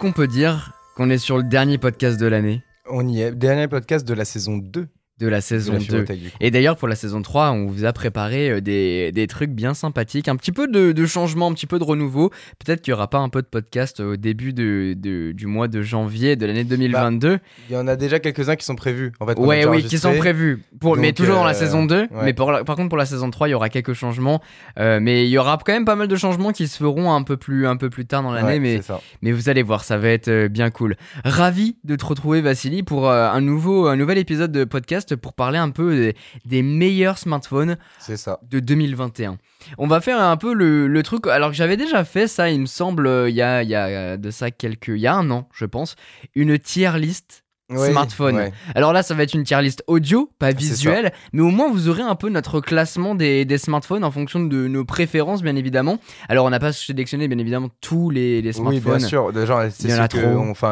Qu'on 0.00 0.12
peut 0.12 0.28
dire 0.28 0.72
qu'on 0.96 1.10
est 1.10 1.18
sur 1.18 1.36
le 1.36 1.42
dernier 1.42 1.76
podcast 1.76 2.18
de 2.18 2.24
l'année? 2.24 2.62
On 2.88 3.06
y 3.06 3.20
est. 3.20 3.32
Dernier 3.32 3.68
podcast 3.68 4.08
de 4.08 4.14
la 4.14 4.24
saison 4.24 4.56
2 4.56 4.88
de 5.20 5.28
la 5.28 5.38
de 5.38 5.42
saison 5.42 5.72
la 5.74 5.78
2 5.78 5.84
Filothèque, 5.84 6.20
du 6.20 6.30
coup. 6.30 6.36
Et 6.40 6.50
d'ailleurs, 6.50 6.76
pour 6.76 6.88
la 6.88 6.94
saison 6.96 7.22
3, 7.22 7.50
on 7.52 7.66
vous 7.66 7.84
a 7.84 7.92
préparé 7.92 8.50
euh, 8.50 8.60
des, 8.60 9.12
des 9.12 9.26
trucs 9.26 9.50
bien 9.50 9.74
sympathiques, 9.74 10.28
un 10.28 10.36
petit 10.36 10.52
peu 10.52 10.66
de, 10.66 10.92
de 10.92 11.06
changement, 11.06 11.48
un 11.48 11.52
petit 11.54 11.66
peu 11.66 11.78
de 11.78 11.84
renouveau. 11.84 12.30
Peut-être 12.64 12.80
qu'il 12.82 12.92
n'y 12.92 12.96
aura 12.96 13.08
pas 13.08 13.18
un 13.18 13.28
peu 13.28 13.42
de 13.42 13.46
podcast 13.46 14.00
au 14.00 14.16
début 14.16 14.52
de, 14.52 14.94
de- 14.96 15.32
du 15.32 15.46
mois 15.46 15.68
de 15.68 15.82
janvier 15.82 16.36
de 16.36 16.46
l'année 16.46 16.64
2022. 16.64 17.38
Il 17.68 17.72
y 17.74 17.76
en 17.76 17.86
a 17.86 17.96
déjà 17.96 18.18
quelques-uns 18.18 18.56
qui 18.56 18.64
sont 18.64 18.76
prévus. 18.76 19.12
En 19.20 19.26
fait, 19.26 19.38
ouais, 19.38 19.66
oui, 19.66 19.84
qui 19.84 19.98
sont 19.98 20.14
prévus. 20.16 20.62
Pour, 20.80 20.96
mais 20.96 21.12
toujours 21.12 21.36
dans 21.36 21.44
la 21.44 21.50
euh, 21.50 21.54
saison 21.54 21.84
2. 21.84 21.94
ouais. 22.00 22.08
Mais 22.24 22.32
pour 22.32 22.50
la- 22.52 22.64
par 22.64 22.76
contre, 22.76 22.88
pour 22.88 22.98
la 22.98 23.06
saison 23.06 23.30
3, 23.30 23.48
il 23.48 23.50
y 23.52 23.54
aura 23.54 23.68
quelques 23.68 23.92
changements. 23.94 24.40
Euh, 24.78 24.98
mais 25.00 25.24
il 25.26 25.30
y 25.30 25.38
aura 25.38 25.58
quand 25.64 25.72
même 25.72 25.84
pas 25.84 25.96
mal 25.96 26.08
de 26.08 26.16
changements 26.16 26.52
qui 26.52 26.66
se 26.68 26.76
feront 26.78 27.12
un 27.12 27.22
peu 27.22 27.36
plus, 27.36 27.66
un 27.66 27.76
peu 27.76 27.90
plus 27.90 28.06
tard 28.06 28.22
dans 28.22 28.32
l'année. 28.32 28.46
Ouais, 28.54 28.58
mais. 28.58 28.80
Mais 29.22 29.32
vous 29.32 29.48
allez 29.48 29.62
voir, 29.62 29.84
ça 29.84 29.98
va 29.98 30.08
être 30.08 30.46
bien 30.48 30.70
cool. 30.70 30.96
Ravi 31.24 31.76
de 31.84 31.96
te 31.96 32.04
retrouver, 32.04 32.40
Vassili, 32.40 32.82
pour 32.82 33.08
euh, 33.08 33.28
un, 33.30 33.40
nouveau, 33.40 33.86
un 33.86 33.96
nouvel 33.96 34.18
épisode 34.18 34.52
de 34.52 34.64
podcast 34.64 35.09
pour 35.16 35.32
parler 35.34 35.58
un 35.58 35.70
peu 35.70 35.94
des, 35.94 36.16
des 36.44 36.62
meilleurs 36.62 37.18
smartphones 37.18 37.76
ça. 37.98 38.38
de 38.48 38.60
2021. 38.60 39.38
On 39.78 39.86
va 39.86 40.00
faire 40.00 40.20
un 40.20 40.36
peu 40.36 40.52
le, 40.54 40.86
le 40.86 41.02
truc, 41.02 41.26
alors 41.26 41.50
que 41.50 41.56
j'avais 41.56 41.76
déjà 41.76 42.04
fait 42.04 42.26
ça, 42.28 42.50
il 42.50 42.60
me 42.60 42.66
semble, 42.66 43.06
euh, 43.06 43.28
il 43.28 43.34
y 43.36 43.42
a, 43.42 43.62
il 43.62 43.68
y 43.68 43.74
a 43.74 43.86
euh, 43.86 44.16
de 44.16 44.30
ça 44.30 44.50
quelques. 44.50 44.88
Il 44.88 44.98
y 45.00 45.06
a 45.06 45.14
un 45.14 45.30
an, 45.30 45.48
je 45.52 45.64
pense, 45.66 45.96
une 46.34 46.58
tier 46.58 46.90
list. 46.98 47.44
Ouais, 47.72 47.92
Smartphone. 47.92 48.34
ouais. 48.34 48.52
Alors 48.74 48.92
là, 48.92 49.04
ça 49.04 49.14
va 49.14 49.22
être 49.22 49.32
une 49.32 49.44
tier 49.44 49.62
list 49.62 49.84
audio, 49.86 50.28
pas 50.40 50.50
visuelle, 50.50 51.12
mais 51.32 51.40
au 51.40 51.50
moins 51.50 51.70
vous 51.70 51.88
aurez 51.88 52.02
un 52.02 52.16
peu 52.16 52.28
notre 52.28 52.58
classement 52.60 53.14
des, 53.14 53.44
des 53.44 53.58
smartphones 53.58 54.02
en 54.02 54.10
fonction 54.10 54.40
de 54.40 54.66
nos 54.66 54.84
préférences, 54.84 55.40
bien 55.40 55.54
évidemment. 55.54 56.00
Alors 56.28 56.46
on 56.46 56.50
n'a 56.50 56.58
pas 56.58 56.72
sélectionné, 56.72 57.28
bien 57.28 57.38
évidemment, 57.38 57.68
tous 57.80 58.10
les, 58.10 58.42
les 58.42 58.48
Oui, 58.48 58.54
smartphones. 58.80 58.96
bien 58.98 59.06
sûr. 59.06 59.32
Déjà, 59.32 59.70
c'est 59.70 59.88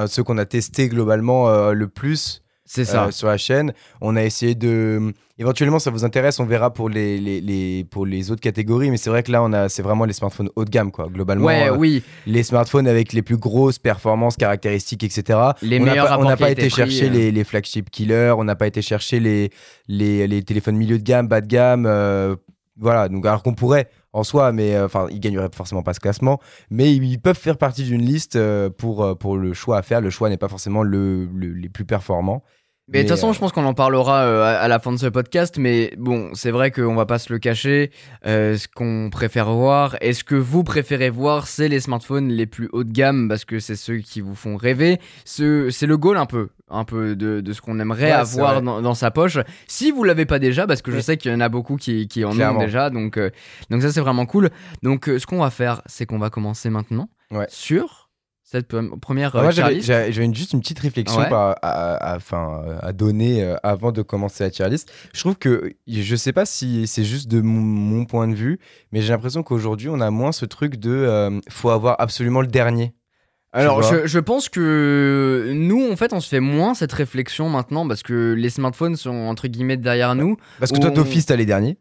ceux 0.09 0.25
qu'on 0.25 0.39
a 0.39 0.45
testé 0.45 0.89
globalement 0.89 1.49
euh, 1.49 1.73
le 1.73 1.87
plus 1.87 2.43
C'est 2.69 2.85
ça. 2.85 3.07
euh, 3.07 3.11
sur 3.11 3.27
la 3.29 3.37
chaîne. 3.39 3.73
On 4.01 4.15
a 4.17 4.23
essayé 4.23 4.55
de. 4.55 5.13
Éventuellement, 5.41 5.79
ça 5.79 5.91
vous 5.93 6.05
intéresse, 6.05 6.41
on 6.41 6.45
verra 6.45 6.73
pour 6.73 6.89
les, 6.89 7.19
les, 7.19 7.41
les- 7.41 7.85
pour 7.85 8.05
les 8.05 8.31
autres 8.33 8.41
catégories. 8.41 8.91
Mais 8.91 8.97
c'est 8.97 9.09
vrai 9.09 9.23
que 9.23 9.31
là, 9.33 9.43
on 9.43 9.53
a, 9.53 9.69
c'est 9.69 9.83
vraiment 9.83 10.05
les 10.05 10.13
smartphones 10.13 10.51
haut 10.57 10.65
de 10.65 10.71
gamme, 10.71 10.91
quoi. 10.91 11.07
Globalement, 11.09 11.47
ouais, 11.47 11.69
euh, 11.69 11.77
oui. 11.77 12.03
les 12.27 12.43
smartphones 12.43 12.89
avec 12.89 13.13
les 13.13 13.23
plus 13.23 13.37
grosses 13.37 13.79
performances, 13.79 14.37
caractéristiques, 14.37 15.05
etc. 15.05 15.39
Les 15.63 15.81
on 15.81 15.85
meilleurs 15.85 16.09
pas, 16.09 16.19
on 16.19 16.25
n'a 16.25 16.37
pas 16.37 16.51
été 16.51 16.69
chercher 16.69 17.07
euh. 17.07 17.13
les, 17.13 17.31
les 17.31 17.45
flagship 17.45 17.89
killers, 17.91 18.35
on 18.37 18.45
n'a 18.45 18.57
pas 18.57 18.67
été 18.67 18.83
chercher 18.83 19.21
les, 19.21 19.51
les, 19.87 20.27
les 20.27 20.43
téléphones 20.43 20.77
milieu 20.77 20.99
de 20.99 21.05
gamme, 21.05 21.29
bas 21.29 21.41
de 21.41 21.47
gamme. 21.47 21.87
euh, 21.87 22.35
voilà, 22.81 23.09
donc 23.09 23.27
alors 23.27 23.43
qu'on 23.43 23.55
pourrait 23.55 23.89
en 24.13 24.23
soi, 24.25 24.53
mais 24.53 24.75
euh, 24.77 24.87
enfin, 24.87 25.07
ils 25.11 25.19
gagneraient 25.21 25.49
forcément 25.53 25.83
pas 25.83 25.95
ce 25.95 26.01
classement. 26.01 26.41
Mais 26.71 26.95
ils, 26.95 27.05
ils 27.05 27.21
peuvent 27.21 27.39
faire 27.39 27.59
partie 27.59 27.83
d'une 27.85 28.03
liste 28.03 28.37
euh, 28.37 28.71
pour, 28.71 29.05
euh, 29.05 29.15
pour 29.15 29.37
le 29.37 29.53
choix 29.53 29.79
à 29.79 29.83
faire. 29.83 30.01
Le 30.01 30.11
choix 30.11 30.29
n'est 30.29 30.37
pas 30.37 30.49
forcément 30.49 30.83
le, 30.83 31.27
le- 31.35 31.53
les 31.55 31.69
plus 31.69 31.85
performants. 31.85 32.43
Mais 32.91 33.03
de 33.05 33.09
toute 33.09 33.17
façon, 33.17 33.29
euh, 33.29 33.33
je 33.35 33.39
pense 33.39 33.53
qu'on 33.53 33.65
en 33.67 33.75
parlera 33.75 34.23
euh, 34.23 34.43
à, 34.45 34.61
à 34.61 34.69
la 34.69 34.79
fin 34.79 34.93
de 34.93 34.97
ce 34.97 35.07
podcast. 35.07 35.59
Mais 35.59 35.93
bon, 35.99 36.31
c'est 36.35 36.51
vrai 36.51 36.71
qu'on 36.71 36.95
va 36.95 37.05
pas 37.07 37.19
se 37.19 37.33
le 37.33 37.39
cacher. 37.39 37.91
Euh, 38.27 38.57
ce 38.57 38.67
qu'on 38.67 39.11
préfère 39.11 39.51
voir, 39.51 39.97
et 40.01 40.13
ce 40.15 40.25
que 40.25 40.35
vous 40.35 40.65
préférez 40.65 41.11
voir, 41.11 41.47
c'est 41.47 41.69
les 41.69 41.81
smartphones 41.81 42.29
les 42.29 42.47
plus 42.47 42.69
haut 42.73 42.85
de 42.85 42.91
gamme 42.93 43.29
parce 43.29 43.45
que 43.45 43.59
c'est 43.61 43.77
ceux 43.77 43.99
qui 43.99 44.21
vous 44.23 44.35
font 44.35 44.57
rêver. 44.57 44.99
Ce- 45.25 45.69
C'est 45.71 45.87
le 45.87 45.97
goal 45.99 46.17
un 46.17 46.27
peu, 46.27 46.49
un 46.71 46.85
peu 46.85 47.15
de, 47.15 47.41
de 47.41 47.53
ce 47.53 47.61
qu'on 47.61 47.79
aimerait 47.79 48.07
Ouais, 48.07 48.11
avoir 48.13 48.63
dans, 48.63 48.81
dans 48.81 48.95
sa 48.95 49.11
poche. 49.11 49.39
Si 49.67 49.91
vous 49.91 50.03
l'avez 50.05 50.25
pas 50.25 50.39
déjà, 50.39 50.67
parce 50.67 50.81
que 50.83 50.91
je 50.91 50.99
sais 51.01 51.17
qu'il 51.19 51.31
y 51.31 51.35
en 51.35 51.41
a 51.41 51.49
beaucoup 51.51 51.77
qui, 51.77 52.09
qui 52.09 52.25
en 52.25 52.31
Clairement. 52.33 52.59
ont 52.61 52.65
déjà. 52.65 52.91
Donc, 52.91 53.19
euh, 53.19 53.31
donc 53.71 53.83
ça, 53.83 53.93
c'est 53.93 54.01
vraiment 54.01 54.25
cool. 54.27 54.49
Donc, 54.83 55.09
euh, 55.09 55.19
ce 55.19 55.27
qu'on 55.27 55.41
va 55.41 55.51
faire, 55.51 55.83
c'est 55.87 56.07
qu'on 56.07 56.19
va 56.19 56.31
commencer 56.31 56.71
maintenant 56.71 57.09
Ouais. 57.31 57.47
sur 57.51 58.08
cette 58.51 58.71
pre- 58.73 58.99
première 58.99 59.37
euh, 59.37 59.43
moi, 59.43 59.53
tier 59.53 59.81
j'avais 59.83 60.33
juste 60.35 60.55
une 60.55 60.61
petite 60.61 60.79
réflexion 60.79 61.21
Ouais. 61.21 61.29
à, 61.31 61.51
à- 61.61 62.17
enfin, 62.17 62.63
à 62.81 62.93
donner 62.95 63.45
euh, 63.45 63.57
avant 63.63 63.93
de 63.93 64.01
commencer 64.03 64.43
la 64.45 64.51
tier 64.51 64.69
list. 64.71 64.91
Je 65.13 65.21
trouve 65.21 65.37
que, 65.37 65.71
je 65.87 66.17
sais 66.17 66.33
pas 66.33 66.47
si 66.47 66.87
c'est 66.87 67.05
juste 67.05 67.29
de 67.29 67.43
mon, 67.43 67.61
mon 67.61 68.05
point 68.07 68.27
de 68.27 68.35
vue, 68.35 68.59
mais 68.91 69.03
j'ai 69.03 69.13
l'impression 69.13 69.43
qu'aujourd'hui, 69.43 69.91
on 69.91 70.01
a 70.01 70.11
moins 70.11 70.33
ce 70.33 70.47
truc 70.47 70.77
de 70.77 70.91
euh, 70.91 71.41
faut 71.51 71.69
avoir 71.71 71.97
absolument 72.01 72.41
le 72.41 72.47
dernier. 72.47 72.95
Alors, 73.55 73.83
je, 73.83 74.07
je 74.07 74.19
pense 74.19 74.51
que 74.51 75.53
nous, 75.55 75.91
en 75.91 75.97
fait, 75.97 76.13
on 76.13 76.21
se 76.21 76.29
fait 76.29 76.39
moins 76.41 76.75
cette 76.75 76.93
réflexion 76.93 77.49
maintenant 77.49 77.89
parce 77.89 78.03
que 78.03 78.35
les 78.35 78.51
smartphones 78.51 78.97
sont 78.97 79.15
entre 79.15 79.49
guillemets 79.49 79.79
derrière 79.79 80.15
nous. 80.15 80.37
Parce 80.61 80.71
que 80.71 80.79
toi, 80.79 80.91
On- 80.91 80.95
d'office, 80.95 81.25
t'as 81.27 81.37
les 81.37 81.47
derniers. 81.47 81.79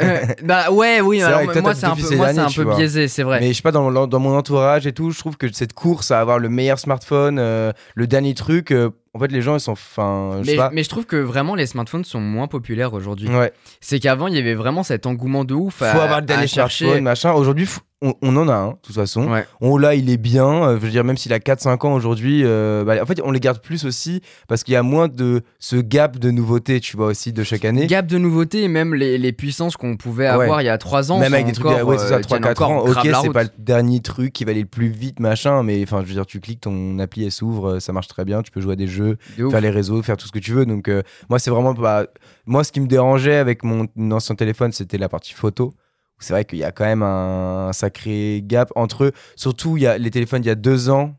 Euh, 0.00 0.20
bah 0.42 0.70
ouais, 0.70 1.00
oui, 1.02 1.20
alors, 1.20 1.42
vrai 1.42 1.52
toi, 1.52 1.62
moi 1.62 1.74
c'est 1.74 1.84
un 1.86 1.94
peu, 1.94 2.16
moi, 2.16 2.32
derniers, 2.32 2.38
un 2.40 2.64
peu 2.64 2.74
biaisé, 2.74 3.06
c'est 3.08 3.22
vrai. 3.22 3.38
Mais 3.40 3.48
je 3.48 3.52
sais 3.52 3.62
pas, 3.62 3.70
dans, 3.72 4.06
dans 4.06 4.18
mon 4.18 4.34
entourage 4.36 4.86
et 4.86 4.92
tout, 4.92 5.10
je 5.10 5.18
trouve 5.18 5.36
que 5.36 5.52
cette 5.52 5.74
course 5.74 6.10
à 6.10 6.20
avoir 6.20 6.38
le 6.38 6.48
meilleur 6.48 6.78
smartphone, 6.78 7.38
euh, 7.38 7.72
le 7.94 8.06
dernier 8.06 8.32
truc, 8.34 8.70
euh, 8.70 8.88
en 9.14 9.18
fait, 9.18 9.32
les 9.32 9.42
gens, 9.42 9.56
ils 9.56 9.60
sont. 9.60 9.72
Enfin, 9.72 10.38
je 10.40 10.44
sais 10.44 10.50
Mais, 10.52 10.56
pas. 10.56 10.70
mais 10.72 10.82
je 10.84 10.88
trouve 10.88 11.04
que 11.06 11.16
vraiment 11.16 11.54
les 11.54 11.66
smartphones 11.66 12.04
sont 12.04 12.20
moins 12.20 12.46
populaires 12.46 12.94
aujourd'hui. 12.94 13.28
Ouais. 13.28 13.52
C'est 13.80 13.98
qu'avant 13.98 14.28
il 14.28 14.34
y 14.34 14.38
avait 14.38 14.54
vraiment 14.54 14.82
cet 14.82 15.06
engouement 15.06 15.44
de 15.44 15.54
ouf 15.54 15.76
Faut 15.78 15.84
à, 15.84 15.88
avoir 15.90 16.20
le 16.20 16.26
dernier 16.26 16.46
smartphone, 16.46 17.02
machin. 17.02 17.32
Aujourd'hui, 17.32 17.68
on, 18.02 18.14
on 18.22 18.34
en 18.38 18.48
a 18.48 18.54
un, 18.54 18.68
de 18.70 18.74
toute 18.82 18.94
façon. 18.94 19.30
Ouais. 19.30 19.44
On 19.60 19.76
là, 19.76 19.94
il 19.94 20.08
est 20.08 20.16
bien. 20.16 20.46
euh, 20.46 20.76
je 20.80 20.84
veux 20.86 20.90
dire, 20.90 21.04
même 21.04 21.18
s'il 21.18 21.34
a 21.34 21.38
4-5 21.38 21.86
ans 21.86 21.92
aujourd'hui, 21.92 22.42
euh, 22.44 22.82
bah, 22.82 22.94
en 23.02 23.04
fait, 23.04 23.20
on 23.22 23.30
les 23.30 23.40
garde 23.40 23.60
plus 23.60 23.84
aussi 23.84 24.22
parce 24.48 24.64
qu'il 24.64 24.72
y 24.72 24.76
a 24.76 24.82
moins 24.82 25.08
de 25.08 25.42
ce 25.58 25.76
gap 25.76 26.18
de 26.18 26.30
nouveautés, 26.30 26.80
tu 26.80 26.96
vois, 26.96 27.08
aussi 27.08 27.32
de 27.34 27.42
chaque 27.42 27.66
année. 27.66 27.86
Gap 27.88 28.06
de 28.06 28.16
nouveautés 28.16 28.62
et 28.62 28.68
même 28.68 28.94
les, 28.94 29.18
les 29.18 29.32
puissances 29.32 29.76
qu'on 29.76 29.96
pouvait 29.98 30.24
Ouais. 30.30 30.44
avoir 30.44 30.62
il 30.62 30.64
y 30.64 30.68
a 30.70 30.78
3 30.78 31.12
ans. 31.12 31.18
Même 31.18 31.34
avec 31.34 31.46
des 31.46 31.52
trucs, 31.52 31.66
encore, 31.66 31.88
ouais, 31.88 31.98
c'est 31.98 32.08
ça, 32.08 32.14
euh, 32.14 32.20
tiennent 32.20 32.40
3-4 32.42 32.50
encore 32.52 32.70
ans. 32.70 32.78
Ok, 32.88 33.04
la 33.04 33.20
c'est 33.20 33.30
pas 33.32 33.42
le 33.42 33.50
dernier 33.58 34.00
truc 34.00 34.32
qui 34.32 34.44
va 34.44 34.52
aller 34.52 34.60
le 34.62 34.66
plus 34.66 34.88
vite, 34.88 35.20
machin, 35.20 35.62
mais 35.62 35.82
enfin, 35.82 36.00
je 36.02 36.06
veux 36.06 36.14
dire, 36.14 36.24
tu 36.26 36.40
cliques, 36.40 36.60
ton 36.62 36.98
appli, 37.00 37.24
elle 37.26 37.32
s'ouvre, 37.32 37.68
euh, 37.72 37.80
ça 37.80 37.92
marche 37.92 38.08
très 38.08 38.24
bien, 38.24 38.40
tu 38.40 38.50
peux 38.50 38.60
jouer 38.62 38.72
à 38.72 38.76
des 38.76 38.86
jeux, 38.86 38.99
De 39.00 39.44
ouf. 39.44 39.50
faire 39.50 39.60
les 39.60 39.70
réseaux, 39.70 40.02
faire 40.02 40.16
tout 40.16 40.26
ce 40.26 40.32
que 40.32 40.38
tu 40.38 40.52
veux. 40.52 40.66
Donc, 40.66 40.88
euh, 40.88 41.02
moi, 41.28 41.38
c'est 41.38 41.50
vraiment 41.50 41.74
pas. 41.74 42.06
Moi, 42.46 42.64
ce 42.64 42.72
qui 42.72 42.80
me 42.80 42.86
dérangeait 42.86 43.36
avec 43.36 43.62
mon 43.64 43.88
ancien 44.10 44.34
téléphone, 44.34 44.72
c'était 44.72 44.98
la 44.98 45.08
partie 45.08 45.34
photo. 45.34 45.74
C'est 46.20 46.34
vrai 46.34 46.44
qu'il 46.44 46.58
y 46.58 46.64
a 46.64 46.70
quand 46.70 46.84
même 46.84 47.02
un, 47.02 47.72
sacré 47.72 48.42
gap 48.44 48.70
entre 48.76 49.04
eux. 49.04 49.12
Surtout, 49.36 49.76
il 49.76 49.82
y 49.82 49.86
a 49.86 49.98
les 49.98 50.10
téléphones 50.10 50.44
il 50.44 50.48
y 50.48 50.50
a 50.50 50.54
deux 50.54 50.90
ans 50.90 51.14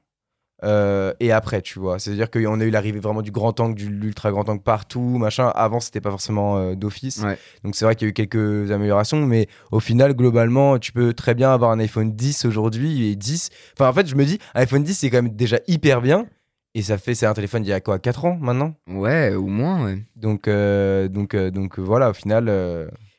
euh, 0.63 1.13
et 1.19 1.31
après, 1.31 1.61
tu 1.61 1.79
vois. 1.79 1.99
C'est-à-dire 1.99 2.29
qu'on 2.29 2.59
a 2.59 2.63
eu 2.63 2.69
l'arrivée 2.69 2.99
vraiment 2.99 3.21
du 3.21 3.31
grand 3.31 3.59
angle, 3.59 3.75
du 3.75 3.89
l'ultra 3.89 4.31
grand 4.31 4.47
angle 4.47 4.61
partout, 4.61 5.17
machin. 5.17 5.47
Avant, 5.55 5.79
c'était 5.79 6.01
pas 6.01 6.11
forcément 6.11 6.57
euh, 6.57 6.75
d'office. 6.75 7.21
Ouais. 7.23 7.37
Donc, 7.63 7.75
c'est 7.75 7.85
vrai 7.85 7.95
qu'il 7.95 8.07
y 8.07 8.09
a 8.09 8.11
eu 8.11 8.13
quelques 8.13 8.71
améliorations, 8.71 9.25
mais 9.25 9.47
au 9.71 9.79
final, 9.79 10.13
globalement, 10.13 10.77
tu 10.77 10.91
peux 10.91 11.13
très 11.13 11.33
bien 11.33 11.51
avoir 11.51 11.71
un 11.71 11.79
iPhone 11.79 12.11
10 12.11 12.45
aujourd'hui 12.45 13.09
et 13.09 13.15
10. 13.15 13.49
Enfin, 13.73 13.89
en 13.89 13.93
fait, 13.93 14.07
je 14.07 14.15
me 14.15 14.23
dis, 14.23 14.37
un 14.53 14.61
iPhone 14.61 14.83
10, 14.83 14.93
c'est 14.93 15.09
quand 15.09 15.23
même 15.23 15.35
déjà 15.35 15.59
hyper 15.67 16.01
bien. 16.01 16.27
Et 16.73 16.81
ça 16.83 16.97
fait, 16.97 17.15
c'est 17.15 17.25
un 17.25 17.33
téléphone 17.33 17.65
il 17.65 17.67
y 17.69 17.73
a 17.73 17.81
quoi, 17.81 17.99
4 17.99 18.23
ans 18.25 18.37
maintenant? 18.39 18.73
Ouais, 18.87 19.35
ou 19.35 19.47
moins, 19.47 19.83
ouais. 19.83 20.05
Donc, 20.15 20.47
euh, 20.47 21.09
donc, 21.09 21.33
euh, 21.33 21.51
donc 21.51 21.77
euh, 21.77 21.81
voilà, 21.81 22.09
au 22.11 22.13
final. 22.13 22.49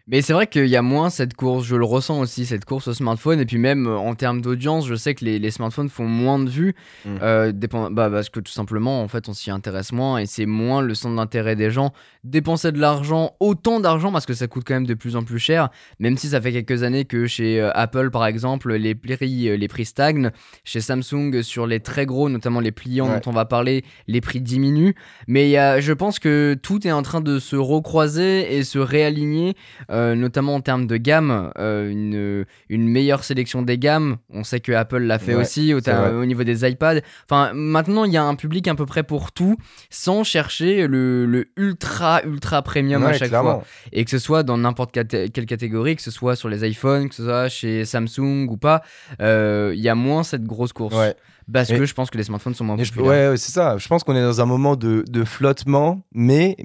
Mais 0.09 0.21
c'est 0.21 0.33
vrai 0.33 0.47
qu'il 0.49 0.67
y 0.67 0.75
a 0.77 0.83
moins 0.83 1.11
cette 1.11 1.35
course, 1.35 1.65
je 1.65 1.77
le 1.77 1.85
ressens 1.85 2.19
aussi, 2.21 2.45
cette 2.45 2.65
course 2.65 2.89
au 2.89 2.93
smartphone. 2.95 3.39
Et 3.41 3.47
puis 3.47 3.59
même 3.59 3.87
euh, 3.87 3.97
en 3.97 4.15
termes 4.15 4.41
d'audience, 4.41 4.87
je 4.87 4.95
sais 4.97 5.15
que 5.15 5.25
les, 5.25 5.39
les 5.39 5.51
smartphones 5.53 5.89
font 5.89 6.07
moins 6.07 6.39
de 6.41 6.51
vues. 6.51 6.75
Mm. 7.04 7.09
euh, 7.22 7.53
dépend- 7.53 7.91
bah, 7.91 8.10
parce 8.10 8.28
que 8.28 8.41
tout 8.41 8.51
simplement, 8.53 9.01
en 9.03 9.09
fait, 9.09 9.28
on 9.28 9.33
s'y 9.33 9.51
intéresse 9.51 9.93
moins 9.93 10.19
et 10.19 10.27
c'est 10.27 10.47
moins 10.47 10.83
le 10.83 10.95
centre 10.95 11.15
d'intérêt 11.16 11.54
des 11.54 11.71
gens. 11.71 11.93
Dépenser 12.25 12.72
de 12.72 12.78
l'argent, 12.81 13.37
autant 13.41 13.78
d'argent, 13.81 14.10
parce 14.13 14.27
que 14.27 14.34
ça 14.34 14.47
coûte 14.49 14.65
quand 14.66 14.75
même 14.75 14.87
de 14.87 14.95
plus 14.95 15.15
en 15.16 15.22
plus 15.22 15.39
cher. 15.39 15.71
Même 16.01 16.16
si 16.16 16.28
ça 16.28 16.41
fait 16.41 16.53
quelques 16.53 16.83
années 16.83 17.05
que 17.05 17.27
chez 17.27 17.60
euh, 17.60 17.71
Apple, 17.75 18.10
par 18.10 18.27
exemple, 18.27 18.75
les 18.75 18.95
prix, 18.95 19.57
les 19.57 19.69
prix 19.69 19.84
stagnent. 19.84 20.31
Chez 20.65 20.81
Samsung, 20.81 21.43
sur 21.43 21.66
les 21.66 21.81
très 21.81 22.07
gros, 22.07 22.28
notamment 22.28 22.60
les 22.60 22.72
pliants 22.72 23.09
Ouais. 23.09 23.21
dont 23.21 23.31
on 23.31 23.34
va 23.34 23.45
parler, 23.45 23.84
les 24.09 24.21
prix 24.21 24.41
diminuent. 24.41 24.95
Mais 25.28 25.47
il 25.48 25.51
y 25.51 25.57
a- 25.57 25.81
je 25.81 25.93
pense 25.93 26.19
que 26.19 26.57
tout 26.60 26.87
est 26.87 26.93
en 26.93 27.03
train 27.03 27.21
de 27.21 27.39
se 27.39 27.57
recroiser 27.57 28.57
et 28.57 28.65
se 28.65 28.78
réaligner 28.78 29.55
euh, 29.92 30.15
notamment 30.15 30.54
en 30.56 30.60
termes 30.60 30.86
de 30.86 30.97
gamme, 30.97 31.53
euh, 31.59 31.91
une, 31.91 32.44
une 32.68 32.89
meilleure 32.89 33.22
sélection 33.24 33.62
des 33.62 33.78
gammes. 33.78 34.16
On 34.30 34.42
sait 34.42 34.60
que 34.60 34.72
Apple 34.72 34.98
l'a 35.00 35.18
fait 35.18 35.34
Ouais, 35.34 35.42
aussi 35.42 35.74
au, 35.74 36.24
niveau 36.24 36.44
des 36.44 36.68
iPads. 36.68 37.00
Enfin, 37.28 37.53
maintenant, 37.54 38.04
il 38.04 38.12
y 38.12 38.16
a 38.16 38.24
un 38.24 38.34
public 38.34 38.66
à 38.68 38.74
peu 38.74 38.86
près 38.86 39.03
pour 39.03 39.33
tout, 39.33 39.56
sans 39.91 40.24
chercher 40.24 40.86
le, 40.86 41.27
le 41.27 41.47
ultra, 41.56 42.22
ultra 42.24 42.62
premium 42.62 43.04
à 43.04 43.12
chaque 43.12 43.28
clairement. 43.28 43.60
fois. 43.60 43.65
Et 43.92 44.04
que 44.04 44.10
ce 44.10 44.18
soit 44.18 44.42
dans 44.42 44.56
n'importe 44.59 44.92
quelle 44.92 45.47
catégorie, 45.47 45.97
que 45.97 46.03
ce 46.03 46.10
soit 46.10 46.36
sur 46.36 46.48
les 46.48 46.66
iPhones, 46.68 47.09
que 47.09 47.15
ce 47.15 47.24
soit 47.24 47.48
chez 47.48 47.84
Samsung 47.84 48.47
ou 48.48 48.56
pas, 48.56 48.83
euh, 49.21 49.72
il 49.74 49.80
y 49.80 49.88
a 49.88 49.95
moins 49.95 50.22
cette 50.22 50.45
grosse 50.45 50.72
course. 50.72 50.95
Ouais. 50.97 51.15
Parce 51.53 51.71
Et- 51.71 51.77
que 51.78 51.84
je 51.84 51.92
pense 51.95 52.09
que 52.09 52.16
les 52.16 52.24
smartphones 52.24 52.54
sont 52.54 52.65
moins 52.65 52.77
Et 52.77 52.84
je- 52.84 52.92
populaires. 52.92 53.33
ouais, 53.33 53.36
c'est 53.36 53.53
ça. 53.53 53.77
Je 53.77 53.88
pense 53.88 54.04
qu'on 54.04 54.15
est 54.16 54.22
dans 54.22 54.41
un 54.41 54.47
moment 54.47 54.77
de, 54.77 55.04
de 55.09 55.24
flottement, 55.24 56.00
mais 56.15 56.56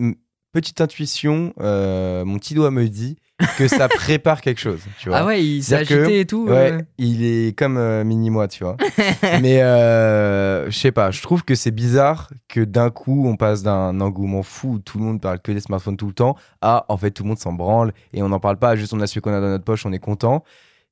petite 0.62 0.82
intuition, 0.82 1.54
euh, 1.60 2.26
mon 2.26 2.40
petit 2.40 2.56
doigt 2.56 2.72
me 2.72 2.88
dit 2.88 3.18
que 3.60 3.68
ça 3.68 3.88
prépare 3.88 4.42
quelque 4.42 4.60
chose. 4.60 4.80
Tu 5.00 5.10
vois. 5.10 5.20
Ah 5.20 5.26
ouais, 5.28 5.44
il 5.46 5.62
s'est 5.64 5.84
que- 5.86 5.94
agité 5.94 6.20
et 6.22 6.26
tout. 6.26 6.48
Ouais, 6.48 6.72
euh. 6.74 6.82
il 6.98 7.24
est 7.24 7.56
comme 7.56 7.78
euh, 7.78 8.04
mini 8.04 8.32
moi, 8.32 8.48
tu 8.48 8.64
vois. 8.64 8.76
Mais 9.42 9.60
je 9.60 10.72
sais 10.72 10.92
pas, 10.92 11.12
je 11.12 11.22
trouve 11.22 11.44
que 11.44 11.54
c'est 11.54 11.72
bizarre 11.72 12.30
que 12.48 12.62
d'un 12.62 12.90
coup 12.90 13.28
on 13.28 13.36
passe 13.38 13.62
d'un 13.62 14.02
engouement 14.02 14.42
fou 14.44 14.74
où 14.74 14.80
tout 14.80 14.98
le 14.98 15.04
monde 15.04 15.22
parle 15.22 15.40
que 15.40 15.52
des 15.52 15.60
smartphones 15.60 15.98
tout 15.98 16.08
le 16.08 16.14
temps 16.14 16.36
à 16.62 16.86
en 16.90 16.98
fait 16.98 17.12
tout 17.12 17.24
le 17.24 17.30
monde 17.30 17.40
s'en 17.40 17.54
branle 17.54 17.94
et 18.14 18.24
on 18.24 18.30
n'en 18.30 18.40
parle 18.40 18.58
pas, 18.58 18.76
juste 18.76 18.94
on 18.94 19.00
a 19.02 19.08
celui 19.08 19.22
qu'on 19.22 19.34
a 19.34 19.40
dans 19.40 19.50
notre 19.50 19.64
poche, 19.64 19.86
on 19.86 19.94
est 19.94 20.00
content. 20.00 20.44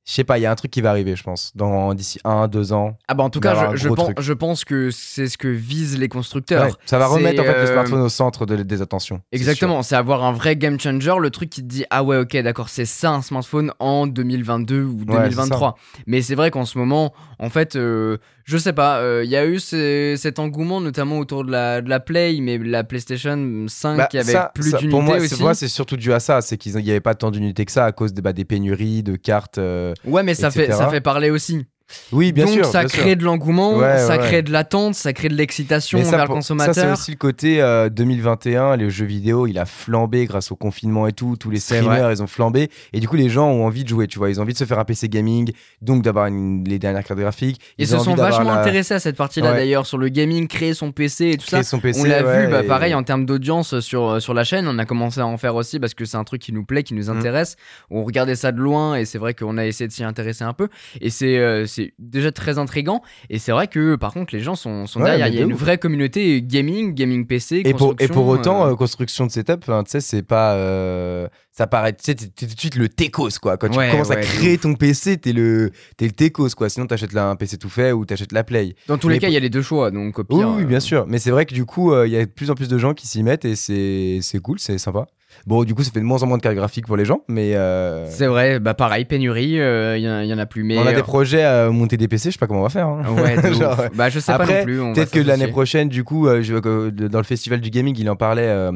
Je 0.06 0.12
sais 0.12 0.24
pas, 0.24 0.38
il 0.38 0.42
y 0.42 0.46
a 0.46 0.50
un 0.52 0.54
truc 0.54 0.70
qui 0.70 0.80
va 0.80 0.90
arriver, 0.90 1.16
je 1.16 1.24
pense, 1.24 1.50
dans 1.56 1.92
d'ici 1.92 2.20
un, 2.24 2.46
deux 2.46 2.72
ans. 2.72 2.96
Ah 3.08 3.14
bah 3.14 3.24
en 3.24 3.30
tout 3.30 3.40
cas, 3.40 3.74
je, 3.74 3.88
pense, 3.88 4.04
truc. 4.04 4.20
je 4.20 4.32
pense 4.32 4.64
que 4.64 4.90
c'est 4.92 5.26
ce 5.26 5.36
que 5.36 5.48
visent 5.48 5.98
les 5.98 6.08
constructeurs. 6.08 6.66
Ouais, 6.66 6.72
ça 6.84 6.98
va 6.98 7.08
remettre 7.08 7.42
en 7.42 7.44
fait 7.44 7.52
le 7.54 7.58
euh, 7.58 7.72
smartphone 7.72 8.00
au 8.02 8.08
centre 8.08 8.46
de- 8.46 8.62
des 8.62 8.82
attentions. 8.82 9.20
Exactement, 9.32 9.82
c'est 9.82 9.96
avoir 9.96 10.22
un 10.22 10.32
vrai 10.32 10.54
game 10.54 10.78
changer, 10.78 11.14
le 11.18 11.30
truc 11.30 11.50
qui 11.50 11.62
te 11.62 11.66
dit 11.66 11.84
ah 11.90 12.04
ouais 12.04 12.18
ok 12.18 12.36
d'accord 12.36 12.68
c'est 12.68 12.84
ça 12.84 13.10
un 13.10 13.22
smartphone 13.22 13.72
en 13.80 14.06
2022 14.06 14.82
ou 14.84 14.98
c'est 15.00 15.06
2023. 15.06 15.76
Mais 16.06 16.22
c'est 16.22 16.36
vrai 16.36 16.52
qu'en 16.52 16.64
ce 16.64 16.78
moment, 16.78 17.12
en 17.40 17.50
fait, 17.50 17.74
euh, 17.74 18.18
je 18.46 18.56
sais 18.58 18.72
pas, 18.72 19.00
euh, 19.00 19.22
il 19.24 19.30
y 19.30 19.36
a 19.36 19.44
eu 19.44 19.58
ce- 19.58 20.14
cet 20.16 20.38
engouement 20.38 20.80
notamment 20.80 21.18
autour 21.18 21.44
de 21.44 21.50
la, 21.50 21.82
de 21.82 21.90
la 21.90 22.00
Play, 22.00 22.38
mais 22.40 22.56
la 22.58 22.84
PlayStation 22.84 23.66
5 23.68 23.96
Bah, 23.96 24.06
qui 24.06 24.18
avait 24.18 24.32
ça- 24.32 24.52
plus 24.54 24.70
d'unités 24.72 24.88
pour 24.88 25.02
moi, 25.02 25.16
aussi. 25.18 25.28
c'est 25.34 25.40
moi, 25.40 25.54
c'est 25.54 25.68
surtout 25.68 25.96
dû 25.96 26.12
à 26.12 26.20
ça, 26.20 26.40
c'est 26.40 26.56
qu'il 26.56 26.74
n'y 26.76 26.90
avait 26.90 27.00
pas 27.00 27.14
tant 27.14 27.30
d'unités 27.30 27.64
que 27.64 27.72
ça 27.72 27.84
à 27.84 27.92
cause 27.92 28.12
des, 28.14 28.22
bah, 28.22 28.32
des 28.32 28.44
pénuries 28.44 29.02
de 29.02 29.16
cartes. 29.16 29.58
euh. 29.58 29.92
Ouais, 30.04 30.22
mais 30.22 30.34
ça 30.34 30.50
fait, 30.50 30.70
ça 30.72 30.88
fait 30.88 31.00
parler 31.00 31.30
aussi. 31.30 31.66
Oui, 32.12 32.32
bien 32.32 32.44
Donc 32.46 32.54
sûr. 32.54 32.64
ça 32.66 32.80
bien 32.80 32.88
crée 32.88 33.08
sûr. 33.10 33.16
de 33.16 33.24
l'engouement, 33.24 33.76
Ouais, 33.76 33.98
ça 33.98 34.16
ouais. 34.16 34.18
crée 34.18 34.42
de 34.42 34.50
l'attente, 34.52 34.94
ça 34.94 35.12
crée 35.12 35.28
de 35.28 35.34
l'excitation 35.34 35.98
Mais 35.98 36.04
ça, 36.04 36.12
vers 36.16 36.26
le 36.26 36.32
consommateur. 36.34 36.74
Ça, 36.74 36.82
c'est 36.82 36.90
aussi 36.92 37.10
le 37.12 37.16
côté 37.16 37.60
euh, 37.62 37.88
2021, 37.88 38.76
les 38.76 38.90
jeux 38.90 39.04
vidéo, 39.04 39.46
il 39.46 39.58
a 39.58 39.66
flambé 39.66 40.24
grâce 40.26 40.50
au 40.50 40.56
confinement 40.56 41.06
et 41.06 41.12
tout. 41.12 41.36
Tous 41.38 41.50
les 41.50 41.58
streamers, 41.60 42.10
ils 42.12 42.22
ont 42.22 42.26
flambé. 42.26 42.70
Et 42.92 43.00
du 43.00 43.08
coup, 43.08 43.16
les 43.16 43.28
gens 43.28 43.48
ont 43.48 43.64
envie 43.66 43.84
de 43.84 43.88
jouer, 43.88 44.06
tu 44.08 44.18
vois. 44.18 44.30
Ils 44.30 44.40
ont 44.40 44.42
envie 44.42 44.52
de 44.52 44.58
se 44.58 44.64
faire 44.64 44.78
un 44.78 44.84
PC 44.84 45.08
gaming, 45.08 45.52
donc 45.80 46.02
d'avoir 46.02 46.28
les 46.28 46.78
dernières 46.78 47.04
cartes 47.04 47.20
graphiques. 47.20 47.60
Ils 47.78 47.86
se 47.86 47.94
ont 47.94 48.00
sont 48.00 48.14
vachement 48.14 48.52
la- 48.54 48.60
intéressés 48.60 48.94
à 48.94 49.00
cette 49.00 49.16
partie-là 49.16 49.52
Ouais. 49.52 49.58
d'ailleurs 49.58 49.86
sur 49.86 49.98
le 49.98 50.08
gaming, 50.08 50.48
créer 50.48 50.74
son 50.74 50.92
PC 50.92 51.30
et 51.30 51.36
tout 51.36 51.46
ça. 51.46 51.58
créer 51.58 51.64
son 51.64 51.78
PC. 51.80 52.00
on 52.00 52.04
l'a 52.04 52.22
vu, 52.22 52.48
bah, 52.50 52.62
et- 52.62 52.66
pareil 52.66 52.94
en 52.94 53.02
termes 53.04 53.26
d'audience 53.26 53.78
sur, 53.80 54.20
sur 54.20 54.34
la 54.34 54.44
chaîne, 54.44 54.66
on 54.66 54.78
a 54.78 54.84
commencé 54.86 55.20
à 55.20 55.26
en 55.26 55.36
faire 55.38 55.54
aussi 55.54 55.78
parce 55.78 55.94
que 55.94 56.04
c'est 56.04 56.16
un 56.16 56.24
truc 56.24 56.42
qui 56.42 56.52
nous 56.52 56.64
plaît, 56.64 56.82
qui 56.82 56.94
nous 56.94 57.06
Mm. 57.06 57.18
intéresse. 57.18 57.56
On 57.90 58.02
regardait 58.04 58.34
ça 58.36 58.50
de 58.52 58.58
loin 58.58 58.96
et 58.96 59.04
c'est 59.04 59.18
vrai 59.18 59.34
qu'on 59.34 59.56
a 59.58 59.66
essayé 59.66 59.86
de 59.88 59.92
s'y 59.92 60.02
intéresser 60.04 60.44
un 60.44 60.52
peu. 60.52 60.68
Et 61.00 61.10
c'est 61.10 61.38
euh, 61.38 61.64
c'est 61.76 61.92
déjà 61.98 62.32
très 62.32 62.58
intriguant. 62.58 63.02
Et 63.30 63.38
c'est 63.38 63.52
vrai 63.52 63.68
que 63.68 63.96
par 63.96 64.12
contre 64.12 64.34
les 64.34 64.40
gens 64.42 64.54
sont, 64.54 64.86
sont 64.86 65.00
Ouais, 65.00 65.06
derrière. 65.06 65.28
Il 65.28 65.34
y 65.34 65.38
a 65.38 65.42
une 65.44 65.52
ouf. 65.52 65.60
vraie 65.60 65.78
communauté 65.78 66.42
gaming, 66.42 66.94
gaming 66.94 67.26
PC. 67.26 67.62
Et 67.64 67.74
pour, 67.74 67.94
et 68.00 68.08
pour 68.08 68.26
autant, 68.26 68.66
euh, 68.66 68.72
euh, 68.72 68.76
construction 68.76 69.26
de 69.26 69.30
setup, 69.30 69.64
hein, 69.68 69.84
tu 69.84 69.90
sais, 69.92 70.00
c'est 70.00 70.22
pas. 70.22 70.54
euh, 70.54 71.28
ça 71.52 71.66
paraît. 71.66 71.92
Tu 71.92 72.04
sais, 72.04 72.14
t'es 72.14 72.26
tout 72.46 72.54
de 72.54 72.58
suite 72.60 72.76
le 72.76 72.88
techos, 72.88 73.28
quoi. 73.40 73.56
Quand 73.56 73.68
tu 73.68 73.78
Ouais, 73.78 73.90
commences 73.90 74.10
à 74.10 74.16
ouais, 74.16 74.20
créer 74.22 74.58
ton 74.58 74.74
PC, 74.74 75.16
t'es 75.16 75.32
le, 75.32 75.70
t'es 75.96 76.04
le 76.06 76.12
techos, 76.12 76.50
quoi. 76.56 76.68
Sinon, 76.68 76.86
t'achètes 76.86 77.12
là 77.14 77.28
un 77.28 77.36
PC 77.36 77.56
tout 77.58 77.68
fait 77.70 77.92
ou 77.92 78.04
t'achètes 78.04 78.32
la 78.32 78.44
Play. 78.44 78.74
dans 78.88 78.98
tous 78.98 79.08
les 79.08 79.18
cas, 79.18 79.26
pour- 79.26 79.30
il 79.30 79.34
y 79.34 79.36
a 79.38 79.40
les 79.40 79.50
deux 79.50 79.62
choix. 79.62 79.90
Donc 79.90 80.18
au 80.18 80.24
pire, 80.24 80.38
Oui, 80.48 80.54
oui, 80.58 80.64
bien 80.64 80.80
sûr. 80.80 81.06
Mais 81.08 81.18
c'est 81.18 81.30
vrai 81.30 81.46
que 81.46 81.54
du 81.54 81.64
coup, 81.64 81.94
il 82.04 82.10
y 82.10 82.16
a 82.16 82.24
de 82.24 82.30
plus 82.30 82.50
en 82.50 82.54
plus 82.54 82.68
de 82.68 82.78
gens 82.78 82.94
qui 82.94 83.06
s'y 83.06 83.22
mettent 83.22 83.44
et 83.44 83.56
c'est 83.56 84.18
c'est 84.22 84.38
cool, 84.40 84.58
c'est 84.58 84.78
sympa. 84.78 85.06
Bon, 85.46 85.64
du 85.64 85.74
coup, 85.74 85.82
ça 85.82 85.90
fait 85.90 86.00
de 86.00 86.04
moins 86.04 86.22
en 86.22 86.26
moins 86.26 86.38
de 86.38 86.42
cartes 86.42 86.56
graphiques 86.56 86.86
pour 86.86 86.96
les 86.96 87.04
gens, 87.04 87.20
mais. 87.28 87.54
euh, 87.54 88.06
C'est 88.08 88.26
vrai, 88.26 88.58
bah 88.60 88.74
pareil, 88.74 89.04
pénurie, 89.04 89.60
euh, 89.60 89.96
il 89.98 90.02
y, 90.04 90.08
en 90.08 90.12
a- 90.14 90.24
il 90.24 90.28
y 90.30 90.34
en 90.34 90.38
a 90.38 90.46
plus. 90.46 90.62
Mais 90.64 90.78
on 90.78 90.86
a 90.86 90.90
euh, 90.90 90.94
des 90.94 91.02
projets 91.02 91.42
à 91.44 91.68
monter 91.70 91.96
des 91.96 92.08
PC, 92.08 92.30
je 92.30 92.34
sais 92.34 92.38
pas 92.38 92.46
comment 92.46 92.60
on 92.60 92.64
va 92.64 92.68
faire. 92.68 92.88
hein. 92.88 93.02
Ouais, 93.16 93.52
Genre. 93.52 93.76
Bah 93.94 94.08
je 94.08 94.18
sais 94.20 94.32
pas 94.32 94.36
Après, 94.42 94.58
non 94.58 94.64
plus. 94.64 94.92
Peut-être 94.94 95.10
que 95.12 95.20
l'année 95.20 95.48
prochaine, 95.48 95.88
du 95.88 96.02
coup, 96.04 96.26
euh, 96.26 96.42
je, 96.42 96.54
euh, 96.54 96.90
dans 96.90 97.18
le 97.18 97.24
festival 97.24 97.60
du 97.60 97.70
gaming, 97.70 97.96
il 97.98 98.08
en 98.10 98.16
parlait. 98.16 98.46
euh, 98.46 98.70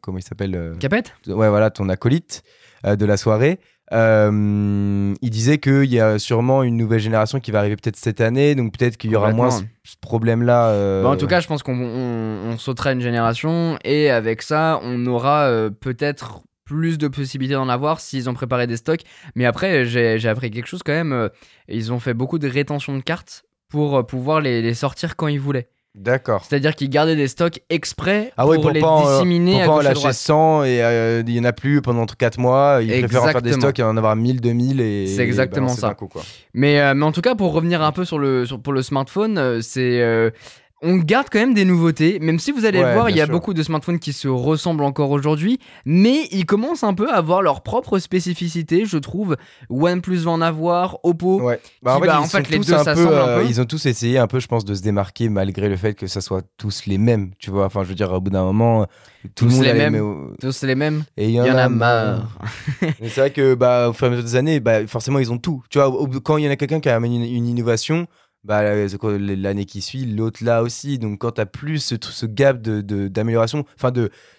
comment 0.00 0.18
il 0.18 0.22
s'appelle 0.22 0.54
euh, 0.54 0.74
Capette 0.76 1.12
ouais, 1.26 1.48
voilà, 1.48 1.70
ton 1.70 1.88
acolyte 1.88 2.42
euh, 2.86 2.96
de 2.96 3.04
la 3.06 3.16
soirée. 3.16 3.58
Euh, 3.92 5.14
il 5.20 5.30
disait 5.30 5.58
qu'il 5.58 5.92
y 5.92 6.00
a 6.00 6.18
sûrement 6.18 6.62
une 6.62 6.76
nouvelle 6.76 7.00
génération 7.00 7.40
qui 7.40 7.50
va 7.50 7.58
arriver 7.58 7.76
peut-être 7.76 7.96
cette 7.96 8.20
année, 8.20 8.54
donc 8.54 8.76
peut-être 8.76 8.96
qu'il 8.96 9.10
y 9.10 9.16
aura 9.16 9.32
moins 9.32 9.50
ce, 9.50 9.62
problème-là. 10.00 10.68
euh, 10.68 11.02
Bah, 11.02 11.10
en 11.10 11.16
tout 11.16 11.26
cas, 11.26 11.40
je 11.40 11.48
pense 11.48 11.62
qu'on 11.62 11.78
on, 11.78 12.52
on 12.52 12.58
sautera 12.58 12.92
une 12.92 13.00
génération 13.00 13.78
et 13.84 14.10
avec 14.10 14.42
ça, 14.42 14.80
on 14.82 15.04
aura 15.06 15.44
euh, 15.44 15.70
peut-être 15.70 16.40
plus 16.64 16.96
de 16.96 17.08
possibilités 17.08 17.54
d'en 17.54 17.68
avoir 17.68 18.00
s'ils 18.00 18.30
ont 18.30 18.34
préparé 18.34 18.66
des 18.66 18.78
stocks. 18.78 19.02
Mais 19.34 19.44
après, 19.44 19.84
j'ai 19.84 20.28
appris 20.28 20.50
quelque 20.50 20.68
chose 20.68 20.82
quand 20.82 20.92
même. 20.92 21.28
ils 21.68 21.92
ont 21.92 21.98
fait 21.98 22.14
beaucoup 22.14 22.38
de 22.38 22.48
rétention 22.48 22.96
de 22.96 23.02
cartes 23.02 23.44
pour 23.68 24.06
pouvoir 24.06 24.40
les, 24.40 24.62
les 24.62 24.74
sortir 24.74 25.16
quand 25.16 25.28
ils 25.28 25.40
voulaient. 25.40 25.68
D'accord. 25.94 26.42
C'est-à-dire 26.48 26.74
qu'ils 26.74 26.88
gardaient 26.88 27.16
des 27.16 27.28
stocks 27.28 27.60
exprès 27.68 28.32
Ah 28.38 28.44
pour, 28.44 28.54
pour 28.60 28.70
les 28.70 28.80
pas 28.80 29.02
disséminer 29.12 29.52
Pour 29.52 29.60
à 29.62 29.66
pas 29.66 29.72
gauche 29.74 29.84
et 29.84 29.88
lâcher 29.88 30.00
droite. 30.00 30.14
100 30.14 30.64
et 30.64 30.82
euh, 30.82 31.22
il 31.26 31.34
y 31.36 31.38
en 31.40 31.44
a 31.44 31.52
plus 31.52 31.82
pendant 31.82 32.06
4 32.06 32.38
mois, 32.38 32.78
ils 32.80 32.88
préfèrent 33.00 33.24
en 33.24 33.28
faire 33.28 33.42
des 33.42 33.48
Exactement. 33.50 33.60
stocks 33.60 33.78
et 33.78 33.82
en 33.82 33.96
avoir 33.98 34.16
1000, 34.16 34.40
2000 34.40 34.80
et. 34.80 35.06
C'est 35.06 35.22
exactement 35.22 35.66
balancer 35.66 35.80
ça. 35.82 35.94
coup, 35.94 36.08
quoi. 36.08 36.22
Mais, 36.54 36.80
euh, 36.80 36.94
mais 36.94 37.04
en 37.04 37.12
tout 37.12 37.20
cas, 37.20 37.34
pour 37.34 37.52
revenir 37.52 37.82
un 37.82 37.92
peu 37.92 38.06
sur 38.06 38.18
le, 38.18 38.46
sur- 38.46 38.58
pour 38.60 38.72
le 38.72 38.80
smartphone, 38.80 39.36
euh, 39.36 39.60
c'est. 39.60 40.32
On 40.82 40.96
garde 40.96 41.28
quand 41.30 41.38
même 41.38 41.54
des 41.54 41.64
nouveautés, 41.64 42.18
même 42.18 42.38
si 42.38 42.50
vous 42.50 42.64
allez 42.64 42.82
le 42.82 42.92
voir, 42.92 43.08
il 43.08 43.16
y 43.16 43.20
a 43.20 43.26
sûr. 43.26 43.32
beaucoup 43.32 43.54
de 43.54 43.62
smartphones 43.62 44.00
qui 44.00 44.12
se 44.12 44.26
ressemblent 44.26 44.82
encore 44.82 45.10
aujourd'hui, 45.10 45.58
mais 45.84 46.26
ils 46.32 46.44
commencent 46.44 46.82
un 46.82 46.94
peu 46.94 47.08
à 47.08 47.16
avoir 47.16 47.40
leur 47.40 47.62
propre 47.62 48.00
spécificité, 48.00 48.84
je 48.84 48.98
trouve. 48.98 49.36
OnePlus 49.70 50.18
va 50.18 50.32
en 50.32 50.40
avoir, 50.40 50.98
Oppo. 51.04 51.40
Ouais. 51.40 51.60
Bah, 51.82 51.94
en 51.94 51.96
Qui, 51.96 52.02
fait, 52.02 52.06
bah, 52.08 52.14
ils 52.18 52.24
en 52.24 52.26
fait, 52.26 52.50
les 52.50 52.58
deux 52.58 52.74
un 52.74 52.78
peu, 52.78 52.84
s'assemblent 52.84 53.14
un 53.14 53.28
euh, 53.28 53.42
peu. 53.42 53.48
Ils 53.48 53.60
ont 53.60 53.64
tous 53.64 53.86
essayé 53.86 54.18
un 54.18 54.26
peu, 54.26 54.40
je 54.40 54.48
pense, 54.48 54.64
de 54.64 54.74
se 54.74 54.82
démarquer 54.82 55.28
malgré 55.28 55.68
le 55.68 55.76
fait 55.76 55.94
que 55.94 56.08
ça 56.08 56.20
soit 56.20 56.42
tous 56.58 56.86
les 56.86 56.98
mêmes. 56.98 57.30
Tu 57.38 57.50
vois, 57.50 57.66
enfin, 57.66 57.84
je 57.84 57.88
veux 57.88 57.94
dire, 57.94 58.12
au 58.12 58.20
bout 58.20 58.30
d'un 58.30 58.44
moment, 58.44 58.86
tout 59.36 59.44
le 59.44 59.50
Tous 59.50 59.56
monde 59.56 59.64
les 59.64 59.70
a 59.70 59.74
mêmes. 59.74 60.34
Tous 60.40 60.62
les 60.62 60.74
mêmes. 60.74 61.04
Et 61.16 61.28
il 61.28 61.34
y 61.34 61.40
en, 61.40 61.44
y 61.44 61.50
en 61.50 61.56
a 61.56 61.68
marre. 61.68 62.38
c'est 63.00 63.16
vrai 63.16 63.30
que 63.30 63.54
bah, 63.54 63.90
au 63.90 63.92
fur 63.92 64.06
et 64.06 64.08
à 64.08 64.10
mesure 64.10 64.24
des 64.24 64.36
années, 64.36 64.58
bah, 64.58 64.84
forcément, 64.88 65.20
ils 65.20 65.30
ont 65.30 65.38
tout. 65.38 65.62
Tu 65.70 65.78
vois, 65.78 65.92
quand 66.24 66.38
il 66.38 66.44
y 66.44 66.48
en 66.48 66.50
a 66.50 66.56
quelqu'un 66.56 66.80
qui 66.80 66.88
amène 66.88 67.12
une, 67.12 67.22
une 67.22 67.46
innovation, 67.46 68.08
bah, 68.44 68.62
quoi, 68.98 69.18
l'année 69.18 69.64
qui 69.66 69.80
suit, 69.82 70.04
l'autre 70.04 70.42
là 70.44 70.62
aussi. 70.62 70.98
Donc, 70.98 71.20
quand 71.20 71.32
tu 71.32 71.40
as 71.40 71.46
plus 71.46 71.94
ce, 72.00 72.26
gap 72.26 72.60
de- 72.60 72.80
de- 72.80 73.08
d'amélioration, 73.08 73.64
enfin 73.76 73.92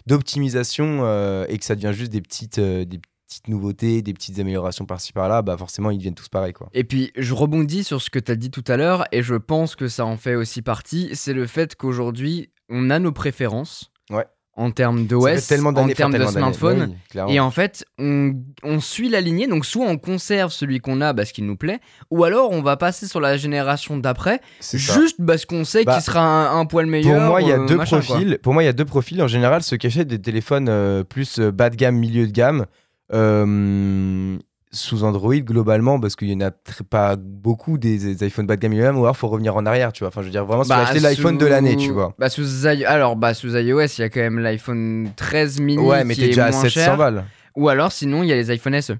d'optimisation, 0.07 1.01
euh, 1.03 1.45
et 1.49 1.57
que 1.57 1.65
ça 1.65 1.75
devient 1.75 1.93
juste 1.93 2.11
des 2.11 2.21
petites, 2.21 2.59
euh, 2.59 2.85
des 2.85 2.99
petites 3.27 3.47
nouveautés, 3.47 4.01
des 4.01 4.13
petites 4.13 4.39
améliorations 4.39 4.85
par-ci 4.85 5.11
par-là, 5.13 5.41
bah, 5.41 5.57
forcément, 5.57 5.89
ils 5.91 5.97
deviennent 5.97 6.15
tous 6.15 6.29
pareils. 6.29 6.53
Quoi. 6.53 6.69
Et 6.73 6.83
puis, 6.83 7.11
je 7.17 7.33
rebondis 7.33 7.83
sur 7.83 8.01
ce 8.01 8.09
que 8.09 8.19
tu 8.19 8.31
as 8.31 8.35
dit 8.35 8.51
tout 8.51 8.63
à 8.67 8.77
l'heure, 8.77 9.05
et 9.11 9.23
je 9.23 9.35
pense 9.35 9.75
que 9.75 9.87
ça 9.87 10.05
en 10.05 10.17
fait 10.17 10.35
aussi 10.35 10.61
partie, 10.61 11.09
c'est 11.13 11.33
le 11.33 11.47
fait 11.47 11.75
qu'aujourd'hui, 11.75 12.51
on 12.69 12.89
a 12.89 12.99
nos 12.99 13.11
préférences. 13.11 13.91
Ouais. 14.09 14.25
En 14.55 14.69
termes 14.69 15.07
d'OS, 15.07 15.51
en 15.51 15.87
termes 15.87 16.13
de 16.15 16.25
smartphone, 16.27 16.95
Bah 17.15 17.25
oui. 17.27 17.33
Et 17.35 17.39
en 17.39 17.49
fait, 17.49 17.85
on, 17.97 18.35
on 18.61 18.79
suit 18.79 19.09
la 19.09 19.19
lignée, 19.19 19.47
donc 19.47 19.65
soit 19.65 19.83
on 19.83 19.97
conserve 19.97 20.51
celui 20.51 20.79
qu'on 20.79 21.01
a 21.01 21.11
parce 21.11 21.31
qu'il 21.31 21.47
nous 21.47 21.55
plaît, 21.57 21.79
ou 22.11 22.23
alors 22.23 22.51
on 22.51 22.61
va 22.61 22.77
passer 22.77 23.07
sur 23.07 23.19
la 23.19 23.35
génération 23.35 23.97
d'après, 23.97 24.41
ça. 24.59 24.77
juste 24.77 25.17
parce 25.25 25.45
qu'on 25.45 25.63
sait 25.65 25.83
Bah, 25.85 25.93
qu'il 25.95 26.03
sera 26.03 26.21
un, 26.21 26.59
un 26.59 26.65
poil 26.67 26.85
Pour 26.85 26.91
meilleur. 26.91 27.27
moi, 27.27 27.41
il 27.41 27.47
y 27.47 27.51
a 27.51 27.59
euh, 27.59 27.65
deux 27.65 27.77
machin, 27.77 27.97
quoi. 27.97 28.05
profils. 28.05 28.37
Pour 28.43 28.53
moi, 28.53 28.61
il 28.61 28.67
y 28.67 28.69
a 28.69 28.73
deux 28.73 28.85
profils. 28.85 29.19
En 29.23 29.27
général, 29.27 29.63
qui 29.75 29.87
achètent 29.87 30.07
des 30.07 30.21
téléphones 30.21 30.69
euh, 30.69 31.03
plus 31.03 31.39
euh, 31.39 31.51
bas 31.51 31.71
de 31.71 31.75
gamme, 31.75 31.95
milieu 31.97 32.27
de 32.27 32.31
gamme, 32.31 32.67
euh, 33.11 34.37
sous 34.73 35.03
Android 35.03 35.35
globalement, 35.35 35.99
parce 35.99 36.15
qu'il 36.15 36.29
y 36.29 36.35
en 36.35 36.41
a 36.41 36.51
très- 36.51 36.83
pas 36.83 37.15
beaucoup 37.15 37.77
des, 37.77 38.15
des 38.15 38.27
iPhones 38.27 38.47
bas 38.47 38.55
de 38.57 38.61
gamme, 38.61 38.73
gamme, 38.75 38.97
ou 38.97 39.03
alors 39.03 39.15
faut 39.15 39.27
revenir 39.29 39.55
en 39.55 39.65
arrière, 39.65 39.93
tu 39.93 39.99
vois. 39.99 40.09
Enfin, 40.09 40.21
je 40.21 40.25
veux 40.25 40.31
dire 40.31 40.45
vraiment, 40.45 40.63
si 40.63 40.69
Bah, 40.69 40.79
acheter 40.79 40.99
l'iPhone 40.99 41.37
de 41.37 41.45
l'année, 41.45 41.77
tu 41.77 41.91
vois. 41.91 42.13
Bah, 42.19 42.29
sous 42.29 42.65
Alors, 42.65 43.15
bah, 43.15 43.33
sous 43.33 43.55
iOS, 43.55 43.85
il 43.97 44.01
y 44.01 44.03
a 44.03 44.09
quand 44.09 44.19
même 44.19 44.39
l'iPhone 44.39 45.09
13 45.15 45.59
mini 45.61 45.81
Ouais, 45.81 46.03
mais 46.03 46.15
t'es 46.15 46.25
déjà 46.27 46.47
à 46.47 46.51
moins 46.51 46.61
700 46.61 46.81
cher. 46.81 46.97
balles. 46.97 47.23
Ou 47.55 47.69
alors, 47.69 47.91
sinon, 47.91 48.23
il 48.23 48.29
y 48.29 48.33
a 48.33 48.35
les 48.35 48.49
iPhone 48.51 48.81
SE 48.81 48.93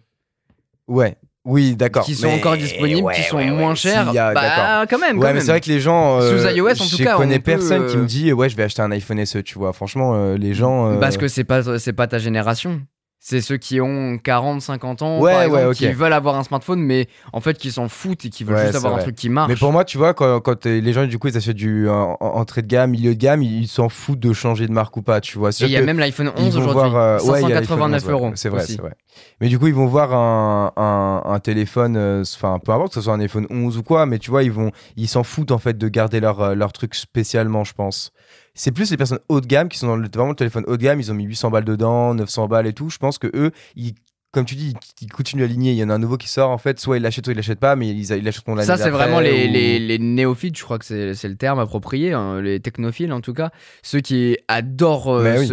Ouais. 0.88 1.18
Oui, 1.46 1.76
d'accord. 1.76 2.06
qui 2.06 2.16
sont 2.16 2.28
Mais- 2.28 2.36
encore 2.36 2.56
disponibles, 2.56 3.02
ouais, 3.02 3.16
qui 3.16 3.24
sont 3.24 3.36
ouais, 3.36 3.52
moins 3.52 3.76
Si, 3.76 3.90
chers. 3.90 4.14
y 4.14 4.18
a- 4.18 4.34
bah, 4.34 4.86
quand 4.90 4.98
même. 4.98 5.18
Ouais, 5.20 5.28
mais 5.28 5.34
même. 5.34 5.42
c'est 5.42 5.52
vrai 5.52 5.60
que 5.60 5.68
les 5.70 5.82
gens. 5.82 6.20
euh, 6.22 6.38
Sous 6.48 6.56
iOS, 6.56 6.70
en 6.70 6.74
tout 6.76 6.84
je 6.98 7.04
cas, 7.04 7.18
connais 7.18 7.34
on 7.36 7.38
peut, 7.40 7.44
personne 7.44 7.86
qui 7.88 7.98
euh, 7.98 8.02
me 8.02 8.06
dit, 8.06 8.32
ouais, 8.32 8.48
je 8.48 8.56
vais 8.56 8.64
acheter 8.64 8.82
un 8.82 8.92
iPhone 8.92 9.26
SE, 9.26 9.40
tu 9.40 9.58
vois. 9.58 9.74
Franchement, 9.74 10.14
euh, 10.16 10.38
les 10.38 10.54
gens. 10.54 10.88
euh, 10.92 11.00
Parce 11.00 11.18
que 11.18 11.28
c'est 11.28 11.44
pas, 11.44 11.80
c'est 11.80 11.92
pas 11.92 12.08
ta 12.08 12.18
génération. 12.18 12.82
C'est 13.26 13.40
ceux 13.40 13.56
qui 13.56 13.80
ont 13.80 14.18
40, 14.18 14.62
50 14.62 15.02
ans, 15.02 15.22
Ouais, 15.22 15.32
par 15.32 15.40
ouais, 15.40 15.46
exemple, 15.46 15.66
ok. 15.68 15.76
qui 15.78 15.94
veulent 15.94 16.12
avoir 16.12 16.36
un 16.36 16.44
smartphone, 16.44 16.82
mais 16.82 17.08
en 17.32 17.40
fait 17.40 17.58
qui 17.58 17.72
s'en 17.72 17.88
foutent 17.88 18.26
et 18.26 18.30
qui 18.30 18.44
veulent 18.44 18.58
Ouais, 18.58 18.64
juste 18.64 18.76
avoir 18.76 18.96
un 18.96 18.98
truc 19.02 19.16
qui 19.16 19.30
marche. 19.30 19.48
Mais 19.48 19.56
pour 19.56 19.72
moi, 19.72 19.86
tu 19.86 19.98
vois, 19.98 20.14
quand, 20.14 20.42
quand 20.42 20.60
t'es- 20.60 20.82
les 20.82 20.92
gens, 20.92 21.06
du 21.08 21.18
coup, 21.18 21.30
ils 21.30 21.38
achètent 21.38 21.56
du 21.56 21.88
en- 21.88 22.18
en- 22.20 22.26
entrée 22.36 22.64
de 22.64 22.68
gamme, 22.68 22.92
milieu 22.92 23.16
de 23.16 23.20
gamme, 23.20 23.42
ils 23.42 23.70
s'en 23.70 23.88
foutent 23.88 24.20
de 24.20 24.34
changer 24.34 24.68
de 24.68 24.74
marque 24.74 24.98
ou 24.98 25.02
pas, 25.04 25.22
tu 25.22 25.38
vois. 25.38 25.52
et 25.52 25.64
il 25.64 25.70
y 25.70 25.78
a 25.78 25.82
même 25.84 26.00
l'iPhone 26.00 26.34
11 26.36 26.58
aujourd'hui, 26.58 26.92
euh, 26.94 27.18
ouais, 27.22 27.42
il 27.44 27.48
y 27.48 27.54
a 27.54 27.62
l'iPhone 27.62 27.80
589 27.80 28.02
11, 28.04 28.08
ouais. 28.08 28.12
euros. 28.12 28.32
C'est 28.36 28.50
vrai, 28.50 28.66
c'est 28.66 28.82
vrai. 28.82 28.92
Mais 29.40 29.48
du 29.48 29.58
coup, 29.58 29.68
ils 29.68 29.74
vont 29.74 29.86
voir 29.88 30.12
un, 30.14 30.74
un, 30.76 31.22
un 31.34 31.40
téléphone, 31.40 31.96
euh, 31.96 32.24
enfin, 32.36 32.60
peu 32.60 32.74
importe 32.74 32.90
que 32.90 32.96
ce 32.96 33.02
soit 33.02 33.14
un 33.14 33.22
iPhone 33.22 33.48
11 33.50 33.78
ou 33.78 33.84
quoi, 33.84 34.06
mais 34.06 34.20
tu 34.20 34.32
vois, 34.32 34.44
ils 34.44 34.52
vont, 34.52 34.72
ils 34.98 35.08
s'en 35.08 35.24
foutent 35.24 35.52
en 35.52 35.60
fait 35.60 35.78
de 35.78 35.88
garder 35.88 36.20
leur, 36.20 36.42
euh, 36.42 36.56
leur 36.56 36.74
truc 36.74 36.94
spécialement, 36.94 37.64
je 37.64 37.74
pense. 37.74 38.12
C'est 38.56 38.72
plus 38.72 38.92
les 38.92 38.98
personnes 38.98 39.20
haut 39.30 39.42
de 39.42 39.48
gamme 39.48 39.68
qui 39.70 39.78
sont 39.80 39.88
dans 39.88 39.96
le, 39.96 40.08
vraiment 40.14 40.30
le 40.30 40.36
téléphone 40.36 40.64
haut 40.68 40.78
de 40.78 40.82
gamme, 40.84 41.00
ils 41.00 41.12
ont 41.12 41.16
mis 41.16 41.24
800 41.26 41.50
balles 41.52 41.66
dedans, 41.66 42.14
900 42.14 42.48
balles 42.48 42.68
et 42.68 42.74
tout. 42.74 42.90
Je 42.90 42.98
pense 43.00 43.18
que 43.18 43.28
eux, 43.34 43.52
ils 43.76 43.94
comme 44.34 44.46
tu 44.46 44.56
dis, 44.56 44.74
ils 45.00 45.12
continuent 45.12 45.44
à 45.44 45.46
aligner. 45.46 45.74
Il 45.74 45.78
y 45.78 45.84
en 45.84 45.92
a 45.92 45.94
un 45.94 46.00
nouveau 46.00 46.18
qui 46.18 46.28
sort, 46.28 46.50
en 46.50 46.58
fait, 46.58 46.80
soit 46.80 46.98
ils 46.98 47.04
l'achètent, 47.04 47.26
soit 47.26 47.34
ils 47.34 47.38
l'achètent 47.38 47.60
pas, 47.60 47.76
mais 47.76 47.88
ils, 47.90 48.12
ils 48.14 48.24
l'achèteront 48.24 48.56
l'année 48.56 48.66
Ça, 48.66 48.78
c'est 48.78 48.90
vraiment 48.90 49.20
les, 49.20 49.48
ou- 49.48 49.52
les, 49.52 49.78
les 49.78 50.00
néophytes, 50.00 50.58
je 50.58 50.64
crois 50.64 50.80
que 50.80 50.86
c'est 51.14 51.28
le 51.28 51.36
terme 51.36 51.60
approprié, 51.60 52.14
hein, 52.14 52.42
les 52.42 52.60
technophiles 52.60 53.14
en 53.14 53.22
tout 53.22 53.34
cas, 53.34 53.52
ceux 53.84 54.00
qui 54.00 54.36
adorent 54.48 55.14
euh, 55.14 55.38
oui. 55.38 55.48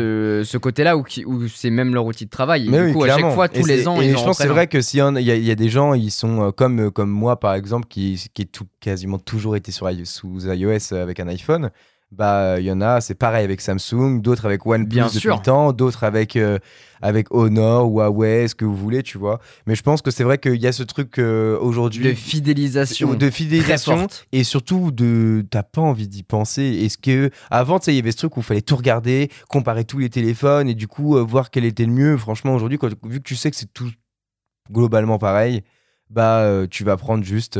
ce, 0.46 0.56
côté-là 0.56 0.96
ou, 0.96 1.02
qui, 1.02 1.26
ou 1.26 1.46
c'est 1.46 1.68
même 1.68 1.92
leur 1.92 2.06
outil 2.06 2.24
de 2.24 2.30
travail. 2.30 2.68
Et 2.68 2.86
du 2.86 2.92
coup, 2.94 3.04
à 3.04 3.08
chaque 3.08 3.32
fois, 3.34 3.50
tous 3.50 3.68
Et 3.68 3.76
les 3.76 3.86
ans, 3.86 4.00
et 4.00 4.06
ils 4.06 4.12
je 4.12 4.16
en 4.16 4.24
pense 4.24 4.38
que 4.38 4.44
c'est 4.44 4.48
vrai 4.48 4.66
que 4.66 4.80
s'il 4.80 4.98
y, 5.00 5.20
il 5.20 5.26
y, 5.26 5.30
a- 5.30 5.36
il 5.36 5.44
y 5.44 5.50
a 5.50 5.56
des 5.56 5.68
gens, 5.68 5.92
ils 5.92 6.10
sont 6.10 6.48
euh, 6.48 6.50
comme, 6.50 6.80
euh, 6.80 6.90
comme 6.90 7.10
moi, 7.10 7.38
par 7.38 7.52
exemple, 7.52 7.86
qui, 7.86 8.30
qui 8.32 8.42
est 8.42 8.46
tout, 8.46 8.66
quasiment 8.80 9.18
toujours 9.18 9.56
été 9.56 9.72
sur, 9.72 9.90
sous 10.04 10.46
iOS 10.46 10.94
avec 10.94 11.20
un 11.20 11.28
iPhone. 11.28 11.70
Bah 12.12 12.58
il 12.58 12.64
y 12.64 12.72
en 12.72 12.80
a, 12.80 13.00
c'est 13.00 13.14
pareil 13.14 13.44
avec 13.44 13.60
Samsung, 13.60 14.20
d'autres 14.20 14.44
avec 14.44 14.66
OnePlus 14.66 14.86
Bien 14.88 15.06
depuis 15.06 15.20
sûr. 15.20 15.36
le 15.36 15.42
temps, 15.42 15.72
d'autres 15.72 16.02
avec 16.02 16.34
euh, 16.34 16.58
avec 17.02 17.28
Honor, 17.32 17.86
Huawei, 17.88 18.48
ce 18.48 18.54
que 18.56 18.64
vous 18.64 18.76
voulez, 18.76 19.02
tu 19.04 19.16
vois. 19.16 19.38
Mais 19.66 19.76
je 19.76 19.82
pense 19.82 20.02
que 20.02 20.10
c'est 20.10 20.24
vrai 20.24 20.38
qu'il 20.38 20.56
y 20.56 20.66
a 20.66 20.72
ce 20.72 20.82
truc 20.82 21.18
euh, 21.18 21.52
De 21.54 21.58
aujourd'hui 21.58 22.14
fidélisation. 22.16 23.10
de 23.14 23.16
très 23.16 23.30
fidélisation 23.30 23.96
forte. 24.00 24.26
et 24.32 24.42
surtout 24.42 24.90
de 24.90 25.46
t'as 25.50 25.62
pas 25.62 25.80
envie 25.82 26.08
d'y 26.08 26.24
penser. 26.24 26.62
Est-ce 26.84 26.98
que 26.98 27.30
avant 27.48 27.78
tu 27.78 27.86
sais 27.86 27.92
il 27.92 27.96
y 27.96 28.00
avait 28.00 28.10
ce 28.12 28.16
truc 28.16 28.36
où 28.36 28.40
il 28.40 28.44
fallait 28.44 28.60
tout 28.60 28.76
regarder, 28.76 29.30
comparer 29.48 29.84
tous 29.84 29.98
les 29.98 30.10
téléphones 30.10 30.68
et 30.68 30.74
du 30.74 30.88
coup 30.88 31.16
euh, 31.16 31.22
voir 31.22 31.50
quel 31.50 31.64
était 31.64 31.86
le 31.86 31.92
mieux. 31.92 32.16
Franchement 32.16 32.54
aujourd'hui 32.54 32.78
vu 33.04 33.18
que 33.20 33.24
tu 33.24 33.36
sais 33.36 33.50
que 33.52 33.56
c'est 33.56 33.72
tout 33.72 33.90
globalement 34.72 35.18
pareil, 35.18 35.62
bah 36.10 36.44
tu 36.70 36.82
vas 36.84 36.96
prendre 36.96 37.22
juste 37.24 37.58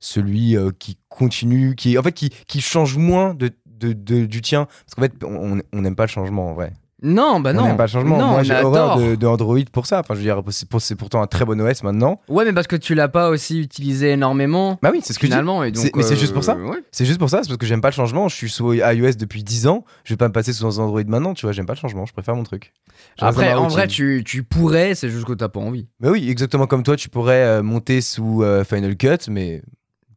celui 0.00 0.56
qui 0.78 0.98
continue, 1.08 1.74
qui 1.76 1.96
en 1.98 2.02
fait 2.02 2.12
qui, 2.12 2.30
qui 2.46 2.60
change 2.60 2.96
moins 2.96 3.34
de, 3.34 3.50
de- 3.78 3.92
de- 3.92 4.26
du 4.26 4.40
tien 4.42 4.66
parce 4.66 4.94
qu'en 4.96 5.02
fait 5.02 5.12
on 5.24 5.60
on 5.72 5.80
n'aime 5.82 5.96
pas 5.96 6.04
le 6.04 6.08
changement 6.10 6.50
en 6.50 6.54
vrai. 6.54 6.72
Non, 7.02 7.38
bah 7.40 7.50
on 7.52 7.56
non. 7.58 7.66
n'aime 7.66 7.76
pas 7.76 7.82
le 7.84 7.90
changement. 7.90 8.16
Non, 8.16 8.28
Moi 8.28 8.38
on 8.40 8.42
j'ai 8.44 8.54
horreur 8.54 8.96
de, 8.98 9.14
de 9.14 9.26
Android 9.26 9.58
pour 9.72 9.84
ça. 9.84 10.00
Enfin 10.00 10.14
je 10.14 10.20
veux 10.20 10.24
dire 10.24 10.40
c'est 10.48 10.66
pour- 10.66 10.80
c'est 10.80 10.94
pourtant 10.94 11.20
un 11.20 11.26
très 11.26 11.44
bon 11.44 11.60
OS 11.60 11.82
maintenant. 11.82 12.18
Ouais, 12.28 12.46
mais 12.46 12.54
parce 12.54 12.66
que 12.66 12.76
tu 12.76 12.94
l'as 12.94 13.08
pas 13.08 13.28
aussi 13.28 13.60
utilisé 13.60 14.12
énormément. 14.12 14.78
Bah 14.80 14.88
oui 14.90 15.00
c'est 15.02 15.12
ce 15.12 15.18
que 15.18 15.26
je 15.26 15.30
dis. 15.30 15.32
finalement. 15.32 15.64
Et 15.64 15.70
donc, 15.70 15.84
C'est- 15.84 15.94
mais 15.94 16.02
c'est 16.02 16.16
juste 16.16 16.32
pour 16.32 16.44
ça 16.44 16.56
ouais. 16.56 16.78
C'est 16.92 17.04
juste 17.04 17.18
pour 17.18 17.28
ça, 17.28 17.40
c'est 17.42 17.48
parce 17.48 17.58
que 17.58 17.66
j'aime 17.66 17.82
pas 17.82 17.88
le 17.90 17.94
changement. 17.94 18.28
Je 18.28 18.34
suis 18.36 18.48
sous 18.48 18.72
iOS 18.72 19.16
depuis 19.18 19.42
10 19.44 19.66
ans. 19.66 19.84
Je 20.04 20.14
vais 20.14 20.16
pas 20.16 20.28
me 20.28 20.32
passer 20.32 20.54
sous 20.54 20.64
Android 20.78 21.02
maintenant, 21.06 21.34
tu 21.34 21.44
vois. 21.44 21.52
J'aime 21.52 21.66
pas 21.66 21.74
le 21.74 21.78
changement. 21.78 22.06
Je 22.06 22.14
préfère 22.14 22.36
mon 22.36 22.42
truc. 22.44 22.72
Je 23.20 23.24
Après, 23.26 23.52
en 23.52 23.68
vrai, 23.68 23.86
tu, 23.86 24.22
tu 24.24 24.42
pourrais, 24.42 24.94
c'est 24.94 25.10
juste 25.10 25.26
que 25.26 25.34
t'as 25.34 25.48
pas 25.48 25.60
envie. 25.60 25.88
Mais 26.00 26.08
oui, 26.08 26.30
exactement 26.30 26.66
comme 26.66 26.84
toi, 26.84 26.96
tu 26.96 27.10
pourrais 27.10 27.42
euh, 27.42 27.62
monter 27.62 28.00
sous 28.00 28.42
euh, 28.42 28.64
Final 28.64 28.96
Cut, 28.96 29.28
mais 29.28 29.60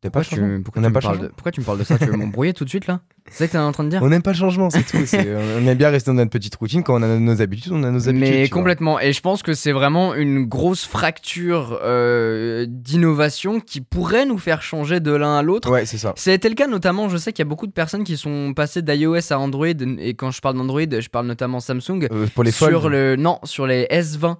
t'aimes 0.01 0.11
pas 0.11 0.21
Pourquoi 0.21 0.21
le 0.21 0.25
tu, 0.25 0.35
changement. 0.35 0.63
pourquoi 0.63 0.81
tu 0.83 0.91
pas 0.91 1.17
de, 1.17 1.27
pourquoi 1.29 1.51
tu 1.51 1.59
me 1.61 1.65
parles 1.65 1.79
de 1.79 1.83
ça 1.83 1.97
Tu 1.97 2.05
veux 2.05 2.17
m'embrouiller 2.17 2.53
tout 2.53 2.63
de 2.65 2.69
suite 2.69 2.87
là 2.87 3.01
C'est 3.29 3.37
ça 3.39 3.47
que 3.47 3.51
t'es 3.53 3.57
en 3.57 3.71
train 3.71 3.83
de 3.83 3.89
dire 3.89 4.01
On 4.03 4.09
n'aime 4.09 4.21
pas 4.21 4.31
le 4.31 4.37
changement, 4.37 4.69
c'est 4.69 4.83
tout. 4.83 4.97
On 4.97 5.67
aime 5.67 5.77
bien 5.77 5.89
rester 5.89 6.11
dans 6.11 6.15
notre 6.15 6.31
petite 6.31 6.55
routine. 6.55 6.83
Quand 6.83 6.99
on 6.99 7.03
a 7.03 7.17
nos 7.19 7.41
habitudes, 7.41 7.71
on 7.73 7.83
a 7.83 7.91
nos 7.91 8.07
habitudes. 8.09 8.29
Mais 8.31 8.45
vois. 8.47 8.57
complètement. 8.57 8.99
Et 8.99 9.13
je 9.13 9.21
pense 9.21 9.43
que 9.43 9.53
c'est 9.53 9.71
vraiment 9.71 10.13
une 10.15 10.45
grosse 10.45 10.85
fracture 10.85 11.79
euh, 11.83 12.65
d'innovation 12.69 13.59
qui 13.59 13.81
pourrait 13.81 14.25
nous 14.25 14.37
faire 14.37 14.61
changer 14.61 14.99
de 14.99 15.11
l'un 15.11 15.37
à 15.37 15.41
l'autre. 15.43 15.71
Ouais, 15.71 15.85
c'est 15.85 15.97
ça. 15.97 16.13
C'était 16.15 16.49
le 16.49 16.55
cas 16.55 16.67
notamment, 16.67 17.09
je 17.09 17.17
sais 17.17 17.31
qu'il 17.33 17.43
y 17.43 17.47
a 17.47 17.49
beaucoup 17.49 17.67
de 17.67 17.71
personnes 17.73 18.03
qui 18.03 18.17
sont 18.17 18.53
passées 18.55 18.81
d'iOS 18.81 19.31
à 19.31 19.39
Android, 19.39 19.67
et 19.67 20.13
quand 20.13 20.31
je 20.31 20.41
parle 20.41 20.55
d'Android, 20.57 20.81
je 20.99 21.09
parle 21.09 21.27
notamment 21.27 21.59
Samsung, 21.59 22.07
Euh, 22.11 22.27
pour 22.33 22.43
les 22.43 22.51
sur 22.51 22.89
le 22.89 23.15
non 23.15 23.39
sur 23.43 23.67
les 23.67 23.85
S20 23.91 24.25
Euh, 24.25 24.35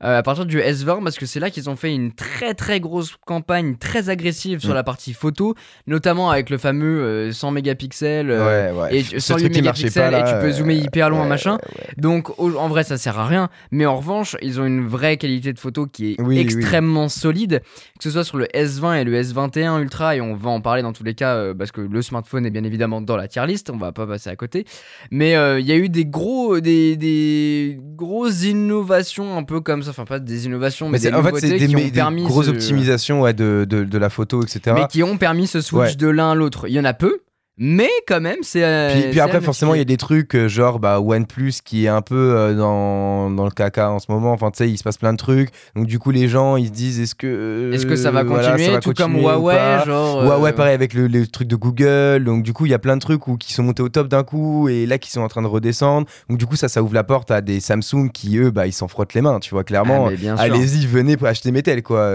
à 0.00 0.22
partir 0.22 0.46
du 0.46 0.58
S20 0.60 1.02
parce 1.02 1.18
que 1.18 1.26
c'est 1.26 1.40
là 1.40 1.50
qu'ils 1.50 1.68
ont 1.68 1.76
fait 1.76 1.92
une 1.94 2.12
très 2.12 2.54
très 2.54 2.78
grosse 2.80 3.16
campagne 3.26 3.76
très 3.76 4.08
agressive 4.10 4.60
sur 4.60 4.70
Mm. 4.70 4.74
la 4.74 4.84
partie 4.84 5.12
photo 5.12 5.54
notamment 5.86 6.30
avec 6.30 6.50
le 6.50 6.58
fameux 6.58 7.00
euh, 7.02 7.32
100 7.32 7.50
mégapixels 7.50 8.30
euh, 8.30 8.72
ouais, 8.74 8.80
ouais. 8.80 8.96
et 8.98 9.02
Ce 9.02 9.18
108 9.18 9.42
truc 9.42 9.52
qui 9.54 9.62
marchait 9.62 9.82
mégapixels 9.84 10.12
là, 10.12 10.20
et 10.20 10.24
tu 10.24 10.40
peux 10.40 10.46
euh, 10.46 10.52
zoomer 10.52 10.76
hyper 10.76 11.10
loin 11.10 11.22
ouais, 11.22 11.28
machin 11.28 11.58
donc 11.96 12.30
au- 12.38 12.56
en 12.56 12.68
vrai 12.68 12.84
ça 12.84 12.96
sert 12.96 13.18
à 13.18 13.26
rien 13.26 13.48
mais 13.72 13.86
en 13.86 13.96
revanche 13.96 14.36
ils 14.42 14.60
ont 14.60 14.66
une 14.66 14.86
vraie 14.86 15.16
qualité 15.16 15.52
de 15.52 15.58
photo 15.58 15.86
qui 15.86 16.12
est 16.12 16.20
Oui, 16.20 16.36
oui. 16.36 16.38
extrêmement 16.38 17.08
solide 17.08 17.62
que 17.98 18.04
ce 18.04 18.10
soit 18.10 18.24
sur 18.24 18.36
le 18.38 18.46
S20 18.54 19.00
et 19.00 19.04
le 19.04 19.20
S21 19.20 19.80
Ultra 19.82 20.14
et 20.16 20.20
on 20.20 20.34
va 20.34 20.50
en 20.50 20.60
parler 20.60 20.82
dans 20.82 20.92
tous 20.92 21.04
les 21.04 21.14
cas 21.14 21.34
euh, 21.34 21.54
parce 21.54 21.72
que 21.72 21.80
le 21.80 22.02
smartphone 22.02 22.46
est 22.46 22.50
bien 22.50 22.64
évidemment 22.64 23.00
dans 23.00 23.16
la 23.16 23.26
tier 23.28 23.44
list 23.46 23.70
on 23.70 23.76
va 23.78 23.92
pas 23.92 24.06
passer 24.06 24.30
à 24.30 24.36
côté 24.36 24.64
mais 25.10 25.34
euh, 25.36 25.58
il 25.58 25.66
y 25.66 25.72
a 25.72 25.76
eu 25.76 25.88
des 25.88 26.04
gros 26.04 26.60
des, 26.60 26.96
des 26.96 27.78
grosses 27.96 28.44
innovations 28.44 29.36
un 29.36 29.42
peu 29.42 29.60
comme 29.60 29.82
ça 29.82 29.87
enfin 29.88 30.04
pas 30.04 30.18
des 30.18 30.46
innovations 30.46 30.88
mais, 30.88 30.98
des 30.98 31.12
en 31.12 31.22
fait, 31.22 31.32
des, 31.40 31.66
qui 31.66 31.74
mé- 31.74 31.76
ont 31.80 31.84
des 31.84 31.90
permis 31.90 32.24
grosses 32.24 32.46
ce- 32.46 32.50
optimisations 32.50 33.22
ouais, 33.22 33.32
de, 33.34 33.66
de, 33.68 33.84
de 33.84 33.98
la 33.98 34.10
photo, 34.10 34.42
etc. 34.42 34.60
mais 34.74 34.86
qui 34.88 35.02
ont 35.02 35.16
permis 35.18 35.46
ce 35.46 35.60
switch 35.60 35.80
Ouais. 35.80 35.94
de 35.94 36.08
l'un 36.08 36.32
à 36.32 36.34
l'autre 36.34 36.66
il 36.68 36.74
y 36.74 36.80
en 36.80 36.84
a 36.84 36.94
peu 36.94 37.20
mais 37.60 37.90
quand 38.06 38.20
même 38.20 38.38
c'est 38.42 38.62
euh, 38.62 39.10
Puis, 39.10 39.18
après, 39.18 39.40
forcément, 39.40 39.74
il 39.74 39.78
y 39.78 39.80
a 39.80 39.84
des 39.84 39.96
trucs 39.96 40.36
euh, 40.36 40.48
genre 40.48 40.78
bah, 40.78 41.00
OnePlus 41.00 41.54
qui 41.64 41.86
est 41.86 41.88
un 41.88 42.02
peu 42.02 42.14
euh, 42.14 42.54
dans, 42.54 43.30
dans 43.30 43.44
le 43.44 43.50
caca 43.50 43.90
en 43.90 43.98
ce 43.98 44.06
moment. 44.10 44.32
Enfin, 44.32 44.52
tu 44.52 44.58
sais, 44.58 44.70
il 44.70 44.78
se 44.78 44.84
passe 44.84 44.96
plein 44.96 45.12
de 45.12 45.18
trucs. 45.18 45.50
Donc, 45.74 45.86
du 45.86 45.98
coup, 45.98 46.12
les 46.12 46.28
gens, 46.28 46.56
ils 46.56 46.68
se 46.68 46.72
disent 46.72 47.00
est-ce 47.00 47.16
que. 47.16 47.72
est-ce 47.74 47.84
que 47.84 47.96
ça 47.96 48.12
va 48.12 48.22
voilà, 48.22 48.50
continuer 48.50 48.66
ça 48.66 48.72
va 48.74 48.80
tout 48.80 48.92
comme 48.92 49.14
continuer 49.14 49.32
Huawei 49.32 49.84
genre 49.86 50.22
Huawei, 50.22 50.52
pareil 50.52 50.74
avec 50.74 50.94
le, 50.94 51.08
les 51.08 51.26
trucs 51.26 51.48
de 51.48 51.56
Google. 51.56 52.22
Donc, 52.24 52.44
du 52.44 52.52
coup, 52.52 52.64
il 52.64 52.70
y 52.70 52.74
a 52.74 52.78
plein 52.78 52.96
de 52.96 53.02
trucs 53.02 53.26
où, 53.26 53.36
qui 53.36 53.52
sont 53.52 53.64
montés 53.64 53.82
au 53.82 53.88
top 53.88 54.06
d'un 54.06 54.22
coup 54.22 54.68
et 54.68 54.86
là 54.86 54.98
qui 54.98 55.10
sont 55.10 55.22
en 55.22 55.28
train 55.28 55.42
de 55.42 55.48
redescendre. 55.48 56.06
Donc, 56.28 56.38
du 56.38 56.46
coup, 56.46 56.54
ça, 56.54 56.68
ça 56.68 56.80
ouvre 56.80 56.94
la 56.94 57.04
porte 57.04 57.32
à 57.32 57.40
des 57.40 57.58
Samsung 57.58 58.10
qui, 58.12 58.38
eux, 58.38 58.52
bah, 58.52 58.68
ils 58.68 58.72
s'en 58.72 58.86
frottent 58.86 59.14
les 59.14 59.20
mains. 59.20 59.40
Tu 59.40 59.50
vois, 59.50 59.64
clairement. 59.64 60.08
Ah. 60.08 60.34
Allez-y, 60.38 60.86
venez 60.86 61.16
pour 61.16 61.26
acheter 61.26 61.50
mes 61.50 61.62
tels, 61.64 61.82
quoi. 61.82 62.12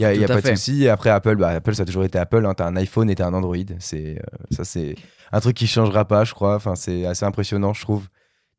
Il 0.00 0.02
y 0.02 0.06
a, 0.06 0.14
y 0.14 0.26
pas 0.26 0.40
fait. 0.40 0.52
de 0.52 0.56
souci. 0.56 0.88
Après, 0.88 1.10
Apple, 1.10 1.36
bah, 1.36 1.48
Apple, 1.48 1.74
ça 1.74 1.82
a 1.82 1.86
toujours 1.86 2.04
été 2.04 2.18
Apple. 2.18 2.46
Hein. 2.46 2.54
T'as 2.54 2.66
un 2.66 2.76
iPhone 2.76 3.10
et 3.10 3.14
t'as 3.14 3.26
un 3.26 3.34
Android. 3.34 3.56
C'est, 3.78 4.18
euh, 4.18 4.36
ça, 4.50 4.64
c'est 4.64 4.94
un 5.30 5.40
truc 5.40 5.56
qui 5.56 5.66
changera 5.66 6.06
pas, 6.06 6.24
je 6.24 6.32
crois. 6.32 6.54
Enfin, 6.54 6.74
c'est 6.74 7.04
assez 7.04 7.26
impressionnant, 7.26 7.74
je 7.74 7.82
trouve, 7.82 8.08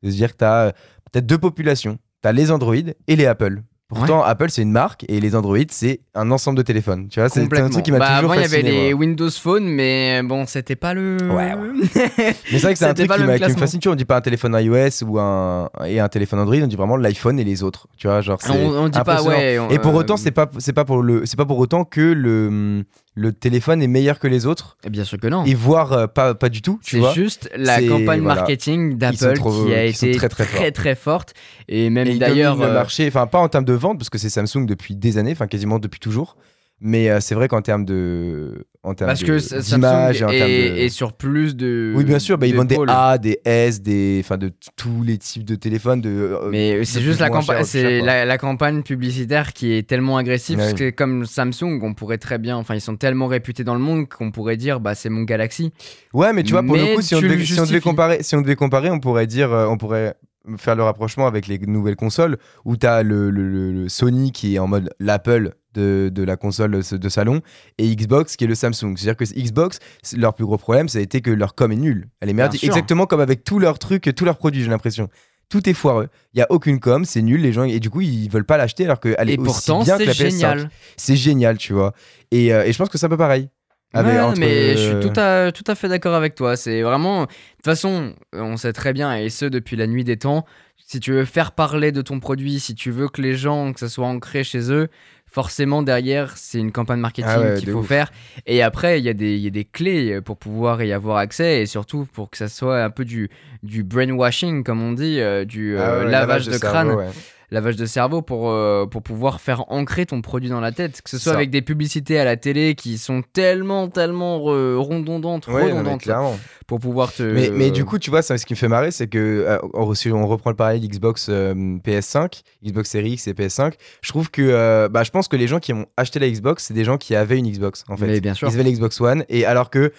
de 0.04 0.10
se 0.10 0.14
dire 0.14 0.32
que 0.32 0.36
t'as 0.36 0.66
euh, 0.66 0.72
peut-être 1.10 1.26
deux 1.26 1.38
populations. 1.38 1.98
T'as 2.20 2.30
les 2.30 2.52
Android 2.52 2.76
et 2.76 3.16
les 3.16 3.26
Apple. 3.26 3.62
Pourtant, 3.94 4.22
Apple, 4.22 4.50
c'est 4.50 4.62
une 4.62 4.72
marque 4.72 5.04
et 5.08 5.20
les 5.20 5.36
Android, 5.36 5.56
c'est 5.70 6.00
un 6.14 6.30
ensemble 6.30 6.58
de 6.58 6.62
téléphones. 6.62 7.08
Tu 7.08 7.20
vois, 7.20 7.28
c'est 7.28 7.40
un 7.42 7.68
truc 7.68 7.84
qui 7.84 7.92
m'a 7.92 7.98
Bah, 7.98 8.16
toujours 8.16 8.32
avant, 8.32 8.40
il 8.40 8.42
y 8.42 8.44
avait 8.44 8.62
les 8.62 8.90
moi. 8.94 9.00
Windows 9.00 9.30
Phone, 9.30 9.64
mais 9.68 10.22
bon, 10.22 10.46
c'était 10.46 10.76
pas 10.76 10.94
le. 10.94 11.16
Ouais, 11.30 11.52
Mais 12.18 12.34
c'est 12.50 12.58
vrai 12.58 12.72
que 12.72 12.78
c'est 12.78 12.84
un 12.86 12.94
truc 12.94 13.10
qui, 13.10 13.20
me 13.22 13.56
fascine. 13.56 13.80
Tu 13.80 13.88
vois, 13.88 13.94
on 13.94 13.96
dit 13.96 14.04
pas 14.04 14.16
un 14.16 14.20
téléphone 14.20 14.56
iOS 14.58 15.04
ou 15.06 15.18
un, 15.18 15.68
et 15.86 16.00
un 16.00 16.08
téléphone 16.08 16.38
Android, 16.40 16.56
on 16.62 16.66
dit 16.66 16.76
vraiment 16.76 16.96
l'iPhone 16.96 17.38
et 17.38 17.44
les 17.44 17.62
autres. 17.62 17.88
Tu 17.96 18.06
vois, 18.06 18.20
genre, 18.20 18.38
c'est 18.40 18.50
on, 18.50 18.84
on 18.84 18.88
dit 18.88 18.98
pas, 19.04 19.22
ouais. 19.22 19.58
on- 19.58 19.68
Et 19.70 19.78
pour 19.78 19.94
euh, 19.94 19.98
autant, 20.00 20.16
c'est 20.16 20.30
pas 20.30 20.46
pas 20.46 20.84
pour 20.84 21.02
le 21.02 21.26
c'est 21.26 21.36
pas 21.36 21.44
pour 21.46 21.58
autant 21.58 21.84
que 21.84 22.00
le 22.00 22.84
le 23.14 23.32
téléphone 23.32 23.82
est 23.82 23.88
meilleur 23.88 24.18
que 24.18 24.26
les 24.26 24.46
autres 24.46 24.76
Bien 24.88 25.04
sûr 25.04 25.18
que 25.18 25.26
non. 25.26 25.44
et 25.44 25.54
voire 25.54 25.92
euh, 25.92 26.06
pas 26.06 26.34
pas 26.34 26.48
du 26.48 26.62
tout, 26.62 26.80
tu 26.82 27.00
C'est 27.00 27.12
juste 27.14 27.50
la 27.56 27.80
campagne 27.82 28.20
voilà. 28.22 28.36
marketing 28.36 28.96
d'Apple 28.96 29.34
qui 29.38 29.74
a 29.74 29.84
été 29.84 30.12
très, 30.12 30.28
très 30.30 30.44
forts. 30.46 30.72
très 30.72 30.94
forte. 30.94 31.34
Et 31.68 31.90
même 31.90 32.06
Et 32.08 32.16
d'ailleurs. 32.16 32.56
le 32.56 32.64
euh, 32.64 32.72
marché, 32.72 33.06
enfin 33.08 33.26
pas 33.26 33.38
en 33.38 33.48
termes 33.48 33.66
de 33.66 33.74
vente 33.74 33.98
parce 33.98 34.08
que 34.08 34.18
c'est 34.18 34.30
Samsung 34.30 34.64
depuis 34.66 34.96
des 34.96 35.18
années, 35.18 35.32
enfin 35.32 35.46
quasiment 35.46 35.78
depuis 35.78 36.00
toujours. 36.00 36.36
Mais 36.84 37.08
euh, 37.08 37.20
c'est 37.20 37.36
vrai 37.36 37.46
qu'en 37.46 37.62
termes 37.62 37.84
de 37.84 38.66
en 38.82 38.94
termes 38.94 39.10
parce 39.10 39.22
que 39.22 39.60
d'image 39.70 40.20
et 40.20 40.24
en 40.24 40.30
termes 40.30 40.50
est, 40.50 40.70
de 40.70 40.76
est 40.78 40.88
sur 40.88 41.12
plus 41.12 41.54
de. 41.54 41.92
oui 41.94 42.02
bien 42.02 42.18
sûr, 42.18 42.38
bah, 42.38 42.48
ils 42.48 42.52
de 42.52 42.56
vendent 42.56 42.66
des. 42.66 42.76
A, 42.88 43.18
des 43.18 43.38
S, 43.44 43.80
des 43.80 44.20
enfin 44.24 44.36
de 44.36 44.50
tous 44.76 45.04
les 45.04 45.16
types 45.16 45.44
de 45.44 45.54
téléphones 45.54 46.00
de. 46.00 46.10
euh, 46.10 46.48
Mais 46.50 46.84
c'est 46.84 47.00
juste 47.00 47.20
la 47.20 47.30
campagne, 47.30 47.62
c'est 47.62 48.00
la, 48.00 48.24
la 48.24 48.82
publicitaire 48.84 49.52
qui 49.52 49.72
est 49.74 49.88
tellement 49.88 50.16
agressive 50.16 50.58
Ouais. 50.58 50.64
parce 50.64 50.74
que 50.74 50.90
comme 50.90 51.24
Samsung, 51.24 51.80
on 51.82 51.94
pourrait 51.94 52.18
très 52.18 52.38
bien, 52.38 52.56
enfin 52.56 52.74
ils 52.74 52.80
sont 52.80 52.96
tellement 52.96 53.28
réputés 53.28 53.62
dans 53.62 53.74
le 53.74 53.80
monde 53.80 54.08
qu'on 54.08 54.32
pourrait 54.32 54.56
dire 54.56 54.80
bah 54.80 54.96
c'est 54.96 55.08
mon 55.08 55.22
Galaxy. 55.22 55.72
Ouais, 56.12 56.32
mais 56.32 56.42
tu 56.42 56.50
vois, 56.52 56.62
pour 56.62 56.74
Mais 56.76 56.90
le 56.90 56.96
coup, 56.96 57.02
si 57.02 57.14
on, 57.14 57.20
devait, 57.20 57.44
si 57.44 57.60
on 57.60 57.64
devait 57.64 57.80
comparer, 57.80 58.22
si 58.24 58.34
on 58.34 58.42
devait 58.42 58.56
comparer, 58.56 58.90
on 58.90 58.98
pourrait 59.00 59.26
dire, 59.28 59.52
euh, 59.52 59.66
on 59.66 59.76
pourrait 59.78 60.14
faire 60.56 60.74
le 60.76 60.82
rapprochement 60.82 61.26
avec 61.26 61.46
les 61.46 61.58
nouvelles 61.58 61.96
consoles 61.96 62.36
où 62.64 62.76
tu 62.76 62.86
as 62.86 63.02
le, 63.02 63.30
le- 63.30 63.48
le- 63.48 63.72
le 63.72 63.88
Sony 63.88 64.32
qui 64.32 64.54
est 64.54 64.58
en 64.58 64.66
mode 64.66 64.90
l'Apple 64.98 65.54
de, 65.74 66.10
de 66.12 66.22
la 66.22 66.36
console 66.36 66.82
de 66.82 67.08
salon 67.08 67.40
et 67.78 67.94
Xbox 67.94 68.36
qui 68.36 68.44
est 68.44 68.46
le 68.48 68.54
Samsung. 68.54 68.94
C'est-à-dire 68.96 69.16
que 69.16 69.24
Xbox, 69.24 69.78
leur 70.16 70.34
plus 70.34 70.44
gros 70.44 70.58
problème, 70.58 70.88
ça 70.88 70.98
a 70.98 71.00
été 71.00 71.20
que 71.20 71.30
leur 71.30 71.54
com 71.54 71.72
est 71.72 71.76
nulle. 71.76 72.08
Elle 72.20 72.28
est 72.28 72.34
merdique. 72.34 72.62
Exactement 72.64 73.06
comme 73.06 73.20
avec 73.20 73.44
tous 73.44 73.58
leurs 73.58 73.78
trucs, 73.78 74.14
tous 74.14 74.24
leurs 74.24 74.36
produits, 74.36 74.62
j'ai 74.62 74.70
l'impression. 74.70 75.08
Tout 75.48 75.68
est 75.68 75.74
foireux. 75.74 76.08
Il 76.34 76.38
y 76.38 76.42
a 76.42 76.46
aucune 76.50 76.80
com, 76.80 77.04
c'est 77.04 77.20
nul. 77.22 77.40
Les 77.42 77.52
gens 77.52 77.64
et 77.64 77.78
du 77.78 77.90
coup 77.90 78.00
ils 78.00 78.28
veulent 78.30 78.44
pas 78.46 78.56
l'acheter 78.56 78.84
alors 78.84 79.00
qu'elle 79.00 79.30
est 79.30 79.34
Et 79.34 79.38
aussi 79.38 79.46
pourtant 79.46 79.82
bien 79.84 79.98
que 79.98 80.04
la 80.04 80.12
PS5. 80.12 80.30
génial. 80.30 80.70
C'est 80.96 81.16
génial, 81.16 81.58
tu 81.58 81.72
vois. 81.72 81.92
Et, 82.30 82.52
euh, 82.54 82.64
et 82.64 82.72
je 82.72 82.78
pense 82.78 82.88
que 82.88 82.96
c'est 82.98 83.06
un 83.06 83.10
peu 83.10 83.16
pareil. 83.18 83.48
Avec- 83.92 84.12
Ouais, 84.14 84.20
entre, 84.20 84.38
mais 84.40 84.76
je 84.76 84.82
suis 84.82 85.00
tout 85.00 85.20
à, 85.20 85.52
tout 85.52 85.64
à 85.66 85.74
fait 85.74 85.88
d'accord 85.88 86.14
avec 86.14 86.34
toi. 86.34 86.56
C'est 86.56 86.82
vraiment. 86.82 87.22
De 87.22 87.26
toute 87.26 87.64
façon, 87.64 88.14
on 88.32 88.56
sait 88.56 88.72
très 88.72 88.92
bien, 88.92 89.14
et 89.16 89.28
ce 89.28 89.44
depuis 89.44 89.76
la 89.76 89.86
nuit 89.86 90.04
des 90.04 90.16
temps, 90.16 90.44
si 90.86 90.98
tu 91.00 91.12
veux 91.12 91.24
faire 91.24 91.52
parler 91.52 91.92
de 91.92 92.02
ton 92.02 92.20
produit, 92.20 92.58
si 92.60 92.74
tu 92.74 92.90
veux 92.90 93.08
que 93.08 93.20
les 93.22 93.34
gens, 93.34 93.72
que 93.72 93.80
ça 93.80 93.88
soit 93.88 94.06
ancré 94.06 94.44
chez 94.44 94.70
eux, 94.72 94.88
forcément 95.26 95.82
derrière, 95.82 96.36
c'est 96.36 96.58
une 96.58 96.72
campagne 96.72 97.00
marketing 97.00 97.30
Ah 97.34 97.40
ouais, 97.40 97.54
qu'il 97.58 97.70
faut 97.70 97.78
ouf. 97.78 97.88
faire. 97.88 98.10
Et 98.46 98.62
après, 98.62 98.98
il 98.98 99.04
y, 99.04 99.08
a 99.08 99.14
des- 99.14 99.34
il 99.36 99.40
y 99.42 99.46
a 99.46 99.50
des 99.50 99.64
clés 99.64 100.20
pour 100.20 100.36
pouvoir 100.36 100.82
y 100.82 100.92
avoir 100.92 101.16
accès, 101.16 101.62
et 101.62 101.66
surtout 101.66 102.06
pour 102.12 102.28
que 102.30 102.36
ça 102.36 102.48
soit 102.48 102.82
un 102.82 102.90
peu 102.90 103.04
du, 103.06 103.30
du 103.62 103.82
brainwashing, 103.84 104.62
comme 104.64 104.82
on 104.82 104.92
dit, 104.92 105.20
euh, 105.20 105.44
du 105.46 105.76
ah 105.78 105.80
euh, 105.82 106.04
lavage 106.04 106.46
de, 106.46 106.52
cerveau, 106.52 106.96
crâne. 106.96 107.12
Lavage 107.52 107.76
de 107.76 107.86
cerveau 107.86 108.22
pour, 108.22 108.50
euh, 108.50 108.86
pour 108.86 109.02
pouvoir 109.02 109.40
faire 109.40 109.64
ancrer 109.70 110.06
ton 110.06 110.20
produit 110.22 110.48
dans 110.50 110.60
la 110.60 110.72
tête. 110.72 111.02
Que 111.02 111.10
ce 111.10 111.18
soit 111.18 111.32
ça. 111.32 111.36
avec 111.36 111.50
des 111.50 111.62
publicités 111.62 112.18
à 112.18 112.24
la 112.24 112.36
télé 112.36 112.74
qui 112.74 112.98
sont 112.98 113.22
tellement, 113.32 113.88
tellement 113.88 114.38
re- 114.40 114.74
redondantes, 114.76 115.46
Ouais, 115.46 115.64
redondantes 115.70 116.00
clairement. 116.02 116.36
pour 116.66 116.80
pouvoir 116.80 117.12
te. 117.12 117.22
Mais, 117.22 117.50
mais 117.50 117.70
du 117.70 117.84
coup, 117.84 117.98
tu 117.98 118.10
vois, 118.10 118.22
ça, 118.22 118.38
ce 118.38 118.46
qui 118.46 118.54
me 118.54 118.58
fait 118.58 118.68
marrer, 118.68 118.90
c'est 118.90 119.06
que 119.06 119.18
euh, 119.46 119.58
on- 119.74 119.94
si 119.94 120.10
on 120.10 120.26
reprend 120.26 120.50
le 120.50 120.56
parallèle 120.56 120.80
Xbox 120.80 121.28
euh, 121.28 121.54
PS5, 121.84 122.42
Xbox 122.64 122.90
Series 122.90 123.12
X 123.12 123.28
et 123.28 123.34
PS5, 123.34 123.74
je 124.02 124.08
trouve 124.08 124.30
que, 124.30 124.88
bah, 124.88 125.02
je 125.04 125.10
pense 125.10 125.28
que 125.28 125.36
les 125.36 125.46
gens 125.46 125.60
qui 125.60 125.72
ont 125.72 125.86
acheté 125.96 126.18
la 126.18 126.28
Xbox, 126.30 126.64
c'est 126.64 126.74
des 126.74 126.84
gens 126.84 126.96
qui 126.98 127.14
avaient 127.14 127.38
une 127.38 127.50
Xbox, 127.50 127.84
en 127.88 127.96
fait. 127.96 128.06
Mais 128.06 128.20
bien 128.20 128.34
sûr. 128.34 128.48
Ils 128.48 128.54
avaient 128.54 128.64
la 128.64 128.72
Xbox 128.72 129.00
One, 129.00 129.24
et 129.28 129.44
alors 129.44 129.70
que 129.70 129.92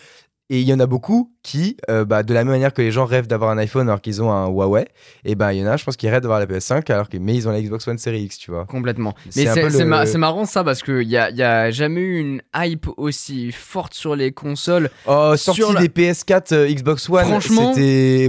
Et 0.54 0.60
il 0.60 0.68
y 0.70 0.74
en 0.74 0.80
a 0.80 0.86
beaucoup 0.86 1.32
qui, 1.42 1.78
euh, 1.90 2.06
bah, 2.06 2.22
de 2.22 2.32
la 2.32 2.42
même 2.44 2.54
manière 2.54 2.72
que 2.74 2.82
les 2.84 2.92
gens 2.92 3.06
rêvent 3.06 3.26
d'avoir 3.26 3.50
un 3.50 3.58
iPhone 3.58 3.90
alors 3.90 4.02
qu'ils 4.02 4.22
ont 4.22 4.32
un 4.32 4.48
Huawei, 4.48 4.86
et 5.26 5.34
ben 5.34 5.52
il 5.52 5.60
y 5.60 5.64
en 5.64 5.72
a, 5.72 5.78
je 5.78 5.84
pense, 5.84 5.98
qui 5.98 6.08
rêvent 6.08 6.22
d'avoir 6.22 6.40
la 6.40 6.46
PS5 6.46 6.90
alors 6.92 7.10
que 7.10 7.18
mais 7.18 7.34
ils 7.34 7.48
ont 7.48 7.52
la 7.52 7.60
Xbox 7.60 7.88
One 7.88 7.98
Series 7.98 8.22
X, 8.26 8.38
tu 8.38 8.52
vois. 8.52 8.66
Complètement. 8.66 9.16
Mais 9.36 9.48
c'est 9.48 9.64
le- 9.80 9.84
ma- 9.86 10.06
marrant 10.18 10.46
ça 10.46 10.64
parce 10.64 10.84
qu'il 10.84 11.08
n'y 11.08 11.18
a, 11.18 11.32
y 11.32 11.42
a 11.42 11.72
jamais 11.72 12.02
eu 12.02 12.20
une 12.20 12.42
hype 12.56 12.86
aussi 12.98 13.52
forte 13.52 13.96
sur 13.96 14.16
les 14.16 14.32
consoles. 14.32 14.92
Oh, 15.08 15.34
sortie 15.36 15.62
Sur 15.62 15.74
la- 15.74 15.82
des 15.82 15.90
PS4 15.90 16.54
euh, 16.54 16.70
Xbox 16.72 17.10
One, 17.10 17.26
Franchement. 17.26 17.74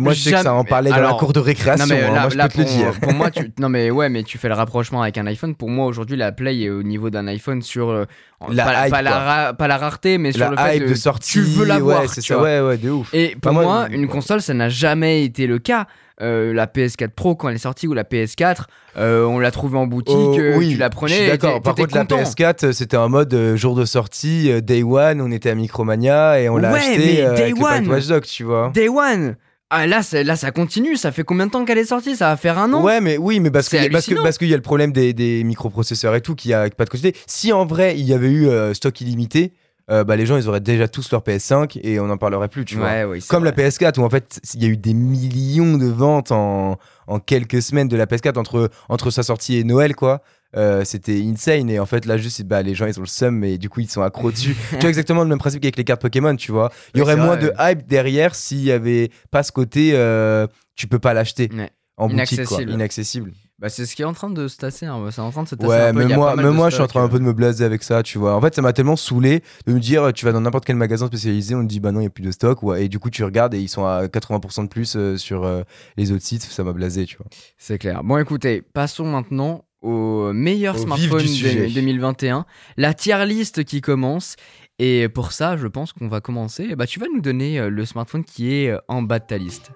Moi, 0.01 0.13
je 0.15 0.21
sais 0.21 0.33
que 0.33 0.39
ça 0.43 0.55
en 0.55 0.65
parlait 0.65 0.89
dans 0.91 0.97
Alors, 0.97 1.13
la 1.13 1.19
cour 1.19 1.35
de 1.35 1.41
récréation. 1.41 1.87
non 1.87 1.95
mais 1.95 2.03
hein, 2.05 2.15
là, 2.15 2.21
moi, 2.23 2.31
je 2.31 2.37
là, 2.39 2.49
peux 2.49 2.55
te 2.55 2.59
le 2.61 2.65
dire. 2.65 2.93
pour 3.03 3.13
moi, 3.13 3.31
tu, 3.31 3.53
non 3.59 3.69
mais 3.69 3.91
ouais, 3.91 4.09
mais 4.09 4.23
tu 4.23 4.39
fais 4.39 4.49
le 4.49 4.55
rapprochement 4.55 5.03
avec 5.03 5.19
un 5.19 5.27
iPhone. 5.27 5.55
Pour 5.55 5.69
moi 5.69 5.85
aujourd'hui, 5.87 6.17
la 6.17 6.33
Play 6.33 6.63
est 6.63 6.71
au 6.71 6.83
niveau 6.83 7.11
d'un 7.11 7.27
iPhone 7.29 7.61
sur 7.63 7.91
euh, 7.91 8.07
La 8.51 8.65
pas, 8.65 8.87
hype, 8.87 8.91
pas 8.93 9.03
la 9.03 9.55
pas 9.57 9.77
rareté, 9.77 10.17
mais 10.19 10.33
sur 10.33 10.51
le 10.51 10.57
fait 10.57 10.77
hype 10.79 10.85
de, 10.85 10.89
de 10.89 10.95
sortie. 10.95 11.33
tu 11.33 11.41
veux 11.43 11.65
l'avoir. 11.67 12.01
Ouais, 12.03 12.09
c'est 12.15 12.21
tu 12.23 12.29
ça. 12.33 12.41
Ouais, 12.41 12.61
ouais, 12.61 12.77
de 12.79 12.91
ouf. 12.91 13.13
Et 13.13 13.37
pour 13.41 13.53
moi, 13.53 13.63
moi, 13.65 13.87
une 13.91 14.09
console, 14.09 14.41
ça 14.41 14.55
n'a 14.55 14.69
jamais 14.69 15.25
été 15.25 15.47
le 15.47 15.59
cas. 15.59 15.87
Euh, 16.23 16.53
la 16.55 16.67
PS4 16.69 17.09
Pro 17.09 17.35
quand 17.35 17.49
elle 17.49 17.57
est 17.57 17.59
sortie 17.59 17.89
ou 17.89 17.93
la 17.93 18.05
PS4, 18.05 18.67
euh, 18.99 19.25
on 19.25 19.41
l'a 19.41 19.51
trouvée 19.51 19.77
en 19.79 19.89
boutique, 19.89 20.15
Oh, 20.17 20.39
euh, 20.39 20.57
oui, 20.57 20.71
tu 20.75 20.77
la 20.77 20.89
prenais. 20.89 21.11
Je 21.13 21.19
suis 21.19 21.25
et 21.27 21.31
d'accord. 21.31 21.61
Par 21.61 21.75
contre, 21.75 21.93
la 21.97 22.03
content. 22.03 22.19
PS4, 22.23 22.67
euh, 22.67 22.73
c'était 22.73 22.97
en 22.97 23.09
mode 23.09 23.35
euh, 23.35 23.57
jour 23.57 23.75
de 23.75 23.85
sortie, 23.85 24.49
euh, 24.53 24.61
day 24.61 24.85
one, 24.85 25.21
on 25.21 25.33
était 25.33 25.51
à 25.51 25.57
Micromania 25.57 26.41
et 26.41 26.49
on 26.49 26.57
l'a 26.57 26.73
Ouais, 26.73 26.79
acheté 26.79 26.99
mais 26.99 27.21
euh, 27.23 27.35
day 27.35 27.43
avec 27.43 27.59
le 27.59 27.65
one. 27.65 27.89
Watch 27.89 28.07
Dogs, 28.07 28.23
tu 28.27 28.45
vois. 28.45 28.71
Day 28.73 28.89
One. 28.89 29.35
Ah 29.71 29.89
là, 29.89 30.03
là, 30.25 30.37
ça 30.37 30.53
continue. 30.53 30.95
Ça 30.97 31.11
fait 31.11 31.25
combien 31.25 31.47
de 31.47 31.51
temps 31.51 31.65
qu'elle 31.65 31.79
est 31.79 31.85
sortie? 31.87 32.15
Ça 32.15 32.29
va 32.29 32.37
faire 32.37 32.59
un 32.61 32.73
an. 32.75 32.85
Ouais, 32.85 33.01
mais 33.01 33.17
oui, 33.19 33.41
mais 33.41 33.51
parce 33.51 33.69
que 33.69 33.77
C'est 33.77 33.91
parce 33.91 34.07
que 34.07 34.15
parce 34.23 34.39
qu'il 34.39 34.47
y 34.47 34.53
a 34.53 34.57
le 34.57 34.63
problème 34.63 34.93
des, 34.93 35.13
des 35.15 35.43
microprocesseurs 35.43 36.15
et 36.15 36.21
tout 36.21 36.37
qui 36.37 36.53
a 36.55 36.71
pas 36.71 36.85
de 36.85 36.91
quantité. 36.91 37.17
Si 37.27 37.53
en 37.53 37.67
vrai 37.67 37.95
il 37.99 38.05
y 38.05 38.13
avait 38.15 38.29
eu 38.29 38.47
euh, 38.47 38.73
stock 38.73 39.01
illimité, 39.01 39.53
euh, 39.91 40.03
bah 40.05 40.17
les 40.17 40.25
gens 40.27 40.37
ils 40.37 40.49
auraient 40.49 40.61
déjà 40.61 40.89
tous 40.89 41.11
leur 41.11 41.21
PS5 41.23 41.79
et 41.83 42.01
on 42.01 42.07
n'en 42.07 42.17
parlerait 42.17 42.49
plus, 42.49 42.65
tu 42.65 42.77
vois. 42.77 43.05
Oui, 43.07 43.21
Comme 43.29 43.45
vrai. 43.45 43.53
la 43.57 43.69
PS4 43.69 44.01
où 44.01 44.05
en 44.05 44.11
fait 44.11 44.41
il 44.55 44.63
y 44.63 44.67
a 44.67 44.69
eu 44.69 44.77
des 44.77 44.95
millions 44.95 45.77
de 45.77 45.87
ventes 45.87 46.33
en, 46.33 46.79
en 47.07 47.19
quelques 47.21 47.61
semaines 47.63 47.89
de 47.89 47.97
la 47.97 48.07
PS4 48.07 48.39
entre 48.39 48.71
entre 48.89 49.11
sa 49.11 49.23
sortie 49.23 49.57
et 49.59 49.65
Noël 49.65 49.95
quoi. 49.95 50.23
Euh, 50.57 50.85
c'était 50.85 51.21
insane 51.21 51.69
et 51.69 51.81
en 51.81 51.87
fait 51.87 52.07
là 52.07 52.17
juste 52.17 52.45
bah, 52.45 52.63
les 52.63 52.77
gens 52.77 52.87
ils 52.87 52.97
ont 52.99 53.03
le 53.03 53.09
seum 53.09 53.43
et 53.43 53.59
du 53.59 53.69
coup 53.69 53.81
ils 53.81 53.91
sont 53.91 54.03
accros 54.03 54.31
dessus 54.31 54.55
tu 54.71 54.77
vois 54.79 54.89
exactement 54.89 55.23
le 55.25 55.29
même 55.29 55.39
principe 55.41 55.61
qu'avec 55.61 55.77
les 55.77 55.83
cartes 55.83 56.01
Pokémon 56.01 56.37
tu 56.37 56.53
vois 56.53 56.71
il 56.95 56.99
y 56.99 57.03
aurait 57.03 57.17
moins 57.17 57.35
vrai. 57.35 57.39
de 57.47 57.53
hype 57.59 57.89
derrière 57.89 58.37
s'il 58.37 58.61
y 58.63 58.71
avait 58.71 59.11
pas 59.33 59.43
ce 59.43 59.51
côté 59.51 59.91
euh, 59.95 60.47
tu 60.77 60.87
peux 60.87 61.01
pas 61.01 61.13
l'acheter 61.13 61.51
Ouais. 61.53 61.71
en 61.97 62.09
boutique 62.09 62.45
quoi 62.45 62.63
Inaccessible. 62.63 63.33
Bah, 63.61 63.69
c'est 63.69 63.87
ce 63.87 63.95
qui 63.95 64.03
est 64.03 64.05
en 64.05 64.13
train 64.13 64.31
de 64.31 64.49
se 64.49 64.57
tasser. 64.57 64.85
hein. 64.87 65.01
C'est 65.11 65.21
en 65.21 65.31
train 65.31 65.45
de 65.45 65.49
se 65.49 65.55
tasser 65.55 65.69
Ouais, 65.71 65.81
un 65.81 65.93
peu. 65.93 65.99
mais 66.01 66.05
Il 66.07 66.11
y 66.11 66.13
a 66.13 66.17
moi, 66.17 66.31
pas 66.31 66.37
mal 66.37 66.45
même 66.45 66.53
de 66.55 66.59
moi 66.59 66.71
je 66.71 66.75
suis 66.75 66.83
en 66.83 66.87
train 66.89 67.01
un 67.01 67.05
stock, 67.05 67.13
peu 67.13 67.19
de 67.21 67.25
me 67.25 67.33
blaser 67.33 67.65
avec 67.65 67.83
ça, 67.85 68.03
tu 68.03 68.19
vois. 68.19 68.35
En 68.35 68.41
fait, 68.41 68.55
ça 68.55 68.63
m'a 68.63 68.73
tellement 68.73 68.97
saoulé 68.97 69.43
de 69.67 69.73
me 69.73 69.79
dire, 69.79 70.13
tu 70.13 70.25
vas 70.25 70.33
dans 70.33 70.41
n'importe 70.41 70.65
quel 70.65 70.77
magasin 70.77 71.07
spécialisé, 71.07 71.55
on 71.55 71.63
te 71.63 71.69
dit, 71.69 71.79
bah 71.81 71.93
non, 71.93 72.01
il 72.01 72.05
n'y 72.05 72.09
a 72.09 72.11
plus 72.11 72.25
de 72.25 72.33
stock. 72.33 72.63
Ouais, 72.65 72.85
et 72.85 72.89
du 72.89 72.99
coup, 72.99 73.11
tu 73.11 73.23
regardes 73.23 73.55
et 73.55 73.61
ils 73.61 73.69
sont 73.69 73.85
à 73.87 74.07
80% 74.07 74.65
de 74.65 74.69
plus 74.69 74.97
euh, 74.97 75.17
sur 75.17 75.45
euh, 75.45 75.63
les 75.97 76.11
autres 76.11 76.25
sites, 76.25 76.43
ça 76.43 76.65
m'a 76.65 76.73
blasé, 76.73 77.07
tu 77.07 77.17
vois. 77.17 77.27
C'est 77.57 77.79
clair. 77.79 78.03
Bon, 78.03 78.19
écoutez, 78.19 78.61
passons 78.61 79.07
maintenant 79.07 79.65
au 79.83 80.33
meilleur 80.33 80.75
Au 80.77 80.79
smartphone 80.79 81.19
de 81.23 81.73
2021. 81.75 82.47
La 82.77 82.95
tier 82.95 83.25
list 83.27 83.65
qui 83.65 83.81
commence. 83.83 84.37
Et 84.81 85.09
pour 85.09 85.31
ça, 85.31 85.57
je 85.57 85.69
pense 85.69 85.93
qu'on 85.93 86.09
va 86.09 86.21
commencer. 86.21 86.75
Bah, 86.75 86.87
tu 86.87 86.99
vas 86.99 87.07
nous 87.15 87.21
donner 87.21 87.61
euh, 87.61 87.69
le 87.71 87.85
smartphone 87.85 88.25
qui 88.25 88.53
est 88.53 88.71
euh, 88.71 88.79
en 88.89 89.03
bas 89.03 89.21
de 89.21 89.27
ta 89.27 89.39
liste. 89.39 89.71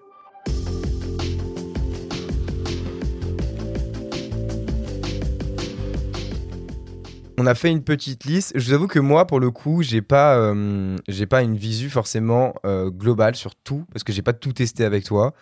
On 7.40 7.46
a 7.46 7.54
fait 7.54 7.70
une 7.70 7.84
petite 7.84 8.24
liste. 8.24 8.52
Je 8.56 8.66
vous 8.66 8.72
avoue 8.72 8.88
que 8.88 8.98
moi, 8.98 9.26
pour 9.26 9.38
le 9.38 9.52
coup, 9.52 9.82
j'ai 9.82 10.02
pas, 10.02 10.36
euh, 10.36 10.96
j'ai 11.06 11.26
pas 11.26 11.42
une 11.42 11.56
visu 11.56 11.88
forcément 11.88 12.54
euh, 12.66 12.90
globale 12.90 13.36
sur 13.36 13.54
tout, 13.54 13.84
parce 13.92 14.02
que 14.02 14.12
j'ai 14.12 14.22
pas 14.22 14.32
tout 14.32 14.52
testé 14.52 14.84
avec 14.84 15.04
toi. 15.04 15.34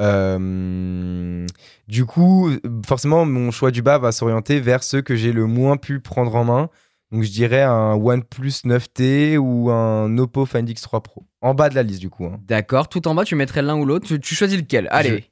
Euh, 0.00 1.46
du 1.86 2.04
coup, 2.06 2.50
forcément, 2.84 3.24
mon 3.24 3.52
choix 3.52 3.70
du 3.70 3.82
bas 3.82 3.98
va 3.98 4.10
s'orienter 4.10 4.58
vers 4.58 4.82
ceux 4.82 5.00
que 5.00 5.14
j'ai 5.14 5.32
le 5.32 5.46
moins 5.46 5.76
pu 5.76 6.00
prendre 6.00 6.34
en 6.34 6.44
main. 6.44 6.70
Donc, 7.12 7.22
je 7.22 7.30
dirais 7.30 7.62
un 7.62 7.92
OnePlus 7.94 8.62
9T 8.64 9.38
ou 9.38 9.70
un 9.70 10.18
Oppo 10.18 10.46
Find 10.46 10.68
X3 10.68 11.02
Pro. 11.02 11.24
En 11.40 11.54
bas 11.54 11.68
de 11.68 11.76
la 11.76 11.84
liste, 11.84 12.00
du 12.00 12.10
coup. 12.10 12.24
hein. 12.24 12.40
D'accord. 12.48 12.88
Tout 12.88 13.06
en 13.06 13.14
bas, 13.14 13.24
tu 13.24 13.36
mettrais 13.36 13.62
l'un 13.62 13.76
ou 13.76 13.84
l'autre. 13.84 14.08
Tu, 14.08 14.18
tu 14.18 14.34
choisis 14.34 14.58
lequel? 14.58 14.88
Allez. 14.90 15.24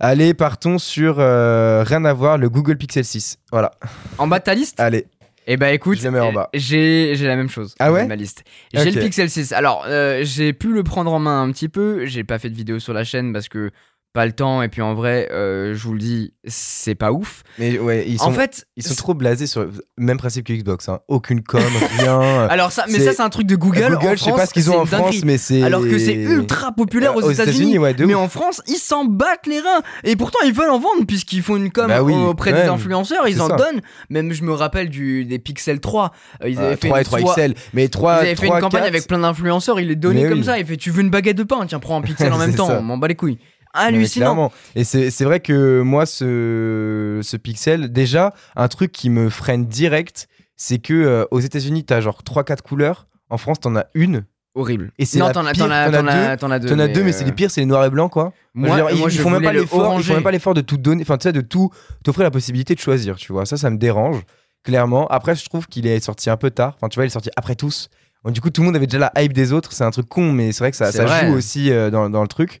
Allez, 0.00 0.32
partons 0.32 0.78
sur 0.78 1.16
euh, 1.18 1.82
rien 1.82 2.04
à 2.04 2.14
voir, 2.14 2.38
le 2.38 2.48
Google 2.48 2.78
Pixel 2.78 3.04
6. 3.04 3.38
Voilà. 3.50 3.72
En 4.16 4.28
bas 4.28 4.38
de 4.38 4.44
ta 4.44 4.54
liste? 4.54 4.80
Allez. 4.80 5.08
Eh 5.48 5.56
bah 5.56 5.72
écoute, 5.72 6.04
euh, 6.04 6.32
j'ai 6.54 7.14
j'ai 7.14 7.26
la 7.26 7.36
même 7.36 7.48
chose. 7.48 7.74
Ah 7.78 7.92
ouais 7.92 8.06
ma 8.06 8.16
liste. 8.16 8.42
J'ai 8.74 8.90
le 8.90 9.00
Pixel 9.00 9.30
6. 9.30 9.52
Alors, 9.52 9.84
euh, 9.86 10.20
j'ai 10.24 10.52
pu 10.52 10.72
le 10.72 10.82
prendre 10.82 11.12
en 11.12 11.20
main 11.20 11.42
un 11.42 11.52
petit 11.52 11.68
peu. 11.68 12.04
J'ai 12.04 12.24
pas 12.24 12.38
fait 12.38 12.50
de 12.50 12.56
vidéo 12.56 12.80
sur 12.80 12.92
la 12.92 13.04
chaîne 13.04 13.32
parce 13.32 13.48
que 13.48 13.70
pas 14.16 14.26
le 14.26 14.32
temps. 14.32 14.62
Et 14.62 14.68
puis 14.68 14.82
en 14.82 14.94
vrai, 14.94 15.28
euh, 15.30 15.74
je 15.74 15.82
vous 15.84 15.92
le 15.92 15.98
dis, 16.00 16.32
c'est 16.46 16.94
pas 16.94 17.12
ouf. 17.12 17.42
Mais 17.58 17.78
ouais, 17.78 18.04
ils 18.08 18.18
sont, 18.18 18.24
en 18.26 18.32
fait, 18.32 18.66
ils 18.76 18.82
sont 18.82 18.94
trop 18.94 19.14
blasés 19.14 19.46
sur 19.46 19.62
le 19.62 19.70
même 19.98 20.16
principe 20.16 20.46
que 20.46 20.52
Xbox. 20.54 20.88
hein. 20.88 21.00
Aucune 21.06 21.42
com, 21.42 21.62
rien. 21.98 22.46
Alors 22.50 22.72
ça, 22.72 22.84
mais 22.90 22.98
ça 22.98 23.12
c'est 23.12 23.22
un 23.22 23.28
truc 23.28 23.46
de 23.46 23.54
Google. 23.56 23.90
Google, 23.92 24.06
en 24.08 24.16
je 24.16 24.24
sais 24.24 24.32
pas 24.32 24.46
ce 24.46 24.52
qu'ils 24.54 24.70
ont 24.70 24.80
en. 24.80 24.86
France, 24.86 25.16
mais 25.24 25.36
c'est. 25.38 25.62
Alors 25.62 25.82
que 25.82 25.98
c'est 25.98 26.14
ultra 26.14 26.72
populaire 26.72 27.12
Euh, 27.12 27.20
aux, 27.22 27.30
États-Unis. 27.30 27.78
ouais, 27.78 27.94
de 27.94 28.04
mais 28.06 28.14
ouf. 28.14 28.20
en 28.22 28.28
France, 28.28 28.62
ils 28.66 28.78
s'en 28.78 29.04
battent 29.04 29.46
les 29.46 29.60
reins. 29.60 29.82
Et 30.04 30.16
pourtant, 30.16 30.38
ils 30.46 30.52
veulent 30.52 30.70
en 30.70 30.78
vendre 30.80 31.04
puisqu'ils 31.06 31.42
font 31.42 31.56
une 31.56 31.70
com 31.70 31.86
Bah 31.88 32.02
oui, 32.02 32.14
auprès 32.14 32.52
ouais, 32.52 32.62
des 32.62 32.68
influenceurs. 32.68 33.28
Ils 33.28 33.40
en 33.42 33.48
ça. 33.48 33.56
donnent. 33.56 33.80
Même 34.10 34.32
je 34.32 34.42
me 34.42 34.52
rappelle 34.52 34.88
du, 34.88 35.24
des 35.26 35.38
Pixel 35.38 35.78
3. 35.80 36.12
euh, 36.42 36.48
ils 36.48 36.58
Euh, 36.58 36.66
avaient 36.68 36.76
fait 36.76 36.88
3 36.88 36.98
une 36.98 37.02
et 37.02 37.04
3 37.04 37.20
soie- 37.20 37.34
XL. 37.34 37.54
Mais 37.74 37.88
3. 37.88 38.14
Ils 38.14 38.18
avaient 38.20 38.28
fait 38.36 38.46
3, 38.46 38.56
une 38.56 38.62
campagne 38.62 38.80
4, 38.82 38.88
avec 38.88 39.06
plein 39.06 39.18
d'influenceurs, 39.18 39.78
il 39.78 39.88
les 39.88 39.96
donnait 39.96 40.22
Mais 40.22 40.28
comme 40.30 40.38
oui. 40.38 40.44
ça. 40.44 40.58
Il 40.58 40.64
fait 40.64 40.76
Tu 40.78 40.90
veux 40.90 41.02
une 41.02 41.10
baguette 41.10 41.36
de 41.36 41.42
pain 41.44 41.66
Tiens, 41.66 41.78
prends 41.78 41.98
un 41.98 42.02
pixel 42.02 42.32
en 42.32 42.38
même 42.46 42.54
temps. 42.54 42.70
On 42.70 42.82
m'en 42.82 42.96
bat 42.96 43.08
les 43.08 43.14
couilles. 43.14 43.38
Mais 43.78 43.96
Hallucinant. 43.96 44.24
clairement. 44.26 44.52
Et 44.74 44.84
c'est 44.84 45.10
c'est 45.10 45.24
vrai 45.24 45.40
que 45.40 45.80
moi, 45.82 46.06
ce, 46.06 47.20
ce 47.22 47.36
Pixel, 47.36 47.92
déjà, 47.92 48.32
un 48.56 48.68
truc 48.68 48.92
qui 48.92 49.10
me 49.10 49.28
freine 49.28 49.66
direct, 49.66 50.28
c'est 50.56 50.78
que 50.78 50.94
euh, 50.94 51.24
aux 51.30 51.40
États-Unis, 51.40 51.84
t'as 51.84 52.00
genre 52.00 52.22
3-4 52.24 52.62
couleurs. 52.62 53.06
En 53.30 53.38
France, 53.38 53.60
t'en 53.60 53.74
as 53.76 53.86
une. 53.94 54.24
Horrible. 54.54 54.90
Et 54.98 55.04
c'est 55.04 55.18
non, 55.18 55.26
la 55.26 55.32
t'en 55.34 55.44
as, 55.44 55.52
deux. 55.52 55.58
t'en 55.58 55.68
as 55.68 56.58
deux. 56.58 56.68
T'en 56.68 56.78
as 56.78 56.88
deux, 56.88 57.02
mais 57.04 57.12
c'est 57.12 57.24
euh, 57.24 57.26
les 57.26 57.32
pires, 57.32 57.50
c'est 57.50 57.60
les 57.60 57.66
noirs 57.66 57.84
et 57.84 57.90
blancs, 57.90 58.10
quoi. 58.10 58.32
Moi, 58.54 58.74
moi, 58.78 58.90
ils, 58.90 59.10
je 59.10 59.20
font 59.20 59.28
même 59.28 59.42
pas 59.42 59.52
le 59.52 59.60
l'effort. 59.60 59.94
Ils 59.98 60.02
font 60.04 60.14
même 60.14 60.22
pas 60.22 60.30
l'effort 60.30 60.54
de 60.54 60.62
tout 60.62 60.78
donner. 60.78 61.02
Enfin, 61.02 61.18
tu 61.18 61.24
sais, 61.24 61.32
de 61.32 61.42
tout 61.42 61.70
t'offrir 62.02 62.24
la 62.24 62.30
possibilité 62.30 62.74
de 62.74 62.80
choisir. 62.80 63.16
Tu 63.16 63.32
vois, 63.32 63.44
ça, 63.44 63.58
ça 63.58 63.68
me 63.68 63.76
dérange 63.76 64.22
clairement. 64.64 65.06
Après, 65.08 65.34
je 65.36 65.44
trouve 65.44 65.66
qu'il 65.68 65.86
est 65.86 66.00
sorti 66.00 66.30
un 66.30 66.36
peu 66.38 66.50
tard. 66.50 66.72
Enfin, 66.76 66.88
tu 66.88 66.94
vois, 66.96 67.04
il 67.04 67.08
est 67.08 67.10
sorti 67.10 67.30
après 67.36 67.54
tous. 67.54 67.90
Du 68.24 68.40
coup, 68.40 68.48
tout 68.50 68.62
le 68.62 68.66
monde 68.66 68.76
avait 68.76 68.86
déjà 68.86 69.10
la 69.14 69.22
hype 69.22 69.32
des 69.34 69.52
autres. 69.52 69.72
C'est 69.72 69.84
un 69.84 69.90
truc 69.90 70.08
con, 70.08 70.32
mais 70.32 70.50
c'est 70.52 70.60
vrai 70.60 70.70
que 70.70 70.76
ça, 70.76 70.90
C'est 70.90 70.98
ça 70.98 71.04
vrai. 71.04 71.26
joue 71.28 71.34
aussi 71.34 71.70
euh, 71.70 71.90
dans, 71.90 72.08
dans 72.10 72.22
le 72.22 72.28
truc. 72.28 72.60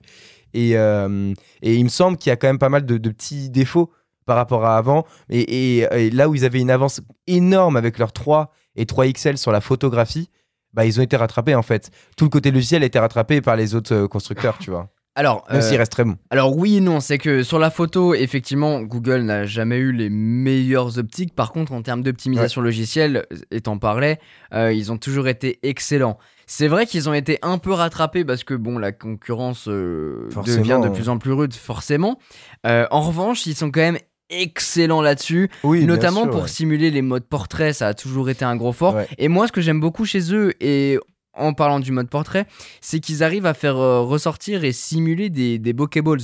Et, 0.56 0.76
euh, 0.78 1.34
et 1.60 1.74
il 1.74 1.84
me 1.84 1.90
semble 1.90 2.16
qu'il 2.16 2.30
y 2.30 2.32
a 2.32 2.36
quand 2.36 2.46
même 2.46 2.58
pas 2.58 2.70
mal 2.70 2.86
de, 2.86 2.96
petits 3.10 3.50
défauts 3.50 3.92
par 4.24 4.36
rapport 4.36 4.64
à 4.64 4.78
avant. 4.78 5.04
Et, 5.28 5.86
là 6.12 6.30
où 6.30 6.34
ils 6.34 6.46
avaient 6.46 6.60
une 6.60 6.70
avance 6.70 7.02
énorme 7.26 7.76
avec 7.76 7.98
leurs 7.98 8.12
3 8.12 8.50
et 8.74 8.86
3 8.86 9.06
XL 9.12 9.36
sur 9.36 9.52
la 9.52 9.60
photographie, 9.60 10.30
bah, 10.72 10.86
ils 10.86 10.98
ont 10.98 11.02
été 11.02 11.16
rattrapés 11.16 11.54
en 11.54 11.62
fait. 11.62 11.90
Tout 12.16 12.24
le 12.24 12.30
côté 12.30 12.50
logiciel 12.50 12.82
a 12.82 12.86
été 12.86 12.98
rattrapé 12.98 13.42
par 13.42 13.54
les 13.56 13.74
autres 13.74 13.94
euh, 13.94 14.08
constructeurs, 14.08 14.56
tu 14.58 14.70
vois. 14.70 14.88
Alors, 15.16 15.44
Même 15.50 15.58
euh, 15.58 15.62
s'il 15.62 15.78
reste 15.78 15.92
très 15.92 16.04
bon. 16.04 16.16
alors 16.30 16.56
oui 16.56 16.76
et 16.76 16.80
non, 16.80 17.00
c'est 17.00 17.16
que 17.16 17.42
sur 17.42 17.58
la 17.58 17.70
photo, 17.70 18.14
effectivement, 18.14 18.82
Google 18.82 19.22
n'a 19.22 19.46
jamais 19.46 19.78
eu 19.78 19.90
les 19.90 20.10
meilleures 20.10 20.98
optiques. 20.98 21.34
Par 21.34 21.52
contre, 21.52 21.72
en 21.72 21.80
termes 21.80 22.02
d'optimisation 22.02 22.60
logicielle, 22.60 23.24
t'en 23.64 23.78
parlais, 23.78 24.18
euh, 24.52 24.72
ils 24.72 24.92
ont 24.92 24.98
toujours 24.98 25.26
été 25.26 25.58
excellents. 25.62 26.18
C'est 26.46 26.68
vrai 26.68 26.86
qu'ils 26.86 27.08
ont 27.08 27.14
été 27.14 27.38
un 27.42 27.58
peu 27.58 27.72
rattrapés 27.72 28.24
parce 28.24 28.44
que 28.44 28.54
bon, 28.54 28.78
la 28.78 28.92
concurrence 28.92 29.66
euh, 29.68 30.28
devient 30.46 30.80
de 30.82 30.90
plus 30.90 31.08
en 31.08 31.18
plus 31.18 31.32
rude, 31.32 31.54
forcément. 31.54 32.18
Euh, 32.66 32.86
en 32.90 33.00
revanche, 33.00 33.46
ils 33.46 33.56
sont 33.56 33.70
quand 33.70 33.80
même 33.80 33.98
excellents 34.30 35.02
là-dessus. 35.02 35.50
Oui, 35.64 35.84
notamment 35.84 36.22
sûr, 36.22 36.30
pour 36.30 36.42
ouais. 36.42 36.48
simuler 36.48 36.90
les 36.90 37.02
modes 37.02 37.24
portrait, 37.24 37.72
ça 37.72 37.88
a 37.88 37.94
toujours 37.94 38.30
été 38.30 38.44
un 38.44 38.54
gros 38.54 38.72
fort. 38.72 38.94
Ouais. 38.94 39.08
Et 39.18 39.28
moi, 39.28 39.46
ce 39.46 39.52
que 39.52 39.60
j'aime 39.60 39.80
beaucoup 39.80 40.04
chez 40.04 40.32
eux, 40.34 40.52
et 40.60 40.98
en 41.36 41.52
parlant 41.52 41.80
du 41.80 41.92
mode 41.92 42.08
portrait, 42.08 42.46
c'est 42.80 43.00
qu'ils 43.00 43.22
arrivent 43.22 43.46
à 43.46 43.54
faire 43.54 43.76
euh, 43.76 44.00
ressortir 44.00 44.64
et 44.64 44.72
simuler 44.72 45.30
des, 45.30 45.58
des 45.58 45.74
Pokéballs. 45.74 46.20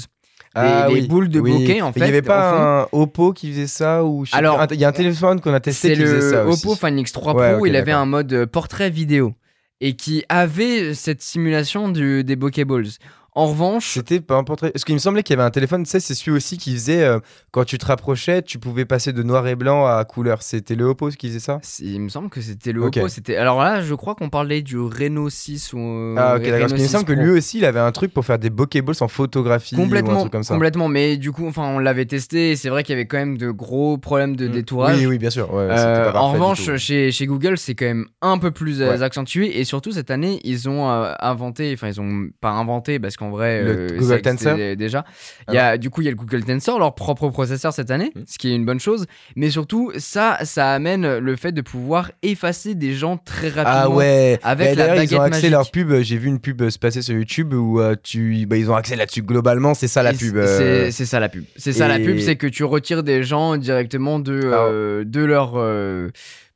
Ah 0.54 0.86
les 0.88 1.00
oui, 1.00 1.06
boules 1.06 1.28
de 1.28 1.40
oui. 1.40 1.52
bokeh, 1.52 1.80
en 1.80 1.92
fait. 1.92 2.00
Il 2.00 2.02
n'y 2.02 2.08
avait 2.10 2.22
pas 2.22 2.82
un 2.82 2.88
Oppo 2.92 3.32
qui 3.32 3.50
faisait 3.50 3.66
ça 3.66 4.04
ou 4.04 4.26
je 4.26 4.36
Alors, 4.36 4.66
il 4.70 4.78
y 4.78 4.84
a 4.84 4.88
un 4.88 4.92
téléphone 4.92 5.40
qu'on 5.40 5.54
a 5.54 5.60
testé 5.60 5.94
qui 5.94 6.00
faisait 6.00 6.20
ça 6.20 6.44
aussi. 6.44 6.66
Oppo 6.66 6.76
Find 6.76 6.98
X3 6.98 7.54
Pro, 7.54 7.66
il 7.66 7.74
avait 7.76 7.92
un 7.92 8.04
mode 8.04 8.32
euh, 8.32 8.46
portrait 8.46 8.90
vidéo 8.90 9.34
et 9.80 9.96
qui 9.96 10.24
avait 10.28 10.94
cette 10.94 11.22
simulation 11.22 11.88
du, 11.88 12.22
des 12.22 12.36
Pokéballs. 12.36 12.86
En 13.34 13.46
revanche, 13.46 13.94
C'était 13.94 14.20
pas 14.20 14.36
un 14.36 14.44
portrait. 14.44 14.70
Parce 14.72 14.84
qu'il 14.84 14.94
me 14.94 14.98
semblait 14.98 15.22
qu'il 15.22 15.34
y 15.34 15.38
avait 15.38 15.46
un 15.46 15.50
téléphone, 15.50 15.84
tu 15.84 15.90
sais, 15.90 16.00
c'est 16.00 16.14
celui 16.14 16.32
aussi 16.36 16.58
qui 16.58 16.74
faisait, 16.74 17.02
euh, 17.02 17.18
quand 17.50 17.64
tu 17.64 17.78
te 17.78 17.86
rapprochais, 17.86 18.42
tu 18.42 18.58
pouvais 18.58 18.84
passer 18.84 19.14
de 19.14 19.22
noir 19.22 19.46
et 19.46 19.54
blanc 19.56 19.86
à 19.86 20.04
couleur. 20.04 20.42
C'était 20.42 20.74
le 20.74 20.84
Oppo 20.84 21.08
qui 21.08 21.28
faisait 21.28 21.38
ça? 21.40 21.58
Il 21.80 21.98
me 22.02 22.08
semble 22.10 22.28
que 22.28 22.42
c'était 22.42 22.72
le. 22.72 22.82
Oppo. 22.82 23.08
C'était 23.08 23.36
alors 23.36 23.62
là, 23.62 23.80
je 23.80 23.94
crois 23.94 24.14
qu'on 24.14 24.28
parlait 24.28 24.60
du 24.60 24.78
Reno 24.78 25.30
6 25.30 25.72
ou 25.72 25.78
euh, 25.78 26.14
Ah, 26.18 26.34
ok, 26.36 26.42
d'accord. 26.42 26.58
Parce 26.60 26.72
qu'il 26.74 26.82
me 26.82 26.86
6 26.86 26.92
semble 26.92 27.04
que 27.06 27.12
lui 27.14 27.30
aussi, 27.30 27.56
il 27.56 27.64
avait 27.64 27.80
un 27.80 27.90
truc 27.92 28.12
pour 28.12 28.26
faire 28.26 28.38
des 28.38 28.50
bokeballs 28.50 28.96
en 29.00 29.08
photographie 29.08 29.76
ou 29.76 29.80
un 29.80 29.84
Complètement, 29.84 30.20
truc 30.20 30.32
comme 30.32 30.42
ça. 30.42 30.52
complètement. 30.52 30.88
Mais 30.88 31.16
du 31.16 31.32
coup, 31.32 31.46
enfin, 31.48 31.68
on 31.74 31.78
l'avait 31.78 32.04
testé. 32.04 32.50
et 32.50 32.56
C'est 32.56 32.68
vrai 32.68 32.82
qu'il 32.84 32.92
y 32.92 32.98
avait 32.98 33.06
quand 33.06 33.16
même 33.16 33.38
de 33.38 33.50
gros 33.50 33.96
problèmes 33.96 34.36
de 34.36 34.46
Mm. 34.46 34.52
détourage. 34.52 34.98
Oui, 34.98 35.06
oui, 35.06 35.18
bien 35.18 35.30
sûr. 35.30 35.50
ouais, 35.54 35.68
Euh, 35.70 36.12
pas 36.12 36.20
en 36.20 36.32
revanche, 36.32 36.76
chez, 36.76 37.10
chez 37.10 37.24
Google, 37.26 37.56
c'est 37.56 37.74
quand 37.74 37.86
même 37.86 38.04
un 38.20 38.36
peu 38.36 38.50
plus 38.50 38.80
Ouais. 38.82 39.00
accentué. 39.02 39.58
Et 39.58 39.64
surtout, 39.64 39.92
cette 39.92 40.10
année, 40.10 40.38
ils 40.44 40.68
ont 40.68 40.86
inventé, 40.86 41.72
enfin, 41.72 41.88
ils 41.88 41.98
ont 41.98 42.28
pas 42.42 42.50
inventé, 42.50 42.98
parce 42.98 43.16
qu'en 43.22 43.30
vrai, 43.30 43.62
Le 43.62 43.70
euh, 43.70 43.86
Google 43.98 44.04
ça 44.16 44.18
Tensor 44.20 44.56
dé- 44.56 44.76
déjà. 44.76 45.04
Il 45.48 45.54
y 45.54 45.58
a, 45.58 45.78
du 45.78 45.90
coup, 45.90 46.00
il 46.02 46.04
y 46.04 46.08
a 46.08 46.10
le 46.10 46.16
Google 46.16 46.44
Tensor, 46.44 46.78
leur 46.78 46.94
propre 46.94 47.28
processeur 47.30 47.72
cette 47.72 47.90
année, 47.90 48.12
Mm. 48.14 48.20
ce 48.26 48.38
qui 48.38 48.50
est 48.52 48.54
une 48.56 48.64
bonne 48.64 48.80
chose. 48.80 49.06
Mais 49.36 49.50
surtout, 49.50 49.92
ça, 49.98 50.38
ça 50.42 50.72
amène 50.72 51.18
le 51.18 51.36
fait 51.36 51.52
de 51.52 51.60
pouvoir 51.60 52.10
effacer 52.22 52.74
des 52.74 52.94
gens 52.94 53.16
très 53.16 53.48
rapidement. 53.48 53.62
Ah 53.84 53.90
ouais. 53.90 54.38
Avec 54.42 54.68
Et 54.68 54.74
la 54.74 54.86
d'ailleurs, 54.88 55.02
ils 55.04 55.14
ont 55.14 55.18
baguette 55.18 55.34
accès 55.34 55.50
leur 55.50 55.70
pub. 55.70 55.92
J'ai 56.02 56.16
vu 56.18 56.28
une 56.28 56.40
pub 56.40 56.68
se 56.68 56.78
passer 56.78 57.02
sur 57.02 57.14
YouTube 57.14 57.52
où 57.54 57.80
euh, 57.80 57.94
tu, 58.02 58.46
bah, 58.46 58.56
ils 58.56 58.70
ont 58.70 58.74
accès 58.74 58.96
là-dessus. 58.96 59.22
Globalement, 59.22 59.74
c'est 59.74 59.88
ça 59.88 60.02
la 60.02 60.12
pub. 60.12 60.34
c'est- 60.34 60.42
euh. 60.42 60.90
Ça 60.90 61.20
la 61.20 61.28
pub. 61.28 61.44
C'est 61.56 61.72
ça 61.72 61.88
la 61.88 61.98
pub, 61.98 62.18
c'est 62.18 62.36
que 62.36 62.46
tu 62.46 62.64
retires 62.64 63.02
des 63.02 63.22
gens 63.22 63.56
directement 63.56 64.18
de, 64.18 64.40
euh, 64.44 65.04
de 65.04 65.20
leur. 65.24 65.52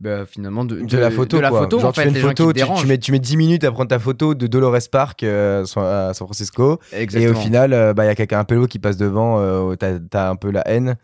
Bah, 0.01 0.27
finalement, 0.27 0.65
de, 0.65 0.81
de, 0.81 0.99
la 0.99 1.11
photo 1.11 1.37
de 1.39 1.43
la 1.43 1.49
quoi. 1.49 1.61
photo, 1.61 1.79
Genre 1.79 1.89
en 1.89 1.93
tu 1.93 2.01
fait, 2.01 2.11
fais 2.11 2.19
une 2.21 2.23
photo, 2.27 2.53
tu, 2.53 2.87
mets, 2.87 2.99
tu 2.99 3.13
mets 3.13 3.19
10 3.19 3.37
minutes 3.37 3.65
à 3.65 3.73
prendre 3.73 3.89
ta 3.89 3.99
photo 3.99 4.35
de 4.35 4.47
Dolores 4.47 4.77
Park 4.91 5.23
euh, 5.23 5.63
à 5.77 6.13
San 6.13 6.27
Francisco 6.27 6.79
et 6.93 7.29
au 7.29 7.35
final 7.35 7.73
euh, 7.73 7.95
bah 7.95 8.05
il 8.05 8.09
y 8.09 8.11
a 8.11 8.15
quelqu'un 8.15 8.41
un 8.41 8.45
pélo 8.45 8.67
qui 8.67 8.79
passe 8.79 8.97
devant, 8.99 9.41
euh, 9.41 9.75
t'as 9.77 9.99
t'as 9.99 10.29
un 10.31 10.37
peu 10.37 10.51
la 10.51 10.67
haine. 10.69 10.97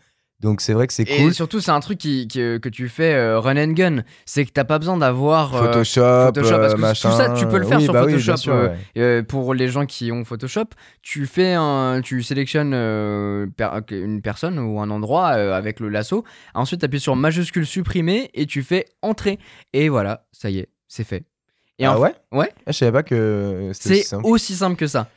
Donc 0.43 0.59
c'est 0.61 0.73
vrai 0.73 0.85
que 0.87 0.93
c'est 0.93 1.09
Et 1.09 1.17
cool. 1.21 1.33
surtout, 1.33 1.61
c'est 1.61 1.71
un 1.71 1.79
truc 1.79 1.97
qui, 1.97 2.27
qui- 2.27 2.39
que 2.59 2.69
tu 2.69 2.89
fais 2.89 3.13
euh, 3.13 3.39
run 3.39 3.55
and 3.57 3.71
gun. 3.71 4.03
C'est 4.25 4.45
que 4.45 4.51
t'as 4.51 4.65
pas 4.65 4.77
besoin 4.77 4.97
d'avoir. 4.97 5.55
euh, 5.55 5.65
Photoshop, 5.67 6.25
Photoshop, 6.27 6.57
parce 6.57 6.73
euh, 6.73 6.75
que 6.75 6.81
machin. 6.81 7.09
tout 7.09 7.15
ça, 7.17 7.29
tu 7.29 7.47
peux 7.47 7.57
le 7.57 7.65
faire 7.65 7.77
Oui, 7.77 7.83
sur 7.85 7.93
bah 7.93 8.03
oui, 8.05 8.11
Photoshop, 8.11 8.37
sûr, 8.37 8.53
euh, 8.53 8.67
ouais. 8.67 8.77
euh, 8.97 9.23
pour 9.23 9.53
les 9.53 9.69
gens 9.69 9.85
qui 9.85 10.11
ont 10.11 10.25
Photoshop, 10.25 10.65
tu 11.01 11.25
fais 11.25 11.53
un, 11.53 12.01
tu 12.03 12.21
sélectionnes 12.23 12.73
euh, 12.73 13.47
une 13.91 14.21
personne 14.21 14.59
ou 14.59 14.79
un 14.81 14.89
endroit 14.89 15.31
euh, 15.37 15.53
avec 15.53 15.79
le 15.79 15.87
lasso. 15.89 16.23
Ensuite, 16.53 16.81
tu 16.81 16.85
appuies 16.85 16.99
sur 16.99 17.15
majuscule 17.15 17.65
supprimer 17.65 18.29
et 18.33 18.45
tu 18.45 18.63
fais 18.63 18.85
entrer. 19.01 19.39
Et 19.71 19.87
voilà, 19.89 20.25
ça 20.33 20.49
y 20.49 20.59
est, 20.59 20.67
c'est 20.89 21.05
fait. 21.05 21.23
Et 21.79 21.85
ah 21.85 21.97
en- 21.97 22.01
ouais? 22.01 22.13
Ouais. 22.31 22.49
Ah, 22.67 22.71
Je 22.71 22.77
savais 22.77 22.91
pas 22.91 23.03
que 23.03 23.71
c'était 23.73 23.89
C'est 23.89 23.99
aussi 24.01 24.07
simple. 24.07 24.27
aussi 24.27 24.55
simple 24.55 24.75
que 24.75 24.87
ça. 24.87 25.07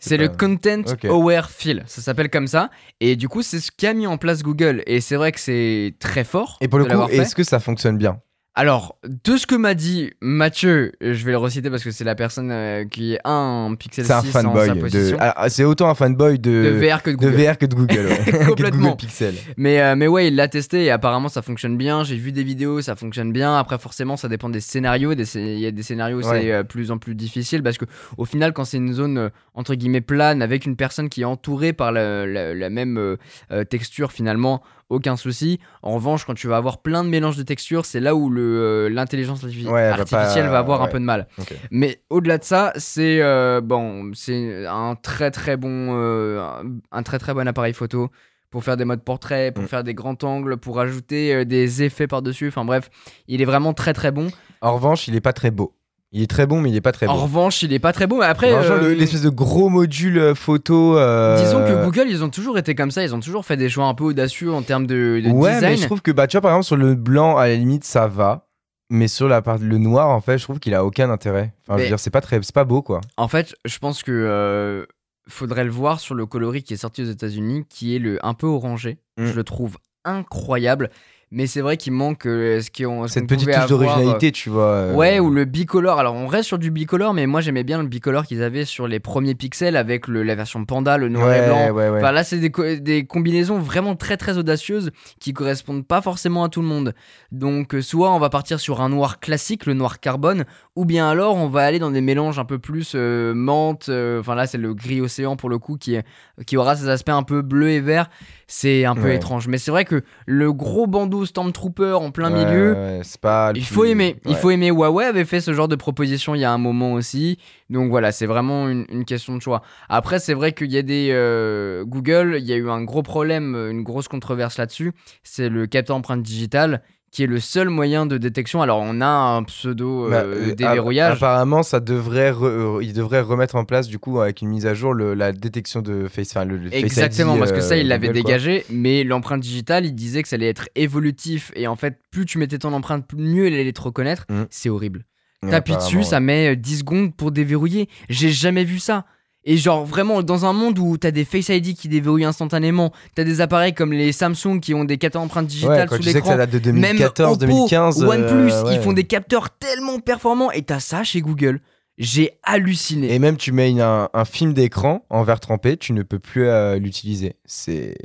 C'est 0.00 0.16
le 0.16 0.28
Content. 0.28 0.82
Aware 1.04 1.50
Fill. 1.50 1.82
Ça 1.86 2.02
s'appelle 2.02 2.30
comme 2.30 2.46
ça. 2.46 2.70
Et 3.00 3.16
du 3.16 3.28
coup, 3.28 3.42
c'est 3.42 3.60
ce 3.60 3.70
qu'a 3.70 3.94
mis 3.94 4.06
en 4.06 4.18
place 4.18 4.42
Google. 4.42 4.82
Et 4.86 5.00
c'est 5.00 5.16
vrai 5.16 5.32
que 5.32 5.40
c'est 5.40 5.94
très 6.00 6.24
fort. 6.24 6.58
Et 6.60 6.68
pour 6.68 6.78
le 6.78 6.84
coup, 6.86 7.08
est-ce 7.08 7.34
que 7.34 7.44
ça 7.44 7.60
fonctionne 7.60 7.98
bien? 7.98 8.20
Alors, 8.56 8.96
de 9.04 9.36
ce 9.36 9.48
que 9.48 9.56
m'a 9.56 9.74
dit 9.74 10.12
Mathieu, 10.20 10.92
je 11.00 11.24
vais 11.24 11.32
le 11.32 11.38
reciter 11.38 11.70
parce 11.70 11.82
que 11.82 11.90
c'est 11.90 12.04
la 12.04 12.14
personne 12.14 12.52
euh, 12.52 12.84
qui 12.84 13.14
est 13.14 13.18
un 13.24 13.74
Pixel 13.76 14.04
C'est 14.04 14.12
un 14.12 14.20
6 14.20 14.36
en 14.46 14.54
sa 14.54 14.74
de. 14.76 14.80
possession. 14.80 15.16
Ah, 15.18 15.48
c'est 15.48 15.64
autant 15.64 15.88
un 15.88 15.94
fanboy 15.96 16.38
de. 16.38 16.50
de 16.50 16.68
VR 16.70 17.02
que 17.02 17.10
de 17.10 17.16
de 17.16 17.30
Google. 17.30 17.42
VR 17.42 17.58
que 17.58 17.66
de 17.66 17.74
Google. 17.74 18.06
ouais. 18.06 18.44
Complètement. 18.46 18.90
Google 18.90 18.96
Pixel. 18.96 19.34
Mais, 19.56 19.80
euh, 19.80 19.96
mais 19.96 20.06
ouais, 20.06 20.28
il 20.28 20.36
l'a 20.36 20.46
testé 20.46 20.84
et 20.84 20.90
apparemment 20.92 21.28
ça 21.28 21.42
fonctionne 21.42 21.76
bien. 21.76 22.04
J'ai 22.04 22.14
vu 22.14 22.30
des 22.30 22.44
vidéos, 22.44 22.80
ça 22.80 22.94
fonctionne 22.94 23.32
bien. 23.32 23.56
Après, 23.58 23.76
forcément, 23.76 24.16
ça 24.16 24.28
dépend 24.28 24.48
des 24.48 24.60
scénarios. 24.60 25.16
Des 25.16 25.36
Il 25.36 25.58
y 25.58 25.66
a 25.66 25.72
des 25.72 25.82
scénarios 25.82 26.18
où 26.22 26.28
Ouais. 26.28 26.42
c'est 26.42 26.52
euh, 26.52 26.62
plus 26.62 26.92
en 26.92 26.98
plus 26.98 27.16
difficile 27.16 27.60
parce 27.64 27.76
que 27.76 27.86
au 28.18 28.24
final, 28.24 28.52
quand 28.52 28.64
c'est 28.64 28.76
une 28.76 28.92
zone 28.92 29.18
euh, 29.18 29.28
entre 29.54 29.74
guillemets 29.74 30.00
plane 30.00 30.42
avec 30.42 30.64
une 30.64 30.76
personne 30.76 31.08
qui 31.08 31.22
est 31.22 31.24
entourée 31.24 31.72
par 31.72 31.90
la, 31.90 32.24
la- 32.24 32.54
la 32.54 32.70
même 32.70 32.98
euh, 32.98 33.16
euh, 33.50 33.64
texture, 33.64 34.12
finalement, 34.12 34.62
aucun 34.94 35.16
souci. 35.16 35.60
En 35.82 35.92
revanche, 35.94 36.24
quand 36.24 36.34
tu 36.34 36.46
vas 36.48 36.56
avoir 36.56 36.78
plein 36.78 37.04
de 37.04 37.08
mélanges 37.08 37.36
de 37.36 37.42
textures, 37.42 37.84
c'est 37.84 38.00
là 38.00 38.14
où 38.14 38.32
euh, 38.36 38.88
l'intelligence 38.88 39.44
artifi- 39.44 39.66
Ouais, 39.68 39.82
elle 39.82 39.90
va 39.90 40.04
pas- 40.04 40.16
artificielle 40.16 40.48
va 40.48 40.58
avoir 40.58 40.82
un 40.82 40.88
peu 40.88 40.98
de 40.98 41.04
mal. 41.04 41.26
Mais 41.70 42.00
au-delà 42.10 42.38
de 42.38 42.44
ça, 42.44 42.72
c'est 42.76 43.20
euh, 43.20 43.60
bon, 43.60 44.12
c'est 44.14 44.66
un 44.66 44.94
très 44.94 45.30
très 45.30 45.56
bon, 45.56 45.96
euh, 45.98 46.62
un 46.92 47.02
très 47.02 47.18
très 47.18 47.34
bon 47.34 47.46
appareil 47.46 47.72
photo 47.74 48.08
pour 48.50 48.62
faire 48.62 48.76
des 48.76 48.84
modes 48.84 49.02
portrait, 49.02 49.50
pour 49.52 49.64
Mm. 49.64 49.68
faire 49.68 49.82
des 49.84 49.94
grands 49.94 50.16
angles, 50.22 50.56
pour 50.56 50.78
ajouter 50.80 51.44
des 51.44 51.82
effets 51.82 52.06
par-dessus. 52.06 52.48
Enfin 52.48 52.64
bref, 52.64 52.88
il 53.26 53.42
est 53.42 53.44
vraiment 53.46 53.72
très 53.74 53.92
très 53.92 54.12
bon. 54.12 54.28
En 54.60 54.74
revanche, 54.74 55.08
il 55.08 55.16
est 55.16 55.20
pas 55.20 55.32
très 55.32 55.50
beau. 55.50 55.74
Il 56.16 56.22
est 56.22 56.28
très 56.28 56.46
bon, 56.46 56.60
mais 56.60 56.70
il 56.70 56.76
est 56.76 56.80
pas 56.80 56.92
très 56.92 57.08
En 57.08 57.14
beau. 57.16 57.22
revanche, 57.22 57.62
il 57.64 57.72
est 57.72 57.80
pas 57.80 57.92
très 57.92 58.06
beau. 58.06 58.20
Mais 58.20 58.26
après, 58.26 58.52
euh, 58.54 58.94
l'espèce 58.94 59.22
de 59.22 59.30
gros 59.30 59.68
module 59.68 60.16
euh, 60.18 60.34
photo. 60.36 60.96
euh, 60.96 61.42
disons 61.42 61.58
que 61.66 61.84
Google, 61.84 62.06
ils 62.08 62.22
ont 62.22 62.30
toujours 62.30 62.56
été 62.56 62.76
comme 62.76 62.92
ça. 62.92 63.02
Ils 63.02 63.14
ont 63.16 63.20
toujours 63.20 63.44
fait 63.44 63.56
des 63.56 63.68
choix 63.68 63.86
un 63.86 63.94
peu 63.94 64.04
audacieux 64.04 64.52
en 64.52 64.62
termes 64.62 64.86
de, 64.86 65.20
de 65.24 65.28
Ouais, 65.30 65.50
mais 65.50 65.54
design. 65.56 65.76
je 65.78 65.86
trouve 65.86 66.02
que 66.02 66.12
bah 66.12 66.28
tu 66.28 66.36
vois 66.36 66.40
par 66.42 66.52
exemple 66.52 66.66
sur 66.66 66.76
le 66.76 66.94
blanc 66.94 67.36
à 67.36 67.48
la 67.48 67.56
limite 67.56 67.82
ça 67.84 68.06
va, 68.06 68.46
mais 68.90 69.08
sur 69.08 69.26
la 69.28 69.42
part 69.42 69.58
le 69.58 69.76
noir 69.78 70.08
en 70.08 70.20
fait 70.20 70.38
je 70.38 70.44
trouve 70.44 70.60
qu'il 70.60 70.72
a 70.74 70.84
aucun 70.84 71.10
intérêt. 71.10 71.52
Enfin 71.66 71.78
je 71.78 71.82
veux 71.82 71.88
dire 71.88 71.98
c'est 71.98 72.10
pas 72.10 72.20
très 72.20 72.38
c'est 72.42 72.54
pas 72.54 72.64
beau 72.64 72.80
quoi. 72.80 73.00
En 73.16 73.26
fait, 73.26 73.56
je 73.64 73.76
pense 73.80 74.04
que 74.04 74.12
euh, 74.12 74.86
faudrait 75.28 75.64
le 75.64 75.70
voir 75.72 75.98
sur 75.98 76.14
le 76.14 76.26
coloris 76.26 76.62
qui 76.62 76.74
est 76.74 76.76
sorti 76.76 77.02
aux 77.02 77.06
États-Unis, 77.10 77.64
qui 77.68 77.96
est 77.96 77.98
le 77.98 78.24
un 78.24 78.34
peu 78.34 78.46
orangé. 78.46 78.98
Mm. 79.18 79.26
Je 79.26 79.32
le 79.32 79.42
trouve 79.42 79.78
incroyable, 80.04 80.90
mais 81.30 81.46
c'est 81.46 81.60
vrai 81.60 81.76
qu'il 81.76 81.92
manque 81.92 82.26
euh, 82.26 82.60
ce 82.60 82.70
qu'on 82.70 83.06
ce 83.06 83.14
Cette 83.14 83.26
petite 83.26 83.46
touche 83.48 83.54
avoir, 83.56 83.68
d'originalité 83.68 84.32
tu 84.32 84.50
vois. 84.50 84.62
euh, 84.64 84.92
euh, 84.92 84.94
Ouais, 84.94 85.18
ou 85.20 85.30
le 85.30 85.44
bicolore. 85.44 85.98
Alors 85.98 86.14
on 86.14 86.26
reste 86.26 86.48
sur 86.48 86.58
du 86.58 86.70
bicolore, 86.70 87.14
mais 87.14 87.26
moi 87.26 87.40
j'aimais 87.40 87.64
bien 87.64 87.80
le 87.82 87.88
bicolore 87.88 88.24
qu'ils 88.26 88.42
avaient 88.42 88.64
sur 88.64 88.86
les 88.86 89.00
premiers 89.00 89.34
pixels 89.34 89.76
avec 89.76 90.06
le, 90.08 90.22
la 90.22 90.34
version 90.34 90.64
panda, 90.64 90.96
le 90.98 91.08
noir 91.08 91.26
ouais, 91.28 91.38
et 91.38 91.46
blanc. 91.46 91.70
ouais, 91.72 91.88
ouais. 91.90 91.98
Enfin 91.98 92.12
là, 92.12 92.24
c'est 92.24 92.38
des, 92.38 92.50
co- 92.50 92.76
des 92.76 93.04
combinaisons 93.06 93.58
vraiment 93.58 93.96
très 93.96 94.16
très 94.16 94.38
audacieuses 94.38 94.90
qui 95.20 95.32
correspondent 95.32 95.86
pas 95.86 96.00
forcément 96.00 96.44
à 96.44 96.48
tout 96.48 96.60
le 96.62 96.68
monde. 96.68 96.94
Donc 97.32 97.74
euh, 97.74 97.82
soit 97.82 98.12
on 98.14 98.18
va 98.18 98.30
partir 98.30 98.60
sur 98.60 98.80
un 98.80 98.88
noir 98.88 99.20
classique, 99.20 99.66
le 99.66 99.74
noir 99.74 100.00
carbone, 100.00 100.44
ou 100.76 100.84
bien 100.84 101.08
alors 101.08 101.36
on 101.36 101.48
va 101.48 101.62
aller 101.64 101.78
dans 101.78 101.90
des 101.90 102.00
mélanges 102.00 102.38
un 102.38 102.44
peu 102.44 102.58
plus 102.58 102.92
euh, 102.94 103.34
menthe. 103.34 103.88
euh, 103.88 104.20
Enfin 104.20 104.34
là, 104.34 104.46
c'est 104.46 104.58
le 104.58 104.74
gris 104.74 105.00
océan 105.00 105.36
pour 105.36 105.48
le 105.48 105.58
coup 105.58 105.76
qui, 105.76 105.94
est- 105.94 106.04
qui 106.46 106.56
aura 106.56 106.76
ces 106.76 106.88
aspects 106.88 107.08
un 107.10 107.22
peu 107.22 107.42
bleu 107.42 107.70
et 107.70 107.80
vert. 107.80 108.08
C'est 108.46 108.84
un 108.84 108.94
peu 108.94 109.04
Ouais. 109.04 109.16
étrange, 109.16 109.48
mais 109.48 109.58
c'est 109.58 109.70
vrai 109.70 109.84
que 109.84 110.02
le 110.26 110.52
gros 110.52 110.86
bandeau 110.86 111.24
Stormtrooper 111.24 111.92
en 111.94 112.10
plein 112.10 112.32
Ouais, 112.32 112.44
milieu. 112.44 112.72
ouais, 112.74 113.00
c'est 113.02 113.20
pas 113.20 113.52
Il 113.54 113.62
plus- 113.62 113.74
faut 113.74 113.84
aimer, 113.84 114.16
il 114.26 114.36
faut 114.36 114.50
aimer. 114.50 114.68
Huawei 114.68 115.04
avait 115.06 115.24
fait 115.24 115.40
ce 115.40 115.52
genre 115.54 115.68
de 115.68 115.76
proposition 115.76 116.34
il 116.34 116.40
y 116.40 116.44
a 116.44 116.52
un 116.52 116.58
moment 116.58 116.92
aussi. 116.92 117.38
Donc 117.70 117.90
voilà, 117.90 118.12
c'est 118.12 118.26
vraiment 118.26 118.68
une, 118.68 118.84
une 118.90 119.04
question 119.06 119.34
de 119.34 119.40
choix. 119.40 119.62
Après, 119.88 120.18
c'est 120.18 120.34
vrai 120.34 120.52
qu'il 120.52 120.70
y 120.70 120.76
a 120.76 120.82
des. 120.82 121.08
euh, 121.12 121.84
Google, 121.84 122.36
il 122.38 122.44
y 122.44 122.52
a 122.52 122.56
eu 122.56 122.68
un 122.68 122.82
gros 122.82 123.02
problème, 123.02 123.54
euh, 123.54 123.70
une 123.70 123.82
grosse 123.82 124.08
controverse 124.08 124.58
là-dessus. 124.58 124.92
C'est 125.22 125.48
le 125.48 125.66
capteur 125.66 125.96
empreinte 125.96 126.22
digitale 126.22 126.82
qui 127.14 127.22
est 127.22 127.26
le 127.28 127.38
seul 127.38 127.68
moyen 127.68 128.06
de 128.06 128.18
détection. 128.18 128.60
Alors, 128.60 128.80
on 128.82 129.00
a 129.00 129.06
un 129.06 129.44
pseudo 129.44 130.10
Bah, 130.10 130.22
euh, 130.24 130.50
euh, 130.50 130.54
déverrouillage. 130.56 131.16
Apparemment, 131.18 131.62
ça 131.62 131.78
devrait, 131.78 132.32
re- 132.32 132.44
euh, 132.78 132.82
il 132.82 132.92
devrait 132.92 133.20
remettre 133.20 133.54
en 133.54 133.64
place 133.64 133.86
du 133.86 134.00
coup 134.00 134.18
avec 134.20 134.42
une 134.42 134.48
mise 134.48 134.66
à 134.66 134.74
jour 134.74 134.92
le- 134.94 135.14
la 135.14 135.32
détection 135.32 135.80
de 135.80 136.08
face, 136.08 136.30
enfin 136.32 136.44
le, 136.44 136.56
le 136.56 136.70
Face 136.70 136.80
Exactement, 136.82 137.34
ID, 137.34 137.38
parce 137.38 137.52
que 137.52 137.60
ça, 137.60 137.74
euh, 137.74 137.78
il 137.78 137.86
l'avait 137.86 138.08
quoi. 138.08 138.14
dégagé, 138.14 138.64
mais 138.68 139.04
l'empreinte 139.04 139.40
digitale, 139.42 139.86
il 139.86 139.94
disait 139.94 140.22
que 140.24 140.28
ça 140.28 140.34
allait 140.34 140.48
être 140.48 140.68
évolutif, 140.74 141.52
et 141.54 141.68
en 141.68 141.76
fait, 141.76 142.00
plus 142.10 142.26
tu 142.26 142.38
mettais 142.38 142.58
ton 142.58 142.72
empreinte, 142.72 143.06
plus 143.06 143.18
mieux 143.18 143.46
elle 143.46 143.54
allait 143.54 143.72
te 143.72 143.80
reconnaître. 143.80 144.24
Mhm. 144.28 144.46
C'est 144.50 144.68
horrible. 144.68 145.04
T'appuies 145.48 145.76
dessus, 145.76 146.02
ça 146.04 146.18
met 146.20 146.52
euh, 146.52 146.56
10 146.56 146.78
secondes 146.78 147.14
pour 147.14 147.30
déverrouiller. 147.30 147.88
J'ai 148.08 148.30
jamais 148.30 148.64
vu 148.64 148.78
ça. 148.78 149.04
Et 149.46 149.56
genre 149.58 149.84
vraiment 149.84 150.22
dans 150.22 150.46
un 150.46 150.52
monde 150.54 150.78
où 150.78 150.96
t'as 150.96 151.10
des 151.10 151.24
Face 151.26 151.50
ID 151.50 151.74
qui 151.76 151.88
déverrouillent 151.88 152.24
instantanément, 152.24 152.92
t'as 153.14 153.24
des 153.24 153.40
appareils 153.42 153.74
comme 153.74 153.92
les 153.92 154.10
Samsung 154.12 154.58
qui 154.60 154.72
ont 154.72 154.84
des 154.84 154.96
capteurs 154.96 155.20
empreintes 155.22 155.44
Ouais, 155.44 155.48
digitales 155.50 155.88
quand 155.88 155.96
sous 155.96 156.02
tu 156.02 156.10
sais 156.10 156.20
que 156.22 156.26
ça 156.26 156.36
date 156.38 156.50
de 156.50 156.72
même 156.72 156.80
2014, 156.96 157.36
Oppo, 157.36 157.46
2015. 157.46 158.02
euh, 158.02 158.06
OnePlus, 158.06 158.52
ouais. 158.68 158.74
ils 158.74 158.80
font 158.80 158.94
des 158.94 159.04
capteurs 159.04 159.50
tellement 159.50 160.00
performants 160.00 160.50
et 160.50 160.62
t'as 160.62 160.80
ça 160.80 161.04
chez 161.04 161.20
Google. 161.20 161.60
J'ai 161.98 162.38
halluciné. 162.42 163.12
Et 163.14 163.18
même 163.18 163.36
tu 163.36 163.52
mets 163.52 163.70
une- 163.70 163.80
un, 163.82 164.08
un 164.14 164.24
film 164.24 164.54
d'écran 164.54 165.04
en 165.10 165.22
verre 165.24 165.40
trempé, 165.40 165.76
tu 165.76 165.92
ne 165.92 166.02
peux 166.02 166.18
plus 166.18 166.46
euh, 166.46 166.78
l'utiliser. 166.78 167.36
C'est 167.44 167.96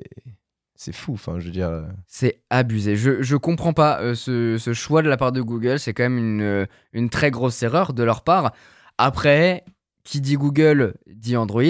c'est 0.76 0.94
fou, 0.94 1.14
enfin 1.14 1.40
je 1.40 1.46
veux 1.46 1.52
dire. 1.52 1.70
euh, 1.70 1.84
C'est 2.06 2.42
abusé. 2.50 2.96
Je, 2.98 3.22
je 3.22 3.36
comprends 3.38 3.74
pas 3.74 4.00
euh, 4.02 4.14
ce, 4.14 4.58
ce 4.58 4.74
choix 4.74 5.02
de 5.02 5.10
la 5.10 5.18
part 5.18 5.32
de 5.32 5.42
Google. 5.42 5.80
C'est 5.80 5.94
quand 5.94 6.04
même 6.04 6.18
une, 6.18 6.68
une 6.94 7.10
très 7.10 7.32
grosse 7.32 7.64
erreur 7.64 7.94
de 7.94 8.04
leur 8.04 8.22
part. 8.24 8.52
Après, 8.98 9.64
qui 10.10 10.22
dit 10.22 10.36
Google 10.36 10.94
dit 11.08 11.36
Android. 11.38 11.64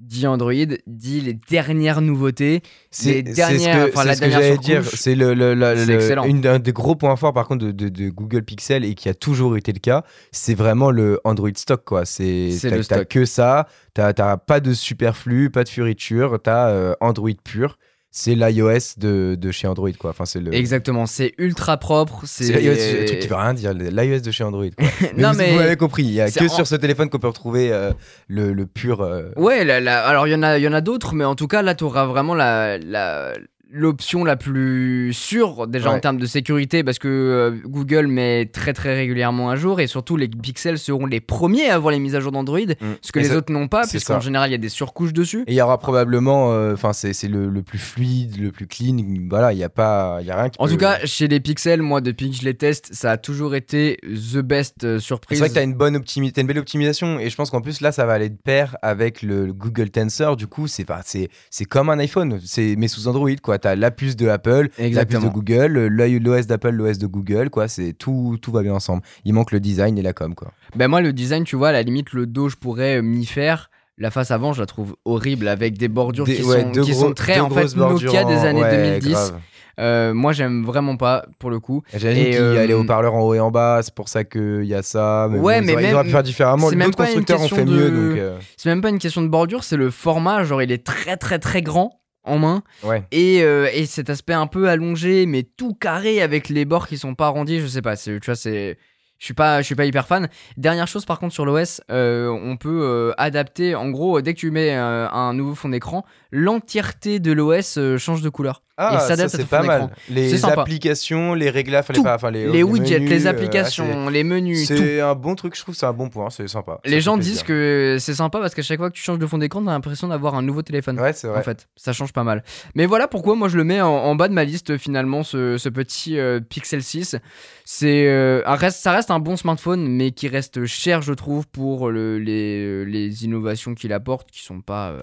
Dit 0.00 0.26
Android 0.26 0.52
dit 0.88 1.20
les 1.20 1.34
dernières 1.34 2.00
nouveautés. 2.00 2.62
C'est 2.90 3.22
dernières- 3.22 3.60
ce 3.60 3.86
que, 3.86 3.92
enfin, 3.92 4.00
c'est 4.02 4.06
la 4.08 4.14
ce 4.16 4.20
que 4.20 4.26
dernière 4.26 4.40
j'allais 4.42 4.58
dire. 4.58 4.84
C'est 4.92 5.14
le, 5.14 6.48
un 6.48 6.58
des 6.58 6.72
gros 6.72 6.96
points 6.96 7.14
forts 7.14 7.32
par 7.32 7.46
contre 7.46 7.66
de, 7.66 7.70
de- 7.70 7.88
de 7.88 8.10
Google 8.10 8.42
Pixel 8.42 8.84
et 8.84 8.94
qui 8.96 9.08
a 9.08 9.14
toujours 9.14 9.56
été 9.56 9.72
le 9.72 9.78
cas, 9.78 10.02
c'est 10.32 10.54
vraiment 10.54 10.90
le 10.90 11.20
Android 11.22 11.48
stock 11.56 11.84
quoi. 11.84 12.04
C'est 12.04 12.50
t'as- 12.88 13.04
que 13.04 13.24
ça, 13.24 13.68
t'as 13.94 14.12
t'as 14.12 14.36
pas 14.36 14.58
de 14.58 14.72
superflu, 14.74 15.48
pas 15.50 15.62
de 15.62 15.68
furiture, 15.68 16.40
t'as 16.42 16.70
euh, 16.70 16.94
Android 17.00 17.30
pur. 17.44 17.78
C'est 18.16 18.36
l'iOS 18.36 18.94
de, 18.96 19.34
de 19.36 19.50
chez 19.50 19.66
Android, 19.66 19.90
quoi. 19.98 20.10
Enfin, 20.10 20.24
c'est 20.24 20.38
le. 20.38 20.54
Exactement, 20.54 21.04
c'est 21.04 21.34
ultra 21.36 21.78
propre. 21.78 22.22
C'est 22.26 22.44
l'iOS, 22.44 22.74
le 23.00 23.04
truc 23.06 23.18
qui 23.18 23.26
veut 23.26 23.34
rien 23.34 23.54
dire, 23.54 23.74
l'iOS 23.74 24.20
de 24.20 24.30
chez 24.30 24.44
Android. 24.44 24.66
Quoi. 24.78 24.86
Mais 25.16 25.20
Non, 25.22 25.32
vous, 25.32 25.38
mais 25.38 25.52
vous 25.52 25.58
l'avez 25.58 25.76
compris, 25.76 26.04
il 26.04 26.12
y 26.12 26.20
a 26.20 26.30
que 26.30 26.44
en- 26.44 26.48
sur 26.48 26.64
ce 26.68 26.76
téléphone 26.76 27.10
qu'on 27.10 27.18
peut 27.18 27.26
retrouver 27.26 27.72
euh, 27.72 27.90
le, 28.28 28.52
le 28.52 28.66
pur. 28.66 29.00
euh, 29.00 29.30
Ouais, 29.36 29.68
alors 29.68 30.28
il 30.28 30.30
y 30.30 30.34
en 30.36 30.44
a, 30.44 30.58
il 30.58 30.62
y 30.62 30.68
en 30.68 30.72
a 30.72 30.80
d'autres, 30.80 31.14
mais 31.16 31.24
en 31.24 31.34
tout 31.34 31.48
cas 31.48 31.62
là, 31.62 31.74
tu 31.74 31.82
auras 31.82 32.06
vraiment 32.06 32.36
la, 32.36 32.78
la- 32.78 33.32
l'option 33.74 34.22
la 34.24 34.36
plus 34.36 35.12
sûre 35.12 35.66
déjà 35.66 35.90
en 35.90 35.98
termes 36.00 36.18
de 36.18 36.26
sécurité 36.26 36.84
parce 36.84 36.98
que 37.00 37.08
euh, 37.08 37.50
Google 37.66 38.06
met 38.06 38.46
très 38.46 38.72
très 38.72 38.94
régulièrement 38.94 39.50
à 39.50 39.56
jour 39.56 39.80
et 39.80 39.86
surtout 39.86 40.16
les 40.16 40.28
pixels 40.28 40.78
seront 40.78 41.06
les 41.06 41.20
premiers 41.20 41.68
à 41.68 41.74
avoir 41.74 41.92
les 41.92 41.98
mises 41.98 42.14
à 42.14 42.20
jour 42.20 42.30
d'Android, 42.32 42.60
ce 43.02 43.10
que 43.12 43.18
Et 43.18 43.22
les 43.22 43.28
ça- 43.30 43.36
autres 43.36 43.52
n'ont 43.52 43.68
pas 43.68 43.86
puisqu'en 43.86 44.20
général 44.20 44.48
il 44.48 44.52
y 44.52 44.54
a 44.54 44.58
des 44.58 44.68
surcouches 44.68 45.12
dessus. 45.12 45.42
Et 45.46 45.52
il 45.52 45.56
y 45.56 45.60
aura 45.60 45.78
probablement, 45.78 46.52
euh, 46.52 46.74
enfin, 46.74 46.92
c'est 46.92 47.12
c'est 47.12 47.28
le, 47.28 47.48
le 47.48 47.62
plus 47.62 47.78
fluide, 47.78 48.38
le 48.40 48.52
plus 48.52 48.66
clean. 48.66 48.96
Voilà, 49.28 49.52
il 49.52 49.58
y 49.58 49.64
a 49.64 49.68
pas, 49.68 50.18
il 50.20 50.26
y 50.26 50.30
a 50.30 50.36
rien 50.40 50.48
qui. 50.50 50.56
En 50.60 50.66
peut- 50.66 50.70
tout 50.72 50.76
cas, 50.78 50.98
chez 51.04 51.26
les 51.28 51.40
pixels, 51.40 51.82
moi 51.82 52.00
depuis 52.00 52.30
que 52.30 52.36
je 52.36 52.42
les 52.44 52.54
teste, 52.54 52.90
ça 52.92 53.10
a 53.12 53.16
toujours 53.16 53.54
été 53.56 53.98
the 54.04 54.38
best 54.38 54.84
euh, 54.84 54.98
surprise. 55.00 55.38
c'est 55.38 55.44
vrai 55.44 55.48
que 55.50 55.54
t'as 55.54 55.64
une 55.64 55.74
bonne 55.74 55.96
optimisation, 55.96 56.40
une 56.42 56.46
belle 56.46 56.58
optimisation, 56.58 57.18
et 57.18 57.28
je 57.28 57.34
pense 57.36 57.50
qu'en 57.50 57.60
plus 57.60 57.80
là, 57.80 57.90
ça 57.92 58.06
va 58.06 58.12
aller 58.12 58.28
de 58.30 58.36
pair 58.36 58.76
avec 58.82 59.22
le, 59.22 59.46
le 59.46 59.52
Google 59.52 59.90
Tensor. 59.90 60.36
Du 60.36 60.46
coup, 60.46 60.66
c'est 60.68 60.84
c'est, 61.04 61.28
c'est 61.50 61.64
comme 61.64 61.90
un 61.90 61.98
iPhone, 61.98 62.38
c'est 62.44 62.76
mais 62.78 62.88
sous 62.88 63.08
Android, 63.08 63.30
quoi. 63.42 63.58
T'as 63.64 63.76
la 63.76 63.90
puce 63.90 64.14
de 64.14 64.28
Apple, 64.28 64.50
la 64.50 64.68
puce 64.68 64.76
de 64.78 64.84
Exactement. 64.84 65.28
Google, 65.28 65.86
l'OS 65.86 66.46
d'Apple, 66.46 66.68
l'OS 66.68 66.98
de 66.98 67.06
Google, 67.06 67.48
quoi. 67.48 67.66
C'est 67.66 67.94
tout, 67.94 68.36
tout 68.42 68.52
va 68.52 68.60
bien 68.62 68.74
ensemble. 68.74 69.00
Il 69.24 69.32
manque 69.32 69.52
le 69.52 69.58
design 69.60 69.96
et 69.96 70.02
la 70.02 70.12
com, 70.12 70.34
quoi. 70.34 70.52
Ben 70.76 70.86
moi, 70.86 71.00
le 71.00 71.14
design, 71.14 71.44
tu 71.44 71.56
vois, 71.56 71.70
à 71.70 71.72
la 71.72 71.80
limite, 71.82 72.12
le 72.12 72.26
dos, 72.26 72.50
je 72.50 72.56
pourrais 72.56 72.98
euh, 72.98 73.02
m'y 73.02 73.24
faire. 73.24 73.70
La 73.96 74.10
face 74.10 74.30
avant, 74.32 74.52
je 74.52 74.60
la 74.60 74.66
trouve 74.66 74.96
horrible 75.06 75.48
avec 75.48 75.78
des 75.78 75.88
bordures 75.88 76.26
Des- 76.26 76.34
qui, 76.36 76.42
ouais, 76.42 76.60
sont, 76.60 76.72
qui 76.72 76.90
gros- 76.90 77.00
sont 77.06 77.12
très 77.14 77.40
en 77.40 77.48
fait 77.48 77.74
Nokia 77.74 78.24
des 78.24 78.34
années 78.44 78.60
ouais, 78.60 78.98
2010. 79.00 79.10
grave. 79.12 79.40
Euh, 79.80 80.12
moi, 80.12 80.32
j'aime 80.34 80.62
vraiment 80.64 80.96
pas 80.98 81.24
pour 81.38 81.48
le 81.50 81.58
coup. 81.58 81.82
J'imagine 81.96 82.24
qu'il 82.24 82.32
y 82.34 82.36
a 82.58 82.66
les 82.66 82.74
euh, 82.74 82.78
haut-parleurs 82.80 83.14
en 83.14 83.22
haut 83.22 83.34
et 83.34 83.40
en 83.40 83.50
bas, 83.50 83.80
c'est 83.82 83.94
pour 83.94 84.08
ça 84.10 84.24
qu'il 84.24 84.64
y 84.64 84.74
a 84.74 84.82
ça. 84.82 85.28
Mais 85.30 85.38
Ouais, 85.38 85.60
bon, 85.60 85.66
mais 85.66 85.72
ils 85.72 85.76
même- 85.80 85.94
auraient 85.94 86.04
pu 86.04 86.10
faire 86.10 86.22
différemment. 86.22 86.70
une 86.70 86.78
constructeurs 86.92 87.38
ont 87.38 87.48
question 87.48 87.56
fait 87.56 87.64
mieux, 87.64 87.90
euh, 88.18 88.38
C'est 88.58 88.68
même 88.68 88.82
pas 88.82 88.90
une 88.90 88.98
question 88.98 89.22
de 89.22 89.28
bordure, 89.28 89.64
c'est 89.64 89.76
le 89.76 89.90
format. 89.90 90.44
Genre, 90.44 90.62
il 90.62 90.70
est 90.70 90.84
très 90.84 91.16
très 91.16 91.38
très 91.38 91.62
grand 91.62 91.98
en 92.24 92.38
main 92.38 92.62
ouais. 92.82 93.04
et, 93.12 93.42
euh, 93.42 93.68
et 93.72 93.86
cet 93.86 94.10
aspect 94.10 94.32
un 94.32 94.46
peu 94.46 94.68
allongé, 94.68 95.26
mais 95.26 95.42
tout 95.42 95.74
carré 95.74 96.22
avec 96.22 96.48
les 96.48 96.64
bords 96.64 96.88
qui 96.88 96.98
sont 96.98 97.14
pas 97.14 97.26
arrondis. 97.26 97.60
Je 97.60 97.66
sais 97.66 97.82
pas, 97.82 97.96
c'est- 97.96 98.18
tu 98.20 98.26
vois, 98.26 98.36
c'est. 98.36 98.78
Je 99.18 99.26
suis 99.26 99.34
pas, 99.34 99.62
je 99.62 99.66
suis 99.66 99.76
pas 99.76 99.84
hyper 99.86 100.06
fan. 100.06 100.28
Dernière 100.56 100.88
chose 100.88 101.06
par 101.06 101.18
contre 101.18 101.32
sur 101.32 101.46
l'OS, 101.46 101.80
euh, 101.90 102.28
on 102.28 102.56
peut 102.56 102.80
euh, 102.82 103.12
adapter. 103.16 103.74
En 103.74 103.88
gros, 103.88 104.20
dès 104.20 104.34
que 104.34 104.40
tu 104.40 104.50
mets 104.50 104.72
un 104.72 105.32
nouveau 105.32 105.54
fond 105.54 105.68
d'écran, 105.68 106.04
l'entièreté 106.32 107.20
de 107.20 107.32
l'OS 107.32 107.78
change 107.96 108.22
de 108.22 108.28
couleur. 108.28 108.62
Ah, 108.76 108.96
Et 108.96 109.16
ça, 109.16 109.28
c'est 109.28 109.46
pas 109.48 109.62
mal. 109.62 109.90
Les 110.08 110.36
sympa. 110.36 110.62
applications, 110.62 111.32
les 111.34 111.48
réglages, 111.48 111.84
pas, 112.02 112.14
enfin, 112.16 112.32
les, 112.32 112.48
les 112.48 112.62
widgets, 112.64 112.98
menus, 112.98 113.10
les 113.10 113.26
euh, 113.26 113.30
applications, 113.30 114.08
les 114.08 114.24
menus, 114.24 114.66
c'est 114.66 115.00
un 115.00 115.14
bon 115.14 115.36
truc, 115.36 115.54
je 115.56 115.60
trouve, 115.62 115.76
c'est 115.76 115.86
un 115.86 115.92
bon 115.92 116.08
point, 116.08 116.28
c'est 116.30 116.48
sympa. 116.48 116.80
Les 116.84 117.00
gens 117.00 117.16
disent 117.16 117.44
que 117.44 117.98
c'est 118.00 118.14
sympa 118.14 118.40
parce 118.40 118.52
qu'à 118.54 118.62
chaque 118.62 118.78
fois 118.78 118.90
que 118.90 118.96
tu 118.96 119.02
changes 119.02 119.20
de 119.20 119.26
fond 119.26 119.38
d'écran, 119.38 119.64
t'as 119.64 119.70
l'impression 119.70 120.08
d'avoir 120.08 120.34
un 120.34 120.42
nouveau 120.42 120.62
téléphone. 120.62 120.98
Ouais, 120.98 121.12
c'est 121.12 121.28
vrai. 121.28 121.38
En 121.38 121.42
fait, 121.42 121.68
ça 121.76 121.92
change 121.92 122.12
pas 122.12 122.24
mal. 122.24 122.42
Mais 122.74 122.86
voilà 122.86 123.06
pourquoi 123.06 123.36
moi 123.36 123.48
je 123.48 123.56
le 123.56 123.62
mets 123.64 123.80
en, 123.80 123.88
en 123.90 124.16
bas 124.16 124.26
de 124.26 124.34
ma 124.34 124.42
liste 124.44 124.76
finalement, 124.76 125.22
ce, 125.22 125.56
ce 125.56 125.68
petit 125.68 126.18
euh, 126.18 126.40
Pixel 126.40 126.82
6. 126.82 127.16
C'est 127.64 128.08
euh, 128.08 128.42
un 128.44 128.56
reste, 128.56 128.82
ça 128.82 128.90
reste 128.92 129.10
un 129.12 129.20
bon 129.20 129.36
smartphone, 129.36 129.86
mais 129.86 130.10
qui 130.10 130.26
reste 130.28 130.64
cher, 130.66 131.00
je 131.00 131.12
trouve, 131.12 131.46
pour 131.46 131.90
le- 131.90 132.18
les, 132.18 132.84
les 132.84 133.24
innovations 133.24 133.74
qu'il 133.74 133.92
apporte, 133.92 134.30
qui 134.32 134.42
sont 134.42 134.60
pas, 134.60 134.94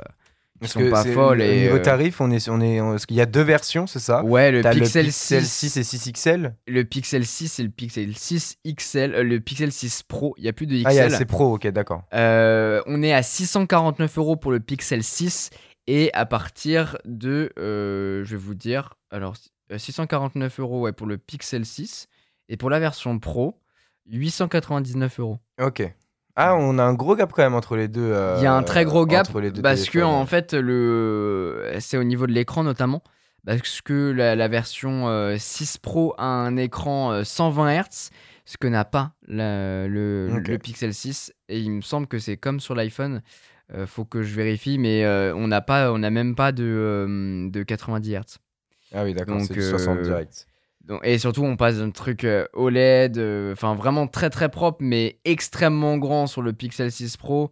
Parce 0.62 0.74
sont 0.74 0.89
pas 0.89 1.04
folles. 1.04 1.41
Au 1.41 1.43
Et, 1.43 1.62
niveau 1.63 1.76
euh, 1.76 1.82
tarif, 1.82 2.21
on 2.21 2.32
est, 2.32 2.47
on 2.50 2.62
est, 2.62 2.80
on- 2.80 2.91
parce 2.91 3.06
qu'il 3.06 3.17
y 3.17 3.21
a 3.21 3.26
deux 3.26 3.41
versions, 3.41 3.88
c'est 3.88 4.00
ça? 4.00 4.24
Ouais, 4.24 4.52
le 4.52 4.62
Pixel, 4.62 5.06
le 5.06 5.08
Pixel 5.10 5.43
6, 5.45 5.69
6 5.69 5.78
et 5.78 5.84
6 5.84 6.12
XL. 6.13 6.56
le 6.67 6.84
Pixel 6.84 7.26
6 7.26 7.60
et 7.60 7.63
le 7.63 7.69
Pixel 7.69 8.15
6 8.15 8.58
XL, 8.65 9.13
euh, 9.15 9.24
le 9.24 9.39
Pixel 9.39 9.71
6 9.71 10.04
Pro. 10.04 10.34
Il 10.38 10.43
y 10.43 10.47
a 10.47 10.54
plus 10.54 10.67
de 10.67 10.76
XL. 10.76 10.84
Ah, 10.88 10.93
il 10.93 10.97
y 10.97 11.00
a- 11.00 11.10
c'est 11.10 11.26
pro, 11.26 11.56
ok, 11.56 11.67
d'accord. 11.67 12.04
Euh, 12.13 12.82
on 12.86 13.02
est 13.04 13.13
à 13.13 13.24
649 13.24 14.17
euros 14.17 14.36
pour 14.36 14.52
le 14.52 14.60
Pixel 14.60 15.04
6 15.04 15.50
et 15.88 16.12
à 16.13 16.26
partir 16.26 16.97
de, 17.06 17.52
je 17.58 18.24
vais 18.30 18.38
vous 18.38 18.54
dire, 18.56 18.93
alors 19.10 19.36
euh, 19.71 19.78
649 19.78 20.60
euros 20.60 20.82
ouais, 20.82 20.91
pour 20.93 21.08
le 21.08 21.17
Pixel 21.17 21.65
6 21.65 22.08
et 22.50 22.58
pour 22.58 22.69
la 22.69 22.80
version 22.80 23.17
Pro, 23.17 23.58
899 24.10 25.19
euros. 25.19 25.39
Ok. 25.62 25.82
Ah, 26.36 26.56
on 26.56 26.78
a 26.78 26.84
un 26.84 26.94
gros 26.94 27.15
gap 27.15 27.32
quand 27.34 27.44
même 27.44 27.54
entre 27.56 27.76
les 27.76 27.88
deux. 27.88 28.02
euh, 28.02 28.36
Il 28.38 28.44
y 28.44 28.46
a 28.46 28.54
un 28.54 28.63
très 28.63 28.86
gros 28.86 29.06
gap 29.06 29.28
entre 29.28 29.41
les 29.41 29.52
deux 29.52 29.62
parce 29.62 29.89
que 29.89 30.00
en 30.00 30.26
fait 30.26 30.54
le, 30.54 31.76
c'est 31.80 31.98
au 31.98 32.04
niveau 32.04 32.28
de 32.28 32.32
l'écran 32.32 32.63
notamment. 32.63 33.04
Parce 33.46 33.82
que 33.82 34.12
la, 34.12 34.36
la 34.36 34.48
version 34.48 35.08
euh, 35.10 35.36
6 35.39 35.80
Pro 35.80 36.13
a 36.20 36.26
un 36.26 36.58
écran 36.58 37.12
euh, 37.12 37.24
120 37.24 37.72
Hz, 37.82 38.12
ce 38.46 38.58
que 38.58 38.67
n'a 38.67 38.86
pas 38.86 39.13
la- 39.28 39.88
le, 39.88 40.30
Pixel 40.62 40.94
6. 40.94 41.34
Et 41.50 41.60
il 41.60 41.72
me 41.72 41.82
semble 41.82 42.06
que 42.06 42.20
c'est 42.20 42.38
comme 42.38 42.60
sur 42.60 42.76
l'iPhone. 42.76 43.24
Euh, 43.74 43.88
faut 43.88 44.06
que 44.06 44.22
je 44.22 44.36
vérifie, 44.36 44.78
mais 44.78 45.06
euh, 45.06 45.34
on 45.36 45.48
n'a 45.48 45.62
pas, 45.62 45.91
on 45.91 45.98
n'a 45.98 46.12
même 46.12 46.36
pas 46.36 46.52
de, 46.52 46.63
euh, 46.63 47.50
de 47.50 47.63
90 47.63 48.13
Hz. 48.13 48.38
Ah 48.94 49.04
oui, 49.04 49.13
d'accord, 49.15 49.41
c'est 49.41 49.54
du 49.56 49.62
60 49.62 49.98
euh, 49.98 50.04
direct. 50.04 50.46
Donc, 50.86 51.00
et 51.04 51.17
surtout, 51.17 51.44
on 51.44 51.58
passe 51.58 51.78
d'un 51.78 51.91
truc 51.91 52.24
euh, 52.24 52.46
OLED, 52.54 53.17
euh, 53.17 53.54
enfin 53.54 53.76
vraiment 53.76 54.08
très 54.08 54.30
très 54.30 54.50
propre, 54.50 54.80
mais 54.82 55.20
extrêmement 55.26 55.98
grand 55.98 56.28
sur 56.28 56.41
le 56.41 56.54
Pixel 56.54 56.91
6 56.91 57.17
Pro. 57.17 57.52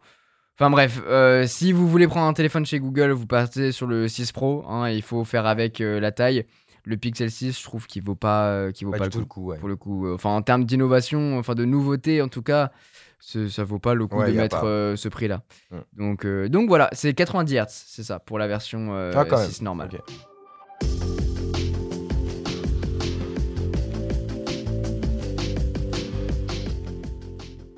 Enfin 0.57 0.69
bref, 0.69 1.01
euh, 1.07 1.45
si 1.47 1.71
vous 1.71 1.87
voulez 1.87 2.07
prendre 2.07 2.27
un 2.27 2.33
téléphone 2.33 2.65
chez 2.65 2.79
Google, 2.79 3.11
vous 3.11 3.27
partez 3.27 3.71
sur 3.71 3.87
le 3.87 4.07
6 4.07 4.31
Pro. 4.31 4.65
hein, 4.67 4.89
il 4.89 5.01
faut 5.01 5.23
faire 5.23 5.45
avec 5.45 5.79
euh, 5.79 5.99
la 5.99 6.11
taille. 6.11 6.45
Le 6.85 6.97
Pixel 6.97 7.29
6, 7.29 7.59
je 7.59 7.63
trouve 7.63 7.85
qu'il 7.87 8.03
vaut 8.03 8.15
pas, 8.15 8.71
qu'il 8.71 8.87
vaut 8.87 8.93
Pas 8.93 9.05
le 9.05 9.09
coup. 9.11 9.19
le 9.19 9.25
coup, 9.25 9.45
ouais. 9.45 9.57
Pour 9.57 9.69
le 9.69 9.75
coup, 9.75 10.11
enfin 10.11 10.29
en 10.31 10.41
termes 10.41 10.63
d'innovation, 10.63 11.37
enfin 11.37 11.53
de 11.53 11.65
nouveauté 11.65 12.21
en 12.21 12.29
tout 12.29 12.41
cas, 12.41 12.71
ça 13.19 13.63
vaut 13.63 13.79
pas 13.79 13.93
le 13.93 14.07
coup 14.07 14.17
Ouais, 14.17 14.31
de 14.31 14.37
mettre 14.37 14.63
euh, 14.65 14.95
ce 14.95 15.09
prix-là. 15.09 15.43
Mm. 15.71 15.77
Donc, 15.97 16.25
euh, 16.25 16.49
donc 16.49 16.67
voilà, 16.69 16.89
c'est 16.93 17.13
90 17.13 17.53
Hz, 17.55 17.65
c'est 17.69 18.03
ça 18.03 18.19
pour 18.19 18.39
la 18.39 18.47
version 18.47 18.95
euh, 18.95 19.11
Ah, 19.15 19.25
quand 19.25 19.37
même. 19.37 19.49
6 19.49 19.61
normale. 19.61 19.89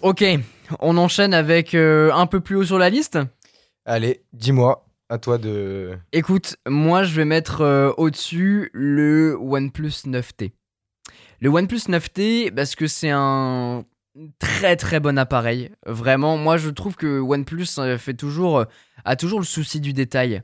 Ok, 0.02 0.26
on 0.80 0.98
enchaîne 0.98 1.32
avec 1.34 1.76
euh, 1.76 2.12
un 2.12 2.26
peu 2.26 2.40
plus 2.40 2.56
haut 2.56 2.64
sur 2.64 2.80
la 2.80 2.90
liste. 2.90 3.20
Allez, 3.86 4.24
dis-moi, 4.34 4.88
à 5.10 5.20
toi 5.20 5.38
de. 5.38 5.96
Écoute, 6.12 6.56
moi 6.68 7.04
je 7.04 7.16
vais 7.16 7.26
mettre 7.26 7.62
euh, 7.62 7.92
au-dessus 7.98 8.72
le 8.74 9.38
OnePlus 9.40 10.08
9T. 10.08 10.54
Le 11.40 11.50
OnePlus 11.50 11.82
9T, 11.88 12.52
parce 12.52 12.76
que 12.76 12.88
c'est 12.88 13.12
un 13.12 13.84
très 14.39 14.76
très 14.76 15.00
bon 15.00 15.17
appareil. 15.17 15.71
Vraiment, 15.86 16.38
moi 16.38 16.58
je 16.58 16.69
trouve 16.69 16.95
que 16.95 17.19
OnePlus 17.19 17.65
euh, 17.80 17.97
fait 17.97 18.13
toujours, 18.13 18.60
euh, 18.60 18.65
a 19.06 19.15
toujours 19.15 19.39
le 19.39 19.45
souci 19.45 19.80
du 19.80 19.93
détail. 19.93 20.41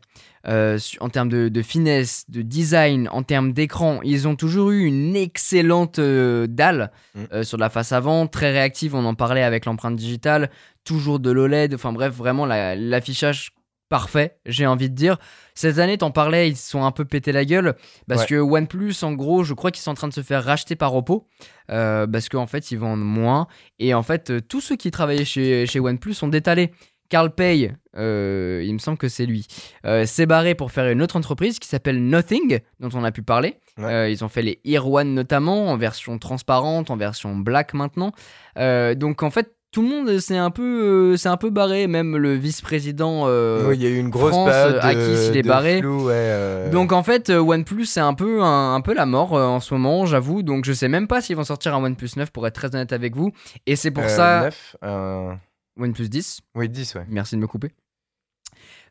Euh, 0.47 0.79
en 1.01 1.09
termes 1.09 1.27
de, 1.27 1.49
de 1.49 1.61
finesse, 1.61 2.23
de 2.29 2.41
design, 2.41 3.09
en 3.11 3.21
termes 3.23 3.51
d'écran, 3.51 3.99
ils 4.03 4.27
ont 4.29 4.37
toujours 4.37 4.71
eu 4.71 4.85
une 4.85 5.15
excellente 5.15 5.99
euh, 5.99 6.47
dalle 6.47 6.91
Mm. 7.15 7.23
euh, 7.33 7.43
sur 7.43 7.57
la 7.57 7.69
face 7.69 7.91
avant, 7.91 8.27
très 8.27 8.51
réactive, 8.51 8.95
on 8.95 9.03
en 9.03 9.15
parlait 9.15 9.43
avec 9.43 9.65
l'empreinte 9.65 9.95
digitale, 9.97 10.49
toujours 10.85 11.19
de 11.19 11.31
l'OLED, 11.31 11.73
enfin 11.73 11.91
bref, 11.91 12.13
vraiment 12.13 12.45
la- 12.45 12.75
l'affichage 12.75 13.51
parfait, 13.89 14.37
j'ai 14.45 14.65
envie 14.67 14.89
de 14.89 14.95
dire. 14.95 15.17
Cette 15.55 15.79
année, 15.79 15.97
t'en 15.97 16.11
parlais, 16.11 16.49
ils 16.49 16.57
se 16.57 16.69
sont 16.69 16.83
un 16.83 16.91
peu 16.91 17.05
pété 17.05 17.31
la 17.31 17.45
gueule 17.45 17.75
parce 18.07 18.21
Ouais. 18.21 18.27
que 18.27 18.35
OnePlus, 18.35 18.95
en 19.03 19.13
gros, 19.13 19.43
je 19.43 19.53
crois 19.53 19.71
qu'ils 19.71 19.81
sont 19.83 19.91
en 19.91 19.95
train 19.95 20.07
de 20.07 20.13
se 20.13 20.21
faire 20.21 20.43
racheter 20.43 20.75
par 20.75 20.95
Oppo 20.95 21.27
euh, 21.71 22.05
parce 22.07 22.29
qu'en 22.29 22.47
fait, 22.47 22.71
ils 22.71 22.77
vendent 22.77 23.03
moins 23.05 23.47
et 23.79 23.93
en 23.93 24.03
fait, 24.03 24.29
euh, 24.29 24.41
tous 24.41 24.61
ceux 24.61 24.75
qui 24.75 24.91
travaillaient 24.91 25.25
chez, 25.25 25.65
chez 25.65 25.79
OnePlus 25.79 26.13
sont 26.13 26.27
détalés. 26.27 26.71
Carl 27.09 27.33
Pay, 27.33 27.71
euh, 27.95 28.61
il 28.65 28.73
me 28.73 28.79
semble 28.79 28.97
que 28.97 29.07
c'est 29.07 29.25
lui, 29.25 29.47
euh, 29.85 30.05
s'est 30.05 30.25
barré 30.25 30.55
pour 30.55 30.73
faire 30.73 30.89
une 30.91 31.01
autre 31.01 31.15
entreprise 31.15 31.57
qui 31.57 31.69
s'appelle 31.69 32.03
Nothing, 32.03 32.59
dont 32.81 32.89
on 32.93 33.03
a 33.05 33.13
pu 33.13 33.21
parler. 33.21 33.55
Ouais. 33.77 33.85
Euh, 33.85 34.09
ils 34.09 34.25
ont 34.25 34.27
fait 34.27 34.41
les 34.41 34.59
Ear 34.65 34.85
One 34.91 35.13
notamment, 35.13 35.69
en 35.71 35.77
version 35.77 36.19
transparente, 36.19 36.91
en 36.91 36.97
version 36.97 37.33
black 37.37 37.73
maintenant. 37.73 38.11
Donc 38.57 39.23
en 39.23 39.29
fait, 39.31 39.53
tout 39.71 39.81
le 39.81 39.89
monde 39.89 40.17
s'est 40.19 40.37
un 40.37 40.49
peu, 40.49 41.15
euh, 41.15 41.29
un 41.29 41.37
peu 41.37 41.49
barré, 41.49 41.87
même 41.87 42.15
le 42.17 42.33
vice-président. 42.35 43.23
euh, 43.27 43.67
Oui, 43.69 43.75
il 43.75 43.83
y 43.83 43.85
a 43.85 43.89
eu 43.89 43.97
une 43.97 44.09
grosse 44.09 44.31
France, 44.31 44.49
période 44.49 44.75
euh, 44.75 44.79
Akis, 44.81 45.27
de, 45.27 45.31
il 45.31 45.37
est 45.37 45.43
barré. 45.43 45.79
flou, 45.81 46.05
ouais, 46.05 46.13
euh, 46.15 46.69
Donc 46.71 46.91
en 46.93 47.03
fait, 47.03 47.29
OnePlus 47.29 47.85
c'est 47.85 47.99
un 47.99 48.13
peu 48.13 48.41
un, 48.41 48.75
un 48.75 48.81
peu 48.81 48.93
la 48.93 49.05
mort 49.05 49.33
en 49.33 49.59
ce 49.59 49.73
moment, 49.73 50.05
j'avoue. 50.05 50.41
Donc 50.43 50.65
je 50.65 50.73
sais 50.73 50.87
même 50.87 51.07
pas 51.07 51.21
s'ils 51.21 51.35
vont 51.35 51.43
sortir 51.43 51.75
un 51.75 51.83
OnePlus 51.83 52.09
9 52.15 52.31
pour 52.31 52.47
être 52.47 52.55
très 52.55 52.73
honnête 52.73 52.93
avec 52.93 53.15
vous. 53.15 53.31
Et 53.65 53.75
c'est 53.75 53.91
pour 53.91 54.09
ça 54.09 54.41
9, 54.43 54.75
euh, 54.83 55.33
OnePlus 55.79 56.09
10. 56.09 56.39
Oui, 56.55 56.69
10, 56.69 56.95
ouais. 56.95 57.05
Merci 57.09 57.35
de 57.35 57.41
me 57.41 57.47
couper. 57.47 57.71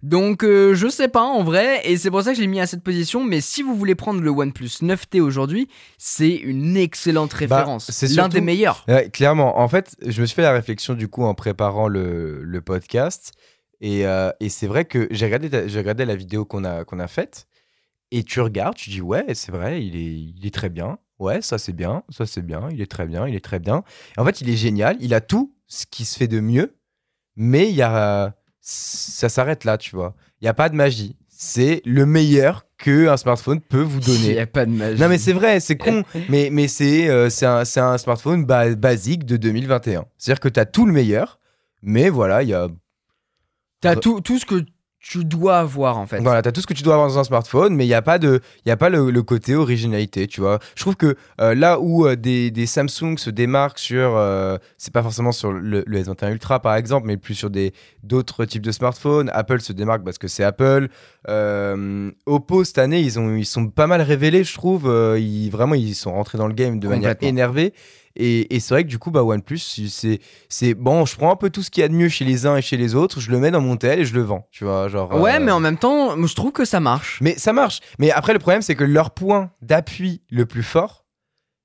Donc 0.03 0.45
euh, 0.45 0.75
je 0.75 0.89
sais 0.89 1.09
pas 1.09 1.23
en 1.23 1.43
vrai, 1.43 1.81
et 1.85 1.97
c'est 1.97 2.11
pour 2.11 2.23
ça 2.23 2.31
que 2.31 2.37
je 2.37 2.41
l'ai 2.43 2.47
mis 2.47 2.61
à 2.61 2.67
cette 2.67 2.83
position. 2.83 3.25
Mais 3.25 3.41
si 3.41 3.63
vous 3.63 3.75
voulez 3.75 3.95
prendre 3.95 4.21
le 4.21 4.31
OnePlus 4.31 4.69
9T 4.83 5.21
aujourd'hui, 5.21 5.69
c'est 5.99 6.35
une 6.35 6.77
excellente 6.77 7.33
référence, 7.33 7.87
Bah, 7.89 7.93
c'est 7.93 8.09
l'un 8.09 8.29
des 8.29 8.41
meilleurs. 8.41 8.85
Clairement, 9.13 9.59
en 9.59 9.69
fait, 9.69 9.97
je 10.07 10.21
me 10.21 10.27
suis 10.27 10.35
fait 10.35 10.43
la 10.43 10.53
réflexion 10.53 10.95
du 10.95 11.09
coup 11.09 11.25
en 11.25 11.35
préparant 11.35 11.89
le, 11.89 12.43
le 12.43 12.61
podcast. 12.61 13.33
Et, 13.81 14.07
euh, 14.07 14.31
et 14.41 14.49
c'est 14.49 14.67
vrai 14.67 14.87
que 14.87 15.07
j'ai 15.11 15.27
regardé, 15.27 15.49
regardé 15.49 16.05
la 16.07 16.17
vidéo 16.17 16.45
qu'on 16.45 16.65
a, 16.65 16.85
qu'on 16.85 16.99
a 16.99 17.09
faite. 17.09 17.47
Et 18.11 18.23
tu 18.23 18.41
regardes, 18.41 18.77
tu 18.77 18.89
dis 18.91 19.01
ouais, 19.03 19.35
c'est 19.35 19.53
vrai, 19.53 19.85
il 19.85 19.97
est, 19.97 20.15
il 20.39 20.47
est 20.47 20.55
très 20.55 20.69
bien. 20.69 20.99
Ouais, 21.19 21.43
ça 21.43 21.59
c'est 21.59 21.73
bien, 21.73 22.03
ça 22.11 22.25
c'est 22.27 22.43
bien, 22.43 22.69
il 22.71 22.81
est 22.81 22.91
très 22.91 23.07
bien, 23.07 23.27
il 23.27 23.35
est 23.35 23.45
très 23.45 23.59
bien. 23.59 23.83
Et 24.17 24.21
en 24.21 24.25
fait, 24.25 24.41
il 24.41 24.49
est 24.51 24.57
génial, 24.57 24.97
il 25.01 25.13
a 25.15 25.21
tout 25.21 25.55
ce 25.67 25.85
qui 25.87 26.05
se 26.05 26.17
fait 26.17 26.29
de 26.29 26.41
mieux, 26.41 26.77
mais 27.37 27.69
il 27.69 27.75
y 27.75 27.83
a, 27.83 28.35
ça 28.69 29.29
s'arrête 29.29 29.63
là, 29.65 29.79
tu 29.79 29.95
vois. 29.95 30.15
Il 30.41 30.45
n'y 30.45 30.49
a 30.49 30.55
pas 30.55 30.69
de 30.69 30.75
magie. 30.75 31.17
C'est 31.29 31.83
le 31.85 32.05
meilleur 32.05 32.67
que 32.79 33.07
un 33.09 33.17
smartphone 33.17 33.61
peut 33.61 33.81
vous 33.83 34.01
Il 34.07 34.07
donner. 34.07 34.33
n'y 34.35 34.39
a 34.41 34.47
pas 34.47 34.67
de 34.67 34.73
magie. 34.73 35.01
Non 35.01 35.09
mais 35.09 35.19
c'est 35.19 35.33
vrai, 35.33 35.61
c'est 35.61 35.77
con, 35.77 36.03
mais, 36.29 36.49
mais 36.51 36.67
c'est 36.67 37.09
euh, 37.09 37.29
un, 37.43 37.63
un 37.77 37.99
smartphone 37.99 38.45
ba- 38.45 38.75
basique 38.75 39.25
de 39.25 39.37
2021. 39.37 40.05
C'est-à-dire 40.19 40.41
que 40.41 40.49
tu 40.49 40.59
as 40.59 40.67
tout 40.67 40.85
le 40.85 40.93
meilleur, 40.93 41.39
mais 41.83 42.09
voilà, 42.09 42.43
il 42.43 42.49
y 42.49 42.55
a 42.55 42.69
T'as 43.81 43.95
tout, 43.95 44.21
tout 44.21 44.39
ce 44.39 44.47
que 44.47 44.65
tu 45.09 45.25
dois 45.25 45.59
avoir 45.59 45.99
en 45.99 46.07
fait. 46.07 46.21
Voilà, 46.21 46.43
t'as 46.43 46.51
tout 46.51 46.61
ce 46.61 46.67
que 46.67 46.75
tu 46.75 46.83
dois 46.83 46.95
avoir 46.95 47.09
dans 47.09 47.19
un 47.19 47.25
smartphone, 47.25 47.77
mais 47.77 47.85
il 47.85 47.89
n'y 47.89 47.95
a 47.95 48.03
pas, 48.03 48.19
de, 48.19 48.41
y 48.65 48.73
a 48.73 48.77
pas 48.77 48.89
le, 48.89 49.11
le 49.11 49.23
côté 49.23 49.55
originalité, 49.55 50.27
tu 50.27 50.41
vois. 50.41 50.59
Je 50.75 50.81
trouve 50.81 50.97
que 50.97 51.17
euh, 51.41 51.55
là 51.55 51.79
où 51.79 52.07
euh, 52.07 52.17
des, 52.17 52.51
des 52.51 52.67
Samsung 52.67 53.17
se 53.17 53.31
démarquent 53.31 53.79
sur, 53.79 54.17
euh, 54.17 54.59
c'est 54.79 54.93
pas 54.93 55.03
forcément 55.03 55.31
sur 55.31 55.53
le, 55.53 55.85
le 55.87 56.03
S21 56.03 56.33
Ultra 56.33 56.61
par 56.61 56.75
exemple, 56.75 57.07
mais 57.07 57.17
plus 57.17 57.35
sur 57.35 57.51
des 57.51 57.73
d'autres 58.03 58.45
types 58.47 58.63
de 58.63 58.73
smartphones. 58.73 59.31
Apple 59.33 59.61
se 59.61 59.73
démarque 59.73 60.03
parce 60.03 60.19
que 60.19 60.27
c'est 60.27 60.43
Apple. 60.45 60.89
Oppo 62.27 62.65
cette 62.65 62.79
année, 62.79 63.01
ils 63.01 63.21
ont, 63.21 63.37
ils 63.37 63.47
sont 63.47 63.69
pas 63.69 63.87
mal 63.87 64.03
révélés, 64.03 64.43
je 64.43 64.55
trouve. 64.55 64.93
Ils, 65.19 65.51
vraiment, 65.51 65.77
ils 65.77 65.95
sont 65.95 66.13
rentrés 66.13 66.39
dans 66.39 66.49
le 66.49 66.55
game 66.55 66.81
de 66.81 66.89
manière 66.89 67.15
énervée. 67.21 67.73
Et, 68.17 68.55
et 68.55 68.61
c'est 68.61 68.75
vrai 68.75 68.85
que 68.85 68.89
du 68.89 68.99
coup, 68.99 69.11
bah, 69.11 69.23
OnePlus, 69.23 69.59
c'est, 69.59 70.21
c'est 70.49 70.75
bon, 70.75 71.05
je 71.05 71.17
prends 71.17 71.31
un 71.33 71.37
peu 71.37 71.51
tout 71.51 71.63
ce 71.63 71.71
qu'il 71.71 71.83
y 71.83 71.85
a 71.85 71.89
de 71.89 71.95
mieux 71.95 72.09
chez 72.09 72.25
les 72.25 72.47
uns 72.47 72.57
et 72.57 72.63
chez 72.63 72.77
les 72.77 72.95
autres, 72.95 73.21
je 73.21 73.31
le 73.31 73.39
mets 73.39 73.51
dans 73.51 73.61
mon 73.61 73.77
tel 73.77 74.01
et 74.01 74.05
je 74.05 74.15
le 74.15 74.23
vends, 74.23 74.49
tu 74.51 74.65
vois. 74.65 74.89
Genre, 74.89 75.13
Ouais, 75.21 75.37
euh, 75.37 75.41
mais 75.41 75.53
en 75.53 75.61
même 75.61 75.79
temps, 75.79 76.17
je 76.27 76.35
trouve 76.35 76.53
que 76.53 76.65
ça 76.65 76.81
marche. 76.81 77.19
mais 77.21 77.37
ça 77.39 77.53
marche. 77.53 77.81
Mais 77.99 78.11
après, 78.11 78.33
le 78.33 78.39
problème, 78.39 78.63
c'est 78.63 78.75
que 78.75 78.85
leur 78.85 79.11
point 79.13 79.51
d'appui 79.63 80.23
le 80.31 80.47
plus 80.47 80.63
fort, 80.63 81.05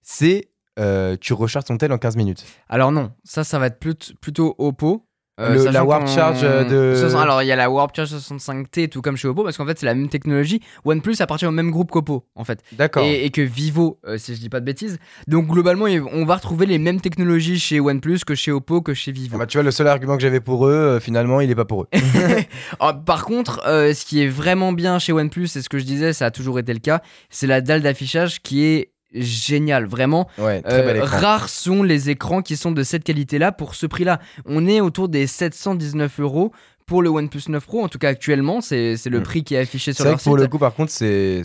c'est 0.02 0.50
euh, 0.80 1.18
tu 1.20 1.34
recharges 1.34 1.66
ton 1.66 1.78
tel 1.78 1.92
en 1.92 1.98
15 1.98 2.16
minutes. 2.16 2.46
Alors 2.70 2.92
non, 2.92 3.12
ça, 3.24 3.44
ça 3.44 3.60
va 3.60 3.68
être 3.68 3.80
plut- 3.80 4.14
plutôt 4.22 4.56
Oppo. 4.58 5.06
Euh, 5.40 5.56
Le- 5.66 5.72
la 5.72 5.84
Warp 5.86 6.08
Charge, 6.08 6.42
euh, 6.44 6.64
de- 6.66 7.16
Alors 7.16 7.42
il 7.42 7.48
y 7.48 7.52
a 7.52 7.56
la 7.56 7.70
Warp 7.72 7.96
Charge 7.96 8.10
65T, 8.10 8.90
tout 8.90 9.02
comme 9.02 9.16
chez 9.18 9.28
Oppo, 9.28 9.44
parce 9.44 9.58
qu'en 9.58 9.66
fait 9.66 9.80
c'est 9.80 9.86
la 9.86 9.96
même 9.96 10.10
technologie. 10.10 10.62
OnePlus 10.86 11.16
appartient 11.20 11.46
au 11.46 11.52
même 11.52 11.72
groupe 11.72 11.90
qu'Oppo, 11.90 12.26
en 12.36 12.44
fait. 12.44 12.60
D'accord. 12.74 13.04
Et, 13.06 13.26
et 13.26 13.30
que 13.32 13.42
Vivo, 13.42 13.98
euh, 14.06 14.18
si 14.18 14.36
je 14.36 14.40
dis 14.42 14.50
pas 14.50 14.60
de 14.60 14.66
bêtises. 14.66 15.00
Donc 15.28 15.48
globalement, 15.48 15.86
on 16.12 16.26
va 16.26 16.36
retrouver 16.36 16.66
les 16.66 16.78
mêmes 16.78 17.00
technologies 17.02 17.60
chez 17.60 17.80
OnePlus 17.80 18.20
que 18.26 18.36
chez 18.36 18.52
Oppo 18.52 18.82
que 18.82 18.94
chez 18.94 19.12
Vivo. 19.12 19.36
Ah 19.36 19.40
bah, 19.40 19.46
tu 19.48 19.58
vois, 19.58 19.64
le 19.64 19.72
seul 19.72 19.88
argument 19.88 20.16
que 20.18 20.22
j'avais 20.22 20.42
pour 20.42 20.68
eux, 20.68 20.72
euh, 20.74 21.00
finalement, 21.00 21.40
il 21.42 21.50
est 21.50 21.56
pas 21.56 21.66
pour 21.66 21.84
eux. 21.84 21.88
Ah, 22.80 22.94
par 22.94 23.26
contre, 23.26 23.62
euh, 23.68 23.94
ce 23.94 24.06
qui 24.06 24.22
est 24.22 24.28
vraiment 24.28 24.74
bien 24.74 25.00
chez 25.00 25.14
OnePlus, 25.14 25.48
c'est 25.48 25.62
ce 25.62 25.70
que 25.70 25.80
je 25.80 25.86
disais, 25.86 26.14
ça 26.14 26.26
a 26.28 26.32
toujours 26.32 26.60
été 26.60 26.74
le 26.74 26.80
cas, 26.80 27.02
c'est 27.30 27.48
la 27.48 27.62
dalle 27.62 27.82
d'affichage 27.82 28.42
qui 28.42 28.64
est 28.66 28.92
géniale, 29.14 29.86
vraiment. 29.86 30.28
Ouais, 30.38 30.62
Euh, 30.66 31.00
rares 31.04 31.50
sont 31.50 31.84
les 31.84 32.10
écrans 32.10 32.42
qui 32.42 32.56
sont 32.58 32.72
de 32.72 32.84
cette 32.84 33.04
qualité-là 33.04 33.52
pour 33.52 33.76
ce 33.76 33.86
prix-là. 33.86 34.20
On 34.46 34.68
est 34.68 34.82
autour 34.82 35.10
des 35.10 35.28
719 35.28 36.20
euros 36.20 36.52
pour 36.88 37.02
le 37.02 37.10
OnePlus 37.10 37.44
9 37.48 37.66
Pro. 37.66 37.84
En 37.84 37.88
tout 37.88 38.00
cas, 38.00 38.10
actuellement, 38.10 38.60
c'est 38.60 38.96
le 39.06 39.20
Mm. 39.20 39.24
prix 39.24 39.44
qui 39.44 39.56
est 39.56 39.60
affiché 39.60 39.94
sur 39.94 40.04
leur 40.04 40.18
que 40.18 40.24
pour 40.24 40.34
site. 40.34 40.42
le 40.42 40.48
coup, 40.48 40.58
par 40.60 40.74
contre, 40.74 40.92
c'est 40.92 41.42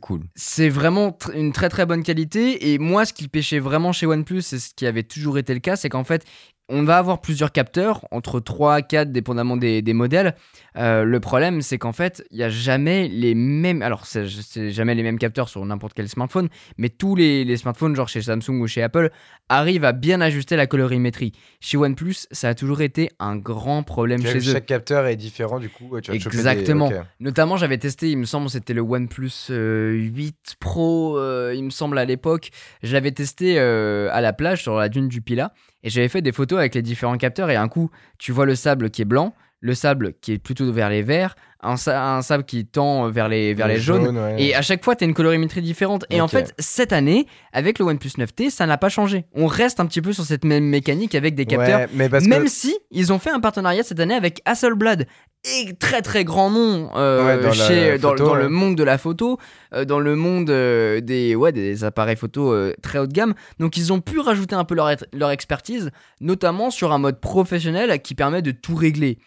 cool. 0.00 0.20
C'est 0.34 0.68
vraiment 0.68 1.08
tr- 1.10 1.34
une 1.34 1.52
très 1.52 1.68
très 1.68 1.86
bonne 1.86 2.02
qualité. 2.02 2.72
Et 2.72 2.78
moi, 2.78 3.04
ce 3.04 3.12
qui 3.12 3.28
pêchait 3.28 3.58
vraiment 3.60 3.92
chez 3.92 4.06
OnePlus, 4.06 4.38
et 4.52 4.58
ce 4.58 4.70
qui 4.74 4.86
avait 4.86 5.02
toujours 5.04 5.38
été 5.38 5.54
le 5.54 5.60
cas, 5.60 5.76
c'est 5.76 5.88
qu'en 5.88 6.04
fait, 6.04 6.24
on 6.72 6.84
va 6.84 6.96
avoir 6.98 7.20
plusieurs 7.20 7.52
capteurs, 7.52 8.06
entre 8.10 8.40
3 8.40 8.74
à 8.74 8.82
4, 8.82 9.12
dépendamment 9.12 9.56
des, 9.56 9.82
des 9.82 9.92
modèles. 9.92 10.34
Euh, 10.76 11.04
le 11.04 11.20
problème, 11.20 11.60
c'est 11.60 11.76
qu'en 11.78 11.92
fait, 11.92 12.24
il 12.30 12.38
n'y 12.38 12.42
a 12.42 12.48
jamais 12.48 13.08
les 13.08 13.34
mêmes. 13.34 13.82
Alors, 13.82 14.06
c'est 14.06 14.26
jamais 14.70 14.94
les 14.94 15.02
mêmes 15.02 15.18
capteurs 15.18 15.48
sur 15.50 15.64
n'importe 15.66 15.92
quel 15.94 16.08
smartphone, 16.08 16.48
mais 16.78 16.88
tous 16.88 17.14
les, 17.14 17.44
les 17.44 17.56
smartphones, 17.58 17.94
genre 17.94 18.08
chez 18.08 18.22
Samsung 18.22 18.60
ou 18.60 18.66
chez 18.66 18.82
Apple, 18.82 19.10
arrivent 19.50 19.84
à 19.84 19.92
bien 19.92 20.20
ajuster 20.22 20.56
la 20.56 20.66
colorimétrie. 20.66 21.32
Chez 21.60 21.76
OnePlus, 21.76 22.26
ça 22.30 22.48
a 22.48 22.54
toujours 22.54 22.80
été 22.80 23.10
un 23.18 23.36
grand 23.36 23.82
problème 23.82 24.22
chez 24.22 24.38
eux. 24.38 24.52
Chaque 24.54 24.66
capteur 24.66 25.06
est 25.06 25.16
différent, 25.16 25.60
du 25.60 25.68
coup. 25.68 26.00
Tu 26.00 26.10
des- 26.10 26.16
Exactement. 26.38 26.90
Notamment, 27.20 27.56
j'avais 27.58 27.78
testé, 27.78 28.10
il 28.10 28.16
me 28.18 28.24
semble, 28.24 28.48
c'était 28.48 28.72
le 28.74 28.80
OnePlus 28.80 29.30
euh, 29.50 29.92
8 29.92 30.56
Pro, 30.58 31.18
euh, 31.18 31.52
il 31.54 31.64
me 31.64 31.70
semble, 31.70 31.98
à 31.98 32.06
l'époque. 32.06 32.50
Je 32.82 32.94
l'avais 32.94 33.12
testé 33.12 33.58
euh, 33.58 34.08
à 34.12 34.22
la 34.22 34.32
plage 34.32 34.62
sur 34.62 34.76
la 34.76 34.88
dune 34.88 35.08
du 35.08 35.20
Pila 35.20 35.52
et 35.82 35.90
j'avais 35.90 36.08
fait 36.08 36.22
des 36.22 36.32
photos 36.32 36.58
avec 36.58 36.74
les 36.74 36.82
différents 36.82 37.16
capteurs. 37.16 37.50
Et 37.50 37.56
un 37.56 37.68
coup, 37.68 37.90
tu 38.18 38.32
vois 38.32 38.46
le 38.46 38.54
sable 38.54 38.90
qui 38.90 39.02
est 39.02 39.06
blanc, 39.06 39.34
le 39.60 39.74
sable 39.74 40.14
qui 40.20 40.32
est 40.32 40.38
plutôt 40.38 40.70
vers 40.72 40.90
les 40.90 41.02
verts, 41.02 41.34
un, 41.62 41.76
sa- 41.76 42.14
un 42.16 42.22
sable 42.22 42.44
qui 42.44 42.66
tend 42.66 43.08
vers 43.10 43.28
les, 43.28 43.54
vers 43.54 43.68
les, 43.68 43.78
jaunes. 43.78 44.16
ouais. 44.18 44.42
Et 44.42 44.54
à 44.54 44.62
chaque 44.62 44.84
fois, 44.84 44.96
tu 44.96 45.04
as 45.04 45.06
une 45.06 45.14
colorimétrie 45.14 45.62
différente. 45.62 46.04
Et 46.10 46.20
en 46.20 46.28
fait, 46.28 46.54
cette 46.58 46.92
année, 46.92 47.26
avec 47.52 47.78
le 47.78 47.84
OnePlus 47.84 48.10
9T, 48.18 48.50
ça 48.50 48.66
n'a 48.66 48.78
pas 48.78 48.88
changé. 48.88 49.24
On 49.34 49.46
reste 49.46 49.80
un 49.80 49.86
petit 49.86 50.02
peu 50.02 50.12
sur 50.12 50.24
cette 50.24 50.44
même 50.44 50.64
mécanique 50.64 51.14
avec 51.14 51.34
des 51.34 51.46
capteurs 51.46 51.80
Ouais, 51.80 51.88
mais 51.94 52.08
parce 52.08 52.24
même 52.24 52.44
que 52.44 52.50
si 52.50 52.76
ils 52.90 53.12
ont 53.12 53.18
fait 53.18 53.30
un 53.30 53.40
partenariat 53.40 53.82
cette 53.82 54.00
année 54.00 54.14
avec 54.14 54.40
Hasselblad 54.44 55.06
et 55.44 55.74
très 55.74 56.02
très 56.02 56.24
grand 56.24 56.50
nom 56.50 56.90
euh, 56.94 57.24
Ouais, 57.38 57.42
dans 57.42 57.52
chez, 57.52 57.98
dans, 57.98 58.10
photo, 58.10 58.24
dans 58.26 58.32
ouais. 58.34 58.42
le 58.42 58.48
monde 58.48 58.76
de 58.76 58.84
la 58.84 58.96
photo, 58.98 59.38
euh, 59.74 59.84
dans 59.84 59.98
le 59.98 60.14
monde 60.14 60.50
euh, 60.50 61.00
des, 61.00 61.34
ouais, 61.34 61.50
des 61.52 61.82
appareils 61.84 62.16
photo 62.16 62.54
très 62.82 62.98
haut 62.98 63.06
de 63.06 63.12
gamme. 63.12 63.34
Donc 63.58 63.76
ils 63.76 63.92
ont 63.92 64.00
pu 64.00 64.18
rajouter 64.20 64.54
un 64.54 64.64
peu 64.64 64.74
leur, 64.74 64.90
leur 65.12 65.30
expertise, 65.30 65.90
notamment 66.20 66.70
sur 66.70 66.92
un 66.92 66.98
mode 66.98 67.20
professionnel 67.20 68.00
qui 68.02 68.14
permet 68.14 68.40
de 68.42 68.52
tout 68.52 68.74
régler. 68.76 69.18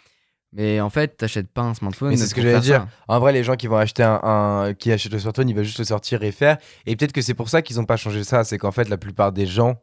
Mais 0.55 0.79
en 0.79 0.89
fait, 0.89 1.17
t'achètes 1.17 1.49
pas 1.49 1.61
un 1.63 1.73
smartphone. 1.73 2.09
Mais 2.09 2.17
c'est 2.17 2.27
ce 2.27 2.33
que 2.33 2.41
j'allais 2.41 2.59
dire. 2.61 2.87
En 3.09 3.19
vrai, 3.19 3.33
les 3.33 3.43
gens 3.43 3.55
qui 3.55 3.67
vont 3.67 3.75
acheter 3.77 4.03
un, 4.03 4.19
un- 4.23 4.73
qui 4.73 4.91
achètent 4.91 5.11
le 5.11 5.19
smartphone, 5.19 5.49
ils 5.49 5.55
veulent 5.55 5.65
juste 5.65 5.79
le 5.79 5.85
sortir 5.85 6.23
et 6.23 6.31
faire. 6.31 6.57
Et 6.85 6.95
peut-être 6.95 7.11
que 7.11 7.21
c'est 7.21 7.33
pour 7.33 7.49
ça 7.49 7.61
qu'ils 7.61 7.75
n'ont 7.77 7.85
pas 7.85 7.97
changé 7.97 8.23
ça. 8.23 8.43
C'est 8.45 8.57
qu'en 8.57 8.71
fait, 8.71 8.87
la 8.87 8.97
plupart 8.97 9.31
des 9.33 9.45
gens, 9.45 9.75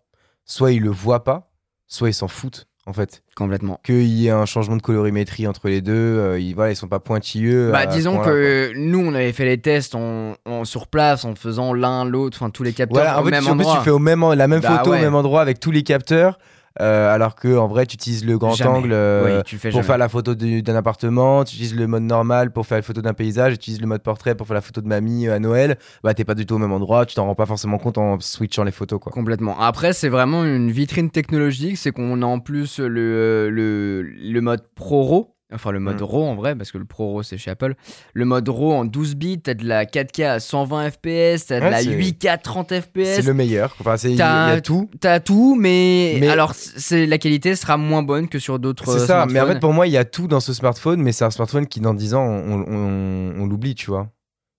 soit 0.47 0.73
ils 0.73 0.81
le 0.83 0.91
voient 0.91 1.25
pas, 1.25 1.51
soit 1.87 2.09
ils 2.09 2.15
s'en 2.15 2.29
foutent. 2.29 2.67
En 2.85 2.93
fait. 2.93 3.23
Complètement. 3.37 3.79
qu'il 3.85 4.03
y 4.07 4.27
ait 4.27 4.31
un 4.31 4.45
changement 4.45 4.75
de 4.75 4.83
colorimétrie 4.83 5.47
entre 5.47 5.69
les 5.69 5.81
deux, 5.81 5.93
euh, 5.93 6.41
ils, 6.41 6.53
voilà, 6.53 6.73
ils 6.73 6.77
sont 6.77 6.89
pas 6.89 6.99
pointilleux. 6.99 7.71
Bah, 7.71 7.85
ce 7.89 7.95
disons 7.97 8.19
que 8.19 8.73
nous, 8.75 8.99
on 8.99 9.15
avait 9.15 9.33
fait 9.33 9.45
les 9.45 9.61
tests 9.61 9.95
en, 9.95 10.35
en- 10.47 10.65
sur 10.65 10.89
place 10.89 11.25
en 11.25 11.37
faisant 11.37 11.75
l'un, 11.75 12.05
l'autre, 12.05 12.39
enfin 12.41 12.51
tous 12.51 12.65
les 12.65 12.73
capteurs 12.73 13.05
Voilà, 13.05 13.19
en 13.21 13.23
au 13.23 13.27
fait, 13.27 13.31
même 13.31 13.45
tu- 13.45 13.51
endroit. 13.51 13.77
tu 13.79 13.85
fais 13.85 13.91
au 13.91 14.01
même, 14.01 14.25
en- 14.25 14.35
la 14.35 14.49
même 14.49 14.61
Bah 14.63 14.79
photo 14.79 14.91
ouais. 14.91 14.99
au 14.99 15.01
même 15.01 15.15
endroit 15.15 15.43
avec 15.43 15.61
tous 15.61 15.71
les 15.71 15.85
capteurs, 15.85 16.41
euh, 16.81 17.13
alors 17.15 17.35
que 17.35 17.57
en 17.57 17.69
vrai, 17.69 17.87
tu 17.87 17.95
utilises 17.95 18.25
le 18.25 18.39
grand 18.39 18.55
Jamais. 18.55 18.79
angle 18.79 18.93
euh, 18.93 19.37
Oui, 19.39 19.43
tu 19.45 19.59
fais 19.59 19.69
pour 19.71 19.81
jamais. 19.81 19.87
faire 19.87 19.99
la 19.99 20.09
photo 20.09 20.35
du- 20.35 20.63
d'un 20.63 20.75
appartement, 20.75 21.45
tu 21.45 21.55
utilises 21.55 21.75
le 21.77 21.87
mode 21.87 22.05
normal 22.05 22.51
pour 22.53 22.67
faire 22.67 22.79
la 22.79 22.83
photo 22.83 23.03
d'un 23.03 23.13
paysage, 23.15 23.53
tu 23.55 23.57
utilises 23.57 23.81
le 23.81 23.87
mode 23.87 24.03
portrait 24.03 24.35
pour 24.35 24.47
faire 24.47 24.55
la 24.55 24.61
photo 24.63 24.81
de 24.81 24.87
mamie 24.89 25.27
euh, 25.29 25.35
à 25.35 25.39
Noël. 25.39 25.77
Bah, 26.03 26.15
t'es 26.15 26.25
pas 26.25 26.35
du 26.35 26.47
tout 26.47 26.55
au 26.55 26.59
même 26.59 26.73
endroit, 26.73 27.05
tu 27.07 27.15
t'en 27.15 27.27
rends 27.27 27.35
pas 27.35 27.47
forcément 27.47 27.79
compte 27.79 27.99
en 27.99 28.19
switchant 28.21 28.65
les 28.65 28.73
photos, 28.73 28.99
quoi. 29.01 29.13
Complètement. 29.13 29.59
Après, 29.61 29.93
c'est 29.93 30.09
vraiment 30.09 30.45
une 30.45 30.71
vitrine 30.71 31.11
technologique. 31.11 31.77
C'est 31.77 31.93
qu'on 31.93 32.23
a 32.23 32.27
en 32.27 32.39
plus 32.41 32.79
le, 32.79 33.51
le, 33.51 34.03
le 34.03 34.41
mode 34.41 34.63
Pro 34.75 35.03
RAW. 35.03 35.29
Enfin, 35.55 35.71
le 35.71 35.81
mode 35.81 36.01
Mm. 36.01 36.05
RAW 36.05 36.25
en 36.25 36.35
vrai, 36.35 36.55
parce 36.57 36.73
que 36.73 36.79
le 36.79 36.85
Pro 36.85 37.13
RAW 37.13 37.23
c'est 37.23 37.39
chez 37.39 37.51
Apple. 37.51 37.75
Le 38.15 38.25
mode 38.25 38.49
RAW 38.49 38.73
en 38.73 38.85
12 38.85 39.15
bits, 39.17 39.41
t'as 39.41 39.55
de 39.55 39.65
la 39.67 39.85
4K 39.87 40.21
à 40.25 40.41
120 40.41 40.91
FPS, 40.91 41.47
t'as 41.47 41.61
de 41.61 41.65
Ouais, 41.65 41.71
la 41.71 41.83
c'est- 41.83 41.91
8K 41.91 42.39
30 42.43 42.69
C'est 42.71 42.81
FPS. 42.81 43.27
le 43.27 43.35
meilleur. 43.35 43.75
Enfin, 43.81 43.97
c'est- 43.97 44.17
T'as- 44.17 44.61
tout. 44.61 44.89
T'as 45.01 45.21
tout, 45.21 45.57
mais, 45.59 46.17
Mais- 46.21 46.29
alors 46.29 46.55
c'est 46.55 47.07
la 47.07 47.19
qualité 47.19 47.55
sera 47.57 47.77
moins 47.77 48.03
bonne 48.03 48.29
que 48.29 48.39
sur 48.39 48.59
d'autres. 48.59 48.85
C'est 48.87 49.03
euh, 49.03 49.07
ça. 49.07 49.27
Mais 49.31 49.41
en 49.41 49.47
fait, 49.47 49.61
pour 49.61 49.73
moi, 49.73 49.87
il 49.87 49.93
y 49.93 49.97
a 49.99 50.05
tout 50.05 50.29
dans 50.29 50.41
ce 50.41 50.53
smartphone, 50.53 51.01
mais 51.03 51.13
c'est 51.13 51.25
un 51.25 51.31
smartphone 51.31 51.67
qui, 51.67 51.81
dans 51.81 51.95
10 51.95 52.15
ans, 52.15 52.25
on, 52.27 52.65
on- 52.67 53.35
on 53.43 53.47
l'oublie, 53.47 53.75
tu 53.75 53.91
vois. 53.91 54.09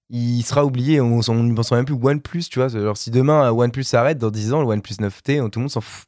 Il 0.10 0.44
sera 0.44 0.64
oublié, 0.64 1.02
on 1.02 1.18
ne 1.18 1.54
pensera 1.56 1.78
même 1.78 1.86
plus 1.86 1.96
OnePlus, 2.00 2.44
tu 2.52 2.60
vois. 2.60 2.76
Alors, 2.76 2.98
si 2.98 3.10
demain, 3.10 3.42
un 3.42 3.52
OnePlus 3.52 3.84
s'arrête, 3.84 4.20
dans 4.20 4.30
10 4.30 4.54
ans, 4.54 4.62
le 4.62 4.68
OnePlus 4.68 4.96
9T, 5.00 5.42
on- 5.42 5.50
tout 5.50 5.60
le 5.60 5.64
monde 5.64 5.72
s'en 5.72 5.82
fout. 5.82 6.06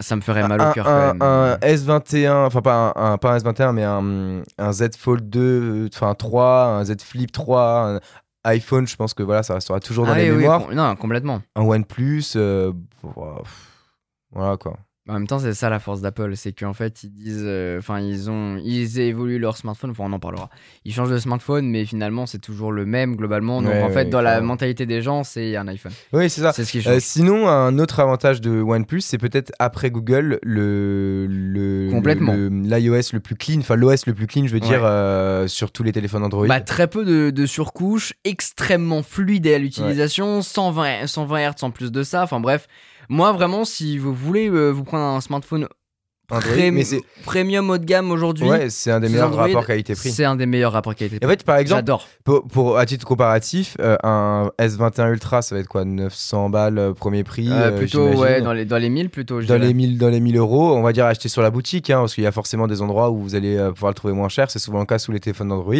Ça 0.00 0.16
me 0.16 0.20
ferait 0.20 0.46
mal 0.48 0.60
au 0.60 0.64
un, 0.64 0.72
cœur. 0.72 0.86
un- 0.88 1.16
quand 1.18 1.18
même. 1.18 1.22
un 1.22 1.56
S21, 1.62 2.46
enfin 2.46 2.62
pas 2.62 2.92
un, 2.96 3.16
pas 3.18 3.32
un 3.32 3.38
S21, 3.38 3.72
mais 3.72 3.84
un, 3.84 4.42
un 4.58 4.72
Z 4.72 4.96
Fold 4.98 5.28
2, 5.30 5.88
enfin 5.94 6.14
3, 6.14 6.64
un 6.66 6.84
Z 6.84 7.00
Flip 7.02 7.30
3, 7.30 7.62
un 7.96 8.00
iPhone, 8.44 8.86
je 8.86 8.96
pense 8.96 9.14
que 9.14 9.22
voilà, 9.22 9.42
ça 9.42 9.54
restera 9.54 9.80
toujours 9.80 10.06
dans 10.06 10.12
Ah 10.12 10.16
les 10.18 10.24
oui, 10.30 10.36
oui, 10.36 10.42
mémoires. 10.42 10.66
com- 10.66 10.74
non, 10.74 10.94
complètement. 10.96 11.40
Un 11.56 11.62
OnePlus, 11.62 12.24
euh, 12.36 12.72
voilà 14.32 14.56
quoi. 14.56 14.76
En 15.06 15.12
même 15.14 15.26
temps, 15.26 15.38
c'est 15.38 15.52
ça 15.52 15.68
la 15.68 15.80
force 15.80 16.00
d'Apple, 16.00 16.34
c'est 16.34 16.52
qu'en 16.58 16.72
fait, 16.72 17.04
ils 17.04 17.10
disent, 17.12 17.42
euh, 17.44 17.78
enfin, 17.78 18.00
ils 18.00 18.30
ont, 18.30 18.56
ils 18.64 18.98
évoluent 19.00 19.38
leur 19.38 19.58
smartphone, 19.58 19.90
enfin, 19.90 20.04
on 20.06 20.12
en 20.14 20.18
parlera. 20.18 20.48
Ils 20.86 20.94
changent 20.94 21.10
de 21.10 21.18
smartphone, 21.18 21.68
mais 21.68 21.84
finalement, 21.84 22.24
c'est 22.24 22.38
toujours 22.38 22.72
le 22.72 22.86
même 22.86 23.14
globalement. 23.14 23.60
Donc, 23.60 23.70
Ouais, 23.70 23.82
en 23.82 23.90
fait, 23.90 24.06
dans 24.08 24.22
la 24.22 24.40
mentalité 24.40 24.86
des 24.86 25.02
gens, 25.02 25.22
c'est 25.22 25.56
un 25.56 25.68
iPhone. 25.68 25.92
Oui, 26.14 26.30
c'est 26.30 26.40
ça. 26.40 26.52
C'est 26.54 26.64
ce 26.64 26.72
qui 26.72 26.78
Euh, 26.78 26.94
change. 26.94 26.98
sinon, 27.00 27.46
un 27.48 27.78
autre 27.78 28.00
avantage 28.00 28.40
de 28.40 28.62
OnePlus, 28.62 29.02
c'est 29.02 29.18
peut-être 29.18 29.52
après 29.58 29.90
Google 29.90 30.38
le 30.42 31.26
le 31.28 31.90
Complètement. 31.90 32.32
l'iOS 32.34 33.12
le 33.12 33.20
plus 33.20 33.34
clean, 33.36 33.58
enfin 33.60 33.76
l'OS 33.76 34.06
le 34.06 34.14
plus 34.14 34.26
clean, 34.26 34.46
je 34.46 34.52
veux 34.54 34.60
dire, 34.60 34.80
euh, 34.84 35.46
sur 35.48 35.70
tous 35.70 35.82
les 35.82 35.92
téléphones 35.92 36.22
Android. 36.24 36.46
Bah, 36.46 36.60
très 36.62 36.86
peu 36.86 37.04
de, 37.04 37.28
de 37.28 37.44
surcouches, 37.46 38.14
extrêmement 38.24 39.02
fluide 39.02 39.46
à 39.48 39.58
l'utilisation, 39.58 40.40
120, 40.40 41.06
120 41.06 41.50
Hz 41.50 41.62
en 41.62 41.70
plus 41.70 41.92
de 41.92 42.02
ça. 42.02 42.22
Enfin 42.22 42.40
bref, 42.40 42.66
moi 43.08 43.32
vraiment, 43.32 43.64
si 43.64 43.98
vous 43.98 44.14
voulez 44.14 44.48
euh, 44.48 44.70
vous 44.70 44.84
prendre 44.84 45.04
un 45.04 45.20
smartphone 45.20 45.68
Android, 46.30 46.52
Pré- 46.52 46.70
mais 46.70 46.84
c'est 46.84 47.02
premium 47.26 47.68
haut 47.68 47.76
de 47.76 47.84
gamme 47.84 48.10
aujourd'hui. 48.10 48.48
ouais, 48.48 48.70
c'est 48.70 48.90
un 48.90 48.98
des 48.98 49.10
meilleurs 49.10 49.26
Android, 49.28 49.42
rapports 49.42 49.66
qualité-prix. 49.66 50.10
C'est 50.10 50.24
un 50.24 50.36
des 50.36 50.46
meilleurs 50.46 50.72
rapports 50.72 50.92
Et 50.92 50.94
en 50.94 50.98
qualité-prix. 50.98 51.28
fait, 51.28 51.44
par 51.44 51.58
exemple, 51.58 51.92
pour, 52.24 52.44
pour- 52.48 52.78
à 52.78 52.86
titre 52.86 53.06
comparatif, 53.06 53.76
euh, 53.78 53.98
un 54.02 54.50
S21 54.58 55.12
Ultra, 55.12 55.42
ça 55.42 55.54
va 55.54 55.60
être 55.60 55.68
quoi 55.68 55.84
900 55.84 56.48
balles 56.48 56.78
euh, 56.78 56.94
premier 56.94 57.24
prix 57.24 57.50
Euh, 57.52 57.76
plutôt, 57.76 58.08
ouais, 58.14 58.40
dans 58.40 58.54
les, 58.54 58.64
dans 58.64 58.78
les 58.78 58.88
1000 58.88 59.10
plutôt. 59.10 59.40
dans 59.40 59.44
dirais. 59.44 59.58
les 59.58 59.74
1000 59.74 59.98
dans 59.98 60.08
les 60.08 60.18
1000 60.20 60.38
euros, 60.38 60.74
on 60.74 60.80
va 60.80 60.94
dire 60.94 61.04
acheter 61.04 61.28
sur 61.28 61.42
la 61.42 61.50
boutique, 61.50 61.90
hein, 61.90 61.98
parce 62.00 62.14
qu'il 62.14 62.24
y 62.24 62.26
a 62.26 62.32
forcément 62.32 62.66
des 62.68 62.80
endroits 62.80 63.10
où 63.10 63.18
vous 63.18 63.34
allez 63.34 63.58
pouvoir 63.74 63.90
le 63.90 63.94
trouver 63.94 64.14
moins 64.14 64.30
cher. 64.30 64.50
C'est 64.50 64.58
souvent 64.58 64.80
le 64.80 64.86
cas 64.86 64.98
sous 64.98 65.12
les 65.12 65.20
téléphones 65.20 65.48
d'Android. 65.50 65.74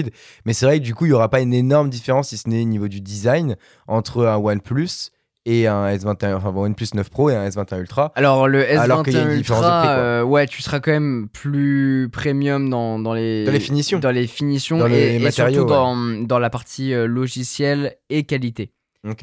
Mais 0.45 0.53
c'est 0.53 0.67
vrai 0.67 0.79
que 0.79 0.85
du 0.85 0.95
coup, 0.95 1.07
il 1.07 1.09
y 1.09 1.15
aura 1.15 1.31
pas 1.31 1.41
une 1.41 1.55
énorme 1.55 1.89
différence, 1.89 2.29
si 2.29 2.37
ce 2.37 2.51
n'est 2.51 2.61
au 2.61 2.67
niveau 2.67 2.89
du 2.89 3.01
design, 3.01 3.57
entre 3.89 4.27
un 4.27 4.37
OnePlus 4.37 5.09
et 5.47 5.67
un 5.67 5.87
S21, 5.89 6.35
enfin 6.35 6.53
bon, 6.53 6.63
OnePlus 6.65 6.89
9 6.95 7.11
Pro 7.11 7.31
et 7.31 7.35
un 7.35 7.47
S21 7.49 7.81
Ultra. 7.81 8.13
Alors 8.15 8.49
le 8.49 8.63
S21 8.63 8.79
Alors 8.79 9.09
y 9.09 9.17
a 9.17 9.23
une 9.23 9.31
Ultra, 9.39 9.81
prix, 9.83 9.91
euh, 9.91 10.23
ouais, 10.23 10.47
tu 10.47 10.63
seras 10.63 10.81
quand 10.81 10.93
même 10.93 11.29
plus 11.33 12.09
premium 12.11 12.71
dans, 12.71 12.99
dans 12.99 13.13
les 13.13 13.45
Dans 13.45 13.53
les 13.53 13.61
finitions. 13.61 13.99
dans 13.99 14.11
les 14.11 14.27
finitions 14.27 14.79
Dans 14.79 14.87
et, 14.87 14.91
les 14.91 15.15
et 15.17 15.19
matériaux, 15.19 15.55
surtout 15.55 15.69
dans, 15.69 15.97
dans 15.97 16.39
la 16.39 16.51
partie 16.51 16.95
euh, 16.95 17.07
logiciel 17.07 17.97
et 18.09 18.25
qualité. 18.25 18.73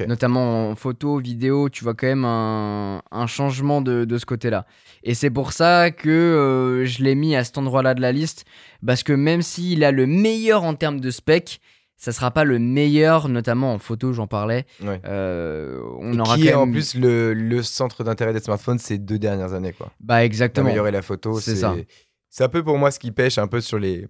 Notamment 0.06 0.70
en 0.70 0.76
photo, 0.76 1.18
vidéo, 1.18 1.68
tu 1.68 1.82
vois 1.82 1.94
quand 1.94 2.06
même 2.06 2.24
un, 2.24 3.02
un 3.10 3.26
changement 3.26 3.80
de, 3.80 4.04
de 4.04 4.16
ce 4.18 4.24
côté-là. 4.24 4.64
Et 5.02 5.14
c'est 5.14 5.30
pour 5.30 5.52
ça 5.52 5.90
que 5.90 6.08
euh, 6.08 6.84
je 6.84 7.02
l'ai 7.02 7.16
mis 7.16 7.34
à 7.34 7.42
cet 7.42 7.58
endroit-là 7.58 7.94
de 7.94 8.00
la 8.00 8.12
liste, 8.12 8.44
parce 8.86 9.02
que 9.02 9.12
même 9.12 9.42
s'il 9.42 9.82
a 9.82 9.90
le 9.90 10.06
meilleur 10.06 10.62
en 10.62 10.74
termes 10.74 11.00
de 11.00 11.10
spec, 11.10 11.60
ça 12.02 12.10
sera 12.10 12.32
pas 12.32 12.42
le 12.42 12.58
meilleur, 12.58 13.28
notamment 13.28 13.72
en 13.72 13.78
photo, 13.78 14.12
j'en 14.12 14.26
parlais. 14.26 14.66
Ouais. 14.82 15.00
Euh, 15.04 15.80
on 16.00 16.14
Et 16.14 16.18
aura 16.18 16.36
qui 16.36 16.48
est 16.48 16.54
en 16.54 16.68
plus 16.68 16.96
le, 16.96 17.32
le 17.32 17.62
centre 17.62 18.02
d'intérêt 18.02 18.32
des 18.32 18.40
smartphones 18.40 18.80
ces 18.80 18.98
deux 18.98 19.20
dernières 19.20 19.52
années, 19.52 19.72
quoi. 19.72 19.92
Bah 20.00 20.24
exactement. 20.24 20.64
D'améliorer 20.64 20.90
la 20.90 21.02
photo, 21.02 21.38
C'est 21.38 21.54
ça. 21.54 21.76
C'est 22.28 22.42
un 22.42 22.48
peu 22.48 22.64
pour 22.64 22.76
moi 22.76 22.90
ce 22.90 22.98
qui 22.98 23.12
pêche 23.12 23.38
un 23.38 23.46
peu 23.46 23.60
sur 23.60 23.78
les, 23.78 24.08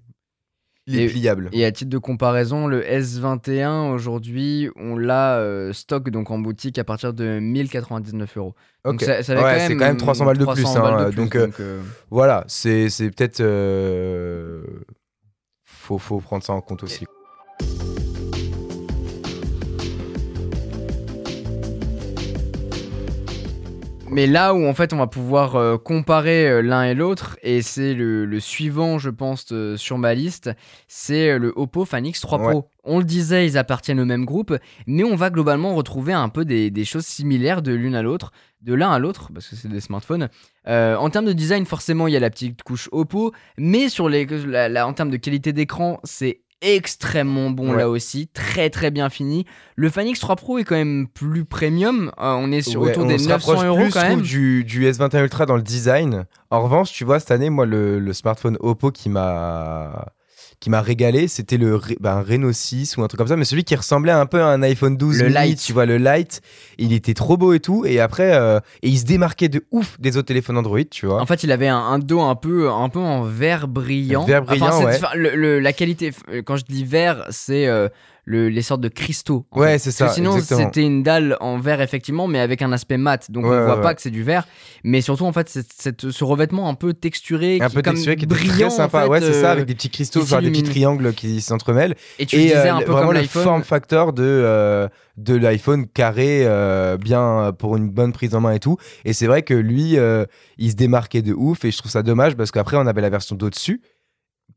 les 0.86 1.02
Et- 1.02 1.08
pliables. 1.08 1.50
Et 1.52 1.66
à 1.66 1.70
titre 1.70 1.90
de 1.90 1.98
comparaison, 1.98 2.66
le 2.66 2.80
S21 2.82 3.90
aujourd'hui, 3.92 4.70
on 4.76 4.96
l'a 4.96 5.36
euh, 5.36 5.74
stock 5.74 6.08
donc 6.08 6.30
en 6.30 6.38
boutique 6.38 6.78
à 6.78 6.84
partir 6.84 7.12
de 7.12 7.40
1099 7.40 8.38
euros. 8.38 8.54
Donc 8.86 9.02
ça, 9.02 9.22
ça 9.22 9.34
Ouais, 9.34 9.60
c'est 9.66 9.76
quand 9.76 9.84
même 9.84 9.98
300 9.98 10.24
balles 10.24 10.38
de 10.38 10.44
300 10.44 10.72
plus, 10.72 10.80
balles 10.80 10.94
hein, 10.94 11.04
de 11.04 11.10
plus, 11.10 11.16
donc, 11.16 11.36
euh, 11.36 11.48
euh, 11.60 11.82
Voilà, 12.10 12.44
c'est 12.46 12.88
peut-être. 13.14 13.42
Faut, 15.66 15.98
faut 15.98 16.20
prendre 16.20 16.42
ça 16.42 16.54
en 16.54 16.62
compte 16.62 16.84
aussi. 16.84 17.04
Mais 24.12 24.26
là 24.26 24.52
où 24.54 24.66
en 24.66 24.74
fait 24.74 24.92
on 24.92 24.98
va 24.98 25.06
pouvoir 25.06 25.56
euh, 25.56 25.78
comparer 25.78 26.46
euh, 26.46 26.60
l'un 26.62 26.84
et 26.84 26.94
l'autre, 26.94 27.38
et 27.42 27.62
c'est 27.62 27.94
le, 27.94 28.26
le 28.26 28.40
suivant 28.40 28.98
je 28.98 29.08
pense 29.08 29.46
euh, 29.52 29.76
sur 29.78 29.96
ma 29.96 30.12
liste, 30.14 30.50
c'est 30.86 31.38
le 31.38 31.50
Oppo 31.56 31.86
Fan 31.86 32.04
X3 32.04 32.26
Pro. 32.26 32.38
Ouais. 32.58 32.62
On 32.84 32.98
le 32.98 33.04
disait, 33.04 33.46
ils 33.46 33.56
appartiennent 33.56 34.00
au 34.00 34.04
même 34.04 34.24
groupe, 34.26 34.54
mais 34.86 35.02
on 35.04 35.14
va 35.16 35.30
globalement 35.30 35.74
retrouver 35.74 36.12
un 36.12 36.28
peu 36.28 36.44
des, 36.44 36.70
des 36.70 36.84
choses 36.84 37.06
similaires 37.06 37.62
de 37.62 37.72
l'une 37.72 37.94
à 37.94 38.02
l'autre, 38.02 38.32
de 38.60 38.74
l'un 38.74 38.90
à 38.90 38.98
l'autre, 38.98 39.30
parce 39.32 39.48
que 39.48 39.56
c'est 39.56 39.68
des 39.68 39.80
smartphones. 39.80 40.28
Euh, 40.68 40.94
en 40.96 41.08
termes 41.08 41.26
de 41.26 41.32
design, 41.32 41.64
forcément, 41.64 42.06
il 42.06 42.12
y 42.12 42.16
a 42.16 42.20
la 42.20 42.30
petite 42.30 42.62
couche 42.64 42.88
Oppo, 42.92 43.32
mais 43.56 43.88
sur 43.88 44.08
les, 44.10 44.26
la- 44.26 44.68
la- 44.68 44.86
en 44.86 44.92
termes 44.92 45.10
de 45.10 45.16
qualité 45.16 45.52
d'écran, 45.54 46.00
c'est 46.04 46.40
extrêmement 46.62 47.50
bon 47.50 47.72
Ouais. 47.72 47.78
là 47.78 47.88
aussi, 47.90 48.28
très 48.28 48.70
très 48.70 48.90
bien 48.90 49.08
fini. 49.10 49.44
Le 49.76 49.90
Fan 49.90 50.06
X3 50.06 50.36
Pro 50.36 50.58
est 50.58 50.64
quand 50.64 50.74
même 50.76 51.06
plus 51.12 51.44
premium, 51.44 52.10
euh, 52.20 52.32
on 52.38 52.50
est 52.52 52.62
sur 52.62 52.80
Ouais, 52.82 52.90
autour 52.90 53.04
on 53.04 53.08
des 53.08 53.18
se 53.18 53.28
900 53.28 53.50
rapproche 53.52 53.66
euros 53.66 53.88
quand 53.92 54.02
même. 54.02 54.20
du, 54.22 54.64
du 54.64 54.86
S21 54.90 55.22
Ultra 55.22 55.46
dans 55.46 55.56
le 55.56 55.62
design. 55.62 56.24
En 56.50 56.62
revanche, 56.62 56.92
tu 56.92 57.04
vois, 57.04 57.20
cette 57.20 57.30
année, 57.30 57.50
moi, 57.50 57.66
le, 57.66 57.98
le 57.98 58.12
smartphone 58.12 58.56
Oppo 58.60 58.90
qui 58.90 59.08
m'a 59.08 60.06
qui 60.62 60.70
m'a 60.70 60.80
régalé, 60.80 61.26
c'était 61.26 61.56
le 61.56 61.80
un 62.04 62.22
Reno 62.22 62.52
6 62.52 62.96
ou 62.96 63.02
un 63.02 63.08
truc 63.08 63.18
comme 63.18 63.26
ça, 63.26 63.34
mais 63.34 63.44
celui 63.44 63.64
qui 63.64 63.74
ressemblait 63.74 64.12
un 64.12 64.26
peu 64.26 64.40
à 64.40 64.46
un 64.46 64.62
iPhone 64.62 64.96
12 64.96 65.20
Le 65.20 65.28
mini, 65.28 65.56
tu 65.56 65.72
vois, 65.72 65.86
le 65.86 65.96
Lite. 65.98 66.40
Il 66.78 66.92
était 66.92 67.14
trop 67.14 67.36
beau 67.36 67.52
et 67.52 67.58
tout, 67.58 67.84
et 67.84 67.98
après, 67.98 68.32
euh, 68.32 68.60
et 68.82 68.88
il 68.88 68.96
se 68.96 69.04
démarquait 69.04 69.48
de 69.48 69.64
ouf 69.72 69.98
des 70.00 70.16
autres 70.16 70.28
téléphones 70.28 70.56
Android, 70.56 70.78
tu 70.88 71.06
vois. 71.06 71.20
En 71.20 71.26
fait, 71.26 71.42
il 71.42 71.50
avait 71.50 71.66
un, 71.66 71.78
un 71.78 71.98
dos 71.98 72.20
un 72.20 72.36
peu, 72.36 72.70
un 72.70 72.88
peu 72.88 73.00
en 73.00 73.22
vert 73.24 73.66
brillant. 73.66 74.24
Vert 74.24 74.44
brillant, 74.44 74.70
c'est- 74.78 74.84
ouais. 74.84 74.94
enfin, 74.96 75.08
le- 75.16 75.34
le- 75.34 75.58
la 75.58 75.72
qualité, 75.72 76.12
euh, 76.30 76.42
quand 76.46 76.56
je 76.56 76.64
dis 76.64 76.84
vert, 76.84 77.26
c'est 77.30 77.66
euh, 77.66 77.88
le- 78.24 78.48
les 78.48 78.62
sortes 78.62 78.80
de 78.80 78.88
cristaux. 78.88 79.46
en 79.50 79.60
Ouais, 79.60 79.78
c'est 79.78 79.90
Parce 79.90 79.96
que 79.98 80.06
ça, 80.08 80.14
sinon, 80.14 80.40
c'était 80.40 80.84
une 80.84 81.02
dalle 81.02 81.36
en 81.40 81.58
verre, 81.58 81.80
effectivement, 81.80 82.28
mais 82.28 82.38
avec 82.38 82.62
un 82.62 82.70
aspect 82.72 82.96
mat. 82.96 83.30
Donc, 83.30 83.44
Ouais, 83.44 83.50
on 83.50 83.64
voit 83.64 83.74
ouais, 83.76 83.82
pas 83.82 83.88
ouais. 83.88 83.94
que 83.96 84.02
c'est 84.02 84.10
du 84.10 84.22
verre. 84.22 84.46
Mais 84.84 85.00
surtout, 85.00 85.24
en 85.24 85.32
fait, 85.32 85.48
c'est 85.48 86.10
ce 86.10 86.24
revêtement 86.24 86.68
un 86.68 86.74
peu 86.74 86.94
texturé. 86.94 87.58
un 87.60 87.68
qui, 87.68 87.74
peu 87.74 87.82
comme 87.82 87.94
texturé 87.94 88.16
qui 88.16 88.24
était 88.24 88.34
brillant, 88.34 88.68
très 88.68 88.76
sympa. 88.76 88.98
en 89.00 89.02
fait, 89.04 89.08
ouais, 89.08 89.20
c'est 89.20 89.26
euh, 89.34 89.40
ça, 89.42 89.50
avec 89.50 89.64
des 89.66 89.74
petits 89.74 89.90
cristaux, 89.90 90.24
genre 90.24 90.40
des 90.40 90.50
petits 90.50 90.62
triangles 90.62 91.12
qui 91.14 91.40
s'entremêlent. 91.40 91.96
Et 92.18 92.26
tu 92.26 92.36
et 92.36 92.42
disais 92.42 92.56
euh, 92.68 92.74
un 92.74 92.82
peu 92.82 92.92
vraiment 92.92 93.08
comme 93.08 93.16
le 93.16 93.24
form 93.26 93.62
factor 93.64 94.12
de, 94.12 94.22
euh, 94.22 94.88
de 95.16 95.34
l'iPhone 95.34 95.86
carré, 95.88 96.42
euh, 96.46 96.96
bien 96.96 97.20
euh, 97.22 97.52
pour 97.52 97.76
une 97.76 97.90
bonne 97.90 98.12
prise 98.12 98.34
en 98.34 98.40
main 98.40 98.52
et 98.52 98.60
tout. 98.60 98.76
Et 99.04 99.12
c'est 99.12 99.26
vrai 99.26 99.42
que 99.42 99.54
lui, 99.54 99.98
euh, 99.98 100.24
il 100.58 100.70
se 100.70 100.76
démarquait 100.76 101.22
de 101.22 101.32
ouf 101.32 101.64
et 101.64 101.70
je 101.72 101.78
trouve 101.78 101.90
ça 101.90 102.02
dommage 102.02 102.36
parce 102.36 102.50
qu'après, 102.52 102.76
on 102.76 102.86
avait 102.86 103.00
la 103.00 103.10
version 103.10 103.34
d'au-dessus 103.34 103.80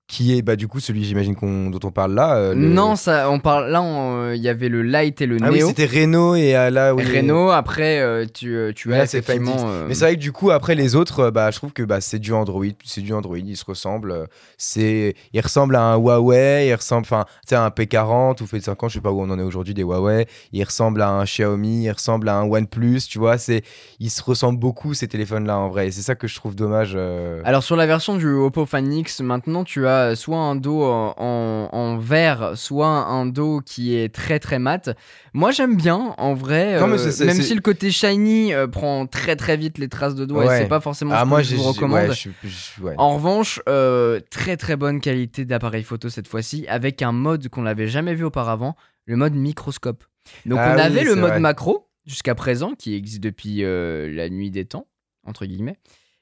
qui 0.08 0.38
est 0.38 0.44
bah, 0.44 0.56
du 0.56 0.68
coup 0.68 0.80
celui, 0.80 1.04
j'imagine, 1.04 1.36
qu'on- 1.36 1.72
dont 1.72 1.80
on 1.84 1.90
parle 1.92 2.14
là. 2.14 2.36
euh, 2.36 2.54
le- 2.54 2.68
Non, 2.70 2.96
ça, 2.96 3.30
on 3.32 3.40
parle. 3.40 3.72
Là, 3.72 3.82
euh, 3.84 4.34
il 4.36 4.42
y 4.42 4.48
avait 4.50 4.70
le 4.70 4.84
Light 4.84 5.20
et 5.22 5.26
le 5.26 5.38
Ah 5.42 5.50
oui, 5.52 5.60
Neo. 5.62 5.68
c'était 5.70 5.88
Renault 5.88 6.36
et 6.36 6.56
euh, 6.56 6.70
là, 6.70 6.94
oui. 6.94 7.04
Renault. 7.04 7.50
Après, 7.50 8.26
tu, 8.34 8.56
euh, 8.56 8.72
tu 8.72 8.90
Ouais, 8.90 9.00
as 9.00 9.08
c'est 9.08 9.18
effectivement. 9.18 9.58
Find 9.58 9.88
Mais 9.88 9.96
c'est 9.96 10.06
vrai 10.06 10.16
que 10.16 10.20
du 10.22 10.32
coup, 10.32 10.52
après 10.52 10.76
les 10.76 10.96
autres, 10.96 11.32
bah, 11.32 11.50
je 11.50 11.58
trouve 11.58 11.74
que 11.74 11.82
bah, 11.82 12.02
c'est 12.02 12.20
du 12.20 12.34
Android, 12.34 12.64
c'est 12.84 13.02
du 13.02 13.14
Android, 13.14 13.36
ils 13.38 13.58
se 13.58 13.66
ressemblent. 13.66 14.28
C'est, 14.60 15.16
il 15.34 15.42
ressemble 15.42 15.76
à 15.76 15.82
un 15.82 15.96
Huawei, 15.98 16.68
il 16.68 16.76
ressemble, 16.76 17.02
enfin, 17.02 17.26
tu 17.42 17.50
sais, 17.50 17.56
à 17.56 17.64
un 17.66 17.70
P40 17.70 18.42
ou 18.42 18.46
P50, 18.46 18.90
je 18.90 18.94
sais 18.94 19.02
pas 19.02 19.12
où 19.12 19.22
on 19.22 19.30
en 19.32 19.40
est 19.40 19.44
aujourd'hui 19.44 19.74
des 19.74 19.82
Huawei. 19.82 20.28
Il 20.52 20.64
ressemble 20.64 21.02
à 21.02 21.10
un 21.10 21.24
Xiaomi, 21.24 21.86
il 21.86 21.92
ressemble 21.92 22.30
à 22.30 22.36
un 22.38 22.44
OnePlus, 22.48 23.02
tu 23.10 23.18
vois. 23.18 23.40
C'est, 23.40 23.64
ils 24.00 24.12
se 24.12 24.22
ressemblent 24.22 24.60
beaucoup 24.60 24.94
ces 24.94 25.08
téléphones-là 25.08 25.58
en 25.58 25.70
vrai. 25.70 25.88
Et 25.88 25.92
c'est 25.92 26.04
ça 26.04 26.14
que 26.14 26.28
je 26.28 26.36
trouve 26.36 26.56
dommage. 26.56 26.96
Alors 27.44 27.64
sur 27.64 27.76
la 27.76 27.88
version 27.88 28.16
du 28.18 28.28
Oppo 28.28 28.68
Fan 28.68 28.94
X, 28.94 29.22
maintenant 29.22 29.64
tu 29.64 29.88
as 29.88 29.95
soit 30.16 30.38
un 30.38 30.56
dos 30.56 30.84
en, 30.84 31.14
en, 31.18 31.70
en 31.72 31.98
vert, 31.98 32.52
soit 32.56 32.88
un 32.88 33.26
dos 33.26 33.62
qui 33.66 33.96
est 33.96 34.14
très 34.14 34.40
très 34.40 34.60
mat. 34.60 34.90
Moi 35.34 35.52
j'aime 35.52 35.76
bien 35.76 36.14
en 36.18 36.34
vrai, 36.34 36.80
Non, 36.80 36.88
mais 36.88 37.00
euh, 37.00 37.26
même 37.26 37.42
si 37.42 37.54
le 37.56 37.62
côté 37.62 37.92
shiny 37.92 38.54
euh, 38.54 38.68
prend 38.68 39.06
très 39.08 39.36
très 39.36 39.58
vite 39.58 39.78
les 39.78 39.90
traces 39.90 40.16
de 40.16 40.26
doigts, 40.26 40.46
et 40.56 40.60
c'est 40.64 40.68
pas 40.68 40.80
forcément 40.80 41.12
Ah 41.14 41.20
ce 41.20 41.24
que 41.24 41.30
moi, 41.30 41.42
je 41.42 41.56
vous 41.56 41.64
recommande. 41.64 42.10
ouais, 42.10 42.14
je, 42.16 42.30
je- 42.44 42.82
ouais. 42.84 42.94
En 42.98 43.16
revanche, 43.16 43.62
euh, 43.70 44.20
très 44.30 44.58
très 44.58 44.76
bonne 44.76 45.00
qualité 45.02 45.46
d'appareil 45.46 45.84
photo 45.84 46.10
cette 46.10 46.28
fois-ci, 46.28 46.66
avec 46.68 47.02
un 47.02 47.12
mode 47.12 47.50
qu'on 47.50 47.64
n'avait 47.64 47.88
jamais 47.88 48.14
vu 48.14 48.24
auparavant, 48.24 48.76
le 49.06 49.16
mode 49.18 49.34
microscope. 49.34 50.04
Donc 50.46 50.60
Ah 50.62 50.72
on 50.72 50.76
oui, 50.76 50.82
avait 50.82 51.04
le 51.04 51.16
mode 51.16 51.32
vrai. 51.32 51.40
macro 51.40 51.88
jusqu'à 52.06 52.36
présent, 52.36 52.74
qui 52.78 52.96
existe 52.96 53.22
depuis 53.22 53.64
euh, 53.64 54.12
la 54.14 54.30
nuit 54.30 54.52
des 54.52 54.66
temps, 54.66 54.88
entre 55.26 55.46
guillemets. 55.46 55.78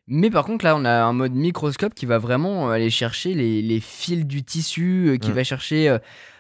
Mais 0.08 0.30
par 0.30 0.46
contre 0.46 0.66
là, 0.66 0.76
on 0.76 0.84
a 0.86 0.92
un 1.04 1.14
mode 1.14 1.34
microscope 1.34 1.94
qui 1.94 2.06
va 2.06 2.18
vraiment 2.18 2.68
euh, 2.70 2.74
aller 2.74 2.90
chercher 2.90 3.34
les, 3.34 3.62
les 3.62 3.80
fils 3.80 4.26
du 4.26 4.44
tissu, 4.44 5.08
euh, 5.10 5.18
qui 5.18 5.30
Mm. 5.32 5.34
va 5.34 5.44
chercher 5.44 5.98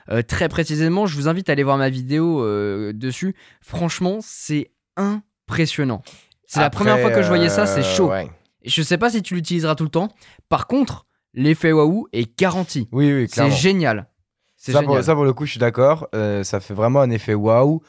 euh, 0.10 0.22
très 0.22 0.50
précisément. 0.50 1.06
Je 1.06 1.16
vous 1.16 1.28
invite 1.30 1.48
à 1.50 1.54
aller 1.54 1.64
voir 1.64 1.78
ma 1.78 1.90
vidéo 1.90 2.44
euh, 2.44 2.92
dessus. 2.94 3.36
Franchement, 3.62 4.18
c'est 4.22 4.72
impressionnant. 4.98 6.02
C'est 6.46 6.60
la 6.60 6.70
première 6.70 7.00
fois 7.00 7.10
que 7.12 7.24
je 7.24 7.28
voyais 7.28 7.50
ça, 7.50 7.66
c'est 7.66 7.84
chaud. 7.84 8.10
ouais. 8.10 8.30
Je 8.66 8.82
sais 8.82 8.98
pas 8.98 9.10
si 9.10 9.22
tu 9.22 9.36
l'utiliseras 9.36 9.76
tout 9.76 9.84
le 9.84 9.90
temps. 9.90 10.08
Par 10.50 10.68
contre, 10.68 11.06
l'effet 11.34 11.72
waouh 11.74 12.08
est 12.14 12.38
garanti. 12.40 12.88
Oui, 12.92 13.12
oui, 13.12 13.28
C'est 13.30 13.50
génial. 13.52 14.08
C'est 14.56 14.72
Ça 14.72 14.80
génial. 14.80 14.96
pour, 14.96 15.04
ça, 15.04 15.16
pour 15.16 15.26
le 15.26 15.34
coup, 15.34 15.46
je 15.46 15.52
suis 15.52 15.60
d'accord. 15.60 16.08
Euh, 16.16 16.44
ça 16.46 16.60
fait 16.62 16.74
vraiment 16.74 17.02
un 17.02 17.10
effet 17.10 17.34
waouh. 17.34 17.82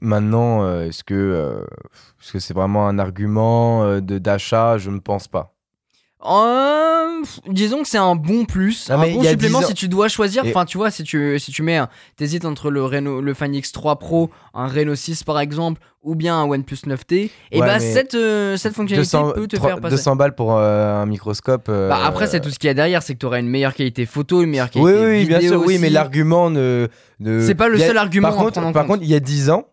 Maintenant, 0.00 0.64
euh, 0.64 0.86
est-ce 0.88 1.04
que 1.04 1.14
euh, 1.14 1.64
est-ce 2.20 2.32
que 2.32 2.38
c'est 2.38 2.54
vraiment 2.54 2.88
un 2.88 2.98
argument 2.98 3.84
euh, 3.84 4.00
d'achat? 4.00 4.78
Je 4.78 4.90
ne 4.90 4.98
pense 4.98 5.28
pas. 5.28 5.53
Euh, 6.26 7.22
disons 7.48 7.82
que 7.82 7.88
c'est 7.88 7.98
un 7.98 8.14
bon 8.14 8.44
plus, 8.44 8.88
Non, 8.88 8.96
un 8.96 9.12
bon 9.12 9.22
supplément 9.22 9.58
10 9.58 9.64
ans- 9.64 9.68
si 9.68 9.74
tu 9.74 9.88
dois 9.88 10.08
choisir. 10.08 10.44
Et- 10.44 10.50
Enfin, 10.50 10.64
tu 10.64 10.78
vois, 10.78 10.90
si 10.90 11.02
tu 11.04 11.38
si 11.38 11.52
tu 11.52 11.62
mets, 11.62 11.80
t'hésites 12.16 12.44
entre 12.44 12.70
le 12.70 12.84
Reno, 12.84 13.20
le 13.20 13.34
Fan 13.34 13.52
X3 13.52 13.98
Pro, 13.98 14.30
un 14.54 14.66
Reno 14.66 14.94
6 14.94 15.22
par 15.24 15.38
exemple, 15.40 15.80
ou 16.02 16.14
bien 16.14 16.38
un 16.38 16.44
OnePlus 16.44 16.78
9T, 16.86 17.30
et 17.52 17.60
Ouais, 17.60 17.66
bah 17.66 17.78
cette 17.80 18.14
euh, 18.14 18.56
cette 18.56 18.74
fonctionnalité 18.74 19.16
200, 19.16 19.32
peut 19.32 19.46
te 19.46 19.58
faire 19.58 19.80
passer. 19.80 19.96
200 19.96 20.16
balles 20.16 20.34
pour 20.34 20.54
euh, 20.56 20.94
un 21.02 21.06
microscope. 21.06 21.66
euh, 21.68 21.88
Bah, 21.88 22.00
après, 22.04 22.26
c'est 22.26 22.40
tout 22.40 22.50
ce 22.50 22.58
qu'il 22.58 22.68
y 22.68 22.70
a 22.70 22.74
derrière, 22.74 23.02
c'est 23.02 23.14
que 23.14 23.18
tu 23.20 23.26
auras 23.26 23.40
une 23.40 23.48
meilleure 23.48 23.74
qualité 23.74 24.04
photo, 24.06 24.42
une 24.42 24.50
meilleure 24.50 24.68
Oui, 24.74 24.82
qualité 24.92 25.06
oui, 25.06 25.24
bien 25.26 25.38
vidéo 25.38 25.52
sûr, 25.60 25.66
oui, 25.66 25.78
mais 25.78 25.90
l'argument 25.90 26.50
ne. 26.50 26.88
ne- 27.20 27.40
C'est 27.40 27.54
pas 27.54 27.68
le 27.68 27.80
a- 27.80 27.86
seul 27.86 27.98
argument 27.98 28.28
Par 28.28 28.36
compte. 28.36 28.86
contre, 28.86 29.02
il 29.02 29.08
y 29.08 29.14
a 29.14 29.20
10 29.20 29.50
ans, 29.50 29.64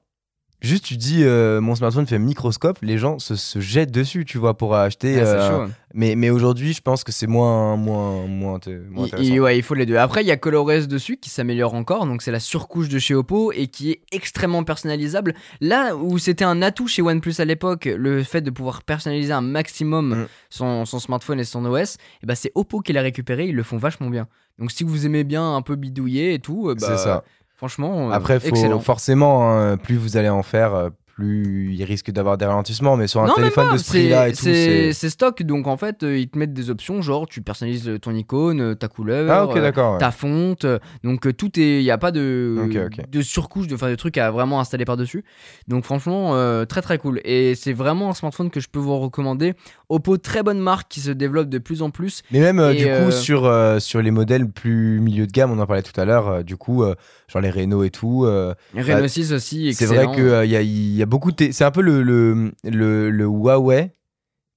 juste 0.62 0.86
tu 0.86 0.96
dis 0.98 1.24
euh, 1.24 1.60
mon 1.62 1.76
smartphone 1.76 2.06
fait 2.08 2.20
microscope, 2.20 2.78
les 2.82 2.98
gens 2.98 3.20
se, 3.20 3.36
se 3.36 3.60
jettent 3.60 3.92
dessus, 3.92 4.26
tu 4.26 4.38
vois, 4.38 4.56
pour 4.58 4.76
acheter. 4.76 5.20
Ah, 5.20 5.24
euh, 5.26 5.66
chaud. 5.68 5.72
mais 5.94 6.16
mais 6.16 6.30
aujourd'hui, 6.30 6.74
je 6.74 6.82
pense 6.82 7.04
que 7.04 7.12
c'est 7.12 7.28
moins 7.28 7.76
moins 7.76 8.26
moins, 8.28 8.58
moins 8.58 8.60
Il, 8.68 9.04
intéressant. 9.06 9.34
il- 9.34 9.42
ouais, 9.42 9.58
il 9.58 9.64
faut 9.64 9.74
les 9.74 9.86
deux. 9.86 9.98
Après, 9.98 10.22
il 10.24 10.28
y 10.28 10.32
a 10.32 10.38
ColorOS 10.38 10.88
dessus 10.88 11.18
qui 11.18 11.30
s'améliore 11.30 11.74
encore, 11.74 12.06
donc 12.06 12.22
c'est 12.22 12.32
la 12.32 12.40
surcouche 12.40 12.90
de 12.90 13.00
chez 13.00 13.14
Oppo 13.16 13.52
et 13.52 13.68
qui 13.68 13.92
est 13.92 14.02
extrêmement 14.12 14.64
personnalisable. 14.64 15.34
Là 15.62 15.96
où 15.96 16.18
c'était 16.18 16.46
un 16.46 16.62
atout 16.62 16.88
chez 16.88 17.02
OnePlus 17.02 17.36
à 17.40 17.46
l'époque, 17.46 17.86
le 17.86 18.24
fait 18.24 18.42
de 18.42 18.52
pouvoir 18.52 18.84
personnaliser 18.84 19.34
un 19.34 19.42
maximum 19.42 20.10
Mm. 20.16 20.28
son, 20.50 20.86
son 20.86 21.00
smartphone 21.00 21.40
et 21.40 21.44
son 21.44 21.66
OS, 21.66 21.96
et 22.24 22.26
bah 22.26 22.36
c'est 22.36 22.52
Oppo 22.56 22.82
qui 22.82 22.94
l'a 22.94 23.02
récupéré, 23.02 23.48
ils 23.48 23.56
le 23.56 23.64
font 23.64 23.78
vachement 23.78 24.10
bien. 24.10 24.28
Donc 24.60 24.72
si 24.72 24.84
vous 24.84 25.06
aimez 25.06 25.24
bien 25.24 25.56
un 25.56 25.62
peu 25.64 25.76
bidouiller 25.76 26.34
et 26.36 26.40
tout, 26.40 26.70
euh, 26.70 26.76
bah, 26.76 26.86
c'est 26.88 26.98
ça. 26.98 27.24
Franchement, 27.62 28.10
euh, 28.10 28.14
Après, 28.14 28.40
faut, 28.40 28.48
excellent. 28.48 28.80
forcément, 28.80 29.52
hein, 29.56 29.78
plus 29.78 29.96
vous 29.96 30.18
allez 30.18 30.30
en 30.30 30.42
faire, 30.42 30.74
euh, 30.74 30.90
plus 31.16 31.74
il 31.74 31.84
risque 31.84 32.12
d'avoir 32.12 32.38
des 32.38 32.46
ralentissements. 32.46 32.98
Mais 32.98 33.08
sur 33.08 33.22
un 33.22 33.28
Non, 33.28 33.34
téléphone 33.36 33.68
pas, 33.68 33.74
de 33.74 33.78
ce 33.78 33.88
prix-là 33.90 34.30
et 34.30 34.34
tout, 34.34 34.44
c'est 34.44 35.10
stock, 35.10 35.44
donc 35.44 35.68
en 35.68 35.78
fait, 35.78 36.04
euh, 36.04 36.18
ils 36.18 36.28
te 36.30 36.38
mettent 36.38 36.54
des 36.54 36.70
options, 36.70 37.02
genre 37.02 37.28
tu 37.28 37.42
personnalises 37.42 37.98
ton 38.02 38.14
icône, 38.14 38.62
euh, 38.62 38.76
ta 38.76 38.88
couleur, 38.88 39.30
Ah, 39.32 39.44
euh, 39.44 39.72
ouais. 39.72 39.98
ta 40.00 40.12
fonte. 40.12 40.66
Donc 41.04 41.36
tout 41.38 41.60
est, 41.60 41.80
il 41.80 41.84
y 41.84 41.92
a 41.92 41.98
pas 41.98 42.12
de 42.12 42.70
de 43.10 43.22
surcouche, 43.22 43.68
de, 43.68 43.76
enfin, 43.76 43.90
de 43.90 43.96
trucs 43.96 44.18
à 44.18 44.32
vraiment 44.32 44.60
installer 44.60 44.86
par 44.86 44.98
dessus. 44.98 45.24
Donc 45.68 45.86
franchement, 45.86 46.36
euh, 46.36 46.66
très 46.66 46.82
très 46.82 46.98
cool. 46.98 47.22
Et 47.24 47.56
c'est 47.56 47.74
vraiment 47.74 48.10
un 48.10 48.14
smartphone 48.14 48.50
que 48.50 48.60
je 48.60 48.68
peux 48.70 48.80
vous 48.80 48.98
recommander. 49.00 49.54
Oppo, 49.90 50.18
très 50.18 50.44
bonne 50.44 50.60
marque 50.60 50.90
qui 50.90 51.02
se 51.02 51.12
développe 51.12 51.50
de 51.50 51.58
plus 51.58 51.82
en 51.82 51.90
plus. 51.90 52.24
Mais 52.32 52.40
même 52.40 52.60
euh, 52.60 52.74
du 52.74 52.84
coup 52.84 52.90
euh, 52.90 53.12
sur, 53.12 53.82
sur 53.82 54.02
les 54.02 54.12
modèles 54.12 54.50
plus 54.50 55.00
milieu 55.00 55.28
de 55.28 55.32
gamme, 55.32 55.52
on 55.52 55.60
en 55.60 55.66
parlait 55.66 55.82
tout 55.84 56.00
à 56.00 56.06
l'heure, 56.06 56.44
du 56.44 56.56
coup, 56.56 56.84
genre 57.28 57.42
les 57.42 57.50
Renault 57.50 57.84
et 57.84 57.90
tout, 57.90 58.26
euh, 58.26 58.54
Renault 58.76 59.08
6 59.08 59.34
aussi, 59.34 59.74
c'est 59.74 59.86
vrai 59.86 60.08
qu'il 60.14 60.52
y, 60.52 61.01
a, 61.01 61.01
y 61.02 61.04
a 61.04 61.08
beaucoup 61.08 61.32
de. 61.32 61.52
C'est 61.52 61.64
un 61.66 61.72
peu 61.72 61.82
le, 61.82 62.02
le, 62.04 62.52
le, 62.64 63.10
le 63.10 63.24
Huawei, 63.26 63.94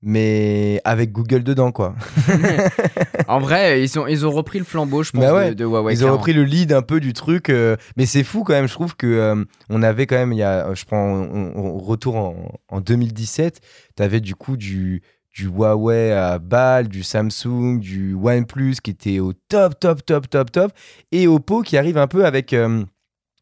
mais 0.03 0.80
avec 0.84 1.12
Google 1.12 1.42
dedans, 1.42 1.72
quoi. 1.72 1.95
en 3.28 3.38
vrai, 3.40 3.82
ils, 3.82 3.88
sont, 3.88 4.07
ils 4.07 4.26
ont 4.26 4.30
repris 4.30 4.59
le 4.59 4.64
flambeau, 4.64 5.03
je 5.03 5.11
pense, 5.12 5.20
Bah 5.20 5.34
ouais, 5.34 5.51
de, 5.51 5.55
de 5.55 5.64
Huawei. 5.64 5.95
Ils 5.95 6.05
ont 6.05 6.12
repris 6.12 6.32
le 6.32 6.45
lead 6.45 6.72
un 6.72 6.82
peu 6.82 7.01
du 7.01 7.12
truc, 7.12 7.49
euh, 7.49 7.76
mais 7.97 8.07
c'est 8.07 8.24
fou 8.24 8.45
quand 8.45 8.53
même. 8.53 8.68
Je 8.68 8.72
trouve 8.74 8.97
que 8.97 9.07
euh, 9.07 9.45
on 9.70 9.82
avait 9.82 10.07
quand 10.07 10.16
même, 10.16 10.32
il 10.32 10.38
y 10.38 10.42
a, 10.42 10.72
je 10.74 10.84
prends 10.84 10.99
on, 11.07 11.53
on- 11.57 11.78
retour 11.78 12.16
en, 12.16 12.53
en 12.68 12.80
2017, 12.80 13.61
t'avais 13.97 14.20
du 14.20 14.34
coup 14.34 14.57
du 14.57 15.03
du 15.36 15.47
Huawei 15.49 16.12
à 16.12 16.38
balle, 16.38 16.86
du 16.86 17.03
Samsung, 17.03 17.80
du 17.80 18.14
OnePlus 18.14 18.76
qui 18.84 18.90
était 18.92 19.18
au 19.18 19.32
top, 19.32 19.80
top, 19.80 20.05
top, 20.07 20.30
top, 20.30 20.53
top, 20.53 20.72
et 21.11 21.26
Oppo 21.26 21.62
qui 21.62 21.76
arrive 21.76 21.99
un 21.99 22.07
peu 22.07 22.24
avec 22.24 22.53
euh, 22.53 22.84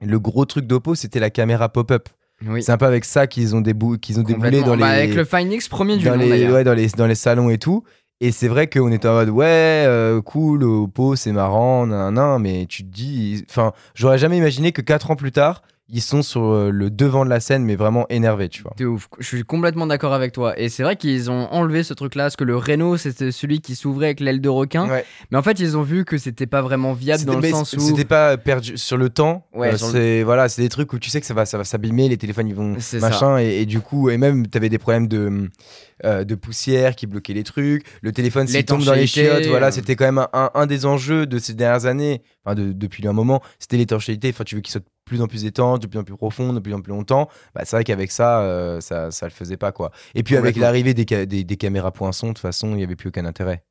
le 0.00 0.18
gros 0.18 0.46
truc 0.46 0.66
d'Oppo, 0.66 0.94
c'était 0.94 1.20
la 1.20 1.28
caméra 1.28 1.68
pop-up. 1.68 2.08
Oui. 2.46 2.62
C'est 2.62 2.72
un 2.72 2.76
peu 2.76 2.86
avec 2.86 3.04
ça 3.04 3.26
qu'ils 3.26 3.54
ont, 3.54 3.60
débou 3.60 3.96
qu'ils 3.98 4.18
ont 4.20 4.22
déboulé 4.22 4.62
dans 4.62 4.74
les, 4.74 4.80
Bah, 4.80 4.88
avec 4.88 5.14
le 5.14 5.24
Find 5.24 5.52
X, 5.52 5.68
premier 5.68 5.96
du 5.96 6.04
dans, 6.04 6.12
nom 6.16 6.22
les, 6.22 6.28
d'ailleurs. 6.28 6.52
ouais, 6.54 6.64
dans, 6.64 6.74
les, 6.74 6.88
dans 6.88 7.06
les 7.06 7.14
salons 7.14 7.50
et 7.50 7.58
tout. 7.58 7.84
Et 8.20 8.30
c'est 8.30 8.46
vrai 8.48 8.68
qu'on 8.68 8.92
était 8.92 9.08
en 9.08 9.14
mode 9.14 9.30
ouais, 9.30 9.46
euh, 9.86 10.20
cool, 10.22 10.62
Oppo, 10.62 11.16
c'est 11.16 11.32
marrant, 11.32 11.86
nan, 11.86 12.14
nan, 12.14 12.40
mais 12.40 12.66
tu 12.68 12.84
te 12.84 12.88
dis. 12.94 13.44
Enfin, 13.50 13.72
j'aurais 13.94 14.18
jamais 14.18 14.36
imaginé 14.38 14.70
que 14.70 14.80
4 14.80 15.10
ans 15.10 15.16
plus 15.16 15.32
tard, 15.32 15.62
ils 15.88 16.00
sont 16.00 16.22
sur 16.22 16.42
euh, 16.44 16.70
le 16.70 16.90
devant 16.90 17.24
de 17.24 17.30
la 17.30 17.40
scène, 17.40 17.64
mais 17.64 17.76
vraiment 17.76 18.06
énervés, 18.08 18.48
tu 18.48 18.62
vois. 18.62 18.72
C'est 18.78 18.84
ouf, 18.84 19.08
je 19.18 19.26
suis 19.26 19.42
complètement 19.44 19.86
d'accord 19.86 20.14
avec 20.14 20.32
toi. 20.32 20.58
Et 20.58 20.68
c'est 20.70 20.82
vrai 20.82 20.96
qu'ils 20.96 21.30
ont 21.30 21.48
enlevé 21.50 21.82
ce 21.82 21.92
truc-là, 21.92 22.24
parce 22.24 22.36
que 22.36 22.44
le 22.44 22.56
Renault, 22.56 22.96
c'était 22.96 23.30
celui 23.32 23.60
qui 23.60 23.74
s'ouvrait 23.74 24.06
avec 24.06 24.20
l'aile 24.20 24.40
de 24.40 24.48
requin. 24.48 24.88
Ouais. 24.88 25.04
Mais 25.30 25.38
en 25.38 25.42
fait, 25.42 25.60
ils 25.60 25.76
ont 25.76 25.82
vu 25.82 26.04
que 26.04 26.16
c'était 26.18 26.46
pas 26.46 26.62
vraiment 26.62 26.92
viable 26.94 27.24
dans 27.24 27.38
le 27.38 27.48
sens 27.50 27.74
où. 27.74 27.80
C'était 27.80 28.04
pas 28.06 28.36
perdu 28.38 28.78
sur 28.78 28.96
le 28.96 29.10
temps. 29.10 29.46
Ouais, 29.52 29.68
euh, 29.68 29.72
le- 29.72 29.76
c'est 29.78 30.22
voilà, 30.22 30.48
c'est 30.48 30.62
des 30.62 30.68
trucs 30.70 30.92
où 30.92 30.98
tu 30.98 31.10
sais 31.10 31.20
que 31.20 31.26
ça 31.26 31.34
va, 31.34 31.44
ça 31.44 31.58
va 31.58 31.64
s'abîmer, 31.64 32.08
les 32.08 32.16
téléphones 32.16 32.48
ils 32.48 32.54
vont 32.54 32.76
machin, 33.00 33.38
et, 33.38 33.60
et 33.62 33.66
du 33.66 33.80
coup, 33.80 34.08
et 34.08 34.16
même 34.16 34.46
t'avais 34.46 34.68
des 34.70 34.78
problèmes 34.78 35.08
de 35.08 35.50
euh, 36.04 36.24
de 36.24 36.34
poussière 36.34 36.96
qui 36.96 37.06
bloquaient 37.06 37.32
les 37.34 37.44
trucs. 37.44 37.84
Le 38.00 38.12
téléphone 38.12 38.46
s'il 38.48 38.64
tombe 38.64 38.82
dans 38.82 38.94
les 38.94 39.06
chiottes, 39.06 39.46
voilà, 39.46 39.66
euh. 39.68 39.70
c'était 39.70 39.94
quand 39.94 40.04
même 40.06 40.18
un, 40.18 40.28
un- 40.32 40.50
un 40.54 40.66
des 40.66 40.84
enjeux 40.86 41.26
de 41.26 41.38
ces 41.38 41.54
dernières 41.54 41.86
années, 41.86 42.22
enfin 42.44 42.54
de- 42.54 42.72
depuis 42.72 43.06
un 43.06 43.12
moment, 43.12 43.40
c'était 43.58 43.76
l'étanchéité. 43.76 44.30
Enfin, 44.30 44.42
tu 44.44 44.54
veux 44.56 44.60
qu'il 44.62 44.72
soit 44.72 44.80
de 44.80 44.86
plus 45.12 45.22
en 45.22 45.26
plus 45.26 45.44
étanche, 45.44 45.80
de 45.80 45.86
plus 45.86 45.98
en 45.98 46.04
plus 46.04 46.16
profond, 46.16 46.52
de 46.52 46.60
plus 46.60 46.72
en 46.74 46.80
plus 46.80 46.90
longtemps. 46.90 47.28
Bah, 47.54 47.62
c'est 47.64 47.76
vrai 47.76 47.84
qu'avec 47.84 48.10
ça, 48.10 48.40
euh, 48.40 48.80
ça, 48.80 49.10
ça 49.10 49.26
le 49.26 49.32
faisait 49.32 49.56
pas 49.56 49.70
quoi. 49.72 49.90
Et 50.14 50.22
puis 50.22 50.36
avec 50.36 50.56
l'arrivée 50.56 50.94
des, 50.94 51.04
ca- 51.08 51.26
des, 51.26 51.44
des 51.44 51.56
caméras 51.56 51.90
poinçons, 51.92 52.28
de 52.28 52.32
toute 52.32 52.38
façon, 52.40 52.72
il 52.74 52.80
y 52.80 52.84
avait 52.84 52.96
plus 52.96 53.08
aucun 53.08 53.24
intérêt. 53.26 53.62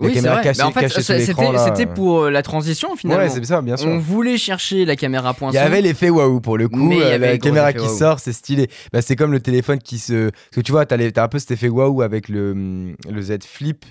La 0.00 0.06
Oui, 0.06 0.14
c'est 0.14 0.20
vrai. 0.28 0.42
Mais 0.56 0.62
en 0.62 0.70
fait, 0.70 0.88
c'était 0.88 1.86
euh. 1.88 1.94
pour 1.94 2.20
euh, 2.22 2.30
la 2.30 2.42
transition 2.42 2.94
finalement. 2.94 3.22
Ouais, 3.24 3.28
c'est 3.30 3.44
ça, 3.44 3.60
bien 3.62 3.76
sûr. 3.76 3.88
On 3.88 3.98
voulait 3.98 4.38
chercher 4.38 4.84
la 4.84 4.94
caméra 4.94 5.34
poinçon. 5.34 5.52
Il 5.52 5.56
y 5.56 5.58
avait 5.58 5.80
l'effet 5.82 6.08
waouh 6.08 6.40
pour 6.40 6.56
le 6.56 6.68
coup, 6.68 6.76
Mais 6.88 7.02
euh, 7.02 7.14
avait 7.16 7.32
la 7.32 7.38
caméra 7.38 7.72
qui 7.72 7.88
sort, 7.88 8.20
c'est 8.20 8.32
stylé. 8.32 8.68
Bah, 8.92 9.02
c'est 9.02 9.16
comme 9.16 9.32
le 9.32 9.40
téléphone 9.40 9.78
qui 9.80 9.98
se. 9.98 10.30
Parce 10.30 10.50
que 10.54 10.60
tu 10.60 10.70
vois, 10.72 10.86
t'as 10.86 10.96
les- 10.96 11.18
un 11.18 11.28
peu 11.28 11.38
cet 11.40 11.50
effet 11.50 11.68
waouh 11.68 12.00
avec 12.02 12.28
le, 12.28 12.52
hum, 12.52 12.94
le 13.10 13.20
Z 13.22 13.38
Flip. 13.44 13.84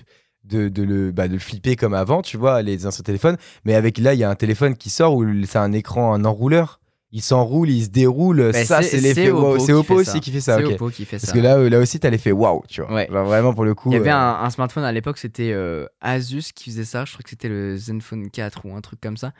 De, 0.44 0.70
de 0.70 0.82
le, 0.82 1.12
bah, 1.12 1.28
de 1.28 1.34
le 1.34 1.38
flipper 1.38 1.76
comme 1.76 1.92
avant, 1.92 2.22
tu 2.22 2.38
vois, 2.38 2.62
les 2.62 2.86
anciens 2.86 3.02
téléphones. 3.02 3.36
Mais 3.66 3.74
avec 3.74 3.98
là, 3.98 4.14
il 4.14 4.20
y 4.20 4.24
a 4.24 4.30
un 4.30 4.34
téléphone 4.34 4.76
qui 4.76 4.88
sort 4.88 5.14
où 5.14 5.26
c'est 5.44 5.58
un 5.58 5.72
écran, 5.74 6.14
un 6.14 6.24
enrouleur. 6.24 6.80
Il 7.10 7.22
s'enroule, 7.22 7.70
il 7.70 7.84
se 7.84 7.88
déroule. 7.88 8.50
Bah, 8.52 8.64
ça, 8.64 8.82
c'est 8.82 8.98
l'effet 9.00 9.30
waouh. 9.30 9.58
C'est 9.58 9.72
Oppo 9.72 9.94
aussi 9.94 10.20
qui 10.20 10.30
fait 10.30 10.40
ça, 10.40 10.58
C'est. 10.58 10.64
Oppo 10.64 10.90
qui 10.90 11.06
fait 11.06 11.16
Parce 11.16 11.30
ça. 11.30 11.32
que 11.32 11.38
là, 11.38 11.56
là 11.68 11.78
aussi, 11.78 11.98
t'as 11.98 12.10
l'effet 12.10 12.32
waouh, 12.32 12.62
tu 12.68 12.82
vois. 12.82 12.92
Ouais. 12.92 13.08
Genre, 13.10 13.24
vraiment, 13.24 13.54
pour 13.54 13.64
le 13.64 13.74
coup. 13.74 13.90
Il 13.90 13.94
y 13.94 13.96
avait 13.96 14.10
euh, 14.10 14.14
un, 14.14 14.42
un 14.44 14.50
smartphone 14.50 14.84
à 14.84 14.92
l'époque, 14.92 15.16
c'était 15.16 15.52
euh, 15.52 15.86
Asus 16.02 16.52
qui 16.54 16.70
faisait 16.70 16.84
ça. 16.84 17.06
Je 17.06 17.12
crois 17.12 17.22
que 17.22 17.30
c'était 17.30 17.48
le 17.48 17.76
Zenfone 17.78 18.28
4 18.30 18.60
ou 18.66 18.74
un 18.76 18.80
truc 18.82 19.00
comme 19.00 19.16
ça. 19.16 19.32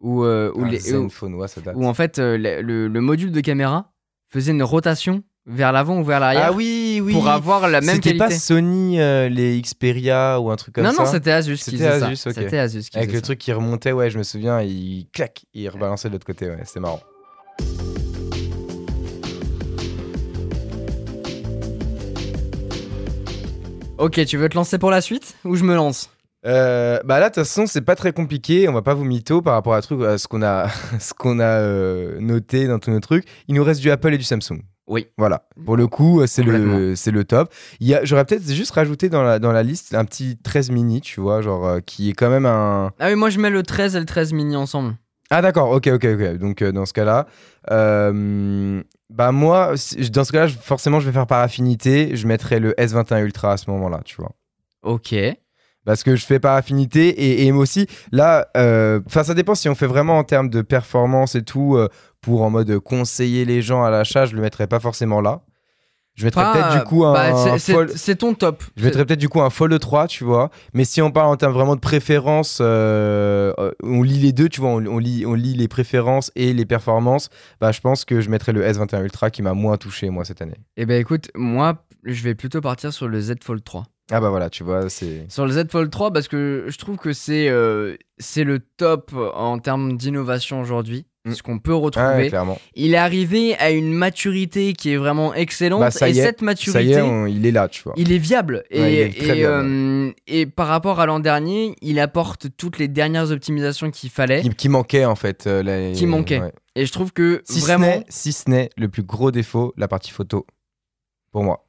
Où, 0.00 0.22
euh, 0.24 0.52
où 0.54 0.64
les- 0.64 0.78
où- 0.92 1.02
Zenfone, 1.02 1.34
ouais, 1.34 1.48
ça 1.48 1.60
date. 1.60 1.74
où 1.76 1.84
en 1.86 1.94
fait 1.94 2.18
euh, 2.20 2.36
le, 2.38 2.60
le- 2.62 2.86
le 2.86 3.00
module 3.00 3.32
de 3.32 3.40
caméra 3.40 3.92
faisait 4.28 4.52
une 4.52 4.62
rotation 4.62 5.24
vers 5.46 5.72
l'avant 5.72 5.98
ou 6.00 6.04
vers 6.04 6.20
l'arrière 6.20 6.48
Ah 6.48 6.52
oui, 6.52 7.00
oui. 7.02 7.12
pour 7.12 7.28
avoir 7.28 7.68
la 7.68 7.80
même 7.80 7.94
C'était 7.96 8.10
qualité. 8.16 8.24
pas 8.26 8.30
Sony, 8.30 9.00
euh, 9.00 9.28
les 9.30 9.60
Xperia 9.62 10.38
ou 10.40 10.50
un 10.50 10.56
truc 10.56 10.74
comme 10.74 10.84
non, 10.84 10.92
ça 10.92 11.04
non, 11.04 11.10
c'était 11.10 11.30
Asus 11.30 11.56
qui 11.56 11.62
C'était 11.64 11.76
faisait 11.78 11.88
Asus, 12.04 12.16
ça. 12.16 12.32
C'était 12.32 12.58
Asus 12.58 12.82
qui 12.90 12.98
Avec 12.98 13.10
le 13.10 13.16
ça. 13.16 13.22
truc 13.22 13.38
qui 13.38 13.52
remontait, 13.52 13.92
ouais, 13.92 14.10
je 14.10 14.18
me 14.18 14.22
souviens, 14.22 14.60
il 14.60 15.06
clac, 15.12 15.44
il 15.54 15.68
rebalançait 15.68 16.08
de 16.08 16.12
l'autre 16.12 16.26
côté, 16.26 16.46
ouais, 16.50 16.58
c'était 16.64 16.80
marrant. 16.80 17.00
Ok, 23.98 24.24
tu 24.26 24.36
veux 24.36 24.48
te 24.48 24.54
lancer 24.54 24.78
pour 24.78 24.90
la 24.90 25.00
suite 25.00 25.36
ou 25.44 25.56
je 25.56 25.64
me 25.64 25.74
lance 25.74 26.10
Euh, 26.44 27.00
bah 27.04 27.18
là, 27.18 27.30
de 27.30 27.34
toute 27.34 27.44
façon, 27.44 27.66
c'est 27.66 27.80
pas 27.80 27.96
très 27.96 28.12
compliqué. 28.12 28.68
On 28.68 28.72
va 28.72 28.82
pas 28.82 28.94
vous 28.94 29.04
mytho 29.04 29.40
par 29.42 29.54
rapport 29.54 29.74
à, 29.74 29.80
truc, 29.82 30.02
à 30.02 30.18
ce 30.18 30.28
qu'on 30.28 30.42
a, 30.42 30.68
ce 31.00 31.14
qu'on 31.14 31.40
a 31.40 31.44
euh, 31.44 32.20
noté 32.20 32.66
dans 32.68 32.78
tous 32.78 32.90
nos 32.90 33.00
trucs. 33.00 33.24
Il 33.48 33.54
nous 33.54 33.64
reste 33.64 33.80
du 33.80 33.90
Apple 33.90 34.12
et 34.12 34.18
du 34.18 34.24
Samsung. 34.24 34.60
Oui. 34.86 35.06
Voilà. 35.16 35.48
Pour 35.64 35.76
le 35.76 35.88
coup, 35.88 36.24
c'est 36.26 36.42
le, 36.44 36.94
c'est 36.94 37.10
le 37.10 37.24
top. 37.24 37.52
J'aurais 38.04 38.24
peut-être 38.24 38.48
juste 38.48 38.70
rajouté 38.72 39.08
dans 39.08 39.22
la, 39.22 39.38
dans 39.40 39.50
la 39.50 39.62
liste 39.64 39.94
un 39.94 40.04
petit 40.04 40.36
13 40.36 40.70
mini, 40.70 41.00
tu 41.00 41.20
vois, 41.20 41.40
genre 41.40 41.66
euh, 41.66 41.80
qui 41.80 42.10
est 42.10 42.12
quand 42.12 42.30
même 42.30 42.46
un. 42.46 42.92
Ah 43.00 43.08
oui, 43.08 43.16
moi 43.16 43.30
je 43.30 43.40
mets 43.40 43.50
le 43.50 43.64
13 43.64 43.96
et 43.96 43.98
le 43.98 44.06
13 44.06 44.32
mini 44.34 44.54
ensemble. 44.54 44.94
Ah 45.30 45.42
d'accord, 45.42 45.70
ok, 45.70 45.88
ok, 45.88 46.04
ok. 46.04 46.36
Donc 46.38 46.62
euh, 46.62 46.72
dans 46.72 46.86
ce 46.86 46.92
cas-là, 46.92 47.26
euh, 47.70 48.82
bah 49.10 49.32
moi, 49.32 49.74
dans 50.12 50.24
ce 50.24 50.32
cas-là, 50.32 50.48
forcément, 50.48 51.00
je 51.00 51.06
vais 51.06 51.12
faire 51.12 51.26
par 51.26 51.40
affinité. 51.40 52.14
Je 52.14 52.26
mettrai 52.26 52.60
le 52.60 52.72
S21 52.72 53.24
Ultra 53.24 53.52
à 53.52 53.56
ce 53.56 53.70
moment-là, 53.70 54.00
tu 54.04 54.16
vois. 54.16 54.32
Ok. 54.82 55.14
Parce 55.84 56.02
que 56.02 56.16
je 56.16 56.26
fais 56.26 56.40
par 56.40 56.56
affinité 56.56 57.08
et, 57.08 57.46
et 57.46 57.52
moi 57.52 57.62
aussi, 57.62 57.86
là, 58.10 58.48
euh, 58.56 59.00
enfin 59.06 59.22
ça 59.22 59.34
dépend 59.34 59.54
si 59.54 59.68
on 59.68 59.76
fait 59.76 59.86
vraiment 59.86 60.18
en 60.18 60.24
termes 60.24 60.50
de 60.50 60.60
performance 60.60 61.36
et 61.36 61.42
tout, 61.42 61.78
pour 62.20 62.42
en 62.42 62.50
mode 62.50 62.78
conseiller 62.80 63.44
les 63.44 63.62
gens 63.62 63.84
à 63.84 63.90
l'achat, 63.90 64.26
je 64.26 64.34
le 64.34 64.42
mettrais 64.42 64.66
pas 64.66 64.80
forcément 64.80 65.20
là. 65.20 65.42
Je 66.16 66.24
mettrais 66.24 66.50
peut-être 66.52 66.78
du 66.78 66.84
coup 66.84 67.04
un, 67.04 67.12
bah, 67.12 67.58
c'est- 67.58 68.16
ton 68.16 68.32
top. 68.34 68.64
je 68.76 68.84
mettrais 68.84 69.04
peut-être 69.04 69.20
du 69.20 69.28
coup 69.28 69.42
un 69.42 69.50
Fold 69.50 69.78
3, 69.78 70.06
tu 70.08 70.24
vois. 70.24 70.50
Mais 70.72 70.84
si 70.84 71.02
on 71.02 71.10
parle 71.10 71.28
en 71.28 71.36
termes 71.36 71.52
vraiment 71.52 71.74
de 71.76 71.80
préférence, 71.80 72.58
euh, 72.62 73.52
euh, 73.58 73.70
on 73.82 74.02
lit 74.02 74.18
les 74.18 74.32
deux, 74.32 74.48
tu 74.48 74.60
vois, 74.62 74.70
on, 74.70 74.86
on 74.86 74.98
lit, 74.98 75.26
on 75.26 75.34
lit 75.34 75.54
les 75.54 75.68
préférences 75.68 76.32
et 76.34 76.52
les 76.54 76.64
performances. 76.64 77.28
Bah, 77.60 77.70
je 77.72 77.80
pense 77.80 78.04
que 78.06 78.20
je 78.22 78.30
mettrais 78.30 78.52
le 78.52 78.62
S21 78.64 79.02
Ultra 79.02 79.30
qui 79.30 79.42
m'a 79.42 79.52
moins 79.52 79.76
touché 79.76 80.08
moi 80.10 80.24
cette 80.24 80.40
année. 80.40 80.56
Eh 80.78 80.86
ben 80.86 80.98
écoute, 81.00 81.30
moi 81.34 81.84
je 82.04 82.22
vais 82.22 82.34
plutôt 82.34 82.60
partir 82.60 82.92
sur 82.92 83.08
le 83.08 83.20
Z 83.20 83.34
Fold 83.42 83.62
3. 83.64 83.84
Ah 84.12 84.20
bah 84.20 84.30
voilà, 84.30 84.48
tu 84.50 84.62
vois, 84.62 84.88
c'est. 84.88 85.26
Sur 85.28 85.46
le 85.46 85.52
Z 85.52 85.64
Fold 85.70 85.90
3 85.90 86.12
parce 86.12 86.28
que 86.28 86.66
je 86.68 86.78
trouve 86.78 86.96
que 86.96 87.12
c'est 87.12 87.48
euh, 87.48 87.96
c'est 88.18 88.44
le 88.44 88.60
top 88.60 89.12
en 89.34 89.58
termes 89.58 89.96
d'innovation 89.96 90.60
aujourd'hui. 90.60 91.06
Mm. 91.26 91.32
Ce 91.34 91.42
qu'on 91.42 91.58
peut 91.58 91.72
Ah, 91.72 91.76
retrouver. 91.76 92.30
ouais, 92.30 92.56
il 92.76 92.94
est 92.94 92.96
arrivé 92.96 93.56
à 93.56 93.70
une 93.70 93.92
maturité 93.92 94.72
qui 94.74 94.92
est 94.92 94.96
vraiment 94.96 95.34
excellente. 95.34 95.80
Bah, 95.80 95.90
ça 95.90 96.08
et 96.08 96.12
est, 96.12 96.22
cette 96.22 96.38
Ça 96.38 96.44
maturité, 96.44 96.84
y 96.84 96.92
est, 96.92 97.00
on- 97.02 97.26
il 97.26 97.44
est 97.44 97.50
là, 97.50 97.66
tu 97.68 97.82
vois. 97.82 97.94
il 97.96 98.12
est 98.12 98.18
viable. 98.18 98.62
Et, 98.70 98.80
Ouais, 98.80 98.94
est 98.94 99.44
euh, 99.44 100.12
et 100.28 100.46
par 100.46 100.68
rapport 100.68 101.00
à 101.00 101.06
l'an 101.06 101.18
dernier, 101.18 101.74
il 101.82 101.98
apporte 101.98 102.46
toutes 102.56 102.78
les 102.78 102.86
dernières 102.86 103.32
optimisations 103.32 103.90
qu'il 103.90 104.08
fallait. 104.10 104.42
Qui, 104.42 104.50
qui 104.50 104.68
manquait 104.68 105.04
en 105.04 105.16
fait. 105.16 105.48
euh, 105.48 105.92
Qui 105.94 106.06
manquait. 106.06 106.40
ouais. 106.40 106.52
Et 106.76 106.86
je 106.86 106.92
trouve 106.92 107.12
que 107.12 107.42
Si 107.44 107.58
vraiment. 107.60 107.86
ce 107.92 107.98
n'est- 107.98 108.04
si 108.08 108.32
ce 108.32 108.48
n'est 108.48 108.70
le 108.76 108.88
plus 108.88 109.02
gros 109.02 109.32
défaut, 109.32 109.74
la 109.76 109.88
partie 109.88 110.12
photo. 110.12 110.46
Pour 111.32 111.42
moi. 111.42 111.65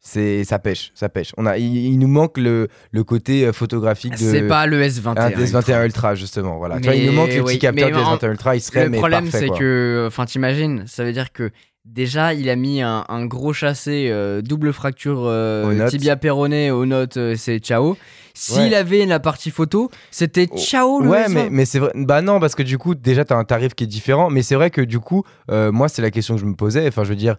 C'est 0.00 0.44
ça 0.44 0.58
pêche, 0.58 0.92
ça 0.94 1.08
pêche. 1.08 1.32
On 1.36 1.44
a, 1.44 1.58
il, 1.58 1.76
il 1.76 1.98
nous 1.98 2.08
manque 2.08 2.38
le, 2.38 2.68
le 2.92 3.04
côté 3.04 3.44
euh, 3.46 3.52
photographique 3.52 4.12
de 4.12 4.16
C'est 4.18 4.46
pas 4.46 4.66
le 4.66 4.80
S21. 4.82 5.18
un 5.18 5.30
S21 5.30 5.84
Ultra 5.84 6.14
justement. 6.14 6.56
Voilà. 6.58 6.76
Tu 6.78 6.84
vois, 6.84 6.94
il 6.94 7.06
nous 7.06 7.12
manque 7.12 7.34
le 7.34 7.42
petit 7.44 7.58
capteur 7.58 7.88
du 7.88 7.94
en- 7.94 8.16
S21 8.16 8.30
Ultra, 8.30 8.56
il 8.56 8.60
serait 8.60 8.84
Le 8.84 8.90
mais 8.90 8.98
problème, 8.98 9.28
c'est 9.30 9.48
que, 9.48 10.04
enfin, 10.06 10.24
t'imagines, 10.24 10.84
ça 10.86 11.04
veut 11.04 11.12
dire 11.12 11.32
que 11.32 11.50
Déjà, 11.84 12.34
il 12.34 12.50
a 12.50 12.56
mis 12.56 12.82
un, 12.82 13.06
un 13.08 13.24
gros 13.24 13.54
chassé 13.54 14.08
euh, 14.10 14.42
double 14.42 14.74
fracture 14.74 15.22
euh, 15.24 15.88
tibia 15.88 16.16
péroné 16.16 16.70
aux 16.70 16.84
notes, 16.84 17.16
euh, 17.16 17.34
c'est 17.34 17.60
ciao. 17.60 17.96
S'il 18.34 18.72
Ouais. 18.72 18.74
avait 18.74 19.06
la 19.06 19.20
partie 19.20 19.50
photo, 19.50 19.90
c'était 20.10 20.48
Oh, 20.50 20.58
ciao 20.58 21.00
le 21.00 21.08
Ouais, 21.08 21.24
S20. 21.24 21.32
mais, 21.32 21.48
mais 21.50 21.64
c'est 21.64 21.78
vrai. 21.78 21.90
Bah 21.94 22.20
non, 22.20 22.40
parce 22.40 22.54
que 22.54 22.62
du 22.62 22.76
coup, 22.76 22.94
déjà, 22.94 23.24
t'as 23.24 23.36
un 23.36 23.44
tarif 23.44 23.74
qui 23.74 23.84
est 23.84 23.86
différent. 23.86 24.28
Mais 24.28 24.42
c'est 24.42 24.54
vrai 24.54 24.68
que 24.70 24.82
du 24.82 25.00
coup, 25.00 25.24
moi, 25.50 25.88
c'est 25.88 26.02
la 26.02 26.10
question 26.10 26.34
que 26.34 26.40
je 26.42 26.46
me 26.46 26.54
posais. 26.56 26.86
Enfin, 26.86 27.04
je 27.04 27.08
veux 27.08 27.16
dire, 27.16 27.36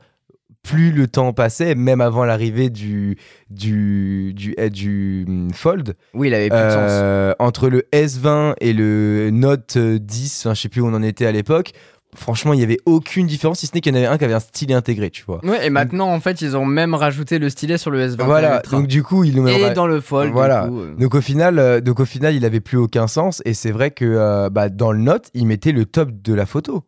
plus 0.70 0.92
le 0.92 1.08
temps 1.08 1.34
passait, 1.34 1.74
même 1.76 2.02
avant 2.02 2.26
l'arrivée 2.26 2.70
du, 2.70 3.18
du, 3.50 4.34
du, 4.36 4.54
eh, 4.58 4.70
du 4.70 5.26
hum, 5.28 5.50
Fold, 5.54 5.96
Oui, 6.14 6.28
il 6.28 6.34
avait 6.34 6.50
plus 6.50 6.58
de 6.58 6.70
sens. 6.70 6.78
euh, 6.92 7.34
entre 7.40 7.70
le 7.70 7.84
S20 7.94 8.54
et 8.62 8.74
le 8.74 9.30
Note 9.32 9.76
euh, 9.78 9.98
10, 10.00 10.46
enfin, 10.46 10.54
je 10.54 10.62
sais 10.62 10.70
plus 10.70 10.82
où 10.82 10.88
on 10.88 10.94
en 10.94 11.02
était 11.04 11.26
à 11.26 11.32
l'époque, 11.32 11.72
franchement, 12.16 12.54
il 12.54 12.58
n'y 12.58 12.64
avait 12.64 12.80
aucune 12.86 13.28
différence, 13.28 13.60
si 13.60 13.68
ce 13.68 13.72
n'est 13.76 13.82
qu'il 13.82 13.94
y 13.94 13.96
en 13.96 14.00
avait 14.00 14.08
un 14.08 14.18
qui 14.18 14.26
avait 14.26 14.34
un 14.34 14.40
stylet 14.40 14.74
intégré, 14.74 15.10
tu 15.10 15.24
vois. 15.26 15.44
Ouais, 15.46 15.66
et 15.68 15.70
maintenant, 15.70 16.08
en 16.12 16.20
fait, 16.20 16.42
ils 16.42 16.56
ont 16.58 16.66
même 16.66 16.94
rajouté 16.94 17.40
le 17.40 17.50
stylet 17.50 17.78
sur 17.78 17.92
le 17.92 18.08
S20 18.08 18.24
Voilà, 18.26 18.62
donc 18.72 18.88
du 18.88 19.04
coup, 19.04 19.24
ils 19.24 19.36
l'ont 19.36 19.48
et 19.48 19.74
dans 19.74 19.88
le 19.88 20.02
Fold. 20.02 20.28
du 20.30 20.34
Voilà. 20.34 20.68
coup, 20.68 20.80
euh. 20.82 20.96
Donc 20.96 21.16
au 21.16 21.22
final, 21.22 21.60
euh, 21.60 21.82
donc 21.82 22.00
au 22.00 22.06
final, 22.06 22.36
il 22.36 22.46
avait 22.46 22.60
plus 22.62 22.78
aucun 22.78 23.08
sens 23.08 23.42
et 23.46 23.54
c'est 23.54 23.72
vrai 23.72 23.92
que 23.92 24.06
euh, 24.06 24.50
bah, 24.50 24.70
dans 24.70 24.92
le 24.92 25.00
Note, 25.00 25.30
il 25.34 25.46
mettait 25.48 25.72
le 25.72 25.86
top 25.86 26.10
de 26.22 26.34
la 26.34 26.46
photo. 26.46 26.84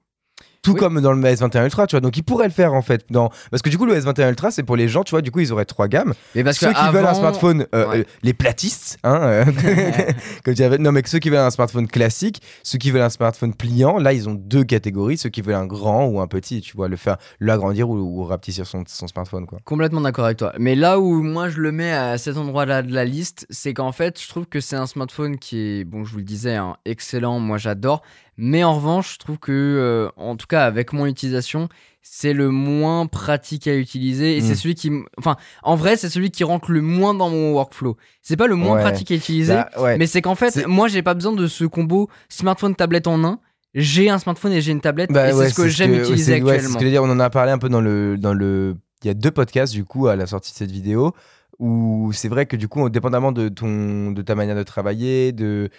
Tout 0.61 0.73
Oui. 0.73 0.79
comme 0.79 1.01
dans 1.01 1.11
le 1.13 1.21
S21 1.23 1.63
Ultra, 1.65 1.87
tu 1.87 1.95
vois. 1.95 2.01
Donc 2.01 2.15
il 2.17 2.23
pourrait 2.23 2.45
le 2.47 2.53
faire 2.53 2.73
en 2.73 2.81
fait. 2.83 3.05
Dans... 3.09 3.29
Parce 3.49 3.63
que 3.63 3.69
du 3.69 3.77
coup, 3.79 3.85
le 3.87 3.95
S21 3.99 4.29
Ultra, 4.29 4.51
c'est 4.51 4.61
pour 4.63 4.75
les 4.75 4.87
gens, 4.87 5.03
tu 5.03 5.11
vois. 5.11 5.21
Du 5.21 5.31
coup, 5.31 5.39
ils 5.39 5.51
auraient 5.51 5.65
trois 5.65 5.87
gammes. 5.87 6.13
Mais 6.35 6.43
parce 6.43 6.57
ceux 6.59 6.71
que 6.71 6.73
qui 6.87 6.93
veulent 6.93 7.05
un 7.05 7.13
smartphone, 7.15 7.65
euh, 7.73 7.87
Ouais. 7.87 7.99
euh, 7.99 8.03
les 8.21 8.33
platistes, 8.33 8.99
hein, 9.03 9.19
euh, 9.23 9.45
comme 10.43 10.53
tu 10.53 10.63
avais- 10.63 10.77
non 10.77 10.91
mais 10.91 11.01
que 11.01 11.09
ceux 11.09 11.19
qui 11.19 11.29
veulent 11.29 11.39
un 11.39 11.49
smartphone 11.51 11.87
classique, 11.87 12.41
ceux 12.63 12.77
qui 12.77 12.91
veulent 12.91 13.01
un 13.01 13.09
smartphone 13.09 13.53
pliant, 13.53 13.97
là 13.97 14.13
ils 14.13 14.29
ont 14.29 14.33
deux 14.33 14.63
catégories, 14.63 15.17
ceux 15.17 15.29
qui 15.29 15.41
veulent 15.41 15.55
un 15.55 15.65
grand 15.65 16.05
ou 16.05 16.19
un 16.21 16.27
petit, 16.27 16.61
tu 16.61 16.75
vois, 16.75 16.87
le 16.87 16.95
faire, 16.95 17.17
l'agrandir 17.39 17.89
ou, 17.89 17.97
ou 17.97 18.23
rapetissir 18.25 18.67
son, 18.67 18.83
son 18.87 19.07
smartphone 19.07 19.45
quoi. 19.47 19.59
Complètement 19.65 20.01
d'accord 20.01 20.25
avec 20.25 20.37
toi. 20.37 20.53
Mais 20.59 20.75
là 20.75 20.99
où 20.99 21.23
moi 21.23 21.49
je 21.49 21.59
le 21.59 21.71
mets 21.71 21.91
à 21.91 22.17
cet 22.17 22.37
endroit-là 22.37 22.83
de 22.83 22.93
la 22.93 23.05
liste, 23.05 23.47
c'est 23.49 23.73
qu'en 23.73 23.91
fait, 23.91 24.21
je 24.21 24.27
trouve 24.29 24.45
que 24.45 24.59
c'est 24.59 24.75
un 24.75 24.85
smartphone 24.87 25.37
qui 25.39 25.57
est, 25.59 25.83
bon, 25.85 26.03
je 26.05 26.11
vous 26.11 26.17
le 26.19 26.23
disais, 26.23 26.55
hein, 26.55 26.75
excellent. 26.85 27.39
Moi, 27.39 27.57
j'adore. 27.57 28.01
Mais 28.43 28.63
en 28.63 28.73
revanche, 28.73 29.13
je 29.13 29.19
trouve 29.19 29.37
que, 29.37 29.51
euh, 29.51 30.09
en 30.17 30.35
tout 30.35 30.47
cas, 30.47 30.65
avec 30.65 30.93
mon 30.93 31.05
utilisation, 31.05 31.69
c'est 32.01 32.33
le 32.33 32.49
moins 32.49 33.05
pratique 33.05 33.67
à 33.67 33.75
utiliser 33.75 34.35
et 34.37 34.41
Mm. 34.41 34.43
c'est 34.45 34.55
celui 34.55 34.73
qui, 34.73 34.91
enfin, 35.19 35.35
en 35.61 35.75
vrai, 35.75 35.95
c'est 35.95 36.09
celui 36.09 36.31
qui 36.31 36.43
rentre 36.43 36.71
le 36.71 36.81
moins 36.81 37.13
dans 37.13 37.29
mon 37.29 37.53
workflow. 37.53 37.97
C'est 38.23 38.37
pas 38.37 38.47
le 38.47 38.55
moins 38.55 38.77
Ouais. 38.77 38.81
pratique 38.81 39.11
à 39.11 39.15
utiliser, 39.15 39.53
Bah, 39.53 39.69
ouais. 39.79 39.97
mais 39.99 40.07
c'est 40.07 40.23
qu'en 40.23 40.33
fait, 40.33 40.65
moi, 40.65 40.87
j'ai 40.87 41.03
pas 41.03 41.13
besoin 41.13 41.33
de 41.33 41.45
ce 41.45 41.65
combo 41.65 42.09
smartphone-tablette 42.29 43.05
en 43.05 43.23
un. 43.23 43.39
J'ai 43.75 44.09
un 44.09 44.17
smartphone 44.17 44.53
et 44.53 44.61
j'ai 44.61 44.71
une 44.71 44.81
tablette 44.81 45.11
Bah 45.11 45.29
et 45.29 45.33
ouais, 45.33 45.45
c'est 45.45 45.51
ce 45.51 45.55
que 45.61 45.67
j'aime 45.67 45.93
utiliser 45.93 46.41
ouais, 46.41 46.51
actuellement. 46.53 46.69
ce 46.69 46.73
que 46.73 46.79
je 46.79 46.85
veux 46.85 46.91
dire, 46.91 47.03
on 47.03 47.09
en 47.11 47.19
a 47.19 47.29
parlé 47.29 47.51
un 47.51 47.59
peu 47.59 47.69
dans 47.69 47.79
le, 47.79 48.17
dans 48.17 48.33
le. 48.33 48.75
Il 49.03 49.07
y 49.07 49.11
a 49.11 49.13
deux 49.13 49.31
podcasts 49.31 49.71
du 49.73 49.85
coup 49.85 50.07
à 50.07 50.15
la 50.15 50.25
sortie 50.25 50.51
de 50.51 50.57
cette 50.57 50.71
vidéo 50.71 51.13
où 51.59 52.11
c'est 52.11 52.27
vrai 52.27 52.47
que 52.47 52.55
du 52.55 52.67
coup, 52.67 52.89
dépendamment 52.89 53.31
de 53.31 53.47
ton, 53.49 54.11
de 54.11 54.21
ta 54.23 54.33
manière 54.35 54.55
de 54.55 54.63
travailler, 54.63 55.31
de, 55.31 55.69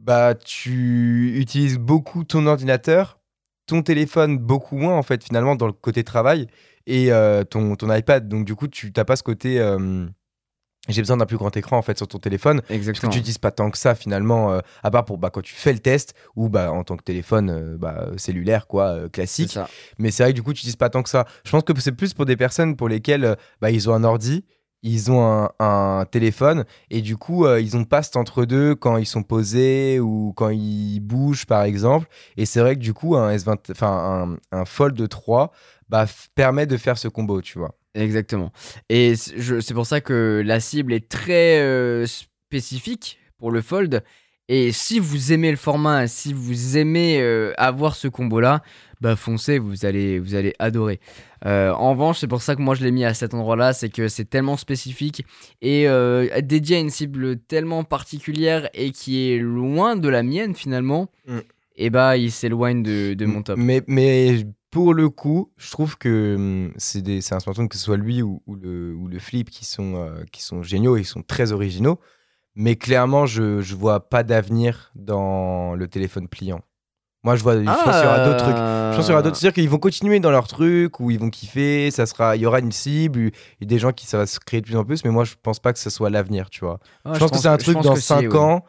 bah 0.00 0.34
tu 0.34 1.38
utilises 1.38 1.78
beaucoup 1.78 2.24
ton 2.24 2.46
ordinateur, 2.46 3.20
ton 3.66 3.82
téléphone 3.82 4.38
beaucoup 4.38 4.76
moins 4.76 4.96
en 4.96 5.02
fait 5.02 5.22
finalement 5.22 5.56
dans 5.56 5.66
le 5.66 5.72
côté 5.72 6.04
travail 6.04 6.46
et 6.86 7.12
euh, 7.12 7.44
ton, 7.44 7.76
ton 7.76 7.94
iPad. 7.94 8.26
Donc 8.28 8.44
du 8.46 8.54
coup, 8.54 8.66
tu 8.68 8.92
t'as 8.92 9.04
pas 9.04 9.16
ce 9.16 9.22
côté. 9.22 9.60
euh, 9.60 10.06
j'ai 10.88 11.02
besoin 11.02 11.18
d'un 11.18 11.26
plus 11.26 11.36
grand 11.36 11.54
écran 11.56 11.76
en 11.76 11.82
fait 11.82 11.98
sur 11.98 12.08
ton 12.08 12.18
téléphone. 12.18 12.60
Parce 12.60 12.68
que 12.68 12.74
Exactement. 12.74 13.12
tu 13.12 13.18
n'utilises 13.18 13.38
pas 13.38 13.50
tant 13.50 13.70
que 13.70 13.76
ça 13.76 13.94
finalement, 13.94 14.52
euh, 14.52 14.60
à 14.82 14.90
part 14.90 15.04
pour 15.04 15.18
bah, 15.18 15.28
quand 15.30 15.42
tu 15.42 15.54
fais 15.54 15.72
le 15.74 15.78
test 15.78 16.14
ou 16.36 16.48
bah, 16.48 16.72
en 16.72 16.82
tant 16.84 16.96
que 16.96 17.02
téléphone 17.04 17.50
euh, 17.50 17.76
bah, 17.78 18.06
cellulaire 18.16 18.66
quoi, 18.66 18.86
euh, 18.86 19.08
classique. 19.08 19.58
Mais 19.98 20.10
c'est 20.10 20.22
vrai 20.22 20.32
que 20.32 20.36
du 20.36 20.42
coup 20.42 20.52
tu 20.52 20.60
n'utilises 20.60 20.76
pas 20.76 20.88
tant 20.88 21.02
que 21.02 21.10
ça. 21.10 21.26
Je 21.44 21.50
pense 21.50 21.62
que 21.62 21.78
c'est 21.80 21.92
plus 21.92 22.14
pour 22.14 22.24
des 22.24 22.36
personnes 22.36 22.76
pour 22.76 22.88
lesquelles 22.88 23.36
bah, 23.60 23.70
ils 23.70 23.90
ont 23.90 23.94
un 23.94 24.04
ordi, 24.04 24.44
ils 24.82 25.10
ont 25.10 25.48
un, 25.58 26.04
téléphone 26.10 26.64
et 26.90 27.02
du 27.02 27.16
coup 27.16 27.44
euh, 27.44 27.60
ils 27.60 27.76
ont 27.76 27.84
pas 27.84 28.02
cet 28.02 28.16
entre-deux 28.16 28.74
quand 28.74 28.96
ils 28.96 29.06
sont 29.06 29.22
posés 29.22 30.00
ou 30.00 30.32
quand 30.34 30.48
ils 30.48 31.00
bougent 31.00 31.46
par 31.46 31.62
exemple. 31.62 32.08
Et 32.36 32.46
c'est 32.46 32.60
vrai 32.60 32.76
que 32.76 32.80
du 32.80 32.94
coup 32.94 33.16
un 33.16 33.34
S20, 33.34 33.70
enfin 33.70 34.38
un, 34.52 34.58
un 34.58 34.64
Fold 34.64 35.08
3 35.08 35.52
bah, 35.88 36.06
permet 36.34 36.66
de 36.66 36.76
faire 36.76 36.96
ce 36.96 37.08
combo, 37.08 37.42
tu 37.42 37.58
vois. 37.58 37.74
Exactement. 37.94 38.52
Et 38.88 39.16
c'est 39.16 39.74
pour 39.74 39.86
ça 39.86 40.00
que 40.00 40.42
la 40.44 40.60
cible 40.60 40.92
est 40.92 41.08
très 41.08 41.60
euh, 41.60 42.06
spécifique 42.06 43.18
pour 43.38 43.50
le 43.50 43.60
fold. 43.60 44.04
Et 44.48 44.72
si 44.72 44.98
vous 44.98 45.32
aimez 45.32 45.50
le 45.50 45.56
format, 45.56 46.06
si 46.06 46.32
vous 46.32 46.76
aimez 46.76 47.20
euh, 47.20 47.52
avoir 47.56 47.94
ce 47.94 48.08
combo-là, 48.08 48.62
bah 49.00 49.16
foncez, 49.16 49.58
vous 49.58 49.84
allez, 49.84 50.18
vous 50.18 50.34
allez 50.34 50.54
adorer. 50.58 51.00
Euh, 51.46 51.72
en 51.72 51.90
revanche, 51.92 52.18
c'est 52.18 52.28
pour 52.28 52.42
ça 52.42 52.54
que 52.54 52.62
moi 52.62 52.74
je 52.74 52.84
l'ai 52.84 52.90
mis 52.90 53.04
à 53.04 53.14
cet 53.14 53.34
endroit-là, 53.34 53.72
c'est 53.72 53.88
que 53.88 54.08
c'est 54.08 54.26
tellement 54.26 54.56
spécifique 54.56 55.24
et 55.62 55.88
euh, 55.88 56.28
dédié 56.42 56.76
à 56.76 56.80
une 56.80 56.90
cible 56.90 57.38
tellement 57.38 57.84
particulière 57.84 58.68
et 58.74 58.90
qui 58.90 59.30
est 59.30 59.38
loin 59.38 59.96
de 59.96 60.08
la 60.08 60.22
mienne 60.22 60.54
finalement. 60.54 61.08
Mm. 61.26 61.38
Et 61.76 61.88
bah 61.88 62.16
il 62.18 62.30
s'éloigne 62.30 62.82
de, 62.82 63.14
de 63.14 63.26
mon 63.26 63.42
top. 63.42 63.56
Mais, 63.58 63.82
mais 63.86 64.44
pour 64.70 64.94
le 64.94 65.08
coup, 65.08 65.50
je 65.56 65.70
trouve 65.70 65.98
que 65.98 66.36
hum, 66.36 66.72
c'est 66.76 67.32
un 67.32 67.40
smartphone, 67.40 67.68
que 67.68 67.76
ce 67.76 67.82
soit 67.82 67.96
lui 67.96 68.22
ou, 68.22 68.42
ou 68.46 68.54
le, 68.54 68.94
ou 68.94 69.08
le 69.08 69.18
Flip, 69.18 69.50
qui 69.50 69.64
sont, 69.64 69.96
euh, 69.96 70.22
qui 70.30 70.42
sont 70.42 70.62
géniaux 70.62 70.96
et 70.96 71.02
qui 71.02 71.08
sont 71.08 71.22
très 71.22 71.52
originaux. 71.52 71.98
Mais 72.54 72.76
clairement, 72.76 73.26
je 73.26 73.42
ne 73.42 73.76
vois 73.76 74.08
pas 74.08 74.22
d'avenir 74.22 74.92
dans 74.94 75.74
le 75.74 75.88
téléphone 75.88 76.28
pliant. 76.28 76.60
Moi, 77.22 77.36
je, 77.36 77.42
vois, 77.42 77.58
je 77.58 77.64
pense 77.64 77.82
qu'il 77.82 78.04
y 78.04 78.06
aura 78.06 78.24
d'autres 78.24 78.44
trucs. 78.44 78.56
Pense 79.00 79.06
qu'il 79.06 79.12
y 79.12 79.14
aura 79.14 79.22
d'autres. 79.22 79.36
C'est-à-dire 79.36 79.54
qu'ils 79.54 79.68
vont 79.68 79.78
continuer 79.78 80.20
dans 80.20 80.30
leur 80.30 80.48
truc, 80.48 81.00
où 81.00 81.10
ils 81.10 81.18
vont 81.18 81.30
kiffer, 81.30 81.90
ça 81.90 82.06
sera, 82.06 82.36
il 82.36 82.42
y 82.42 82.46
aura 82.46 82.60
une 82.60 82.72
cible, 82.72 83.30
et 83.60 83.66
des 83.66 83.78
gens 83.78 83.92
qui 83.92 84.06
ça 84.06 84.18
va 84.18 84.26
se 84.26 84.38
créer 84.40 84.60
de 84.60 84.66
plus 84.66 84.76
en 84.76 84.84
plus, 84.84 85.04
mais 85.04 85.10
moi, 85.10 85.24
je 85.24 85.34
pense 85.42 85.58
pas 85.58 85.72
que 85.72 85.78
ce 85.78 85.90
soit 85.90 86.10
l'avenir, 86.10 86.50
tu 86.50 86.60
vois. 86.60 86.78
Ah, 87.04 87.14
je, 87.14 87.18
pense 87.18 87.30
que 87.30 87.38
c'est 87.38 87.48
un 87.48 87.56
truc 87.56 87.78
dans 87.80 87.94
que 87.94 88.00
si, 88.00 88.06
5 88.06 88.20
ouais. 88.20 88.36
ans. 88.36 88.64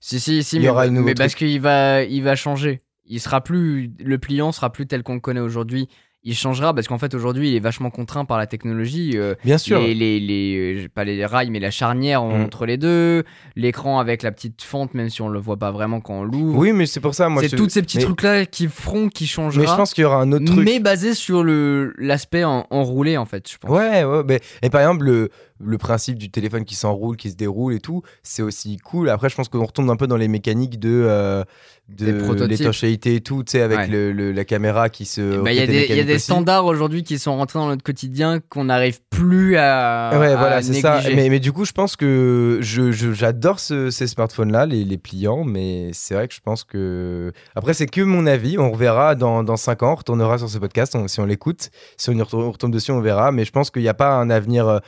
Si, 0.00 0.20
si, 0.20 0.42
si, 0.42 0.56
Il 0.56 0.62
y 0.62 0.64
mais, 0.64 0.70
aura 0.70 0.86
une 0.86 1.00
mais 1.00 1.14
parce 1.14 1.34
qu'il 1.34 1.60
va, 1.60 2.02
il 2.02 2.22
va 2.22 2.36
changer. 2.36 2.80
Il 3.04 3.20
sera 3.20 3.40
plus, 3.40 3.92
le 3.98 4.18
pliant 4.18 4.52
sera 4.52 4.70
plus 4.70 4.86
tel 4.86 5.02
qu'on 5.02 5.14
le 5.14 5.20
connaît 5.20 5.40
aujourd'hui. 5.40 5.88
Il 6.24 6.36
changera 6.36 6.72
parce 6.72 6.86
qu'en 6.86 6.98
fait 6.98 7.14
aujourd'hui 7.14 7.50
il 7.50 7.56
est 7.56 7.60
vachement 7.60 7.90
contraint 7.90 8.24
par 8.24 8.38
la 8.38 8.46
technologie. 8.46 9.12
euh, 9.16 9.34
Bien 9.44 9.58
sûr. 9.58 9.80
les, 9.80 9.92
les, 9.94 10.20
les- 10.20 10.82
euh, 10.84 10.88
pas 10.94 11.02
les 11.04 11.26
rails 11.26 11.50
mais 11.50 11.58
la 11.58 11.70
charnière 11.72 12.22
Mm. 12.22 12.42
entre 12.42 12.64
les 12.66 12.76
deux, 12.76 13.24
l'écran 13.56 13.98
avec 13.98 14.22
la 14.22 14.30
petite 14.30 14.62
fente 14.62 14.94
même 14.94 15.10
si 15.10 15.20
on 15.20 15.28
le 15.28 15.40
voit 15.40 15.56
pas 15.56 15.72
vraiment 15.72 16.00
quand 16.00 16.20
on 16.20 16.22
l'ouvre. 16.24 16.56
Oui, 16.56 16.72
mais 16.72 16.86
c'est 16.86 17.00
pour 17.00 17.14
ça, 17.14 17.28
moi. 17.28 17.42
c'est 17.42 17.48
je- 17.48 17.56
tous 17.56 17.68
ces 17.68 17.82
petits 17.82 17.98
mais- 17.98 18.04
trucs 18.04 18.22
là 18.22 18.46
qui 18.46 18.68
feront 18.68 19.08
qui 19.08 19.26
changera. 19.26 19.60
Mais 19.62 19.68
je 19.68 19.74
pense 19.74 19.94
qu'il 19.94 20.02
y 20.02 20.04
aura 20.04 20.20
un 20.22 20.30
autre 20.32 20.44
truc. 20.44 20.64
mais 20.64 20.78
basé 20.78 21.14
sur 21.14 21.42
le 21.42 21.92
l'aspect 21.98 22.44
en- 22.44 22.66
enroulé 22.70 23.16
en 23.16 23.24
fait. 23.26 23.50
Je 23.50 23.58
pense. 23.58 23.70
Ouais, 23.70 24.04
ouais, 24.04 24.22
mais 24.26 24.40
et 24.62 24.70
par 24.70 24.80
exemple 24.80 25.04
le, 25.04 25.28
le 25.64 25.78
principe 25.78 26.18
du 26.18 26.30
téléphone 26.30 26.64
qui 26.64 26.74
s'enroule, 26.74 27.16
qui 27.16 27.30
se 27.30 27.36
déroule 27.36 27.74
et 27.74 27.80
tout, 27.80 28.02
c'est 28.22 28.42
aussi 28.42 28.76
cool. 28.78 29.08
Après, 29.08 29.28
je 29.28 29.36
pense 29.36 29.48
qu'on 29.48 29.64
retombe 29.64 29.90
un 29.90 29.96
peu 29.96 30.06
dans 30.06 30.16
les 30.16 30.28
mécaniques 30.28 30.78
de 30.78 30.90
euh, 30.90 31.44
de 31.88 32.44
l'étanchéité 32.46 33.16
et 33.16 33.20
tout, 33.20 33.42
tu 33.44 33.52
sais, 33.52 33.60
avec 33.60 33.78
Ouais. 33.78 33.86
le, 33.88 34.12
le- 34.12 34.32
la 34.32 34.44
caméra 34.44 34.88
qui 34.88 35.04
se. 35.04 35.40
Bah, 35.42 35.52
Il 35.52 35.56
y 35.56 35.58
a 35.60 35.66
côté 35.66 35.80
des, 35.80 35.86
il 35.90 35.96
y 35.96 36.00
a 36.00 36.04
des 36.04 36.14
aussi. 36.14 36.24
standards 36.24 36.64
aujourd'hui 36.64 37.02
qui 37.02 37.18
sont 37.18 37.36
rentrés 37.36 37.58
dans 37.58 37.66
notre 37.68 37.82
quotidien 37.82 38.40
qu'on 38.48 38.64
n'arrive 38.64 39.00
plus 39.10 39.56
à. 39.56 40.10
Ouais, 40.18 40.28
à 40.32 40.36
voilà, 40.36 40.62
c'est 40.62 40.74
ça. 40.80 41.00
Mais, 41.14 41.28
mais 41.28 41.40
du 41.40 41.52
coup, 41.52 41.64
je 41.64 41.72
pense 41.72 41.96
que 41.96 42.58
je, 42.62 42.92
je- 42.92 43.12
j'adore 43.12 43.58
ce- 43.60 43.90
ces 43.90 44.06
smartphones-là, 44.06 44.64
les, 44.66 44.84
les 44.84 44.96
pliants, 44.98 45.44
mais 45.44 45.90
c'est 45.92 46.14
vrai 46.14 46.28
que 46.28 46.34
je 46.34 46.40
pense 46.40 46.64
que. 46.64 47.32
Après, 47.54 47.74
c'est 47.74 47.86
que 47.86 48.00
mon 48.00 48.26
avis. 48.26 48.58
On 48.58 48.70
reverra 48.70 49.14
dans, 49.14 49.42
dans 49.42 49.56
5 49.56 49.82
ans, 49.82 49.92
on 49.92 49.96
retournera 49.96 50.38
sur 50.38 50.48
ce 50.48 50.58
podcast 50.58 50.94
on- 50.94 51.08
si 51.08 51.20
on 51.20 51.26
l'écoute. 51.26 51.70
Si 51.96 52.08
on 52.10 52.12
y 52.14 52.22
retourne, 52.22 52.44
on 52.44 52.52
retombe 52.52 52.72
dessus, 52.72 52.92
on 52.92 53.00
verra. 53.00 53.32
Mais 53.32 53.44
je 53.44 53.50
pense 53.52 53.70
qu'il 53.70 53.82
n'y 53.82 53.88
a 53.88 53.94
pas 53.94 54.14
un 54.14 54.30
avenir 54.30 54.66
euh, 54.68 54.78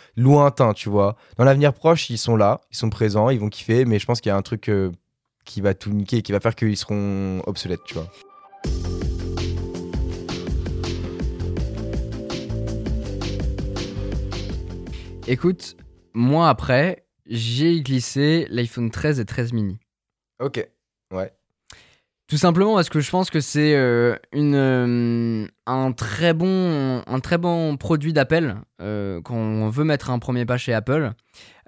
tu 0.73 0.89
vois. 0.89 1.17
Dans 1.37 1.45
l'avenir 1.45 1.75
proche, 1.75 2.09
ils 2.11 2.19
sont 2.19 2.37
là, 2.37 2.61
ils 2.71 2.77
sont 2.77 2.91
présents, 2.91 3.29
ils 3.29 3.41
vont 3.41 3.49
kiffer, 3.49 3.85
mais 3.85 3.99
je 3.99 4.07
pense 4.07 4.21
qu'il 4.21 4.31
y 4.31 4.33
a 4.33 4.37
un 4.37 4.43
truc 4.43 4.69
euh, 4.69 4.91
qui 5.45 5.61
va 5.61 5.75
tout 5.75 5.91
niquer, 5.91 6.23
qui 6.23 6.33
va 6.33 6.41
faire 6.41 6.55
qu'ils 6.55 6.77
seront 6.77 7.43
obsolètes, 7.47 7.85
tu 7.85 7.95
vois. 7.95 8.11
Écoute, 15.27 15.77
moi 16.13 16.49
après, 16.49 17.07
j'ai 17.27 17.81
glissé 17.83 18.47
l'iPhone 18.51 18.91
13 18.91 19.21
et 19.21 19.25
13 19.25 19.53
mini. 19.55 19.79
Ok. 20.39 20.69
Tout 22.35 22.39
simplement 22.39 22.75
parce 22.75 22.89
que 22.89 22.99
je 22.99 23.09
pense 23.13 23.31
que 23.31 23.39
c'est 23.39 23.77
euh, 23.77 24.17
une 24.33 24.57
euh, 24.57 25.47
un 25.69 25.93
très 25.93 26.35
bon 26.35 27.01
un 27.07 27.21
très 27.21 27.39
bon 27.39 27.77
produit 27.77 28.13
d'appel 28.13 28.57
euh, 28.83 29.21
quand 29.23 29.37
on 29.37 29.69
veut 29.69 29.85
mettre 29.85 30.11
un 30.11 30.19
premier 30.19 30.45
pas 30.45 30.57
chez 30.59 30.75
Apple. 30.75 31.13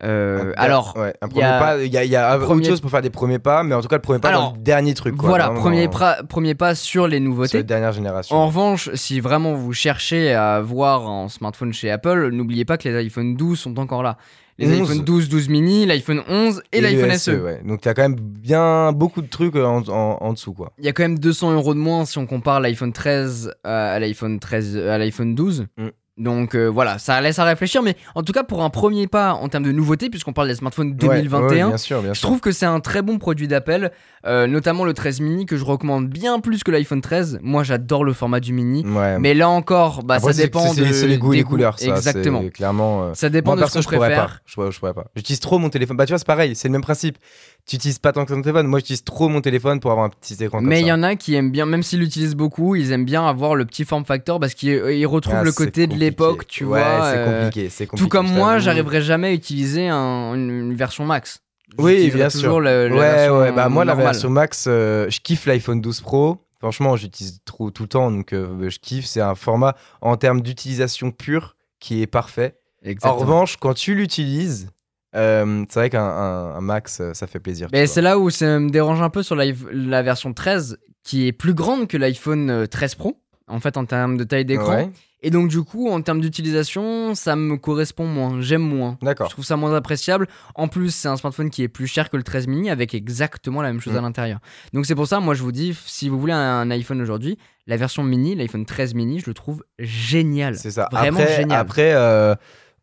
Euh, 0.02 0.52
Un- 0.56 0.60
alors 0.60 0.96
ouais, 0.96 1.14
un 1.22 1.28
il 1.28 1.36
y 1.36 1.40
premier 1.40 1.44
a- 1.44 1.58
pas, 1.60 1.78
il 1.84 1.92
y 1.92 1.96
a, 1.96 2.02
il 2.04 2.10
y 2.10 2.16
a 2.16 2.36
premier- 2.36 2.62
autre 2.62 2.68
chose 2.70 2.80
pour 2.80 2.90
faire 2.90 3.00
des 3.00 3.10
premiers 3.10 3.38
pas, 3.38 3.62
mais 3.62 3.76
en 3.76 3.80
tout 3.80 3.86
cas, 3.86 3.94
le 3.94 4.02
premier 4.02 4.18
pas 4.18 4.30
Alors, 4.30 4.50
dans 4.50 4.56
le 4.56 4.62
dernier 4.64 4.94
truc. 4.94 5.16
Quoi, 5.16 5.28
voilà 5.28 5.50
premier 5.50 5.86
pra- 5.86 6.26
premier 6.26 6.56
pas 6.56 6.74
sur 6.74 7.06
les 7.06 7.18
sur 7.18 7.24
nouveautés. 7.26 7.58
la 7.58 7.62
dernière 7.62 7.92
génération. 7.92 8.34
En 8.34 8.46
revanche, 8.48 8.90
si 8.94 9.20
vraiment 9.20 9.54
vous 9.54 9.72
cherchez 9.72 10.32
à 10.34 10.56
avoir 10.56 11.08
un 11.08 11.28
smartphone 11.28 11.72
chez 11.72 11.92
Apple, 11.92 12.30
n'oubliez 12.32 12.64
pas 12.64 12.76
que 12.76 12.88
les 12.88 12.96
iPhone 12.96 13.36
12 13.36 13.60
sont 13.60 13.78
encore 13.78 14.02
là. 14.02 14.16
Les 14.58 14.66
11. 14.80 14.90
iPhone 14.90 15.04
12, 15.04 15.28
12 15.28 15.48
mini, 15.50 15.84
l'iPhone 15.86 16.22
11 16.28 16.62
et, 16.72 16.80
le 16.80 16.88
l'iPhone 16.88 17.10
SE, 17.12 17.18
SE. 17.18 17.30
ouais. 17.42 17.60
Donc 17.64 17.82
t'as 17.82 17.92
quand 17.94 18.02
même 18.02 18.16
bien 18.18 18.92
beaucoup 18.92 19.20
de 19.20 19.26
trucs 19.28 19.54
euh, 19.56 19.64
en, 19.66 19.82
en- 19.88 20.18
en 20.20 20.32
dessous 20.32 20.54
quoi. 20.54 20.72
Il 20.78 20.84
y 20.84 20.88
a 20.88 20.92
quand 20.92 21.02
même 21.02 21.18
200 21.18 21.52
euros 21.52 21.74
de 21.74 21.78
moins 21.78 22.04
si 22.06 22.16
on 22.18 22.26
compare 22.26 22.60
l'iPhone 22.60 22.92
13 22.92 23.52
à 23.64 23.90
à, 23.90 23.92
à 23.92 23.98
l'iPhone 23.98 24.38
13, 24.40 24.76
à 24.78 24.96
l'iPhone 24.98 25.34
12. 25.34 25.66
Mm. 25.76 25.88
Donc 26.18 26.54
euh, 26.54 26.66
voilà, 26.66 26.98
ça 26.98 27.20
laisse 27.20 27.38
à 27.38 27.44
réfléchir, 27.44 27.82
mais 27.82 27.94
en 28.14 28.22
tout 28.22 28.32
cas 28.32 28.42
pour 28.42 28.62
un 28.62 28.70
premier 28.70 29.06
pas 29.06 29.34
en 29.34 29.48
termes 29.50 29.64
de 29.64 29.72
nouveauté, 29.72 30.08
puisqu'on 30.08 30.32
parle 30.32 30.48
des 30.48 30.54
smartphones 30.54 30.88
Ouais, 30.92 30.94
2021, 31.22 31.40
ouais, 31.48 31.68
bien 31.68 31.76
sûr, 31.76 32.00
bien 32.00 32.14
je 32.14 32.18
sûr. 32.20 32.28
trouve 32.28 32.40
que 32.40 32.52
c'est 32.52 32.64
un 32.64 32.80
très 32.80 33.02
bon 33.02 33.18
produit 33.18 33.48
d'Apple, 33.48 33.90
euh, 34.26 34.46
notamment 34.46 34.86
le 34.86 34.94
13 34.94 35.20
mini 35.20 35.44
que 35.44 35.58
je 35.58 35.64
recommande 35.64 36.08
bien 36.08 36.40
plus 36.40 36.64
que 36.64 36.70
l'iPhone 36.70 37.02
13. 37.02 37.40
Moi 37.42 37.64
j'adore 37.64 38.02
le 38.02 38.14
format 38.14 38.40
du 38.40 38.54
mini, 38.54 38.82
Ouais. 38.86 39.18
mais 39.18 39.34
là 39.34 39.50
encore, 39.50 40.04
bah, 40.04 40.14
Après, 40.14 40.32
ça 40.32 40.42
dépend 40.42 40.72
de 40.72 40.84
C'est 40.86 41.06
les 41.06 41.18
goûts 41.18 41.34
et 41.34 41.36
des 41.36 41.42
les 41.42 41.44
couleurs, 41.44 41.78
ça. 41.78 41.86
Exactement. 41.94 42.42
Clairement. 42.48 43.02
euh, 43.04 43.10
Ça 43.14 43.28
dépend 43.28 43.50
Moi, 43.50 43.56
de 43.56 43.60
perso, 43.60 43.78
ce 43.80 43.84
je 43.84 43.88
qu'on 43.90 43.98
préfère. 43.98 44.26
pas. 44.26 44.32
Je 44.46 44.70
je 44.70 44.78
pourrais 44.78 44.94
pas. 44.94 45.04
J'utilise 45.16 45.40
trop 45.40 45.58
mon 45.58 45.68
téléphone. 45.68 45.98
Bah, 45.98 46.06
tu 46.06 46.12
vois, 46.12 46.18
c'est 46.18 46.26
pareil. 46.26 46.56
C'est 46.56 46.68
le 46.68 46.72
même 46.72 46.80
principe. 46.80 47.18
Tu 47.66 47.76
utilises 47.76 47.98
pas 47.98 48.12
tant 48.12 48.24
que 48.24 48.32
ton 48.32 48.40
téléphone. 48.42 48.68
Moi, 48.68 48.78
j'utilise 48.78 49.02
trop 49.02 49.28
mon 49.28 49.40
téléphone 49.40 49.80
pour 49.80 49.90
avoir 49.90 50.06
un 50.06 50.08
petit 50.10 50.34
écran 50.42 50.60
Mais 50.60 50.80
il 50.82 50.86
y 50.86 50.92
en 50.92 51.02
a 51.02 51.16
qui 51.16 51.34
aiment 51.34 51.50
bien, 51.50 51.66
même 51.66 51.82
s'ils 51.82 51.98
l'utilisent 51.98 52.36
beaucoup, 52.36 52.76
ils 52.76 52.92
aiment 52.92 53.04
bien 53.04 53.26
avoir 53.26 53.56
le 53.56 53.64
petit 53.64 53.84
form 53.84 54.04
factor 54.04 54.38
parce 54.38 54.54
qu'ils 54.54 54.82
ils 54.92 55.06
retrouvent 55.06 55.34
Ah, 55.40 55.42
le 55.42 55.50
côté 55.50 55.88
de 55.88 55.94
l'époque, 55.96 56.46
tu 56.46 56.64
ouais, 56.64 56.80
vois. 56.80 57.10
c'est 57.10 57.18
euh, 57.18 57.40
compliqué. 57.42 57.68
C'est 57.68 57.86
compliqué. 57.88 58.04
Tout 58.04 58.08
comme 58.08 58.30
moi, 58.30 58.58
j'arriverai 58.58 59.02
jamais 59.02 59.28
à 59.28 59.32
utiliser 59.32 59.88
un- 59.88 60.34
une, 60.34 60.48
une 60.50 60.74
version 60.74 61.04
max. 61.04 61.40
Oui, 61.78 62.10
bien 62.12 62.30
sûr. 62.30 62.54
ouais, 62.56 63.28
ouais. 63.28 63.52
Bah, 63.52 63.68
moi, 63.68 63.84
la 63.84 63.94
version 63.96 64.30
Max, 64.30 64.66
euh, 64.68 65.10
je 65.10 65.18
kiffe 65.20 65.46
l'iPhone 65.46 65.80
12 65.80 66.00
Pro. 66.00 66.38
Franchement, 66.60 66.96
j'utilise 66.96 67.40
trop 67.44 67.70
tout 67.72 67.82
le 67.82 67.88
temps. 67.88 68.10
Donc, 68.12 68.32
euh, 68.32 68.70
je 68.70 68.78
kiffe. 68.78 69.04
C'est 69.06 69.20
un 69.20 69.34
format 69.34 69.74
en 70.00 70.16
termes 70.16 70.40
d'utilisation 70.40 71.10
pure 71.10 71.56
qui 71.80 72.00
est 72.00 72.06
parfait. 72.06 72.54
Exactement. 72.82 73.12
En 73.12 73.16
revanche, 73.18 73.56
quand 73.58 73.74
tu 73.74 73.94
l'utilises, 73.94 74.68
euh, 75.16 75.64
c'est 75.68 75.80
vrai 75.80 75.90
qu'un 75.90 76.02
un- 76.04 76.54
un 76.56 76.60
Max, 76.60 77.00
euh, 77.00 77.14
ça 77.14 77.26
fait 77.26 77.40
plaisir. 77.40 77.68
Mais 77.72 77.86
c'est 77.86 78.02
là 78.02 78.18
où 78.18 78.30
ça 78.30 78.58
me 78.58 78.70
dérange 78.70 79.00
un 79.02 79.10
peu 79.10 79.22
sur 79.22 79.34
la, 79.36 79.44
la 79.72 80.02
version 80.02 80.32
13 80.32 80.78
qui 81.02 81.26
est 81.26 81.32
plus 81.32 81.54
grande 81.54 81.88
que 81.88 81.96
l'iPhone 81.96 82.50
euh, 82.50 82.66
13 82.66 82.94
Pro 82.96 83.16
en 83.48 83.60
fait 83.60 83.76
en 83.76 83.84
termes 83.84 84.16
de 84.16 84.24
taille 84.24 84.44
d'écran 84.44 84.74
Ouais, 84.76 84.90
et 85.22 85.30
donc 85.30 85.48
du 85.48 85.62
coup 85.62 85.88
en 85.88 86.02
termes 86.02 86.20
d'utilisation 86.20 87.14
ça 87.14 87.36
me 87.36 87.56
correspond 87.56 88.04
moins 88.06 88.40
j'aime 88.40 88.62
moins 88.62 88.98
je 89.00 89.06
D'accord. 89.06 89.28
trouve 89.28 89.44
ça 89.44 89.54
moins 89.56 89.72
appréciable 89.72 90.26
en 90.56 90.66
plus 90.66 90.92
c'est 90.92 91.06
un 91.06 91.16
smartphone 91.16 91.48
qui 91.50 91.62
est 91.62 91.68
plus 91.68 91.86
cher 91.86 92.10
que 92.10 92.16
le 92.16 92.24
13 92.24 92.48
mini 92.48 92.70
avec 92.70 92.92
exactement 92.92 93.62
la 93.62 93.68
même 93.70 93.80
chose 93.80 93.94
Mm. 93.94 93.98
à 93.98 94.00
l'intérieur 94.00 94.40
donc 94.72 94.84
c'est 94.84 94.96
pour 94.96 95.06
ça 95.06 95.20
moi 95.20 95.34
je 95.34 95.44
vous 95.44 95.52
dis 95.52 95.78
si 95.86 96.08
vous 96.08 96.18
voulez 96.18 96.32
un, 96.32 96.68
iPhone 96.72 97.00
aujourd'hui 97.00 97.38
la 97.68 97.76
version 97.76 98.02
mini 98.02 98.34
l'iPhone 98.34 98.66
13 98.66 98.94
mini 98.94 99.20
je 99.20 99.26
le 99.30 99.34
trouve 99.34 99.62
génial 99.78 100.56
C'est 100.58 100.72
ça. 100.72 100.88
vraiment 100.90 101.20
après, 101.20 101.36
génial 101.36 101.60
Après, 101.60 101.92
euh, 101.94 102.34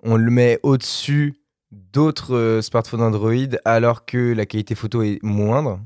on 0.02 0.16
le 0.16 0.32
met 0.32 0.60
au-dessus 0.64 1.34
d'autres 1.94 2.36
euh, 2.36 2.62
smartphones 2.62 3.02
Android 3.02 3.34
alors 3.66 4.06
que 4.06 4.34
la 4.34 4.46
qualité 4.46 4.76
photo 4.76 5.02
est 5.04 5.20
moindre. 5.24 5.80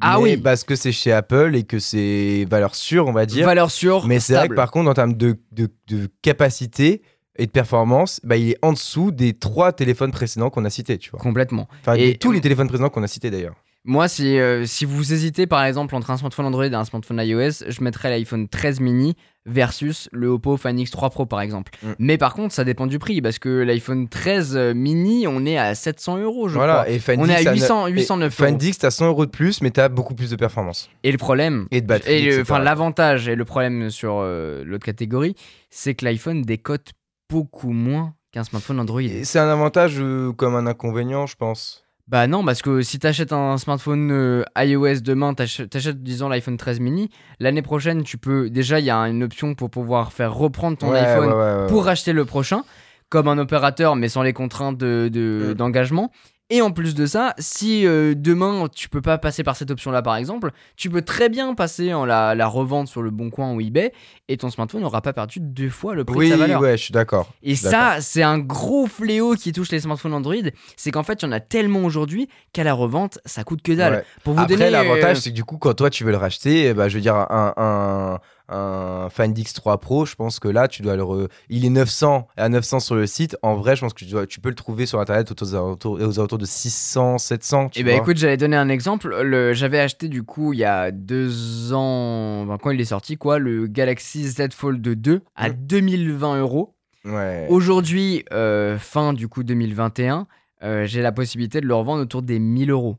Ah 0.00 0.20
oui. 0.20 0.36
Parce 0.36 0.64
que 0.64 0.76
c'est 0.76 0.92
chez 0.92 1.12
Apple 1.12 1.54
et 1.54 1.62
que 1.64 1.78
c'est 1.78 2.46
valeur 2.50 2.74
sûre, 2.74 3.06
on 3.06 3.12
va 3.12 3.24
dire. 3.26 3.46
valeur 3.46 3.70
sûre 3.70 4.06
Mais 4.06 4.20
c'est 4.20 4.34
vrai 4.34 4.48
que 4.48 4.54
par 4.54 4.70
contre, 4.70 4.90
en 4.90 4.94
termes 4.94 5.14
de, 5.14 5.36
de, 5.52 5.68
de 5.88 6.08
capacité 6.22 7.02
et 7.38 7.46
de 7.46 7.50
performance, 7.50 8.20
bah, 8.24 8.36
il 8.36 8.50
est 8.50 8.58
en 8.62 8.72
dessous 8.72 9.10
des 9.12 9.32
trois 9.32 9.72
téléphones 9.72 10.10
précédents 10.10 10.50
qu'on 10.50 10.64
a 10.64 10.70
cités, 10.70 10.98
tu 10.98 11.10
vois. 11.10 11.20
complètement 11.20 11.68
Enfin, 11.80 11.94
Et- 11.94 12.16
tous 12.18 12.32
les 12.32 12.40
téléphones 12.40 12.68
précédents 12.68 12.90
qu'on 12.90 13.02
a 13.02 13.08
cités 13.08 13.30
d'ailleurs. 13.30 13.54
Moi, 13.84 14.08
si, 14.08 14.38
euh, 14.38 14.66
si 14.66 14.84
vous 14.84 15.12
hésitez 15.14 15.46
par 15.46 15.64
exemple 15.64 15.94
entre 15.94 16.10
un 16.10 16.18
smartphone 16.18 16.44
Android 16.46 16.66
et 16.66 16.74
un 16.74 16.84
smartphone 16.84 17.20
iOS, 17.24 17.64
je 17.68 17.82
mettrais 17.82 18.10
l'iPhone 18.10 18.46
13 18.48 18.80
mini 18.80 19.16
versus 19.48 20.08
le 20.12 20.28
Oppo 20.28 20.56
Find 20.56 20.78
X3 20.78 21.10
Pro 21.10 21.26
par 21.26 21.40
exemple. 21.40 21.72
Mm. 21.82 21.86
Mais 21.98 22.18
par 22.18 22.34
contre, 22.34 22.54
ça 22.54 22.64
dépend 22.64 22.86
du 22.86 22.98
prix 22.98 23.20
parce 23.22 23.38
que 23.38 23.48
l'iPhone 23.48 24.08
13 24.08 24.56
mini, 24.74 25.26
on 25.26 25.44
est 25.46 25.58
à 25.58 25.74
700 25.74 26.18
euros, 26.18 26.48
je 26.48 26.54
voilà. 26.54 26.82
crois. 26.82 26.88
Et 26.90 26.98
Find 26.98 27.20
On 27.20 27.28
est 27.28 27.40
X, 27.40 27.46
à 27.46 27.50
a 27.50 27.54
ne- 27.54 27.58
800, 27.60 27.86
et 27.86 27.90
809 27.92 28.40
euros. 28.40 28.48
Find 28.50 28.62
X, 28.62 28.78
t'as 28.78 28.90
100 28.90 29.06
euros 29.08 29.26
de 29.26 29.30
plus, 29.30 29.62
mais 29.62 29.70
t'as 29.70 29.88
beaucoup 29.88 30.14
plus 30.14 30.30
de 30.30 30.36
performance. 30.36 30.90
Et 31.02 31.12
le 31.12 31.18
problème, 31.18 31.66
Et 31.70 31.80
de 31.80 31.86
batterie. 31.86 32.40
enfin 32.40 32.58
l'avantage 32.58 33.28
et 33.28 33.34
le 33.34 33.44
problème 33.44 33.90
sur 33.90 34.18
euh, 34.20 34.62
l'autre 34.64 34.84
catégorie, 34.84 35.34
c'est 35.70 35.94
que 35.94 36.04
l'iPhone 36.04 36.42
décote 36.42 36.92
beaucoup 37.30 37.72
moins 37.72 38.14
qu'un 38.32 38.44
smartphone 38.44 38.80
Android. 38.80 39.00
C'est 39.22 39.38
un 39.38 39.48
avantage 39.48 39.96
euh, 40.00 40.32
comme 40.32 40.54
un 40.54 40.66
inconvénient, 40.66 41.26
je 41.26 41.36
pense. 41.36 41.84
Bah 42.08 42.26
non, 42.26 42.42
parce 42.42 42.62
que 42.62 42.80
si 42.80 42.98
t'achètes 42.98 43.34
un 43.34 43.58
smartphone 43.58 44.10
euh, 44.10 44.42
iOS 44.56 45.00
demain, 45.02 45.34
t'achètes, 45.34 46.02
disons 46.02 46.30
l'iPhone 46.30 46.56
13 46.56 46.80
mini, 46.80 47.10
l'année 47.38 47.60
prochaine, 47.60 48.02
tu 48.02 48.16
peux. 48.16 48.48
Déjà, 48.48 48.80
il 48.80 48.86
y 48.86 48.90
a 48.90 48.96
une 49.08 49.22
option 49.22 49.54
pour 49.54 49.68
pouvoir 49.68 50.12
faire 50.12 50.32
reprendre 50.34 50.78
ton 50.78 50.90
Ouais, 50.90 51.00
iPhone 51.00 51.28
ouais, 51.28 51.34
ouais, 51.34 51.60
ouais. 51.62 51.66
pour 51.68 51.86
acheter 51.86 52.14
le 52.14 52.24
prochain, 52.24 52.62
comme 53.10 53.28
un 53.28 53.36
opérateur, 53.36 53.94
mais 53.94 54.08
sans 54.08 54.22
les 54.22 54.32
contraintes 54.32 54.78
de, 54.78 55.10
de- 55.12 55.50
Mm. 55.50 55.54
d'engagement. 55.54 56.10
Et 56.50 56.62
en 56.62 56.70
plus 56.70 56.94
de 56.94 57.04
ça, 57.04 57.34
si 57.38 57.86
euh, 57.86 58.14
demain 58.16 58.68
tu 58.74 58.88
peux 58.88 59.02
pas 59.02 59.18
passer 59.18 59.42
par 59.42 59.54
cette 59.54 59.70
option-là, 59.70 60.00
par 60.00 60.16
exemple, 60.16 60.50
tu 60.76 60.88
peux 60.88 61.02
très 61.02 61.28
bien 61.28 61.54
passer 61.54 61.92
en 61.92 62.06
la, 62.06 62.34
la 62.34 62.46
revente 62.46 62.88
sur 62.88 63.02
le 63.02 63.10
Bon 63.10 63.28
Coin 63.28 63.52
ou 63.52 63.60
eBay, 63.60 63.92
et 64.28 64.38
ton 64.38 64.48
smartphone 64.48 64.80
n'aura 64.80 65.02
pas 65.02 65.12
perdu 65.12 65.40
deux 65.40 65.68
fois 65.68 65.94
le 65.94 66.04
prix 66.06 66.16
Oui, 66.16 66.26
de 66.28 66.32
sa 66.32 66.38
valeur. 66.38 66.60
ouais, 66.62 66.78
je 66.78 66.84
suis 66.84 66.92
d'accord. 66.92 67.30
Et 67.42 67.54
ça, 67.54 67.96
c'est 68.00 68.22
un 68.22 68.38
gros 68.38 68.86
fléau 68.86 69.34
qui 69.34 69.52
touche 69.52 69.70
les 69.70 69.80
smartphones 69.80 70.14
Android. 70.14 70.34
C'est 70.76 70.90
qu'en 70.90 71.02
fait, 71.02 71.20
il 71.22 71.26
y 71.26 71.28
en 71.28 71.32
a 71.32 71.40
tellement 71.40 71.80
aujourd'hui 71.84 72.28
qu'à 72.54 72.64
la 72.64 72.72
revente, 72.72 73.18
ça 73.26 73.44
coûte 73.44 73.60
que 73.60 73.72
dalle. 73.72 73.92
Ouais. 73.96 74.04
Pour 74.24 74.32
vous 74.32 74.40
Après, 74.40 74.56
donner 74.56 74.70
l'avantage, 74.70 75.18
euh, 75.18 75.20
c'est 75.20 75.30
que 75.30 75.34
du 75.34 75.44
coup, 75.44 75.58
quand 75.58 75.74
toi, 75.74 75.90
tu 75.90 76.04
veux 76.04 76.12
le 76.12 76.16
racheter, 76.16 76.64
eh 76.68 76.72
ben, 76.74 76.88
je 76.88 76.94
veux 76.94 77.02
dire, 77.02 77.14
un, 77.14 77.52
un, 77.58 78.18
un 78.48 79.08
Find 79.10 79.36
X3 79.36 79.78
Pro, 79.78 80.06
je 80.06 80.14
pense 80.14 80.40
que 80.40 80.48
là, 80.48 80.68
tu 80.68 80.82
dois 80.82 80.96
le. 80.96 81.02
re- 81.02 81.28
Il 81.48 81.64
est 81.64 81.70
900 81.70 82.28
à 82.36 82.48
900 82.48 82.80
sur 82.80 82.94
le 82.94 83.06
site. 83.06 83.36
En 83.42 83.56
vrai, 83.56 83.76
je 83.76 83.80
pense 83.82 83.92
que 83.94 83.98
tu, 84.04 84.10
dois, 84.10 84.26
tu 84.26 84.40
peux 84.40 84.48
le 84.48 84.54
trouver 84.54 84.86
sur 84.86 85.00
Internet 85.00 85.30
aux 85.42 85.54
alentours, 85.54 85.92
aux 86.00 86.18
alentours 86.18 86.38
de 86.38 86.46
600, 86.46 87.18
700. 87.18 87.68
Tu 87.70 87.80
Eh 87.80 87.82
ben 87.84 87.92
vois. 87.92 88.00
écoute, 88.02 88.16
j'allais 88.16 88.36
donner 88.36 88.56
un 88.56 88.68
exemple. 88.68 89.14
Le, 89.22 89.52
j'avais 89.52 89.78
acheté 89.80 90.08
du 90.08 90.22
coup 90.22 90.52
il 90.52 90.58
y 90.60 90.64
a 90.64 90.90
deux 90.90 91.72
ans, 91.72 92.56
quand 92.62 92.70
il 92.70 92.80
est 92.80 92.84
sorti 92.86 93.16
quoi, 93.16 93.38
le 93.38 93.66
Galaxy 93.66 94.28
Z 94.28 94.48
Fold 94.52 94.80
2 94.80 95.20
à 95.36 95.48
Mm. 95.50 95.52
2020 95.66 96.40
euros. 96.40 96.74
Ouais. 97.04 97.46
Aujourd'hui, 97.48 98.24
euh, 98.32 98.76
fin 98.78 99.12
du 99.12 99.28
coup 99.28 99.42
2021, 99.42 100.26
euh, 100.62 100.84
j'ai 100.86 101.00
la 101.02 101.12
possibilité 101.12 101.60
de 101.60 101.66
le 101.66 101.74
revendre 101.74 102.02
autour 102.02 102.22
des 102.22 102.38
1000 102.38 102.70
euros. 102.70 102.96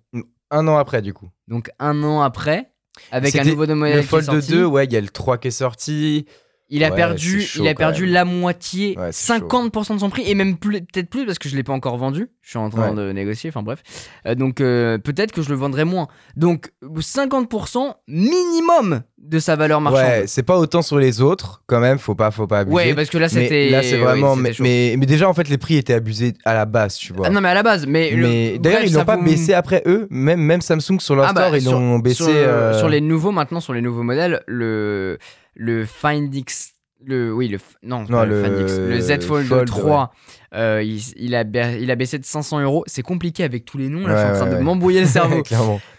Un 0.51 0.67
an 0.67 0.77
après, 0.77 1.01
du 1.01 1.13
coup. 1.13 1.29
Donc 1.47 1.69
un 1.79 2.01
an 2.03 2.21
après, 2.21 2.71
avec 3.11 3.35
un 3.35 3.43
nouveau 3.43 3.67
modèle 3.67 3.95
Le 3.95 3.99
qui 4.01 4.05
est 4.05 4.09
Fold 4.09 4.25
sorti, 4.25 4.51
2, 4.51 4.65
ouais, 4.65 4.85
il 4.85 4.93
y 4.93 4.97
a 4.97 5.01
le 5.01 5.09
3 5.09 5.37
qui 5.37 5.47
est 5.49 5.51
sorti. 5.51 6.25
Il 6.71 6.83
a 6.83 6.89
Ouais, 6.91 6.95
perdu, 6.95 7.41
chaud 7.41 7.63
il 7.63 7.67
a 7.67 7.73
perdu 7.73 8.05
la 8.05 8.25
moitié, 8.25 8.95
Ouais, 8.97 9.09
c'est 9.11 9.33
50% 9.39 9.95
de 9.95 9.99
son 9.99 10.09
prix 10.11 10.29
et 10.29 10.35
même 10.35 10.57
peut-être 10.57 11.09
plus 11.09 11.25
parce 11.25 11.39
que 11.39 11.49
je 11.49 11.55
l'ai 11.55 11.63
pas 11.63 11.73
encore 11.73 11.97
vendu. 11.97 12.27
Je 12.49 12.53
suis 12.53 12.57
en 12.57 12.71
train 12.71 12.89
Ouais. 12.89 12.95
de 12.95 13.11
négocier, 13.11 13.51
enfin 13.51 13.61
bref. 13.61 13.83
Euh, 14.25 14.33
donc 14.33 14.59
euh, 14.59 14.97
peut-être 14.97 15.31
que 15.31 15.43
je 15.43 15.49
le 15.49 15.55
vendrai 15.55 15.83
moins. 15.85 16.07
Donc 16.35 16.71
50% 16.83 17.93
minimum 18.07 19.01
de 19.19 19.37
sa 19.37 19.55
valeur 19.55 19.81
marchande. 19.81 20.01
Ouais, 20.01 20.23
c'est 20.25 20.41
pas 20.41 20.57
autant 20.57 20.81
sur 20.81 20.97
les 20.97 21.21
autres, 21.21 21.61
quand 21.67 21.79
même, 21.79 21.99
faut 21.99 22.15
pas, 22.15 22.31
faut 22.31 22.47
pas 22.47 22.59
abuser. 22.61 22.75
Ouais, 22.75 22.93
parce 22.95 23.09
que 23.11 23.19
là 23.19 23.29
c'était. 23.29 23.69
là, 23.69 23.83
c'est 23.83 23.97
vraiment. 23.97 24.35
mais, 24.35 24.51
mais, 24.59 24.95
mais 24.97 25.05
déjà, 25.05 25.29
en 25.29 25.33
fait, 25.35 25.47
les 25.47 25.59
prix 25.59 25.75
étaient 25.75 25.93
abusés 25.93 26.33
à 26.43 26.55
la 26.55 26.65
base, 26.65 26.95
tu 26.95 27.13
vois. 27.13 27.27
Ah 27.27 27.29
non 27.29 27.39
mais 27.39 27.49
à 27.49 27.53
la 27.53 27.61
base, 27.61 27.85
mais. 27.85 28.11
le- 28.15 28.27
Mais 28.27 28.57
d'ailleurs, 28.57 28.81
ils 28.83 28.91
ça 28.93 28.99
l'ont 28.99 29.05
pas 29.05 29.17
vous- 29.17 29.25
baissé 29.25 29.53
après 29.53 29.83
eux. 29.85 30.07
Même, 30.09 30.41
même 30.41 30.61
Samsung 30.61 30.99
sur 30.99 31.15
leur 31.15 31.25
Ah 31.29 31.33
bah, 31.33 31.41
store, 31.49 31.57
ils 31.57 31.65
l'ont 31.65 31.99
baissé. 31.99 32.23
Sur, 32.23 32.29
euh, 32.33 32.73
sur 32.79 32.89
les 32.89 33.01
nouveaux 33.01 33.31
maintenant, 33.31 33.59
sur 33.59 33.73
les 33.73 33.81
nouveaux 33.81 34.01
modèles, 34.03 34.41
le 34.47 35.19
le 35.53 35.85
Find 35.85 36.33
X, 36.33 36.71
le 37.05 37.31
oui 37.31 37.47
le 37.49 37.59
non, 37.83 38.05
Non, 38.09 38.23
le, 38.23 38.41
le 38.41 38.43
Find 38.43 38.59
X, 38.61 38.77
le 38.79 38.99
Z 38.99 39.23
Fold, 39.27 39.45
Fold, 39.45 39.67
3, 39.67 40.11
euh, 40.55 40.81
il, 40.83 40.99
il 41.17 41.35
a 41.35 41.43
il 41.77 41.91
a 41.91 41.95
baissé 41.95 42.17
de 42.17 42.25
500 42.25 42.59
euros. 42.61 42.83
C'est 42.87 43.01
compliqué 43.03 43.43
avec 43.43 43.65
tous 43.65 43.77
les 43.77 43.87
noms. 43.89 44.07
Là, 44.07 44.15
je 44.15 44.19
suis 44.19 44.27
en 44.27 44.31
Ouais, 44.31 44.35
train 44.37 44.45
ouais, 44.45 44.51
de 44.51 44.55
ouais. 44.57 44.63
m'embrouiller 44.63 45.01
le 45.01 45.05
cerveau. 45.07 45.43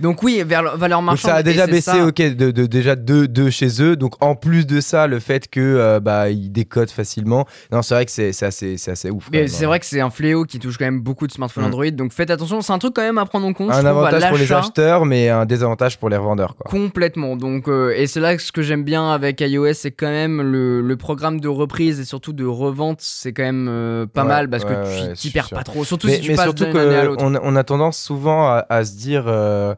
Donc 0.01 0.23
oui, 0.23 0.43
vers 0.47 0.77
valeur 0.77 0.99
Donc 1.01 1.07
marchande. 1.07 1.31
ça 1.31 1.37
a 1.37 1.43
déjà 1.43 1.67
baissé, 1.67 1.81
ça. 1.93 2.07
ok, 2.07 2.17
de, 2.17 2.51
de- 2.51 2.67
déjà 2.67 2.97
deux, 2.97 3.29
deux 3.29 3.51
chez 3.51 3.83
eux. 3.83 3.97
Donc 3.97 4.15
en 4.23 4.35
plus 4.35 4.67
de 4.67 4.81
ça, 4.81 5.07
le 5.07 5.19
fait 5.21 5.49
que 5.49 5.61
euh, 5.61 6.01
bah 6.01 6.31
ils 6.31 6.51
décodent 6.51 6.91
facilement. 6.91 7.47
Non, 7.73 7.83
c'est 7.83 7.95
vrai 7.95 8.07
que 8.07 8.11
c'est 8.13 8.31
assez, 8.43 8.77
assez 8.89 9.11
ouf. 9.11 9.29
Mais 9.33 9.47
c'est 9.49 9.65
hein. 9.65 9.69
vrai 9.69 9.81
que 9.81 9.87
c'est 9.87 10.01
un 10.01 10.11
fléau 10.11 10.45
qui 10.45 10.59
touche 10.59 10.79
quand 10.79 10.85
même 10.85 11.01
beaucoup 11.01 11.27
de 11.27 11.33
smartphones 11.33 11.65
Mm. 11.65 11.67
Android. 11.67 11.91
Donc 11.91 12.13
faites 12.13 12.31
attention. 12.31 12.61
C'est 12.61 12.73
un 12.73 12.79
truc 12.79 12.95
quand 12.95 13.03
même 13.03 13.19
à 13.19 13.27
prendre 13.27 13.47
en 13.47 13.53
compte. 13.53 13.71
Un 13.73 13.85
avantage 13.85 14.29
pour 14.29 14.39
les 14.39 14.53
acheteurs, 14.53 15.05
mais 15.07 15.29
un 15.29 15.47
désavantage 15.47 15.99
pour 15.99 16.09
les 16.09 16.17
revendeurs. 16.17 16.57
Quoi. 16.57 16.71
Complètement. 16.71 17.37
Donc, 17.37 17.69
euh, 17.69 17.93
et 17.97 18.07
c'est 18.07 18.21
là 18.21 18.35
que 18.37 18.43
ce 18.43 18.51
que 18.53 18.63
j'aime 18.63 18.83
bien 18.85 19.11
avec 19.13 19.41
iOS, 19.41 19.75
c'est 19.75 19.91
quand 19.91 20.09
même 20.11 20.41
le, 20.43 20.81
le 20.81 20.97
programme 20.97 21.41
de 21.41 21.49
reprise 21.49 22.01
et 22.01 22.05
surtout 22.05 22.33
de 22.33 22.45
revente, 22.45 22.99
c'est 23.01 23.33
quand 23.33 23.43
même 23.43 24.07
pas 24.13 24.23
Ouais, 24.23 24.29
mal 24.29 24.40
parce 24.49 24.65
que 24.65 25.09
tu 25.11 25.15
t'y 25.17 25.31
perds 25.31 25.51
pas 25.51 25.65
trop. 25.65 25.85
Surtout 25.85 26.07
mais 26.07 26.15
si 26.17 26.21
tu 26.23 26.31
mais 26.31 26.37
passes 26.37 26.45
surtout 26.47 26.65
d'une 26.65 26.77
année 26.77 26.95
à 26.95 27.05
l'autre. 27.05 27.23
qu'on 27.23 27.35
on 27.35 27.57
a 27.57 27.65
tendance 27.65 27.99
souvent 27.99 28.47
à, 28.49 28.65
à 28.69 28.85
se 28.85 28.97
dire 28.97 29.25
euh, 29.27 29.75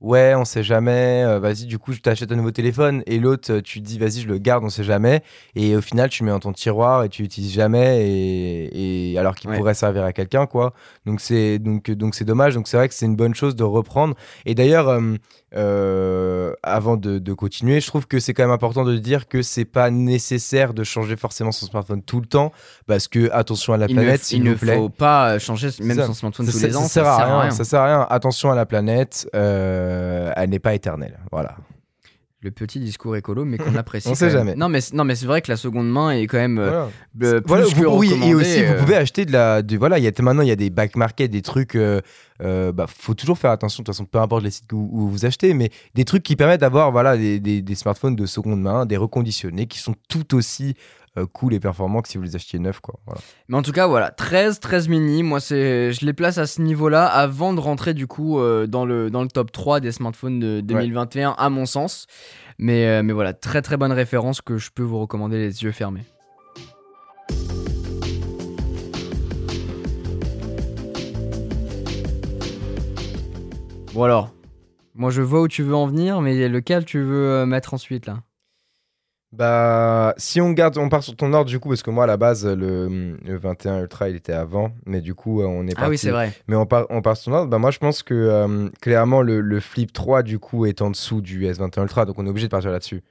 ouais 0.00 0.34
on 0.36 0.44
sait 0.44 0.62
jamais 0.62 1.22
euh, 1.24 1.38
vas-y 1.38 1.64
du 1.64 1.78
coup 1.78 1.92
je 1.94 2.00
t'achète 2.00 2.30
un 2.30 2.36
nouveau 2.36 2.50
téléphone 2.50 3.02
et 3.06 3.18
l'autre 3.18 3.50
euh, 3.52 3.60
tu 3.62 3.80
te 3.80 3.86
dis 3.86 3.98
vas-y 3.98 4.20
je 4.20 4.28
le 4.28 4.36
garde 4.38 4.62
on 4.62 4.68
sait 4.68 4.84
jamais 4.84 5.22
et 5.54 5.74
au 5.76 5.80
final 5.80 6.10
tu 6.10 6.24
mets 6.24 6.30
dans 6.30 6.40
ton 6.40 6.52
tiroir 6.52 7.04
et 7.04 7.08
tu 7.08 7.22
l'utilises 7.22 7.52
jamais 7.54 8.04
et, 8.06 9.12
et 9.12 9.18
alors 9.18 9.34
qu'il 9.34 9.48
Ouais. 9.48 9.56
pourrait 9.56 9.72
servir 9.74 10.04
à 10.04 10.12
quelqu'un 10.12 10.46
quoi 10.46 10.74
donc 11.06 11.20
c'est 11.20 11.58
donc 11.58 11.90
donc 11.90 12.20
dommage 12.22 12.54
donc 12.54 12.68
c'est 12.68 12.76
vrai 12.76 12.88
que 12.88 12.94
c'est 12.94 13.06
une 13.06 13.16
bonne 13.16 13.34
chose 13.34 13.56
de 13.56 13.62
reprendre 13.64 14.14
et 14.44 14.54
d'ailleurs 14.54 14.88
euh, 14.88 15.14
euh, 15.56 16.52
avant 16.62 16.96
de, 16.96 17.18
de 17.18 17.32
continuer 17.32 17.80
je 17.80 17.86
trouve 17.86 18.06
que 18.06 18.18
c'est 18.18 18.34
quand 18.34 18.42
même 18.42 18.50
important 18.52 18.84
de 18.84 18.96
dire 18.96 19.28
que 19.28 19.42
c'est 19.42 19.64
pas 19.64 19.90
nécessaire 19.90 20.74
de 20.74 20.82
changer 20.84 21.16
forcément 21.16 21.52
son 21.52 21.66
smartphone 21.66 22.02
tout 22.02 22.20
le 22.20 22.26
temps 22.26 22.52
parce 22.86 23.08
que 23.08 23.30
attention 23.32 23.72
à 23.72 23.76
la 23.76 23.86
il 23.88 23.94
planète 23.94 24.20
il 24.22 24.24
s'il 24.24 24.42
ne 24.42 24.52
vous 24.52 24.58
plaît 24.58 24.76
faut 24.76 24.88
pas 24.88 25.38
changer 25.38 25.68
même 25.80 25.96
ça. 25.96 26.06
son 26.06 26.14
smartphone 26.14 26.46
ça, 26.46 26.52
tous 26.52 26.58
ça- 26.58 26.66
les 26.66 26.72
ça 26.72 26.78
ans. 26.78 26.82
sert 26.88 27.04
ça 27.04 27.14
à 27.16 27.40
rien, 27.42 27.50
Ça 27.50 27.64
sert 27.64 27.80
à 27.80 27.86
rien. 27.86 28.06
Attention 28.10 28.50
à 28.50 28.54
la 28.54 28.66
planète. 28.66 29.28
euh, 29.34 30.32
elle 30.36 30.50
n'est 30.50 30.58
pas 30.58 30.74
éternelle. 30.74 31.18
Voilà. 31.30 31.56
le 32.40 32.50
petit 32.50 32.78
discours 32.78 33.16
écolo, 33.16 33.44
mais 33.46 33.56
qu'on 33.56 33.74
apprécie. 33.76 34.08
On 34.08 34.14
sait 34.14 34.26
même. 34.26 34.32
jamais. 34.34 34.54
Non, 34.54 34.68
mais, 34.68 34.80
non, 34.92 35.04
mais 35.04 35.14
c'est 35.14 35.24
vrai 35.24 35.40
que 35.40 35.50
la 35.50 35.56
seconde 35.56 35.90
main 35.90 36.10
est 36.10 36.26
quand 36.26 36.36
même 36.36 36.58
euh, 36.58 36.68
Voilà. 36.68 37.36
euh, 37.36 37.40
plus 37.40 37.46
Voilà, 37.48 37.64
que 37.64 37.70
vous- 37.86 37.96
oui, 37.98 38.12
et 38.22 38.34
aussi 38.34 38.62
vous 38.62 38.72
euh, 38.72 38.78
pouvez 38.80 38.96
acheter 38.96 39.24
de 39.24 39.32
la. 39.32 39.62
De, 39.62 39.78
voilà, 39.78 39.98
il 39.98 40.04
y 40.04 40.08
a 40.08 40.12
maintenant 40.20 40.42
il 40.42 40.48
y 40.48 40.52
a 40.52 40.56
des 40.56 40.68
back 40.68 40.94
market, 40.96 41.30
des 41.30 41.40
trucs. 41.40 41.74
Euh, 42.42 42.72
bah, 42.72 42.86
faut 42.88 43.14
toujours 43.14 43.38
faire 43.38 43.50
attention. 43.50 43.82
De 43.82 43.86
toute 43.86 43.94
façon, 43.94 44.04
peu 44.06 44.18
importe 44.18 44.42
les 44.42 44.50
sites 44.50 44.72
où, 44.72 44.88
où 44.92 45.08
vous 45.08 45.24
achetez, 45.24 45.54
mais 45.54 45.70
des 45.94 46.04
trucs 46.04 46.22
qui 46.22 46.36
permettent 46.36 46.60
d'avoir 46.62 46.90
voilà 46.92 47.16
des, 47.16 47.38
des- 47.40 47.62
des 47.62 47.74
smartphones 47.74 48.16
de 48.16 48.26
seconde 48.26 48.60
main, 48.60 48.86
des 48.86 48.96
reconditionnés, 48.96 49.66
qui 49.66 49.78
sont 49.78 49.94
tout 50.08 50.34
aussi 50.34 50.74
euh, 51.16 51.26
cool 51.32 51.54
et 51.54 51.60
performants 51.60 52.02
que 52.02 52.08
si 52.08 52.18
vous 52.18 52.24
les 52.24 52.34
achetiez 52.34 52.58
neufs, 52.58 52.80
quoi. 52.80 52.98
Voilà. 53.06 53.20
Mais 53.48 53.56
en 53.56 53.62
tout 53.62 53.70
cas, 53.70 53.86
voilà, 53.86 54.10
13, 54.10 54.58
13 54.58 54.88
mini, 54.88 55.22
moi 55.22 55.38
c'est, 55.38 55.92
je 55.92 56.04
les 56.04 56.12
place 56.12 56.38
à 56.38 56.46
ce 56.48 56.60
niveau-là 56.60 57.06
avant 57.06 57.52
de 57.54 57.60
rentrer 57.60 57.94
du 57.94 58.08
coup 58.08 58.40
euh, 58.40 58.66
dans, 58.66 58.84
le, 58.84 59.10
dans 59.10 59.22
le 59.22 59.28
top 59.28 59.52
3 59.52 59.78
des 59.78 59.92
smartphones 59.92 60.40
de 60.40 60.60
2021 60.60 61.36
à 61.38 61.48
mon 61.50 61.66
sens. 61.66 62.08
Mais, 62.58 62.86
euh, 62.86 63.02
mais 63.04 63.12
voilà, 63.12 63.32
très 63.32 63.62
très 63.62 63.76
bonne 63.76 63.92
référence 63.92 64.40
que 64.40 64.58
je 64.58 64.70
peux 64.74 64.82
vous 64.82 64.98
recommander 64.98 65.38
les 65.38 65.62
yeux 65.62 65.70
fermés. 65.72 66.02
Bon 73.94 74.02
alors, 74.02 74.34
moi 74.96 75.12
je 75.12 75.22
vois 75.22 75.40
où 75.40 75.46
tu 75.46 75.62
veux 75.62 75.76
en 75.76 75.86
venir, 75.86 76.20
mais 76.20 76.48
lequel 76.48 76.84
tu 76.84 77.00
veux 77.00 77.30
euh, 77.30 77.46
mettre 77.46 77.74
ensuite 77.74 78.06
là? 78.06 78.24
Bah, 79.30 80.14
si 80.16 80.40
on 80.40 80.50
garde, 80.50 80.76
on 80.78 80.88
part 80.88 81.04
sur 81.04 81.14
ton 81.14 81.32
ordre 81.32 81.48
du 81.48 81.60
coup, 81.60 81.68
parce 81.68 81.84
que 81.84 81.90
moi 81.90 82.02
à 82.02 82.06
la 82.08 82.16
base 82.16 82.44
le, 82.44 83.16
le 83.24 83.38
21 83.38 83.82
Ultra 83.82 84.08
il 84.08 84.16
était 84.16 84.32
avant, 84.32 84.72
mais 84.84 85.00
du 85.00 85.14
coup 85.14 85.42
euh, 85.42 85.46
on 85.46 85.64
est 85.68 85.74
parti. 85.74 85.84
Ah 85.86 85.88
oui, 85.90 85.98
c'est 85.98 86.10
vrai. 86.10 86.32
Mais 86.48 86.56
on 86.56 86.66
part, 86.66 86.86
on 86.90 87.02
part 87.02 87.16
sur 87.16 87.30
ton 87.30 87.38
ordre. 87.38 87.50
Bah 87.50 87.58
moi 87.58 87.70
je 87.70 87.78
pense 87.78 88.02
que 88.02 88.14
euh, 88.14 88.68
clairement 88.80 89.22
le, 89.22 89.40
le 89.40 89.60
Flip 89.60 89.92
3 89.92 90.24
du 90.24 90.40
coup 90.40 90.66
est 90.66 90.82
en 90.82 90.90
dessous 90.90 91.20
du 91.20 91.46
S21 91.46 91.82
Ultra, 91.82 92.04
donc 92.04 92.18
on 92.18 92.26
est 92.26 92.30
obligé 92.30 92.48
de 92.48 92.50
partir 92.50 92.72
là-dessus. 92.72 93.04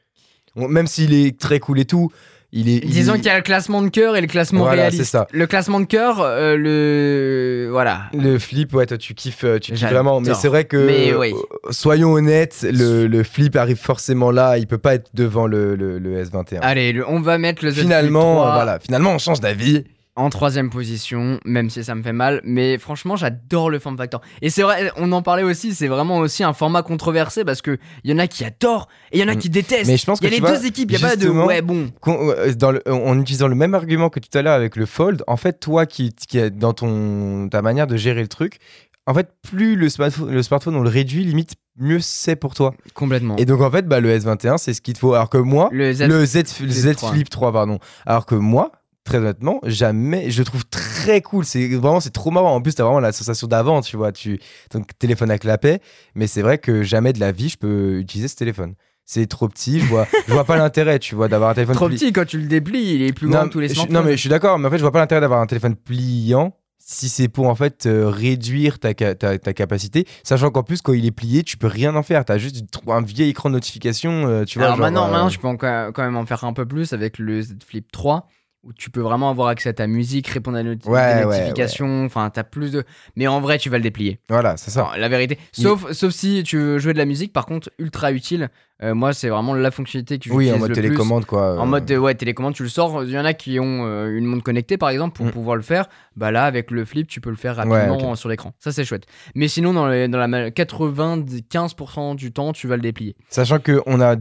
Même 0.58 0.88
s'il 0.88 1.14
est 1.14 1.40
très 1.40 1.62
cool 1.62 1.80
et 1.80 1.86
tout, 1.86 2.12
il 2.56 2.70
est. 2.70 2.80
Disons 2.82 3.14
qu'il 3.16 3.26
y 3.26 3.30
a 3.30 3.36
le 3.38 3.42
classement 3.44 3.82
de 3.82 3.90
cœur 3.90 4.16
et 4.16 4.22
le 4.22 4.28
classement 4.28 4.62
Voilà, 4.62 4.84
réaliste. 4.84 5.06
ça. 5.12 5.28
Le 5.32 5.48
classement 5.48 5.80
de 5.80 5.86
cœur, 5.86 6.22
euh, 6.22 6.56
le 6.56 7.68
voilà. 7.72 8.04
Le 8.14 8.38
flip, 8.40 8.74
ouais, 8.74 8.86
toi 8.86 8.98
tu 8.98 9.14
kiffes, 9.16 9.44
euh, 9.44 9.60
tu 9.60 9.74
kiffes 9.74 9.90
vraiment. 9.90 10.22
Mais 10.22 10.34
c'est 10.36 10.48
vrai 10.48 10.66
que, 10.66 10.78
Mais 10.78 11.14
oui. 11.14 11.34
euh, 11.34 11.72
soyons 11.72 12.14
honnêtes, 12.14 12.66
le, 12.72 13.08
le 13.08 13.24
flip 13.24 13.56
arrive 13.56 13.78
forcément 13.78 14.32
là. 14.32 14.58
Il 14.58 14.68
peut 14.68 14.78
pas 14.78 14.94
être 14.96 15.10
devant 15.14 15.48
le, 15.48 15.76
le, 15.76 15.98
le 16.00 16.24
S21. 16.24 16.60
Allez, 16.62 16.94
le- 16.94 17.08
on 17.10 17.20
va 17.20 17.38
mettre 17.38 17.66
le 17.66 17.72
finalement, 17.72 18.36
3 18.36 18.54
voilà, 18.54 18.80
finalement, 18.80 19.12
on 19.14 19.18
change 19.18 19.40
d'avis. 19.40 19.84
En 20.16 20.30
troisième 20.30 20.70
position, 20.70 21.40
même 21.44 21.70
si 21.72 21.84
ça 21.84 21.96
me 21.96 22.04
fait 22.04 22.14
mal. 22.14 22.40
Mais 22.44 22.78
franchement, 22.78 23.16
j'adore 23.16 23.70
le 23.72 23.80
form 23.80 23.98
factor. 23.98 24.22
Et 24.44 24.50
c'est 24.52 24.62
vrai, 24.62 24.92
on 24.98 25.12
en 25.12 25.22
parlait 25.24 25.42
aussi. 25.44 25.74
C'est 25.74 25.88
vraiment 25.88 26.18
aussi 26.18 26.44
un 26.44 26.54
format 26.54 26.84
controversé 26.84 27.44
parce 27.44 27.62
que 27.64 27.78
il 28.04 28.12
y 28.12 28.14
en 28.14 28.20
a 28.20 28.28
qui 28.28 28.46
adorent 28.46 28.88
et 29.12 29.18
il 29.18 29.22
y 29.22 29.24
en 29.24 29.28
a 29.28 29.34
Mm. 29.36 29.40
qui 29.40 29.50
détestent. 29.50 29.90
Mais 29.90 29.98
je 29.98 30.06
pense 30.06 30.20
il 30.22 30.26
y 30.26 30.28
a 30.28 30.30
les 30.30 30.40
vois, 30.40 30.52
deux 30.58 30.66
équipes. 30.68 30.92
Il 30.92 31.00
y 31.00 31.04
a 31.04 31.08
pas 31.10 31.16
de 31.16 31.28
ouais 31.30 31.62
bon. 31.64 31.90
Euh, 32.08 32.54
Dans 32.54 32.72
le- 32.72 32.84
en 32.88 33.20
utilisant 33.20 33.48
le 33.48 33.56
même 33.56 33.74
argument 33.74 34.10
que 34.10 34.20
tout 34.20 34.38
à 34.38 34.42
l'heure 34.44 34.54
avec 34.54 34.76
le 34.76 34.86
fold, 34.86 35.24
en 35.26 35.38
fait, 35.38 35.60
toi 35.60 35.86
qui, 35.88 36.14
qui 36.14 36.38
est 36.38 36.52
dans 36.52 36.74
ton, 36.74 37.50
ta 37.50 37.62
manière 37.64 37.88
de 37.88 37.98
gérer 37.98 38.22
le 38.22 38.28
truc, 38.28 38.60
en 39.08 39.14
fait, 39.16 39.30
plus 39.42 39.76
le 39.76 39.90
smartphone, 39.90 40.32
le 40.32 40.44
smartphone 40.44 40.76
on 40.76 40.82
le 40.82 40.90
réduit, 40.90 41.26
limite, 41.26 41.56
mieux 41.78 42.00
c'est 42.00 42.36
pour 42.36 42.54
toi. 42.54 42.74
Complètement. 42.94 43.36
Et 43.38 43.46
donc, 43.46 43.62
en 43.62 43.72
fait, 43.72 43.88
bah, 43.88 44.00
le 44.00 44.16
S21, 44.16 44.58
c'est 44.58 44.74
ce 44.76 44.80
qu'il 44.82 44.94
te 44.94 45.00
faut. 45.00 45.14
Alors 45.16 45.30
que 45.30 45.40
moi, 45.40 45.70
le 45.74 45.92
Z, 45.92 46.04
le 46.08 46.24
Z, 46.26 46.44
le 46.62 46.70
Z 46.70 46.96
3. 46.98 47.12
Flip 47.14 47.30
3, 47.30 47.52
pardon. 47.52 47.80
Alors 48.06 48.26
que 48.28 48.36
moi, 48.36 48.72
très 49.14 49.20
honnêtement, 49.22 49.60
jamais, 49.64 50.32
je 50.32 50.40
le 50.40 50.46
trouve 50.46 50.66
très 50.66 51.22
cool. 51.22 51.46
C'est 51.46 51.68
vraiment, 51.76 52.00
c'est 52.00 52.10
trop 52.10 52.32
marrant. 52.32 52.56
En 52.56 52.62
plus, 52.62 52.74
t'as 52.74 52.84
vraiment 52.84 53.00
la 53.00 53.12
sensation 53.12 53.48
d'avant, 53.48 53.82
tu 53.82 53.96
vois. 53.96 54.12
Tu, 54.12 54.40
ton 54.70 54.82
téléphone 54.98 55.32
la 55.44 55.58
paix. 55.58 55.82
Mais 56.16 56.26
c'est 56.28 56.42
vrai 56.42 56.58
que 56.58 56.82
jamais 56.84 57.14
de 57.14 57.20
la 57.20 57.32
vie, 57.32 57.50
je 57.50 57.58
peux 57.58 58.00
utiliser 58.00 58.28
ce 58.28 58.36
téléphone. 58.36 58.74
C'est 59.06 59.28
trop 59.28 59.48
petit, 59.50 59.80
je 59.82 59.86
vois, 59.86 60.08
je 60.28 60.32
vois 60.32 60.46
pas 60.46 60.56
l'intérêt, 60.56 60.98
tu 60.98 61.14
vois, 61.14 61.28
d'avoir 61.28 61.50
un 61.50 61.54
téléphone 61.54 61.76
trop 61.76 61.90
pli- 61.90 61.98
petit 61.98 62.14
quand 62.14 62.26
tu 62.26 62.40
le 62.40 62.48
déplies, 62.48 62.96
il 62.96 63.02
est 63.04 63.12
plus 63.12 63.28
grand 63.28 63.48
que 63.48 63.52
tous 63.54 63.60
les 63.60 63.68
je- 63.68 63.74
smartphones. 63.74 63.94
non, 63.98 64.02
mais 64.04 64.14
je 64.16 64.22
suis 64.22 64.30
d'accord, 64.30 64.58
mais 64.58 64.68
en 64.68 64.72
fait, 64.72 64.78
je 64.78 64.82
vois 64.82 64.92
pas 64.94 65.00
l'intérêt 65.00 65.20
d'avoir 65.22 65.42
un 65.42 65.46
téléphone 65.46 65.76
pliant 65.76 66.56
si 66.80 67.10
c'est 67.10 67.28
pour 67.28 67.48
en 67.50 67.56
fait 67.56 67.86
euh, 67.86 68.08
réduire 68.10 68.80
ta, 68.80 68.94
ca- 68.98 69.14
ta, 69.16 69.38
ta 69.38 69.54
capacité, 69.54 70.06
sachant 70.24 70.52
qu'en 70.52 70.64
plus, 70.64 70.82
quand 70.82 70.94
il 70.94 71.06
est 71.06 71.12
plié, 71.12 71.44
tu 71.44 71.58
peux 71.58 71.68
rien 71.68 71.96
en 71.96 72.04
faire. 72.04 72.24
T'as 72.26 72.38
juste 72.38 72.64
un 72.88 73.02
vieil 73.02 73.30
écran 73.30 73.50
de 73.50 73.56
notification, 73.56 74.26
euh, 74.28 74.46
tu 74.46 74.58
vois. 74.60 74.68
Alors 74.68 74.78
genre, 74.78 74.86
maintenant, 74.86 75.08
euh, 75.08 75.12
maintenant, 75.12 75.30
tu 75.30 75.40
peux 75.40 75.56
quand 75.58 76.04
même 76.04 76.16
en 76.18 76.26
faire 76.26 76.44
un 76.46 76.54
peu 76.54 76.66
plus 76.66 76.94
avec 76.94 77.20
le 77.20 77.42
Z 77.42 77.56
Flip 77.68 77.92
3 77.92 78.28
où 78.64 78.72
tu 78.74 78.90
peux 78.90 79.02
vraiment 79.02 79.30
avoir 79.30 79.50
accès 79.50 79.70
à 79.70 79.74
ta 79.74 79.88
musique, 79.88 80.28
répondre 80.28 80.58
à 80.58 80.64
noti- 80.64 80.88
Ouais, 80.88 81.16
des 81.20 81.26
ouais, 81.26 81.38
notifications, 81.38 82.06
enfin 82.06 82.30
t'as 82.30 82.44
plus 82.44 82.72
de... 82.72 82.84
Mais 83.18 83.28
en 83.28 83.42
vrai, 83.42 83.58
tu 83.58 83.70
vas 83.70 83.78
le 83.78 83.84
déplier. 83.84 84.20
Voilà, 84.30 84.56
c'est 84.58 84.72
ça. 84.72 84.82
Alors, 84.86 84.98
la 84.98 85.10
vérité. 85.10 85.38
Sauf, 85.52 85.92
sauf 85.92 86.14
si 86.14 86.44
tu 86.44 86.58
veux 86.58 86.80
jouer 86.80 86.94
de 86.94 86.98
la 86.98 87.06
musique, 87.06 87.34
par 87.34 87.46
contre, 87.46 87.70
ultra 87.78 88.12
utile. 88.14 88.50
Euh, 88.82 88.94
moi, 88.96 89.14
c'est 89.14 89.30
vraiment 89.30 89.54
la 89.54 89.70
fonctionnalité 89.72 90.18
que 90.18 90.30
Oui, 90.30 90.46
j'utilise 90.46 90.54
en 90.54 90.60
mode 90.60 90.70
le 90.70 90.76
plus. 90.76 90.82
télécommande, 90.84 91.26
quoi. 91.26 91.60
En 91.60 91.66
mode 91.66 91.90
euh, 91.92 91.98
ouais, 91.98 92.16
télécommande, 92.16 92.54
tu 92.54 92.64
le 92.64 92.70
sors. 92.70 93.04
Il 93.04 93.12
y 93.12 93.20
en 93.20 93.24
a 93.26 93.34
qui 93.34 93.60
ont 93.60 93.86
euh, 93.86 94.18
une 94.18 94.26
montre 94.26 94.44
connectée, 94.44 94.78
par 94.78 94.90
exemple, 94.90 95.16
pour 95.16 95.26
Mm. 95.28 95.32
pouvoir 95.32 95.56
le 95.56 95.62
faire. 95.62 95.88
Bah 96.16 96.32
là, 96.32 96.46
avec 96.46 96.72
le 96.72 96.84
flip, 96.86 97.08
tu 97.08 97.22
peux 97.22 97.30
le 97.30 97.36
faire 97.36 97.58
Ouais, 97.58 97.64
rapidement 97.86 98.16
sur 98.16 98.30
l'écran. 98.30 98.54
Ça, 98.60 98.72
c'est 98.72 98.84
chouette. 98.86 99.06
Mais 99.36 99.48
sinon, 99.48 99.74
dans, 99.74 99.88
les- 99.88 100.08
dans 100.08 100.18
la 100.18 100.28
ma- 100.28 100.50
95% 100.52 102.16
du 102.16 102.32
temps, 102.32 102.54
tu 102.54 102.68
vas 102.68 102.76
le 102.76 102.82
déplier. 102.82 103.16
Sachant 103.30 103.60
qu'on 103.60 104.00
a 104.02 104.16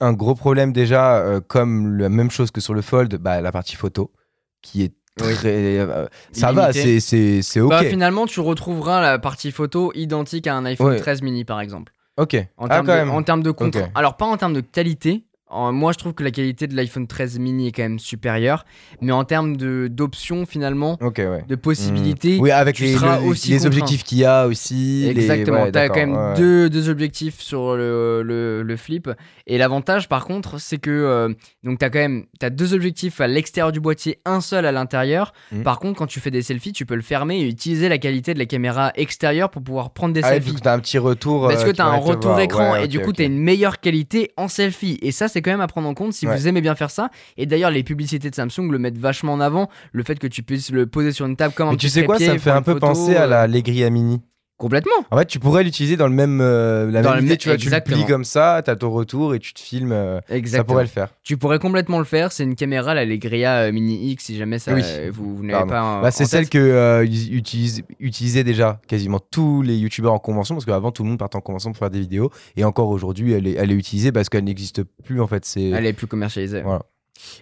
un 0.00 0.12
gros 0.12 0.34
problème 0.34 0.72
déjà, 0.72 1.16
euh, 1.18 1.40
comme 1.40 1.96
la 1.98 2.08
même 2.08 2.30
chose 2.30 2.50
que 2.50 2.60
sur 2.60 2.74
le 2.74 2.82
Fold, 2.82 3.16
bah, 3.16 3.40
la 3.40 3.52
partie 3.52 3.76
photo, 3.76 4.10
qui 4.62 4.82
est 4.82 4.92
Oui. 5.20 5.34
très. 5.34 5.78
euh, 5.78 6.06
ça 6.32 6.52
va, 6.52 6.70
Illimité. 6.70 7.00
c'est- 7.00 7.00
c'est 7.00 7.42
c'est 7.42 7.60
ok. 7.60 7.70
Bah, 7.70 7.84
finalement, 7.84 8.26
tu 8.26 8.40
retrouveras 8.40 9.00
la 9.00 9.18
partie 9.18 9.52
photo 9.52 9.92
identique 9.94 10.46
à 10.46 10.54
un 10.56 10.64
iPhone 10.64 10.88
Ouais. 10.88 11.00
13 11.00 11.22
mini, 11.22 11.44
par 11.44 11.60
exemple. 11.60 11.92
ok. 12.16 12.36
En 12.56 12.66
ah, 12.66 12.68
termes 12.82 12.86
de, 12.86 13.22
termes 13.24 13.42
de. 13.42 13.80
Alors, 13.94 14.16
pas 14.16 14.26
en 14.26 14.36
termes 14.36 14.54
de 14.54 14.60
qualité. 14.60 15.24
En- 15.50 15.72
moi, 15.72 15.92
je 15.92 15.98
trouve 15.98 16.14
que 16.14 16.24
la 16.24 16.30
qualité 16.30 16.66
de 16.66 16.74
l'iPhone 16.74 17.06
13 17.06 17.38
mini 17.38 17.68
est 17.68 17.72
quand 17.72 17.82
même 17.82 17.98
supérieure. 17.98 18.64
Mais 19.00 19.12
en 19.12 19.24
termes 19.24 19.56
d'options, 19.88 20.46
finalement, 20.46 20.98
ouais. 21.00 21.44
de 21.46 21.54
possibilités. 21.54 22.38
Mmh. 22.38 22.40
Oui, 22.40 22.50
avec 22.50 22.76
tu 22.76 22.84
les, 22.84 22.94
seras 22.94 23.20
le- 23.20 23.26
aussi 23.26 23.50
les 23.50 23.56
contraint. 23.56 23.66
objectifs 23.68 24.04
qu'il 24.04 24.18
y 24.18 24.24
a 24.24 24.46
aussi. 24.46 25.06
Exactement, 25.08 25.64
ouais, 25.64 25.70
t'as 25.72 25.88
quand 25.88 25.94
d'accord, 25.94 26.12
même 26.14 26.28
ouais. 26.30 26.34
deux, 26.36 26.70
deux 26.70 26.88
objectifs 26.88 27.40
sur 27.40 27.76
le, 27.76 28.22
le, 28.22 28.62
le 28.62 28.76
flip. 28.76 29.10
Et 29.46 29.58
l'avantage 29.58 30.08
par 30.08 30.24
contre, 30.24 30.58
c'est 30.58 30.78
que 30.78 30.90
euh, 30.90 31.28
donc 31.62 31.78
t'as 31.78 31.90
quand 31.90 31.98
même 31.98 32.24
t'as 32.40 32.50
deux 32.50 32.72
objectifs 32.74 33.20
à 33.20 33.26
l'extérieur 33.26 33.70
du 33.70 33.80
boîtier, 33.80 34.20
un 34.24 34.40
seul 34.40 34.64
à 34.66 34.72
l'intérieur. 34.72 35.32
Mhm. 35.52 35.62
Par 35.62 35.78
contre, 35.78 35.98
quand 35.98 36.06
tu 36.06 36.20
fais 36.20 36.30
des 36.30 36.42
selfies, 36.42 36.72
tu 36.72 36.86
peux 36.86 36.96
le 36.96 37.02
fermer 37.02 37.38
et 37.40 37.46
utiliser 37.48 37.88
la 37.88 37.98
qualité 37.98 38.32
de 38.34 38.38
la 38.38 38.46
caméra 38.46 38.92
extérieure 38.96 39.50
pour 39.50 39.62
pouvoir 39.62 39.92
prendre 39.92 40.14
des 40.14 40.20
Ah, 40.24 40.30
selfies. 40.30 40.50
vu 40.50 40.56
que 40.56 40.60
t'as 40.60 40.74
un 40.74 40.78
petit 40.80 40.98
retour. 40.98 41.48
Parce 41.48 41.62
euh, 41.62 41.66
que 41.66 41.70
qui 41.70 41.76
t'as 41.76 41.84
un 41.86 41.96
retour 41.96 42.40
écran 42.40 42.76
et 42.76 42.88
du 42.88 42.98
coup 43.00 43.10
ok. 43.10 43.16
t'as 43.16 43.24
une 43.24 43.38
meilleure 43.38 43.78
qualité 43.80 44.30
en 44.36 44.48
selfie. 44.48 44.98
Et 45.02 45.12
ça, 45.12 45.28
c'est 45.34 45.42
quand 45.42 45.50
même 45.50 45.60
à 45.60 45.66
prendre 45.66 45.88
en 45.88 45.94
compte 45.94 46.12
si 46.12 46.26
Ouais. 46.26 46.36
vous 46.36 46.46
aimez 46.48 46.60
bien 46.60 46.74
faire 46.76 46.90
ça. 46.90 47.10
Et 47.36 47.44
d'ailleurs, 47.46 47.70
les 47.72 47.82
publicités 47.82 48.30
de 48.30 48.34
Samsung 48.34 48.70
le 48.70 48.78
mettent 48.78 48.98
vachement 48.98 49.32
en 49.34 49.40
avant. 49.40 49.68
Le 49.92 50.02
fait 50.04 50.18
que 50.18 50.26
tu 50.28 50.42
puisses 50.44 50.70
le 50.70 50.86
poser 50.86 51.10
sur 51.12 51.26
une 51.26 51.36
table 51.36 51.52
comme 51.54 51.68
un 51.68 51.72
Mais 51.72 51.76
petit 51.76 51.86
tu 51.86 51.92
sais 51.92 52.04
quoi, 52.04 52.18
ça 52.20 52.32
me 52.32 52.38
fait 52.38 52.50
un 52.50 52.62
peu 52.62 52.74
photo, 52.74 52.86
penser 52.86 53.16
à 53.16 53.24
euh, 53.24 53.26
la 53.26 53.46
Legria 53.48 53.90
Mini. 53.90 54.22
Complètement. 54.64 55.04
En 55.10 55.18
fait, 55.18 55.26
tu 55.26 55.38
pourrais 55.38 55.62
l'utiliser 55.62 55.98
dans 55.98 56.06
le 56.08 56.14
même, 56.14 56.40
euh, 56.40 56.90
la 56.90 57.02
Dans 57.02 57.10
même 57.10 57.18
le 57.18 57.24
idée, 57.24 57.28
même- 57.32 57.38
tu 57.38 57.48
vois, 57.50 57.56
tu 57.58 57.64
le 57.66 57.74
exactement. 57.74 57.96
plies 57.98 58.06
comme 58.06 58.24
ça, 58.24 58.62
t'as 58.64 58.76
ton 58.76 58.90
retour 58.90 59.34
et 59.34 59.38
tu 59.38 59.52
te 59.52 59.60
filmes. 59.60 59.92
euh, 59.92 60.20
ça 60.26 60.34
Exactement. 60.36 60.72
pourrait 60.72 60.84
le 60.84 60.88
faire. 60.88 61.08
Tu 61.22 61.36
pourrais 61.36 61.58
complètement 61.58 61.98
le 61.98 62.04
faire. 62.06 62.32
C'est 62.32 62.44
une 62.44 62.54
caméra, 62.54 62.94
la 62.94 63.04
Legria 63.04 63.56
euh, 63.64 63.72
Mini 63.72 64.12
X, 64.12 64.24
si 64.24 64.36
jamais 64.38 64.58
ça, 64.58 64.72
Oui. 64.72 64.80
euh, 64.82 65.10
vous, 65.12 65.36
vous 65.36 65.44
n'avez 65.44 65.66
pas. 65.68 65.80
un- 65.80 66.00
Bah, 66.00 66.10
c'est 66.10 66.24
celle 66.24 66.48
que 66.48 66.56
euh, 66.56 67.04
utilisent- 67.04 67.82
utilisaient 68.00 68.42
déjà 68.44 68.80
quasiment 68.88 69.20
tous 69.20 69.60
les 69.60 69.76
youtubeurs 69.76 70.14
en 70.14 70.18
convention 70.18 70.54
parce 70.54 70.64
qu'avant 70.64 70.92
tout 70.92 71.02
le 71.02 71.10
monde 71.10 71.18
partait 71.18 71.36
en 71.36 71.40
convention 71.42 71.70
pour 71.72 71.78
faire 71.78 71.90
des 71.90 72.00
vidéos 72.00 72.30
et 72.56 72.64
encore 72.64 72.88
aujourd'hui 72.88 73.32
elle 73.32 73.46
est, 73.46 73.52
elle 73.58 73.70
est 73.70 73.74
utilisée 73.76 74.12
parce 74.12 74.30
qu'elle 74.30 74.44
n'existe 74.44 74.82
plus 75.04 75.20
en 75.20 75.26
fait 75.26 75.44
c'est 75.44 75.62
Elle 75.70 75.84
est 75.84 75.92
plus 75.92 76.06
commercialisée. 76.06 76.62
Voilà. 76.62 76.82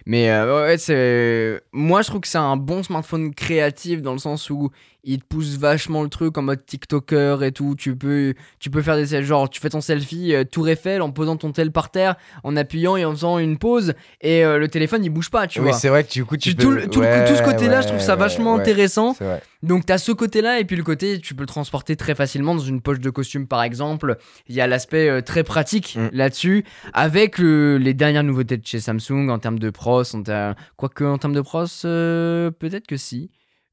Mais 0.05 0.29
euh, 0.29 0.65
ouais, 0.67 0.77
c'est. 0.77 1.61
Moi, 1.73 2.01
je 2.03 2.07
trouve 2.07 2.21
que 2.21 2.27
c'est 2.27 2.37
un 2.37 2.55
bon 2.57 2.83
smartphone 2.83 3.33
créatif 3.33 4.01
dans 4.01 4.13
le 4.13 4.17
sens 4.19 4.49
où 4.49 4.69
il 5.05 5.19
te 5.19 5.25
pousse 5.25 5.57
vachement 5.57 6.01
le 6.03 6.09
truc 6.09 6.37
en 6.37 6.41
mode 6.43 6.65
TikToker 6.65 7.43
et 7.43 7.51
tout. 7.51 7.75
Tu 7.77 7.95
peux, 7.95 8.33
tu 8.59 8.69
peux 8.69 8.81
faire 8.81 8.95
des 8.95 9.23
genre, 9.23 9.49
tu 9.49 9.59
fais 9.59 9.69
ton 9.69 9.81
selfie 9.81 10.33
euh, 10.33 10.43
Tour 10.43 10.69
Eiffel 10.69 11.01
en 11.01 11.11
posant 11.11 11.35
ton 11.37 11.51
tel 11.51 11.71
par 11.71 11.91
terre, 11.91 12.15
en 12.43 12.55
appuyant 12.55 12.95
et 12.95 13.05
en 13.05 13.11
faisant 13.11 13.37
une 13.37 13.57
pause, 13.57 13.93
et 14.21 14.43
euh, 14.45 14.57
le 14.57 14.67
téléphone 14.67 15.03
il 15.03 15.09
bouge 15.09 15.29
pas, 15.29 15.45
tu 15.47 15.59
oui 15.59 15.69
vois. 15.69 15.73
c'est 15.77 15.89
vrai 15.89 16.03
que 16.03 16.11
du 16.11 16.23
coup 16.25 16.37
tu, 16.37 16.51
Tu- 16.51 16.55
peux 16.55 16.63
tout, 16.63 16.71
le- 16.71 16.87
tout, 16.87 17.01
le- 17.01 17.07
Ouais, 17.07 17.25
tout 17.27 17.35
ce 17.35 17.43
côté-là, 17.43 17.81
je 17.81 17.87
trouve 17.89 17.99
ça 17.99 18.15
vachement 18.15 18.55
ouais. 18.55 18.61
intéressant. 18.61 19.15
Donc 19.61 19.85
t'as 19.85 19.97
ce 19.97 20.11
côté-là 20.11 20.59
et 20.59 20.65
puis 20.65 20.75
le 20.75 20.83
côté 20.83 21.19
tu 21.19 21.35
peux 21.35 21.43
le 21.43 21.47
transporter 21.47 21.95
très 21.95 22.15
facilement 22.15 22.53
dans 22.55 22.61
une 22.61 22.81
poche 22.81 22.99
de 22.99 23.09
costume 23.09 23.47
par 23.47 23.63
exemple. 23.63 24.17
Il 24.47 24.55
y 24.55 24.61
a 24.61 24.67
l'aspect 24.67 25.07
euh, 25.09 25.21
très 25.21 25.43
pratique 25.43 25.95
Mm. 25.97 26.09
là-dessus 26.13 26.65
avec 26.93 27.37
le- 27.37 27.77
les 27.77 27.93
dernières 27.93 28.23
nouveautés 28.23 28.57
de 28.57 28.65
chez 28.65 28.79
Samsung 28.79 29.29
en 29.29 29.39
termes 29.39 29.59
de 29.59 29.69
pros. 29.69 30.03
En 30.15 30.23
ter- 30.23 30.55
Quoique 30.77 31.03
en 31.03 31.17
termes 31.17 31.33
de 31.33 31.41
pros, 31.41 31.65
euh, 31.85 32.51
peut-être 32.51 32.87
que 32.87 32.97
si. 32.97 33.29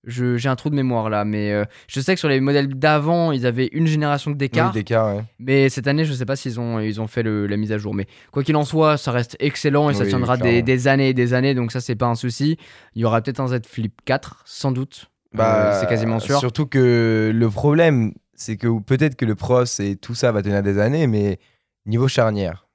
Je- 0.07 0.36
J'ai 0.38 0.48
un 0.48 0.57
trou 0.57 0.70
de 0.70 0.74
mémoire 0.74 1.11
là, 1.11 1.24
mais 1.26 1.53
euh, 1.53 1.64
je 1.86 2.01
sais 2.01 2.14
que 2.14 2.18
sur 2.20 2.28
les 2.28 2.40
modèles 2.40 2.68
d'avant, 2.68 3.32
ils 3.32 3.44
avaient 3.46 3.68
une 3.72 3.86
génération 3.86 4.30
d'écart. 4.30 4.68
oui, 4.68 4.74
d'écart 4.80 5.14
ouais. 5.14 5.22
Mais 5.38 5.68
cette 5.68 5.86
année, 5.86 6.05
je 6.07 6.12
sais 6.14 6.24
pas 6.24 6.36
s'ils 6.36 6.59
ont, 6.59 6.80
ils 6.80 7.01
ont 7.01 7.07
fait 7.07 7.22
le- 7.22 7.46
la 7.46 7.57
mise 7.59 7.70
à 7.72 7.78
jour. 7.78 7.92
Mais 7.94 8.07
quoi 8.32 8.42
qu'il 8.42 8.57
en 8.57 8.64
soit, 8.64 8.96
ça 8.96 9.12
reste 9.12 9.36
excellent 9.40 9.90
et 9.90 9.94
ça 9.94 10.05
Oui, 10.05 10.09
tiendra 10.09 10.36
des, 10.38 10.88
années 10.88 11.11
et 11.11 11.14
des 11.14 11.34
années. 11.34 11.55
Donc 11.55 11.70
ça, 11.70 11.80
c'est 11.80 11.96
pas 11.96 12.07
un 12.07 12.14
souci. 12.14 12.57
Il 12.94 13.03
y 13.03 13.05
aura 13.05 13.20
peut-être 13.20 13.40
un 13.40 13.46
Z 13.48 13.61
Flip 13.66 13.92
4, 14.07 14.42
sans 14.46 14.72
doute. 14.72 15.11
Bah, 15.34 15.72
Euh, 15.74 15.80
c'est 15.80 15.86
quasiment 15.86 16.18
sûr. 16.18 16.38
surtout 16.40 16.66
que 16.66 17.30
le 17.34 17.51
problème 17.51 18.12
c'est 18.34 18.57
que 18.57 18.80
peut-être 18.80 19.16
que 19.16 19.26
le 19.26 19.34
pros 19.34 19.64
et 19.80 19.96
tout 19.96 20.14
ça 20.14 20.32
va 20.32 20.42
tenir 20.42 20.62
des 20.62 20.78
années 20.78 21.07
mais 21.07 21.38
niveau 21.86 22.09
charnière 22.09 22.66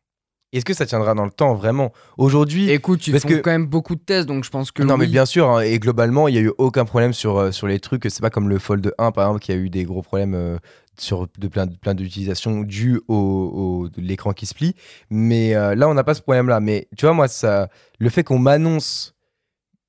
est-ce 0.57 0.65
que 0.65 0.73
ça 0.73 0.85
tiendra 0.85 1.13
dans 1.13 1.25
le 1.25 1.31
temps 1.31 1.53
vraiment? 1.55 1.91
Aujourd'hui, 2.17 2.69
Écoute, 2.71 3.03
font 3.19 3.27
que- 3.27 3.35
quand 3.35 3.51
même 3.51 3.67
beaucoup 3.67 3.95
de 3.95 3.99
tests, 4.01 4.27
donc 4.27 4.43
je 4.43 4.49
pense 4.49 4.71
que. 4.71 4.83
non 4.83 4.97
mais 4.97 5.07
bien 5.07 5.25
sûr, 5.25 5.49
hein, 5.49 5.61
et 5.61 5.77
globalement, 5.79 6.27
il 6.27 6.35
y 6.35 6.37
a 6.37 6.41
eu 6.41 6.51
aucun 6.57 6.85
problème 6.85 7.13
sur, 7.13 7.37
euh, 7.37 7.51
sur 7.51 7.67
les 7.67 7.79
trucs. 7.79 8.03
C'est 8.09 8.21
pas 8.21 8.29
comme 8.29 8.49
le 8.49 8.59
Fold 8.59 8.93
1 8.97 9.11
par 9.11 9.25
exemple 9.25 9.41
qui 9.41 9.51
a 9.51 9.55
eu 9.55 9.69
des 9.69 9.83
gros 9.83 10.01
problèmes 10.01 10.33
euh, 10.35 10.57
sur 10.97 11.27
de 11.37 11.47
plein, 11.47 11.67
plein 11.67 11.93
d'utilisations 11.93 12.61
dues 12.61 13.01
au, 13.07 13.89
l'écran 13.97 14.31
qui 14.33 14.45
se 14.45 14.53
plie. 14.53 14.75
Mais 15.09 15.53
euh, 15.55 15.75
là, 15.75 15.89
on 15.89 15.93
n'a 15.93 16.03
pas 16.03 16.13
ce 16.13 16.21
problème-là. 16.21 16.59
Mais 16.61 16.87
tu 16.97 17.05
vois, 17.05 17.13
moi, 17.13 17.27
ça, 17.27 17.67
le 17.99 18.09
fait 18.09 18.23
qu'on 18.23 18.39
m'annonce 18.39 19.13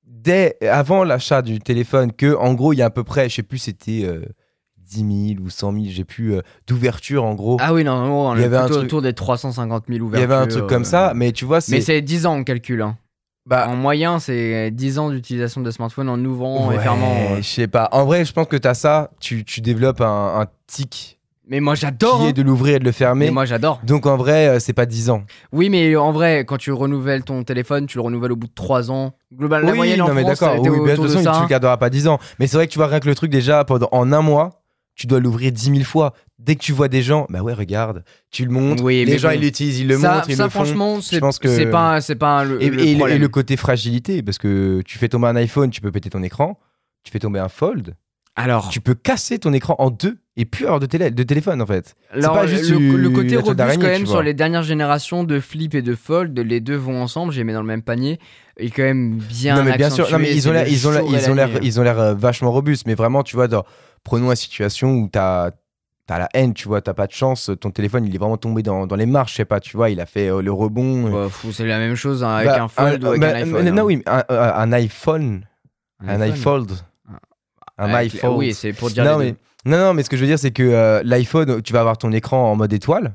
dès 0.05 0.57
avant 0.67 1.03
l'achat 1.03 1.41
du 1.41 1.59
téléphone 1.59 2.11
que 2.11 2.35
en 2.35 2.53
gros, 2.53 2.73
il 2.73 2.77
y 2.77 2.81
a 2.81 2.85
à 2.85 2.89
peu 2.89 3.03
près, 3.03 3.29
je 3.29 3.35
sais 3.35 3.43
plus, 3.43 3.57
c'était 3.59 4.03
10 4.89 5.33
000 5.35 5.41
ou 5.45 5.49
100 5.49 5.71
000, 5.73 5.85
j'ai 5.89 6.03
plus 6.03 6.33
euh, 6.35 6.41
d'ouverture 6.67 7.23
en 7.25 7.33
gros. 7.35 7.57
Ah 7.59 7.73
oui, 7.73 7.83
non, 7.83 7.97
non, 8.05 8.27
on 8.29 8.35
Il 8.35 8.41
y 8.41 8.43
avait 8.45 8.57
un 8.57 8.67
truc- 8.67 8.83
autour 8.83 9.01
des 9.01 9.13
350 9.13 9.83
000 9.87 9.97
il 9.97 10.01
ouvertures. 10.01 10.29
y 10.29 10.33
avait 10.33 10.43
un 10.43 10.47
truc 10.47 10.67
comme 10.67 10.81
euh, 10.83 10.85
ça, 10.85 11.13
mais 11.15 11.31
tu 11.31 11.45
vois, 11.45 11.57
Mais 11.57 11.61
c'est 11.61 11.81
c'est 11.81 12.01
10 12.01 12.25
ans 12.25 12.35
on 12.35 12.43
calcule. 12.43 12.81
Hein. 12.81 12.97
bah, 13.45 13.67
En 13.69 13.75
moyen, 13.75 14.19
c'est 14.19 14.71
10 14.71 14.99
ans 14.99 15.09
d'utilisation 15.09 15.61
de 15.61 15.71
smartphone 15.71 16.09
en 16.09 16.23
ouvrant 16.23 16.71
et 16.71 16.75
ouais, 16.77 16.81
fermant. 16.83 17.15
euh. 17.31 17.37
Je 17.37 17.41
sais 17.47 17.67
pas. 17.67 17.89
En 17.91 18.05
vrai, 18.05 18.23
je 18.25 18.31
pense 18.33 18.47
que 18.47 18.57
tu 18.57 18.67
as 18.67 18.73
ça, 18.73 19.11
tu, 19.19 19.43
tu 19.43 19.61
développes 19.61 20.01
un, 20.01 20.41
un 20.41 20.45
tic 20.67 21.17
Mais 21.49 21.59
moi 21.61 21.75
j'adore. 21.75 22.19
qui 22.19 22.25
hein. 22.25 22.29
est 22.29 22.33
de 22.33 22.41
l'ouvrir 22.41 22.75
et 22.75 22.79
de 22.79 22.83
le 22.85 22.91
fermer. 22.91 23.25
Mais 23.25 23.31
moi 23.31 23.45
j'adore. 23.45 23.79
Donc 23.83 24.05
en 24.05 24.17
vrai, 24.17 24.47
euh, 24.47 24.59
c'est 24.59 24.73
pas 24.73 24.85
10 24.85 25.09
ans. 25.09 25.23
Oui, 25.53 25.69
mais 25.69 25.95
en 25.95 26.11
vrai, 26.11 26.43
quand 26.45 26.57
tu 26.57 26.71
renouvelles 26.71 27.23
ton 27.23 27.43
téléphone, 27.43 27.85
tu 27.87 27.97
le 27.97 28.01
renouvelles 28.03 28.31
au 28.33 28.35
bout 28.37 28.47
de 28.47 28.53
3 28.55 28.91
ans. 28.91 29.13
Global, 29.33 29.63
la 29.65 29.71
oui, 29.71 29.77
moyenne 29.77 30.01
en 30.01 30.07
non 30.09 30.13
mais 30.13 30.21
France, 30.23 30.39
d'accord. 30.39 30.55
Oui, 30.61 30.69
bien, 30.83 30.93
de 30.95 31.01
toute 31.01 31.11
façon, 31.11 31.31
tu 31.33 31.41
le 31.41 31.47
garderas 31.47 31.77
pas 31.77 31.89
10 31.89 32.07
ans. 32.07 32.19
Mais 32.39 32.47
c'est 32.47 32.57
vrai 32.57 32.67
que 32.67 32.71
tu 32.71 32.79
vois 32.79 32.87
rien 32.87 32.99
que 33.01 33.07
le 33.07 33.15
truc 33.15 33.29
déjà 33.31 33.63
pendant 33.65 33.87
en 33.91 34.11
un 34.13 34.21
mois, 34.21 34.61
tu 34.97 35.07
dois 35.07 35.19
l'ouvrir 35.21 35.51
10 35.53 35.71
000 35.71 35.83
fois. 35.83 36.13
Dès 36.39 36.55
que 36.55 36.61
tu 36.61 36.71
vois 36.73 36.87
des 36.89 37.01
gens, 37.01 37.25
bah 37.29 37.41
ouais, 37.41 37.53
regarde, 37.53 38.03
tu 38.31 38.43
le 38.45 38.51
montres. 38.51 38.83
Oui, 38.83 39.05
les 39.05 39.17
gens 39.17 39.29
bon. 39.29 39.35
ils 39.35 39.41
l'utilisent, 39.41 39.79
ils 39.79 39.87
le 39.87 39.97
ça, 39.97 40.15
montrent, 40.15 40.29
ils 40.29 40.35
ça, 40.35 40.43
le 40.43 40.49
font. 40.49 40.63
franchement, 40.65 41.01
c'est 41.01 41.19
que- 41.19 41.71
pas, 41.71 42.01
c'est 42.01 42.15
pas 42.15 42.43
le, 42.43 42.61
Et, 42.61 42.69
le 42.69 42.81
et- 42.83 42.91
et 42.91 42.95
problème. 42.97 43.21
le 43.21 43.27
côté 43.29 43.57
fragilité, 43.57 44.21
parce 44.21 44.37
que 44.37 44.81
tu 44.85 44.97
fais 44.97 45.07
tomber 45.07 45.27
un 45.27 45.35
iPhone, 45.35 45.69
tu 45.71 45.81
peux 45.81 45.91
péter 45.91 46.09
ton 46.09 46.21
écran. 46.23 46.59
Tu 47.03 47.11
fais 47.11 47.19
tomber 47.19 47.39
un 47.39 47.47
fold, 47.49 47.95
Alors, 48.35 48.69
tu 48.69 48.81
peux 48.81 48.93
casser 48.93 49.39
ton 49.39 49.51
écran 49.53 49.75
en 49.79 49.89
deux 49.89 50.17
et 50.35 50.45
plus 50.45 50.65
avoir 50.65 50.79
de, 50.79 50.85
télé, 50.85 51.09
de 51.09 51.23
téléphone 51.23 51.59
en 51.61 51.65
fait. 51.65 51.95
alors, 52.11 52.33
pas 52.33 52.45
juste 52.45 52.69
le, 52.69 52.77
le 52.97 53.09
côté 53.09 53.35
robuste 53.37 53.57
quand 53.57 53.87
même 53.87 54.05
sur 54.05 54.21
les 54.21 54.33
dernières 54.35 54.61
générations 54.61 55.23
de 55.23 55.39
Flip 55.39 55.73
et 55.73 55.81
de 55.81 55.95
Fold, 55.95 56.37
les 56.37 56.59
deux 56.59 56.75
vont 56.75 57.01
ensemble, 57.01 57.31
j'ai 57.33 57.43
mis 57.43 57.53
dans 57.53 57.61
le 57.61 57.65
même 57.67 57.81
panier, 57.81 58.19
et 58.57 58.69
quand 58.69 58.83
même 58.83 59.15
bien 59.17 59.55
non 59.55 59.63
mais 59.63 59.75
bien 59.77 59.89
sûr, 59.89 60.11
non 60.11 60.19
mais 60.19 60.35
ils 60.35 60.47
ont 60.47 60.51
l'air, 60.51 60.67
ils 60.67 60.87
ont 60.87 60.91
l'air, 60.91 61.03
ils 61.63 61.79
ont 61.79 61.83
la 61.83 61.93
l'air, 61.95 62.15
vachement 62.15 62.51
robustes. 62.51 62.85
Mais 62.85 62.93
vraiment, 62.93 63.23
tu 63.23 63.35
vois, 63.35 63.47
dans, 63.47 63.63
prenons 64.03 64.29
la 64.29 64.35
situation 64.35 64.91
où 64.95 65.07
t'as 65.11 65.51
T'as 66.09 66.19
la 66.19 66.29
haine, 66.33 66.53
tu 66.53 66.69
vois, 66.69 66.79
t'as 66.79 66.93
pas 66.93 67.05
de 67.05 67.11
chance, 67.11 67.51
ton 67.59 67.69
téléphone 67.69 68.05
il 68.05 68.15
est 68.15 68.17
vraiment 68.17 68.37
tombé 68.37 68.63
dans, 68.63 68.87
dans 68.87 68.95
les 68.95 69.05
marches, 69.05 69.33
je 69.33 69.37
sais 69.39 69.43
pas, 69.45 69.59
tu 69.59 69.75
vois, 69.75 69.89
il 69.89 69.99
a 69.99 70.05
fait 70.05 70.29
euh, 70.29 70.41
le 70.41 70.53
rebond. 70.53 71.11
Bah, 71.11 71.27
c'est 71.51 71.65
la 71.67 71.79
même 71.79 71.95
chose 71.95 72.23
hein, 72.23 72.29
avec 72.33 72.47
Bah, 72.47 72.63
un 72.63 72.67
Fold 72.69 73.03
ou 73.03 73.07
avec 73.07 73.19
bah, 73.19 73.27
un 73.27 73.33
iPhone. 73.33 73.69
Non, 73.71 73.81
hein. 73.81 73.85
oui, 73.85 74.03
un, 74.05 74.23
un- 74.29 74.71
iPhone, 74.71 75.45
un 75.99 76.21
iPhone, 76.21 76.65
un 77.77 77.89
Avec- 77.93 78.13
iPhone. 78.13 78.37
Oui, 78.37 78.53
c'est 78.53 78.71
pour 78.71 78.89
dire 78.89 79.03
non, 79.03 79.17
les 79.17 79.33
mais, 79.33 79.35
non, 79.69 79.77
non, 79.79 79.93
mais 79.93 80.01
ce 80.03 80.09
que 80.09 80.15
je 80.15 80.21
veux 80.21 80.27
dire, 80.29 80.39
c'est 80.39 80.51
que 80.51 80.63
euh, 80.63 81.01
l'iPhone, 81.03 81.61
tu 81.61 81.73
vas 81.73 81.81
avoir 81.81 81.97
ton 81.97 82.13
écran 82.13 82.53
en 82.53 82.55
mode 82.55 82.71
étoile 82.71 83.13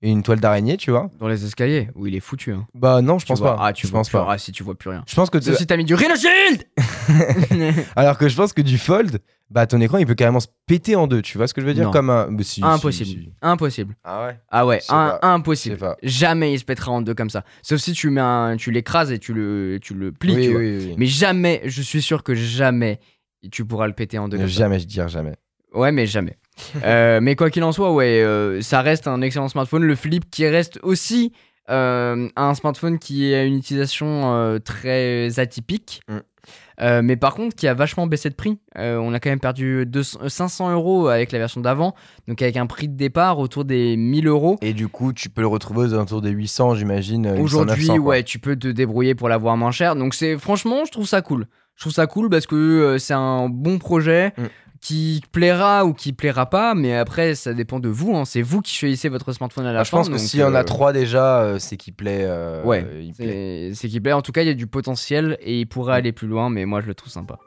et 0.00 0.08
une 0.08 0.22
toile 0.22 0.38
d'araignée, 0.38 0.76
tu 0.76 0.92
vois. 0.92 1.10
Dans 1.18 1.26
les 1.26 1.44
escaliers, 1.44 1.88
où 1.96 2.06
il 2.06 2.14
est 2.14 2.20
foutu. 2.20 2.52
Hein. 2.52 2.68
Bah 2.74 3.02
non, 3.02 3.18
je 3.18 3.24
Tu 3.24 3.30
pense 3.32 3.40
vois- 3.40 3.56
pas. 3.56 3.66
Ah, 3.66 3.72
tu 3.72 3.88
je 3.88 3.92
pense 3.92 4.10
pas. 4.10 4.26
Ah, 4.30 4.38
si 4.38 4.52
tu 4.52 4.62
vois 4.62 4.76
plus 4.76 4.90
rien. 4.90 5.02
Je 5.08 5.14
pense 5.16 5.28
que 5.28 5.40
si 5.40 5.66
t'as 5.66 5.76
mis 5.76 5.84
du 5.84 5.94
Rhino 5.96 6.14
Shield 6.14 6.64
alors 7.96 8.16
que 8.16 8.28
je 8.28 8.36
pense 8.36 8.52
que 8.52 8.62
du 8.62 8.78
fold, 8.78 9.18
bah 9.52 9.66
ton 9.66 9.80
écran 9.80 9.98
il 9.98 10.06
peut 10.06 10.14
carrément 10.14 10.40
se 10.40 10.48
péter 10.66 10.96
en 10.96 11.06
deux. 11.06 11.22
Tu 11.22 11.36
vois 11.38 11.46
ce 11.46 11.54
que 11.54 11.60
je 11.60 11.66
veux 11.66 11.74
dire 11.74 11.84
Non. 11.84 11.90
comme 11.90 12.10
un. 12.10 12.26
mais 12.30 12.42
si, 12.42 12.54
si, 12.54 12.64
Impossible. 12.64 13.06
si. 13.10 13.32
Impossible. 13.42 13.94
Ah 14.04 14.26
ouais? 14.26 14.38
Ah 14.50 14.66
ouais, 14.66 14.80
un- 14.88 15.18
impossible. 15.22 15.78
Jamais 16.02 16.52
il 16.54 16.58
se 16.58 16.64
pètera 16.64 16.90
en 16.92 17.02
deux 17.02 17.14
comme 17.14 17.30
ça. 17.30 17.44
Sauf 17.62 17.78
si 17.80 17.92
tu 17.92 18.10
mets 18.10 18.20
un, 18.20 18.56
tu 18.56 18.70
l'écrases 18.70 19.12
et 19.12 19.18
tu 19.18 19.32
le, 19.34 19.78
tu 19.82 19.94
le 19.94 20.12
plies. 20.12 20.34
oui, 20.36 20.42
tu 20.46 20.50
vois. 20.52 20.60
oui, 20.60 20.76
oui. 20.88 20.94
Mais 20.96 21.06
jamais, 21.06 21.60
je 21.66 21.82
suis 21.82 22.02
sûr 22.02 22.22
que 22.22 22.34
jamais 22.34 22.98
tu 23.50 23.64
pourras 23.64 23.86
le 23.86 23.92
péter 23.92 24.18
en 24.18 24.28
deux 24.28 24.38
ça. 24.38 24.46
jamais, 24.46 24.78
je 24.78 24.86
dirais 24.86 25.08
jamais. 25.08 25.34
Ouais, 25.74 25.92
mais 25.92 26.06
jamais. 26.06 26.36
Euh, 26.84 27.18
mais 27.22 27.34
quoi 27.34 27.48
qu'il 27.50 27.64
en 27.64 27.72
soit, 27.72 27.92
ouais, 27.92 28.22
euh, 28.22 28.60
ça 28.60 28.82
reste 28.82 29.08
un 29.08 29.22
excellent 29.22 29.48
smartphone. 29.48 29.82
Le 29.84 29.94
Flip 29.96 30.28
qui 30.30 30.46
reste 30.46 30.78
aussi 30.82 31.32
euh, 31.70 32.28
un 32.36 32.54
smartphone 32.54 32.98
qui 32.98 33.32
a 33.34 33.44
une 33.44 33.56
utilisation 33.56 34.34
euh, 34.34 34.58
très 34.58 35.38
atypique. 35.40 36.02
Mm. 36.08 36.18
Euh, 36.82 37.00
mais 37.02 37.16
par 37.16 37.34
contre, 37.34 37.54
qui 37.54 37.68
a 37.68 37.74
vachement 37.74 38.06
baissé 38.06 38.28
de 38.28 38.34
prix. 38.34 38.58
Euh, 38.76 38.96
on 38.98 39.14
a 39.14 39.20
quand 39.20 39.30
même 39.30 39.40
perdu 39.40 39.86
200 39.86 40.18
euh, 40.24 40.28
500 40.28 40.72
euros 40.72 41.08
avec 41.08 41.32
la 41.32 41.38
version 41.38 41.60
d'avant. 41.60 41.94
Donc, 42.28 42.42
avec 42.42 42.56
un 42.56 42.66
prix 42.66 42.88
de 42.88 42.96
départ 42.96 43.38
autour 43.38 43.64
des 43.64 43.96
1000 43.96 44.26
euros. 44.26 44.58
Et 44.62 44.72
du 44.72 44.88
coup, 44.88 45.12
tu 45.12 45.28
peux 45.30 45.42
le 45.42 45.46
retrouver 45.46 45.86
aux 45.86 45.94
alentours 45.94 46.22
des 46.22 46.30
800, 46.30 46.74
j'imagine. 46.74 47.26
800, 47.30 47.42
Aujourd'hui, 47.42 47.86
900, 47.88 47.96
quoi. 47.96 48.04
ouais, 48.04 48.22
tu 48.24 48.38
peux 48.38 48.56
te 48.56 48.68
débrouiller 48.68 49.14
pour 49.14 49.28
l'avoir 49.28 49.56
moins 49.56 49.70
cher. 49.70 49.94
Donc, 49.96 50.14
c'est 50.14 50.36
franchement, 50.38 50.84
je 50.84 50.90
trouve 50.92 51.06
ça 51.06 51.22
cool. 51.22 51.46
Je 51.76 51.84
trouve 51.84 51.92
ça 51.92 52.06
cool 52.06 52.28
parce 52.28 52.46
que 52.46 52.56
euh, 52.56 52.98
c'est 52.98 53.14
un 53.14 53.48
bon 53.48 53.78
projet 53.78 54.32
Mm. 54.36 54.42
Qui 54.82 55.22
plaira 55.32 55.86
ou 55.86 55.94
qui 55.94 56.12
plaira 56.12 56.50
pas. 56.50 56.74
Mais 56.74 56.94
après, 56.96 57.34
ça 57.34 57.54
dépend 57.54 57.80
de 57.80 57.88
vous. 57.88 58.14
hein. 58.16 58.24
C'est 58.26 58.42
vous 58.42 58.60
qui 58.60 58.74
choisissez 58.74 59.08
votre 59.08 59.32
smartphone 59.32 59.64
à 59.64 59.72
la 59.72 59.80
Ah, 59.80 59.84
je 59.84 59.88
fin. 59.90 59.98
pense 59.98 60.10
que 60.10 60.18
s'il 60.18 60.40
y 60.40 60.44
en 60.44 60.54
euh, 60.54 60.58
a 60.58 60.64
trois 60.64 60.92
déjà, 60.92 61.40
euh, 61.40 61.58
c'est 61.58 61.76
qu'il 61.78 61.94
plaît. 61.94 62.24
euh, 62.24 62.62
Ouais, 62.64 62.84
c'est 63.16 63.70
c'est 63.74 63.88
qui 63.88 64.00
plaît. 64.00 64.12
En 64.12 64.20
tout 64.22 64.32
cas, 64.32 64.42
il 64.42 64.48
y 64.48 64.50
a 64.50 64.54
du 64.54 64.66
potentiel 64.66 65.38
et 65.40 65.60
il 65.60 65.66
pourrait 65.66 65.94
aller 65.94 66.12
plus 66.12 66.26
loin. 66.28 66.50
Mais 66.50 66.66
moi, 66.66 66.80
je 66.82 66.88
le 66.88 66.94
trouve 66.94 67.12
sympa. 67.12 67.38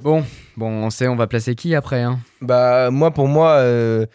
Bon, 0.00 0.22
bon, 0.56 0.68
on 0.84 0.90
sait, 0.90 1.08
on 1.08 1.16
va 1.16 1.26
placer 1.26 1.54
qui 1.54 1.74
après 1.74 2.02
hein? 2.02 2.20
Bah, 2.40 2.90
moi, 2.90 3.10
pour 3.10 3.26
moi, 3.26 3.52
euh, 3.56 4.06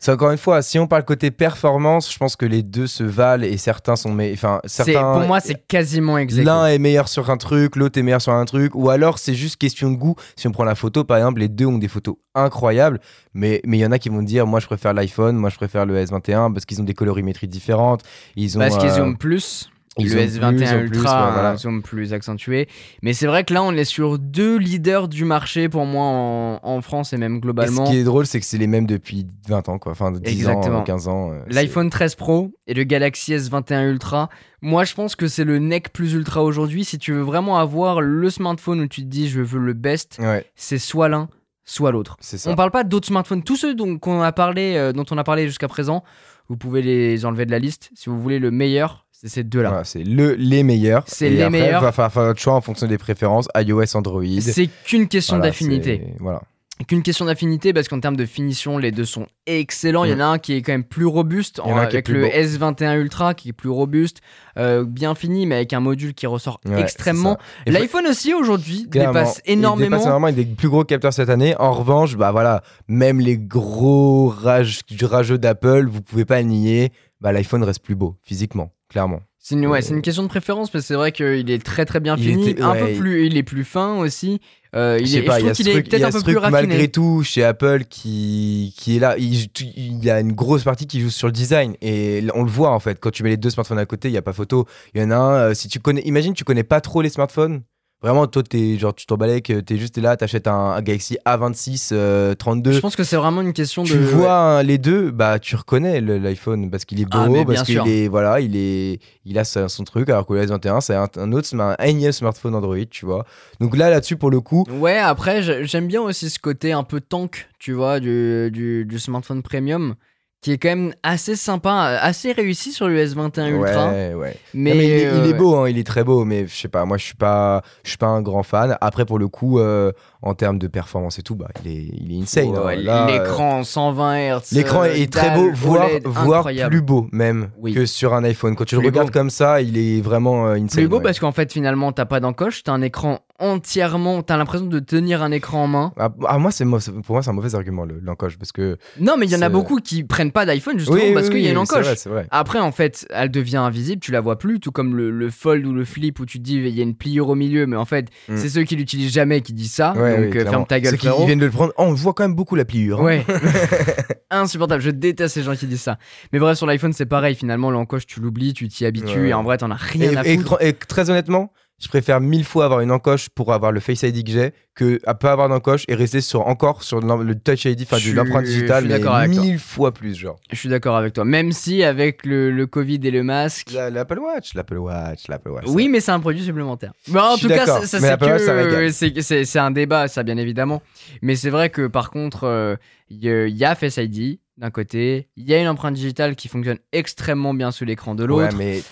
c'est 0.00 0.12
encore 0.12 0.30
une 0.30 0.38
fois, 0.38 0.62
si 0.62 0.78
on 0.78 0.86
parle 0.86 1.04
côté 1.04 1.32
performance, 1.32 2.12
je 2.12 2.18
pense 2.18 2.36
que 2.36 2.46
les 2.46 2.62
deux 2.62 2.86
se 2.86 3.02
valent 3.02 3.44
et 3.44 3.56
certains 3.56 3.96
sont. 3.96 4.12
mais 4.12 4.30
Enfin, 4.32 4.60
certains. 4.64 5.12
Pour 5.14 5.22
moi, 5.22 5.40
c'est 5.40 5.66
quasiment 5.66 6.18
exact. 6.18 6.44
L'un 6.44 6.66
est 6.66 6.78
meilleur 6.78 7.08
sur 7.08 7.30
un 7.30 7.36
truc, 7.36 7.74
l'autre 7.74 7.98
est 7.98 8.04
meilleur 8.04 8.22
sur 8.22 8.32
un 8.32 8.44
truc, 8.44 8.76
ou 8.76 8.90
alors 8.90 9.18
c'est 9.18 9.34
juste 9.34 9.56
question 9.56 9.90
de 9.90 9.96
goût. 9.96 10.14
Si 10.36 10.46
on 10.46 10.52
prend 10.52 10.64
la 10.64 10.76
photo, 10.76 11.02
par 11.02 11.16
exemple, 11.16 11.40
les 11.40 11.48
deux 11.48 11.66
ont 11.66 11.78
des 11.78 11.88
photos 11.88 12.14
incroyables, 12.36 13.00
mais 13.34 13.60
mais 13.66 13.78
il 13.78 13.80
y 13.80 13.86
en 13.86 13.90
a 13.90 13.98
qui 13.98 14.08
vont 14.08 14.22
dire, 14.22 14.46
moi 14.46 14.60
je 14.60 14.66
préfère 14.66 14.94
l'iPhone, 14.94 15.36
moi 15.36 15.50
je 15.50 15.56
préfère 15.56 15.84
le 15.84 16.00
S21 16.00 16.52
parce 16.52 16.64
qu'ils 16.64 16.80
ont 16.80 16.84
des 16.84 16.94
colorimétries 16.94 17.48
différentes. 17.48 18.02
Ils 18.36 18.56
ont. 18.56 18.60
Parce 18.60 18.78
qu'ils 18.78 18.90
euh, 18.90 18.96
zooment 18.96 19.16
plus. 19.16 19.68
Ils 19.98 20.14
le 20.14 20.26
zooment 20.26 20.52
S21 20.52 20.56
plus, 20.56 20.66
en 20.66 20.78
plus, 20.78 20.96
Ultra 20.98 21.26
ouais, 21.26 21.32
voilà. 21.32 21.56
zoom 21.56 21.82
plus 21.82 22.12
accentué. 22.12 22.68
Mais 23.02 23.12
c'est 23.12 23.26
vrai 23.26 23.44
que 23.44 23.52
là, 23.54 23.62
on 23.62 23.72
est 23.72 23.84
sur 23.84 24.18
deux 24.18 24.56
leaders 24.58 25.08
du 25.08 25.24
marché 25.24 25.68
pour 25.68 25.84
moi 25.86 26.04
en, 26.04 26.60
en 26.62 26.80
France 26.82 27.12
et 27.12 27.16
même 27.16 27.36
et 27.36 27.40
globalement. 27.40 27.86
ce 27.86 27.90
qui 27.90 27.98
est 27.98 28.04
drôle, 28.04 28.26
c'est 28.26 28.40
que 28.40 28.46
c'est 28.46 28.58
les 28.58 28.66
mêmes 28.66 28.86
depuis 28.86 29.26
20 29.48 29.68
ans, 29.68 29.78
quoi. 29.78 29.92
Enfin, 29.92 30.12
10 30.12 30.20
Exactement. 30.30 30.78
ans, 30.78 30.82
15 30.84 31.08
ans. 31.08 31.32
euh, 31.32 31.40
c'est- 31.48 31.54
L'iPhone 31.54 31.90
13 31.90 32.14
Pro 32.14 32.50
et 32.66 32.74
le 32.74 32.84
Galaxy 32.84 33.32
S21 33.34 33.90
Ultra. 33.90 34.28
Moi, 34.60 34.84
je 34.84 34.94
pense 34.94 35.14
que 35.16 35.28
c'est 35.28 35.44
le 35.44 35.58
neck 35.58 35.92
plus 35.92 36.14
ultra 36.14 36.42
aujourd'hui. 36.42 36.84
Si 36.84 36.98
tu 36.98 37.12
veux 37.12 37.20
vraiment 37.22 37.58
avoir 37.58 38.00
le 38.00 38.28
smartphone 38.30 38.80
où 38.80 38.86
tu 38.88 39.02
te 39.02 39.06
dis 39.06 39.28
je 39.28 39.40
veux 39.40 39.60
le 39.60 39.72
best, 39.72 40.18
Ouais, 40.20 40.44
c'est 40.56 40.78
soit 40.78 41.08
l'un, 41.08 41.28
soit 41.64 41.92
l'autre. 41.92 42.16
On 42.46 42.56
parle 42.56 42.70
pas 42.72 42.82
d'autres 42.82 43.06
smartphones. 43.06 43.42
Tous 43.44 43.56
ceux 43.56 43.74
dont, 43.74 43.98
qu'on 43.98 44.20
a 44.22 44.32
parlé, 44.32 44.74
euh, 44.76 44.92
dont 44.92 45.04
on 45.10 45.18
a 45.18 45.22
parlé 45.24 45.46
jusqu'à 45.46 45.68
présent, 45.68 46.02
vous 46.48 46.56
pouvez 46.56 46.82
les 46.82 47.24
enlever 47.24 47.46
de 47.46 47.50
la 47.52 47.58
liste. 47.58 47.90
Si 47.94 48.08
vous 48.10 48.20
voulez 48.20 48.38
le 48.38 48.50
meilleur, 48.50 49.06
c'est 49.20 49.28
ces 49.28 49.42
deux-là. 49.44 49.68
Voilà, 49.70 49.84
c'est 49.84 50.04
le, 50.04 50.34
les 50.34 50.62
meilleurs. 50.62 51.02
C'est 51.06 51.28
les 51.30 51.42
après, 51.42 51.60
meilleurs. 51.60 51.82
va 51.82 51.90
falloir 51.92 52.12
faire 52.12 52.22
votre 52.24 52.40
choix 52.40 52.54
en 52.54 52.60
fonction 52.60 52.86
des 52.86 52.98
préférences, 52.98 53.48
iOS, 53.56 53.96
Android. 53.96 54.22
C'est 54.40 54.68
qu'une 54.84 55.08
question 55.08 55.36
Voilà, 55.36 55.50
d'affinité. 55.50 56.14
Voilà. 56.20 56.42
qu'une 56.86 57.02
question 57.02 57.24
d'affinité 57.24 57.72
parce 57.72 57.88
qu'en 57.88 57.98
termes 57.98 58.14
de 58.16 58.24
finition, 58.26 58.78
les 58.78 58.92
deux 58.92 59.04
sont 59.04 59.26
excellents. 59.46 60.04
Il 60.04 60.12
y 60.12 60.14
en 60.14 60.20
a 60.20 60.24
un 60.26 60.38
qui 60.38 60.52
est 60.52 60.62
quand 60.62 60.70
même 60.70 60.84
plus 60.84 61.06
robuste 61.06 61.60
Il 61.66 61.72
en 61.72 61.76
avec 61.78 62.08
le 62.08 62.20
beau. 62.22 62.26
S21 62.28 62.96
Ultra 63.00 63.34
qui 63.34 63.48
est 63.48 63.52
plus 63.52 63.68
robuste, 63.70 64.18
euh, 64.56 64.84
bien 64.84 65.16
fini, 65.16 65.46
mais 65.46 65.56
avec 65.56 65.72
un 65.72 65.80
module 65.80 66.14
qui 66.14 66.28
ressort 66.28 66.60
Ouais, 66.64 66.80
extrêmement. 66.80 67.36
L'iPhone 67.66 68.06
aussi 68.06 68.34
aujourd'hui 68.34 68.86
dépasse 68.88 69.40
il 69.46 69.54
énormément. 69.54 69.96
dépasse 69.96 70.06
énormément 70.06 70.26
avec 70.28 70.36
des 70.48 70.54
plus 70.54 70.68
gros 70.68 70.84
capteurs 70.84 71.12
cette 71.12 71.30
année. 71.30 71.56
En 71.58 71.72
revanche, 71.72 72.14
bah 72.16 72.30
voilà, 72.30 72.62
même 72.86 73.18
les 73.18 73.36
gros 73.36 74.28
rage, 74.28 74.82
rageux 75.02 75.38
d'Apple, 75.38 75.86
vous 75.90 76.02
pouvez 76.02 76.24
pas 76.24 76.40
nier. 76.44 76.92
Bah 77.20 77.32
l'iPhone 77.32 77.64
reste 77.64 77.82
plus 77.82 77.96
beau 77.96 78.14
physiquement, 78.22 78.70
clairement. 78.88 79.20
C'est 79.40 79.54
une, 79.54 79.66
ouais, 79.66 79.82
Euh, 79.84 79.94
une 79.94 80.02
question 80.02 80.22
de 80.24 80.28
préférence 80.28 80.68
parce 80.70 80.84
que 80.84 80.88
c'est 80.88 80.94
vrai 80.94 81.10
qu'il 81.12 81.50
est 81.50 81.64
très 81.64 81.86
très 81.86 82.00
bien 82.00 82.16
Il 82.16 82.22
fini, 82.24 82.50
était- 82.50 82.62
un 82.62 82.74
peu 82.74 82.90
il- 82.90 82.98
plus, 82.98 83.26
il 83.26 83.36
est 83.36 83.42
plus 83.42 83.64
fin 83.64 83.96
aussi. 83.98 84.40
Euh, 84.76 84.98
il 85.00 85.16
est, 85.16 85.22
pas, 85.22 85.36
je 85.38 85.44
trouve 85.44 85.52
qu'il 85.54 85.68
est 85.68 85.82
peut-être 85.82 86.04
un 86.04 86.10
peu 86.10 86.22
plus 86.22 86.36
raffiné. 86.36 86.66
malgré 86.66 86.88
tout 86.88 87.22
chez 87.22 87.42
Apple 87.44 87.84
qui, 87.88 88.74
qui 88.76 88.96
est 88.96 88.98
là. 88.98 89.16
Il, 89.16 89.46
il 89.76 90.04
y 90.04 90.10
a 90.10 90.20
une 90.20 90.32
grosse 90.32 90.64
partie 90.64 90.86
qui 90.86 91.00
joue 91.00 91.08
sur 91.08 91.28
le 91.28 91.32
design 91.32 91.74
et 91.80 92.22
on 92.34 92.42
le 92.42 92.50
voit 92.50 92.70
en 92.72 92.80
fait. 92.80 93.00
Quand 93.00 93.10
tu 93.10 93.22
mets 93.22 93.30
les 93.30 93.36
deux 93.38 93.48
smartphones 93.48 93.78
à 93.78 93.86
côté, 93.86 94.08
il 94.08 94.12
y 94.14 94.18
a 94.18 94.22
pas 94.22 94.34
photo. 94.34 94.66
Il 94.94 95.00
y 95.00 95.04
en 95.04 95.10
a 95.10 95.16
un. 95.16 95.34
euh, 95.36 95.54
si 95.54 95.68
tu 95.68 95.78
connais, 95.80 96.02
imagine 96.02 96.34
tu 96.34 96.44
connais 96.44 96.64
pas 96.64 96.82
trop 96.82 97.00
les 97.00 97.08
smartphones. 97.08 97.62
Vraiment, 98.00 98.28
toi, 98.28 98.44
t'es, 98.44 98.78
genre, 98.78 98.94
tu 98.94 99.06
t'emballais 99.06 99.40
que 99.40 99.58
t'es 99.58 99.76
juste 99.76 99.98
là, 99.98 100.16
t'achètes 100.16 100.46
un, 100.46 100.52
un 100.54 100.82
Galaxy 100.82 101.18
A26 101.26 101.88
euh, 101.90 102.34
32. 102.36 102.70
Je 102.70 102.78
pense 102.78 102.94
que 102.94 103.02
c'est 103.02 103.16
vraiment 103.16 103.40
une 103.40 103.52
question 103.52 103.82
de. 103.82 103.88
tu 103.88 103.98
vois 103.98 104.34
hein, 104.38 104.62
les 104.62 104.78
deux, 104.78 105.10
bah 105.10 105.40
tu 105.40 105.56
reconnais 105.56 106.00
l'iPhone 106.00 106.70
parce 106.70 106.84
qu'il 106.84 107.00
est 107.00 107.04
beau, 107.06 107.18
Ah, 107.18 107.28
bien 107.28 107.44
parce 107.44 107.62
qu'il 107.64 107.88
est 107.88 108.06
voilà, 108.06 108.38
il 108.40 108.54
est, 108.54 109.00
il 109.24 109.36
a 109.36 109.44
son 109.44 109.82
truc, 109.82 110.08
alors 110.10 110.26
que 110.26 110.32
le 110.34 110.44
S21 110.46 110.80
c'est 110.80 110.94
un, 110.94 111.08
un 111.16 111.32
autre, 111.32 111.48
un 111.58 111.74
énième 111.84 112.12
smartphone 112.12 112.54
Android, 112.54 112.76
tu 112.88 113.04
vois. 113.04 113.24
Donc 113.58 113.76
là, 113.76 113.90
là-dessus 113.90 114.16
pour 114.16 114.30
le 114.30 114.40
coup, 114.40 114.64
Ouais, 114.70 114.98
après, 114.98 115.42
j'ai- 115.42 115.64
j'aime 115.64 115.88
bien 115.88 116.00
aussi 116.02 116.30
ce 116.30 116.38
côté 116.38 116.70
un 116.70 116.84
peu 116.84 117.00
tank, 117.00 117.48
tu 117.58 117.72
vois, 117.72 117.98
du, 117.98 118.48
du, 118.52 118.84
du 118.84 118.98
smartphone 119.00 119.42
premium, 119.42 119.96
qui 120.40 120.52
est 120.52 120.58
quand 120.58 120.68
même 120.68 120.94
assez 121.02 121.34
sympa, 121.34 121.98
assez 122.00 122.30
réussi 122.32 122.72
sur 122.72 122.86
le 122.88 123.04
S21 123.04 123.48
Ultra. 123.48 123.90
ouais, 123.90 124.14
ouais. 124.14 124.36
Mais, 124.54 124.76
il, 124.76 124.80
est, 124.82 125.02
il 125.02 125.06
euh, 125.08 125.30
est 125.30 125.34
beau, 125.34 125.56
hein, 125.56 125.68
il 125.68 125.78
est 125.78 125.86
très 125.86 126.04
beau, 126.04 126.24
mais 126.24 126.46
je 126.46 126.54
sais 126.54 126.68
pas, 126.68 126.84
moi 126.84 126.96
je 126.96 127.04
suis 127.04 127.14
pas, 127.16 127.62
je 127.82 127.88
suis 127.90 127.98
pas 127.98 128.06
un 128.06 128.22
grand 128.22 128.44
fan. 128.44 128.76
Après 128.80 129.04
pour 129.04 129.18
le 129.18 129.26
coup, 129.28 129.58
euh, 129.58 129.90
en 130.22 130.34
termes 130.34 130.58
de 130.58 130.66
performance 130.68 131.18
et 131.18 131.22
tout, 131.22 131.34
bah 131.34 131.48
il 131.64 131.70
est, 131.70 131.88
il 131.92 132.16
est 132.16 132.22
insane. 132.22 132.50
ouais, 132.50 132.88
hein. 132.88 133.06
Euh, 133.08 133.18
L'écran 133.18 133.64
120 133.64 134.38
Hz. 134.38 134.52
L'écran 134.52 134.82
euh, 134.82 134.94
est 134.94 135.12
très 135.12 135.34
beau, 135.34 135.50
voire, 135.52 135.86
OLED, 135.90 136.06
voire 136.06 136.46
plus 136.68 136.82
beau 136.82 137.08
même 137.12 137.50
Oui. 137.58 137.74
que 137.74 137.86
sur 137.86 138.14
un 138.14 138.22
iPhone. 138.24 138.54
Quand 138.56 138.64
tu 138.64 138.76
le 138.76 138.86
regardes 138.86 139.08
beau. 139.08 139.12
comme 139.12 139.30
ça, 139.30 139.60
il 139.60 139.76
est 139.76 140.00
vraiment 140.00 140.46
euh, 140.46 140.54
insane. 140.54 140.68
Plus 140.68 140.88
beau 140.88 140.96
ouais. 140.98 141.02
parce 141.02 141.18
qu'en 141.18 141.32
fait, 141.32 141.52
finalement, 141.52 141.92
t'as 141.92 142.04
pas 142.06 142.20
d'encoche, 142.20 142.62
t'as 142.62 142.72
un 142.72 142.82
écran 142.82 143.20
entièrement. 143.38 144.22
T'as 144.22 144.36
l'impression 144.36 144.66
de 144.66 144.78
tenir 144.80 145.22
un 145.22 145.30
écran 145.32 145.64
en 145.64 145.66
main. 145.68 145.92
Ah, 145.98 146.10
ah, 146.26 146.38
moi, 146.38 146.50
c'est 146.50 146.64
pour 146.64 147.14
moi, 147.14 147.22
c'est 147.22 147.30
un 147.30 147.32
mauvais 147.32 147.54
argument, 147.54 147.84
le- 147.84 148.00
l'encoche, 148.02 148.36
parce 148.38 148.52
que. 148.52 148.76
Non, 149.00 149.16
mais 149.16 149.26
il 149.26 149.32
y 149.32 149.36
en 149.36 149.42
a 149.42 149.48
beaucoup 149.48 149.76
qui 149.80 150.04
prennent 150.04 150.32
pas 150.32 150.46
d'iPhone 150.46 150.78
justement 150.78 150.98
Oui, 150.98 151.12
parce 151.14 151.26
oui, 151.28 151.34
qu'il 151.34 151.42
y 151.42 151.48
a 151.48 151.50
une 151.52 151.58
encoche. 151.58 151.84
vrai, 151.84 151.96
C'est 151.96 152.08
vrai. 152.08 152.26
Après, 152.30 152.58
en 152.58 152.72
fait, 152.72 153.06
elle 153.10 153.30
devient 153.30 153.56
invisible, 153.58 154.00
tu 154.00 154.12
la 154.12 154.20
vois 154.20 154.38
plus, 154.38 154.60
tout 154.60 154.72
comme 154.72 154.96
le, 154.96 155.10
le 155.10 155.30
fold 155.30 155.66
ou 155.66 155.72
le 155.72 155.84
flip 155.84 156.18
où 156.20 156.26
tu 156.26 156.38
te 156.38 156.44
dis 156.44 156.56
il 156.56 156.68
y 156.68 156.80
a 156.80 156.82
une 156.82 156.94
pliure 156.96 157.28
au 157.28 157.34
milieu, 157.34 157.66
mais 157.66 157.76
en 157.76 157.84
fait, 157.84 158.08
Mm. 158.28 158.36
c'est 158.36 158.48
ceux 158.48 158.62
qui 158.64 158.76
l'utilisent 158.76 159.12
jamais 159.12 159.40
qui 159.40 159.52
disent 159.52 159.72
ça. 159.72 159.92
Ouais, 159.96 160.24
donc 160.26 160.36
euh, 160.36 160.44
ferme 160.44 160.66
ta 160.66 160.80
gueule, 160.80 160.92
Ceux 160.92 160.96
qui 160.98 161.08
viennent 161.26 161.38
de 161.38 161.46
le 161.46 161.50
prendre, 161.52 161.72
oh, 161.78 161.84
on 161.86 161.92
voit 161.94 162.12
quand 162.14 162.24
même 162.24 162.34
beaucoup 162.34 162.54
la 162.56 162.64
pliure. 162.64 163.00
hein. 163.00 163.04
Ouais. 163.04 163.24
Insupportable, 164.30 164.82
je 164.82 164.90
déteste 164.90 165.34
ces 165.34 165.42
gens 165.42 165.54
qui 165.54 165.66
disent 165.66 165.80
ça. 165.82 165.98
Mais 166.32 166.38
bref, 166.38 166.56
sur 166.58 166.66
l'iPhone, 166.66 166.92
c'est 166.92 167.06
pareil, 167.06 167.34
finalement, 167.34 167.70
l'encoche, 167.70 168.06
tu 168.06 168.20
l'oublies, 168.20 168.52
tu 168.52 168.68
t'y 168.68 168.84
habitues, 168.84 169.20
Ouais. 169.20 169.28
et 169.28 169.34
en 169.34 169.42
vrai, 169.42 169.56
t'en 169.58 169.70
as 169.70 169.74
rien 169.76 170.12
Et, 170.12 170.16
à 170.16 170.24
foutre. 170.24 170.58
et 170.60 170.72
très 170.74 171.08
honnêtement, 171.10 171.52
je 171.78 171.88
préfère 171.88 172.20
mille 172.20 172.44
fois 172.44 172.64
avoir 172.64 172.80
une 172.80 172.90
encoche 172.90 173.28
pour 173.28 173.52
avoir 173.52 173.70
le 173.72 173.80
Face 173.80 174.02
ID 174.02 174.24
que 174.24 174.30
j'ai 174.32 174.52
que 174.74 175.00
à 175.06 175.14
pas 175.14 175.32
avoir 175.32 175.48
d'encoche 175.48 175.84
et 175.88 175.94
rester 175.94 176.20
sur 176.20 176.46
encore 176.46 176.82
sur 176.84 177.00
le 177.00 177.34
Touch 177.34 177.64
ID, 177.64 177.82
enfin 177.82 177.98
de 177.98 178.14
l'empreinte 178.14 178.44
digitale, 178.44 178.84
mais 178.86 179.00
toi. 179.00 179.26
mille 179.26 179.58
fois 179.58 179.92
plus, 179.92 180.14
genre. 180.14 180.38
Je 180.52 180.56
suis 180.56 180.68
d'accord 180.68 180.96
avec 180.96 181.14
toi. 181.14 181.24
Même 181.24 181.50
si, 181.50 181.82
avec 181.82 182.24
le, 182.24 182.50
le 182.52 182.66
Covid 182.66 183.00
et 183.02 183.10
le 183.10 183.22
masque. 183.24 183.72
La- 183.72 183.90
L'Apple 183.90 184.18
Watch, 184.20 184.54
l'Apple 184.54 184.76
Watch, 184.78 185.26
l'Apple 185.28 185.48
Watch. 185.50 185.64
Oui, 185.68 185.88
mais 185.88 185.98
c'est 186.00 186.12
un 186.12 186.20
produit 186.20 186.44
supplémentaire. 186.44 186.92
Mais 187.08 187.18
en 187.18 187.36
tout 187.36 187.48
cas, 187.48 187.66
ça, 187.66 187.86
c'est 187.86 187.98
que 188.18 189.58
un 189.58 189.70
débat, 189.72 190.06
ça 190.08 190.22
bien 190.22 190.36
évidemment. 190.36 190.82
Mais 191.22 191.34
c'est 191.36 191.50
vrai 191.50 191.70
que 191.70 191.86
par 191.86 192.10
contre, 192.10 192.44
euh, 192.44 192.76
il 193.10 193.18
y, 193.24 193.28
y 193.52 193.64
a 193.64 193.74
Face 193.74 193.96
ID 193.96 194.38
d'un 194.58 194.70
côté, 194.70 195.28
il 195.36 195.48
y 195.48 195.54
a 195.54 195.60
une 195.60 195.68
empreinte 195.68 195.94
digitale 195.94 196.34
qui 196.34 196.48
fonctionne 196.48 196.78
extrêmement 196.92 197.54
bien 197.54 197.70
sous 197.70 197.84
l'écran 197.84 198.14
de 198.16 198.24
l'autre. 198.24 198.56
Ouais, 198.56 198.58
mais 198.58 198.82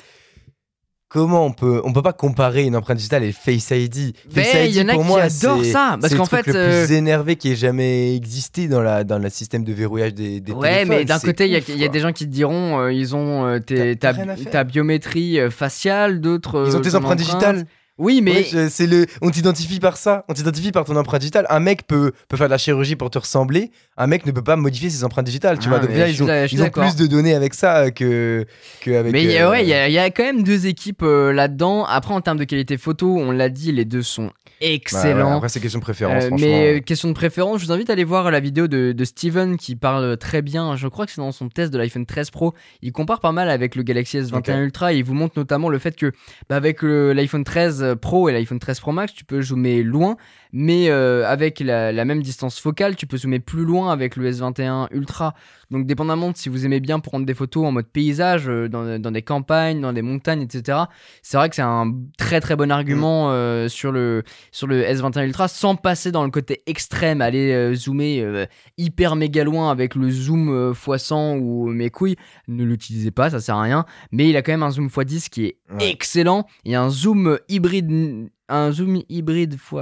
comment 1.08 1.44
on 1.46 1.52
peut 1.52 1.80
on 1.84 1.92
peut 1.92 2.02
pas 2.02 2.12
comparer 2.12 2.64
une 2.64 2.74
empreinte 2.76 2.96
digitale 2.98 3.22
et 3.24 3.32
Face 3.32 3.70
ID 3.70 4.14
Mais 4.34 4.42
Face 4.42 4.68
il 4.68 4.76
y 4.76 4.80
en 4.82 4.88
a 4.88 4.92
pour 4.94 5.02
qui 5.02 5.08
moi, 5.08 5.22
adorent 5.22 5.64
c'est- 5.64 5.72
ça, 5.72 5.96
parce 6.00 6.14
qu'en 6.14 6.22
le 6.24 6.28
truc 6.28 6.44
fait, 6.44 6.52
le 6.52 6.58
euh, 6.58 6.86
plus 6.86 6.94
énervé 6.94 7.36
qui 7.36 7.52
ait 7.52 7.56
jamais 7.56 8.14
existé 8.16 8.66
dans 8.68 8.80
la 8.82 9.04
dans 9.04 9.18
le 9.18 9.30
système 9.30 9.64
de 9.64 9.72
verrouillage 9.72 10.14
des, 10.14 10.40
des 10.40 10.52
Ouais, 10.52 10.68
téléphones. 10.84 10.88
mais 10.98 11.04
d'un 11.04 11.18
côté, 11.18 11.46
il 11.46 11.52
y, 11.52 11.56
a- 11.56 11.86
y 11.86 11.88
des 11.88 12.00
gens 12.00 12.12
qui 12.12 12.24
te 12.26 12.30
diront, 12.32 12.80
euh, 12.80 12.92
ils 12.92 13.14
ont 13.14 13.46
euh, 13.46 13.58
tes- 13.60 13.96
ta, 13.96 14.64
biométrie 14.64 15.38
euh, 15.38 15.50
faciale, 15.50 16.20
d'autres. 16.20 16.64
Ils 16.68 16.76
ont 16.76 16.80
euh, 16.80 16.82
tes 16.82 16.94
empreintes 16.94 17.12
empreinte. 17.12 17.18
digitales. 17.18 17.66
Oui, 17.98 18.20
mais 18.22 18.46
Ouais, 18.54 18.68
c'est 18.68 18.86
le, 18.86 19.06
on 19.22 19.30
t'identifie 19.30 19.80
par 19.80 19.96
ça. 19.96 20.24
On 20.28 20.34
t'identifie 20.34 20.70
par 20.70 20.84
ton 20.84 20.96
empreinte 20.96 21.20
digitale. 21.20 21.46
Un 21.48 21.60
mec 21.60 21.86
peut, 21.86 22.12
peut 22.28 22.36
faire 22.36 22.46
de 22.48 22.50
la 22.50 22.58
chirurgie 22.58 22.94
pour 22.94 23.08
te 23.10 23.18
ressembler. 23.18 23.70
Un 23.96 24.06
mec 24.06 24.26
ne 24.26 24.32
peut 24.32 24.42
pas 24.42 24.56
modifier 24.56 24.90
ses 24.90 25.02
empreintes 25.02 25.24
digitales. 25.26 25.58
Tu 25.58 25.68
Ah, 25.68 25.70
vois. 25.70 25.78
Donc 25.78 25.96
là, 25.96 26.08
ils 26.08 26.22
ont, 26.22 26.26
ils 26.50 26.70
plus 26.70 26.96
de 26.96 27.06
données 27.06 27.34
avec 27.34 27.54
ça 27.54 27.90
que, 27.90 28.44
que 28.82 28.90
avec. 28.90 29.12
Mais 29.12 29.24
il 29.24 29.36
euh, 29.38 29.50
ouais, 29.50 29.62
il 29.64 29.68
y, 29.68 29.72
a- 29.74 29.88
y 29.88 29.98
a 29.98 30.10
quand 30.10 30.24
même 30.24 30.42
deux 30.42 30.66
équipes 30.66 31.02
euh, 31.02 31.32
là-dedans. 31.32 31.84
Après, 31.86 32.12
en 32.12 32.20
termes 32.20 32.38
de 32.38 32.44
qualité 32.44 32.76
photo, 32.76 33.16
on 33.16 33.30
l'a 33.32 33.48
dit, 33.48 33.72
les 33.72 33.86
deux 33.86 34.02
sont 34.02 34.30
ouais, 34.60 34.74
excellents. 34.74 35.36
après, 35.36 35.48
c'est 35.48 35.60
question 35.60 35.78
de 35.78 35.84
préférence. 35.84 36.24
Euh, 36.24 36.30
mais 36.38 36.76
euh, 36.76 36.80
question 36.80 37.08
de 37.08 37.14
préférence, 37.14 37.60
je 37.60 37.66
vous 37.66 37.72
invite 37.72 37.90
à 37.90 37.94
aller 37.94 38.04
voir 38.04 38.30
la 38.30 38.40
vidéo 38.40 38.66
de, 38.68 38.92
de 38.92 39.04
Steven 39.04 39.56
qui 39.56 39.76
parle 39.76 40.16
très 40.16 40.42
bien. 40.42 40.76
Je 40.76 40.88
crois 40.88 41.06
que 41.06 41.12
c'est 41.12 41.20
dans 41.20 41.32
son 41.32 41.48
test 41.48 41.72
de 41.72 41.78
l'iPhone 41.78 42.06
13 42.06 42.30
Pro. 42.30 42.54
Il 42.82 42.92
compare 42.92 43.20
pas 43.20 43.32
mal 43.32 43.50
avec 43.50 43.74
le 43.74 43.82
Galaxy 43.82 44.18
S21 44.18 44.38
Ok. 44.38 44.48
Ultra 44.48 44.92
et 44.92 44.98
il 44.98 45.04
vous 45.04 45.14
montre 45.14 45.38
notamment 45.38 45.68
le 45.68 45.78
fait 45.78 45.96
que 45.96 46.12
bah, 46.48 46.56
avec 46.56 46.82
l'iPhone 46.82 47.44
13 47.44 47.96
Pro 48.00 48.28
et 48.28 48.32
l'iPhone 48.32 48.58
13 48.58 48.80
Pro 48.80 48.92
Max, 48.92 49.12
tu 49.12 49.24
peux 49.24 49.42
zoomer 49.42 49.82
loin, 49.82 50.16
mais 50.52 50.88
euh, 50.90 51.26
avec 51.26 51.60
la, 51.60 51.92
la 51.92 52.04
même 52.04 52.22
distance 52.22 52.58
focale, 52.60 52.96
tu 52.96 53.06
peux 53.06 53.16
zoomer 53.16 53.40
plus 53.40 53.64
loin 53.64 53.92
avec 53.92 54.16
le 54.16 54.30
S21 54.30 54.88
Ultra. 54.92 55.34
Donc 55.70 55.86
dépendamment 55.86 56.30
de 56.30 56.36
si 56.36 56.48
vous 56.48 56.64
aimez 56.64 56.78
bien 56.80 57.00
prendre 57.00 57.26
des 57.26 57.34
photos 57.34 57.64
en 57.66 57.72
mode 57.72 57.86
paysage, 57.86 58.48
euh, 58.48 58.68
dans, 58.68 59.00
dans 59.00 59.10
des 59.10 59.22
campagnes, 59.22 59.80
dans 59.80 59.92
des 59.92 60.02
montagnes, 60.02 60.42
etc. 60.42 60.78
C'est 61.22 61.36
vrai 61.36 61.48
que 61.48 61.56
c'est 61.56 61.62
un 61.62 61.92
très 62.18 62.40
très 62.40 62.54
bon 62.56 62.70
argument 62.70 63.30
euh, 63.30 63.68
sur 63.68 63.90
le 63.92 64.22
sur 64.52 64.66
le 64.66 64.82
S21 64.82 65.24
Ultra 65.26 65.48
sans 65.48 65.74
passer 65.76 66.12
dans 66.12 66.24
le 66.24 66.30
côté 66.30 66.62
extrême, 66.66 67.20
aller 67.20 67.74
zoomer 67.74 68.46
hyper 68.78 69.16
méga 69.16 69.44
loin 69.44 69.70
avec 69.70 69.94
le 69.94 70.10
zoom 70.10 70.48
euh, 70.50 70.72
x100 70.72 71.38
ou 71.40 71.66
mes 71.66 71.90
couilles. 71.90 72.16
Ne 72.48 72.64
l'utilisez 72.64 73.10
pas, 73.10 73.30
ça 73.30 73.40
sert 73.40 73.56
à 73.56 73.62
rien. 73.62 73.84
Mais 74.12 74.28
il 74.28 74.36
a 74.36 74.42
quand 74.42 74.52
même 74.52 74.62
un 74.62 74.70
zoom 74.70 74.88
x10 74.88 75.28
qui 75.28 75.46
est 75.46 75.56
Ouais. 75.68 75.90
excellent. 75.90 76.46
Il 76.64 76.70
y 76.72 76.74
a 76.76 76.82
un 76.82 76.90
zoom 76.90 77.38
hybride, 77.48 78.28
un 78.48 78.70
zoom 78.70 79.02
hybride 79.08 79.54
x 79.54 79.74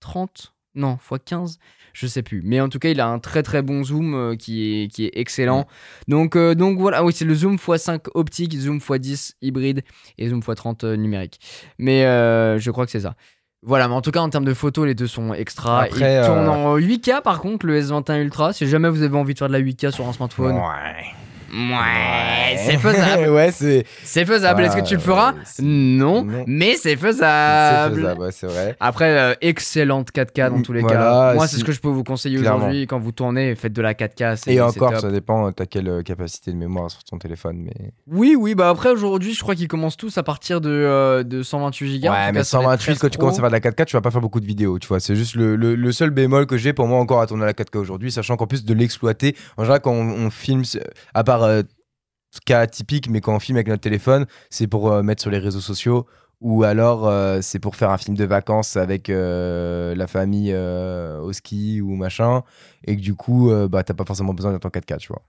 30, 0.00 0.54
non 0.74 0.98
x 1.10 1.20
15. 1.24 1.58
Je 1.92 2.06
sais 2.06 2.22
plus, 2.22 2.40
mais 2.44 2.60
en 2.60 2.68
tout 2.68 2.78
cas, 2.78 2.90
il 2.90 3.00
a 3.00 3.08
un 3.08 3.18
très 3.18 3.42
très 3.42 3.62
bon 3.62 3.82
zoom 3.82 4.14
euh, 4.14 4.36
qui, 4.36 4.82
est, 4.84 4.88
qui 4.88 5.06
est 5.06 5.10
excellent. 5.14 5.66
Donc, 6.08 6.36
euh, 6.36 6.54
donc 6.54 6.78
voilà, 6.78 6.98
Ah 6.98 7.04
oui, 7.04 7.12
c'est 7.12 7.24
le 7.24 7.34
zoom 7.34 7.56
x5 7.56 8.06
optique, 8.14 8.56
zoom 8.56 8.78
x10 8.78 9.32
hybride 9.42 9.82
et 10.18 10.28
zoom 10.28 10.40
x30 10.40 10.84
euh, 10.84 10.96
numérique. 10.96 11.40
Mais 11.78 12.02
je 12.02 12.70
crois 12.70 12.86
que 12.86 12.92
c'est 12.92 13.00
ça. 13.00 13.14
Voilà, 13.62 13.88
mais 13.88 13.94
en 13.94 14.00
tout 14.00 14.10
cas, 14.10 14.20
en 14.20 14.30
termes 14.30 14.46
de 14.46 14.54
photos, 14.54 14.86
les 14.86 14.94
deux 14.94 15.06
sont 15.06 15.34
extra. 15.34 15.82
Après, 15.82 16.22
Il 16.22 16.26
tourne 16.26 16.48
en 16.48 16.76
8K 16.78 17.20
par 17.22 17.40
contre, 17.40 17.66
le 17.66 17.78
S21 17.80 18.22
Ultra. 18.22 18.52
Si 18.52 18.66
jamais 18.66 18.88
vous 18.88 19.02
avez 19.02 19.16
envie 19.16 19.34
de 19.34 19.38
faire 19.38 19.48
de 19.48 19.52
la 19.52 19.60
8K 19.60 19.90
sur 19.90 20.08
un 20.08 20.12
smartphone, 20.12 20.54
Ouais. 20.56 21.06
Ouais, 21.52 22.56
c'est 22.58 22.78
faisable. 22.78 23.28
ouais, 23.30 23.50
c'est. 23.52 23.84
C'est 24.04 24.24
faisable. 24.24 24.62
Est-ce 24.62 24.76
que 24.76 24.86
tu 24.86 24.94
le 24.94 25.00
feras? 25.00 25.34
C'est- 25.44 25.62
non, 25.62 26.24
non. 26.24 26.44
mais 26.46 26.74
c'est 26.74 26.90
C'est 26.90 26.96
faisable. 26.96 27.96
faisable, 27.96 28.20
ouais, 28.20 28.32
c'est 28.32 28.46
vrai. 28.46 28.76
Après, 28.80 29.18
euh, 29.18 29.34
excellente 29.40 30.10
4K 30.12 30.50
dans 30.50 30.62
tous 30.62 30.72
les 30.72 30.80
Voilà, 30.80 30.96
cas. 30.98 31.34
Moi, 31.34 31.46
c'est 31.46 31.56
ce 31.58 31.64
que 31.64 31.72
je 31.72 31.80
peux 31.80 31.88
vous 31.88 32.04
conseiller 32.04 32.38
aujourd'hui. 32.38 32.86
Quand 32.86 32.98
vous 32.98 33.12
tournez, 33.12 33.54
faites 33.54 33.72
de 33.72 33.82
la 33.82 33.94
4K. 33.94 34.36
c'est- 34.36 34.50
Et 34.52 34.54
c'est 34.56 34.60
encore, 34.60 34.92
top. 34.92 35.00
ça 35.00 35.10
dépend, 35.10 35.50
t'as 35.52 35.66
quelle 35.66 35.88
euh, 35.88 36.02
capacité 36.02 36.52
de 36.52 36.56
mémoire 36.56 36.90
sur 36.90 37.02
ton 37.04 37.18
téléphone. 37.18 37.58
Mais... 37.58 37.92
Oui, 38.10 38.34
oui, 38.38 38.54
bah 38.54 38.68
après, 38.68 38.90
aujourd'hui, 38.90 39.34
je 39.34 39.40
crois 39.40 39.54
qu'ils 39.54 39.68
commencent 39.68 39.96
tous 39.96 40.16
à 40.18 40.22
partir 40.22 40.60
de, 40.60 40.70
euh, 40.70 41.22
de 41.22 41.42
128 41.42 42.00
Go. 42.00 42.08
Ouais, 42.08 42.32
mais 42.32 42.38
cas, 42.38 42.44
sur 42.44 42.58
les 42.58 42.64
128, 42.64 42.84
13 42.84 42.98
quand 42.98 43.08
tu 43.08 43.18
commences 43.18 43.38
à 43.38 43.40
faire 43.40 43.50
de 43.50 43.54
la 43.54 43.60
4K, 43.60 43.84
tu 43.86 43.96
vas 43.96 44.00
pas 44.00 44.10
faire 44.10 44.20
beaucoup 44.20 44.40
de 44.40 44.46
vidéos, 44.46 44.78
tu 44.78 44.88
vois. 44.88 45.00
C'est 45.00 45.16
juste 45.16 45.34
le, 45.36 45.56
le- 45.56 45.74
le 45.74 45.92
seul 45.92 46.10
bémol 46.10 46.46
que 46.46 46.56
j'ai 46.56 46.72
pour 46.72 46.86
moi 46.86 46.98
encore 46.98 47.20
à 47.20 47.26
tourner 47.26 47.44
à 47.44 47.46
la 47.46 47.52
4K 47.52 47.78
aujourd'hui, 47.78 48.10
sachant 48.10 48.36
qu'en 48.36 48.46
plus 48.46 48.64
de 48.64 48.74
l'exploiter, 48.74 49.36
en 49.56 49.62
général, 49.64 49.80
quand 49.80 49.92
on, 49.92 50.08
on 50.26 50.30
filme, 50.30 50.64
c'est- 50.64 50.82
à 51.14 51.24
part 51.24 51.39
euh, 51.42 51.62
cas 52.46 52.66
typique, 52.66 53.08
mais 53.08 53.20
quand 53.20 53.34
on 53.34 53.40
filme 53.40 53.56
avec 53.56 53.68
notre 53.68 53.82
téléphone, 53.82 54.26
c'est 54.50 54.66
pour 54.66 54.90
euh, 54.92 55.02
mettre 55.02 55.20
sur 55.22 55.30
les 55.30 55.38
réseaux 55.38 55.60
sociaux 55.60 56.06
ou 56.40 56.64
alors 56.64 57.06
euh, 57.06 57.40
c'est 57.42 57.58
pour 57.58 57.76
faire 57.76 57.90
un 57.90 57.98
film 57.98 58.16
de 58.16 58.24
vacances 58.24 58.76
avec 58.78 59.10
euh, 59.10 59.94
la 59.94 60.06
famille 60.06 60.52
euh, 60.54 61.20
au 61.20 61.34
ski 61.34 61.82
ou 61.82 61.94
machin, 61.96 62.42
et 62.86 62.96
que 62.96 63.00
du 63.02 63.14
coup, 63.14 63.50
bah, 63.68 63.82
t'as 63.84 63.92
pas 63.92 64.06
forcément 64.06 64.32
besoin 64.32 64.52
d'être 64.52 64.64
en 64.64 64.70
4K, 64.70 64.96
tu 64.98 65.08
vois. 65.08 65.22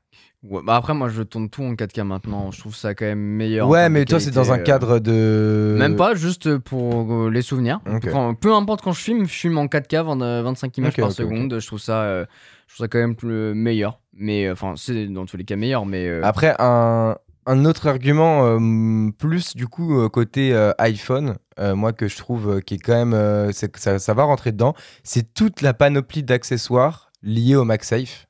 Ouais, 0.44 0.62
bah 0.66 0.76
après, 0.76 0.94
moi, 0.94 1.10
je 1.10 1.22
tourne 1.22 1.50
tout 1.50 1.64
en 1.64 1.74
4K 1.76 2.04
maintenant. 2.04 2.50
Je 2.52 2.60
trouve 2.60 2.76
ça 2.76 2.96
quand 2.96 3.06
même 3.06 3.20
meilleur. 3.20 3.68
Ouais, 3.68 3.90
mais 3.90 4.06
toi, 4.06 4.20
c'est 4.22 4.32
dans 4.32 4.52
un 4.54 4.58
cadre 4.64 5.00
de. 5.00 5.76
Même 5.78 5.96
pas, 5.98 6.16
juste 6.16 6.58
pour 6.60 7.30
les 7.30 7.42
souvenirs. 7.42 7.80
Quand- 8.12 8.34
peu 8.34 8.54
importe 8.54 8.82
quand 8.82 8.94
je 8.94 9.02
filme, 9.02 9.26
je 9.26 9.34
filme 9.34 9.58
en 9.58 9.68
4K, 9.68 10.04
20, 10.04 10.22
euh, 10.22 10.42
25 10.44 10.78
images 10.78 10.94
par 11.02 11.12
seconde. 11.12 11.60
Je 11.60 11.68
trouve 11.68 11.80
ça, 11.80 12.22
je 12.68 12.74
trouve 12.74 12.86
ça 12.86 12.88
quand 12.88 13.00
même 13.00 13.16
le 13.24 13.54
meilleur. 13.54 14.00
Mais 14.14 14.46
euh, 14.46 14.54
enfin, 14.54 14.74
c'est 14.78 15.08
dans 15.08 15.26
tous 15.26 15.38
les 15.38 15.44
cas 15.46 15.56
meilleur. 15.56 15.86
Mais 15.86 16.08
euh, 16.08 16.22
Après, 16.24 16.54
un, 16.60 17.16
un 17.46 17.66
autre 17.66 17.88
argument, 17.88 18.46
euh, 18.46 19.10
plus 19.18 19.56
du 19.56 19.68
coup 19.68 20.00
euh, 20.00 20.10
côté 20.10 20.54
euh, 20.54 20.72
iPhone, 20.78 21.38
moi 21.60 21.94
que 21.94 22.08
je 22.08 22.18
trouve 22.18 22.60
qui 22.62 22.74
est 22.76 22.80
quand 22.80 23.06
même, 23.06 23.52
ça, 23.54 24.00
ça 24.00 24.14
va 24.16 24.24
rentrer 24.24 24.52
dedans, 24.52 24.74
c'est 25.04 25.34
toute 25.34 25.62
la 25.62 25.74
panoplie 25.76 26.24
d'accessoires 26.24 27.12
liés 27.22 27.56
au 27.56 27.66
MagSafe. 27.66 28.28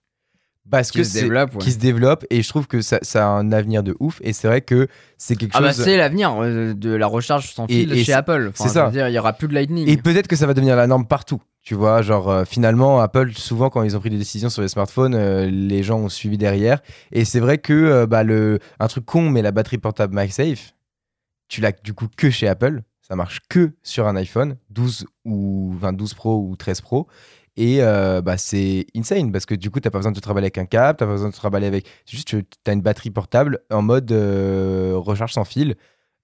Parce 0.70 0.92
qui 0.92 1.00
que 1.00 1.04
se 1.06 1.14
développe. 1.20 1.54
ouais. 1.56 1.60
qui 1.60 1.72
se 1.72 1.78
développe 1.80 2.26
et 2.30 2.42
je 2.42 2.48
trouve 2.50 2.68
que 2.68 2.82
ça, 2.82 3.00
ça 3.02 3.26
a 3.26 3.30
un 3.30 3.52
avenir 3.52 3.84
de 3.84 3.96
ouf 4.00 4.20
et 4.24 4.32
c'est 4.32 4.48
vrai 4.48 4.62
que 4.62 4.88
c'est 5.18 5.36
quelque 5.36 5.52
Ah 5.56 5.62
bah 5.62 5.74
chose 5.74 5.84
c'est 5.84 5.98
l'avenir 5.98 6.34
de 6.40 6.90
la 6.94 7.08
recharge 7.08 7.54
sans 7.54 7.68
fil 7.68 7.92
et 7.92 8.04
chez 8.04 8.14
Apple. 8.14 8.48
Enfin, 8.50 8.66
c'est 8.68 8.74
ça. 8.74 8.90
dire, 8.90 9.08
il 9.10 9.14
y 9.14 9.20
aura 9.20 9.34
plus 9.34 9.48
de 9.50 9.54
Lightning. 9.54 9.90
et 9.90 9.98
peut-être 9.98 10.28
que 10.28 10.36
ça 10.36 10.46
va 10.46 10.54
devenir 10.54 10.76
la 10.76 10.88
norme 10.88 11.06
partout 11.08 11.42
tu 11.62 11.76
vois 11.76 12.02
genre 12.02 12.30
euh, 12.30 12.46
finalement 12.46 13.00
Apple 13.00 13.34
souvent 13.34 13.70
quand 13.70 13.84
ils 13.84 13.96
ont 13.96 14.00
pris 14.00 14.10
des 14.10 14.18
décisions 14.18 14.50
sur 14.50 14.62
les 14.62 14.68
smartphones 14.68 15.14
euh, 15.14 15.50
les 15.50 15.84
gens 15.84 16.00
ont 16.00 16.10
suivi 16.10 16.38
derrière 16.38 16.82
et 17.12 17.24
c'est 17.24 17.40
vrai 17.40 17.60
que 17.60 17.74
euh, 17.74 18.08
bah, 18.08 18.24
le 18.24 18.60
un 18.80 18.88
truc 18.88 19.06
con 19.06 19.30
mais 19.30 19.42
la 19.42 19.52
batterie 19.52 19.78
portable 19.78 20.16
MagSafe 20.16 20.74
tu 21.48 21.62
l'as 21.62 21.72
du 21.72 21.94
coup 21.94 22.08
que 22.16 22.30
chez 22.30 22.48
Apple 22.48 22.82
ça 23.02 23.16
marche 23.16 23.42
que 23.48 23.74
sur 23.84 24.08
un 24.08 24.16
iPhone 24.16 24.58
12 24.72 25.06
ou 25.26 25.76
12 25.82 26.14
Pro 26.14 26.48
ou 26.48 26.56
13 26.56 26.80
Pro. 26.80 27.08
Et 27.58 27.82
bah, 27.82 28.38
c'est 28.38 28.86
insane 28.96 29.34
parce 29.34 29.46
que 29.46 29.54
du 29.54 29.70
coup, 29.70 29.82
tu 29.82 29.88
n'as 29.88 29.92
pas 29.92 29.98
besoin 29.98 30.14
de 30.14 30.20
travailler 30.22 30.46
avec 30.46 30.58
un 30.58 30.66
câble, 30.66 30.98
tu 30.98 31.04
pas 31.04 31.12
besoin 31.12 31.28
de 31.28 31.34
travailler 31.34 31.68
avec. 31.68 31.86
Juste, 32.10 32.30
tu 32.30 32.46
as 32.66 32.72
une 32.72 32.82
batterie 32.82 33.10
portable 33.10 33.60
en 33.70 33.82
mode 33.82 34.14
recharge 34.14 35.34
sans 35.34 35.44
fil, 35.44 35.76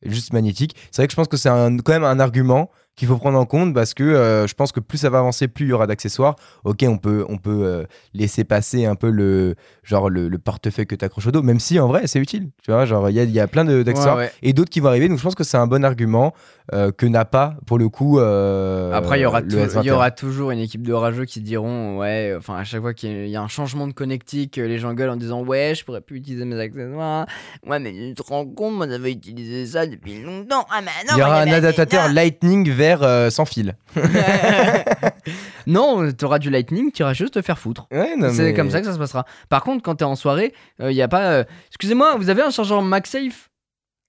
juste 0.02 0.32
magnétique. 0.32 0.78
C'est 0.92 1.02
vrai 1.02 1.08
que 1.08 1.12
je 1.12 1.18
pense 1.18 1.28
que 1.28 1.36
c'est 1.36 1.50
quand 1.50 1.90
même 1.90 2.06
un 2.06 2.22
argument 2.22 2.72
qu'il 2.98 3.08
faut 3.08 3.18
prendre 3.18 3.40
en 3.40 3.46
compte 3.46 3.74
parce 3.74 3.94
que 3.94 4.04
euh, 4.04 4.48
je 4.48 4.56
pense 4.56 4.72
que 4.72 4.80
plus 4.80 4.98
ça 4.98 5.10
va 5.10 5.20
avancer, 5.20 5.48
plus 5.48 5.66
il 5.66 5.70
y 5.70 5.74
aura 5.74 5.88
d'accessoires. 5.88 6.36
Ok, 6.66 6.84
on 6.88 6.98
peut, 6.98 7.26
on 7.30 7.38
peut 7.38 7.62
euh, 7.64 7.84
laisser 8.14 8.44
passer 8.44 8.86
un 8.86 8.96
peu 8.96 9.12
le, 9.12 9.56
genre 9.88 10.10
le, 10.10 10.38
portefeuille 10.38 10.86
que 10.86 10.96
tu 10.96 11.06
accroches 11.06 11.28
au 11.28 11.32
dos, 11.32 11.42
même 11.42 11.60
si 11.60 11.80
en 11.80 11.88
vrai 11.88 12.08
c'est 12.08 12.20
utile. 12.20 12.50
Tu 12.64 12.72
vois, 12.72 12.86
genre 12.86 13.10
il 13.10 13.16
y 13.16 13.20
a, 13.20 13.24
y 13.24 13.40
a, 13.40 13.48
plein 13.48 13.64
d'accessoires 13.64 14.20
et 14.42 14.54
d'autres 14.54 14.70
qui 14.70 14.82
vont 14.82 14.90
arriver. 14.90 15.08
Donc 15.08 15.18
je 15.18 15.24
pense 15.24 15.36
que 15.36 15.44
c'est 15.44 15.58
un 15.58 15.68
bon 15.68 15.86
argument 15.86 16.34
euh, 16.74 16.92
que 16.92 17.06
n'a 17.06 17.24
pas 17.26 17.56
pour 17.66 17.80
le 17.80 17.88
coup. 17.88 18.20
Après, 18.20 19.20
il 19.20 19.22
y, 19.22 19.26
aura 19.26 19.42
il 19.42 19.86
y 19.86 19.92
aura 19.92 20.12
toujours 20.12 20.52
une 20.52 20.60
équipe 20.60 20.86
de 20.86 20.94
rageux 20.94 21.26
qui 21.26 21.42
diront 21.42 21.98
Ouais, 21.98 22.36
enfin, 22.38 22.58
à 22.58 22.64
chaque 22.66 22.82
fois 22.82 22.94
qu'il 22.94 23.28
y, 23.28 23.36
a 23.36 23.42
un 23.42 23.48
changement 23.48 23.88
de 23.88 23.94
connectique, 23.94 24.58
les 24.58 24.78
gens 24.78 24.94
gueulent 24.94 25.10
en 25.10 25.16
disant 25.16 25.42
Ouais, 25.42 25.74
je 25.76 25.86
pourrais 25.86 26.02
plus 26.02 26.18
utiliser 26.18 26.44
mes 26.44 26.60
accessoires. 26.60 27.26
Ouais, 27.66 27.80
mais 27.80 27.92
tu 27.92 28.14
te 28.14 28.24
rends 28.24 28.46
compte, 28.46 28.76
moi 28.76 28.88
j'avais 28.90 29.14
utilisé 29.14 29.66
ça 29.66 29.88
depuis 29.88 30.22
longtemps. 30.22 30.66
Ah, 30.70 30.82
mais 30.82 30.92
non, 31.08 31.16
il 31.16 31.20
y 31.20 31.24
aura 31.24 31.42
un 31.42 31.52
adaptateur 31.52 32.10
Lightning 32.12 32.70
vers 32.70 33.04
euh, 33.04 33.30
sans 33.30 33.46
fil. 33.46 33.76
non, 35.68 36.14
tu 36.14 36.24
auras 36.24 36.40
du 36.40 36.50
lightning, 36.50 36.92
tu 36.94 37.02
iras 37.04 37.14
juste 37.14 37.34
te 37.34 37.42
faire 37.42 37.60
foutre. 37.60 37.88
c'est 38.32 38.54
comme 38.54 38.72
ça 38.72 38.80
que 38.80 38.88
ça 38.88 38.94
se 38.94 38.98
passera. 38.98 39.26
Par 39.50 39.64
contre, 39.64 39.84
quand 39.84 39.96
tu 39.96 40.04
es 40.06 40.08
en 40.08 40.16
soirée, 40.16 40.54
il 40.80 40.86
euh, 40.86 40.92
y 40.94 41.02
a 41.02 41.10
pas. 41.10 41.32
Euh, 41.32 41.44
excusez-moi, 41.68 42.16
vous 42.16 42.30
avez 42.30 42.42
un 42.42 42.50
chargeur 42.50 42.82
MagSafe? 42.82 43.50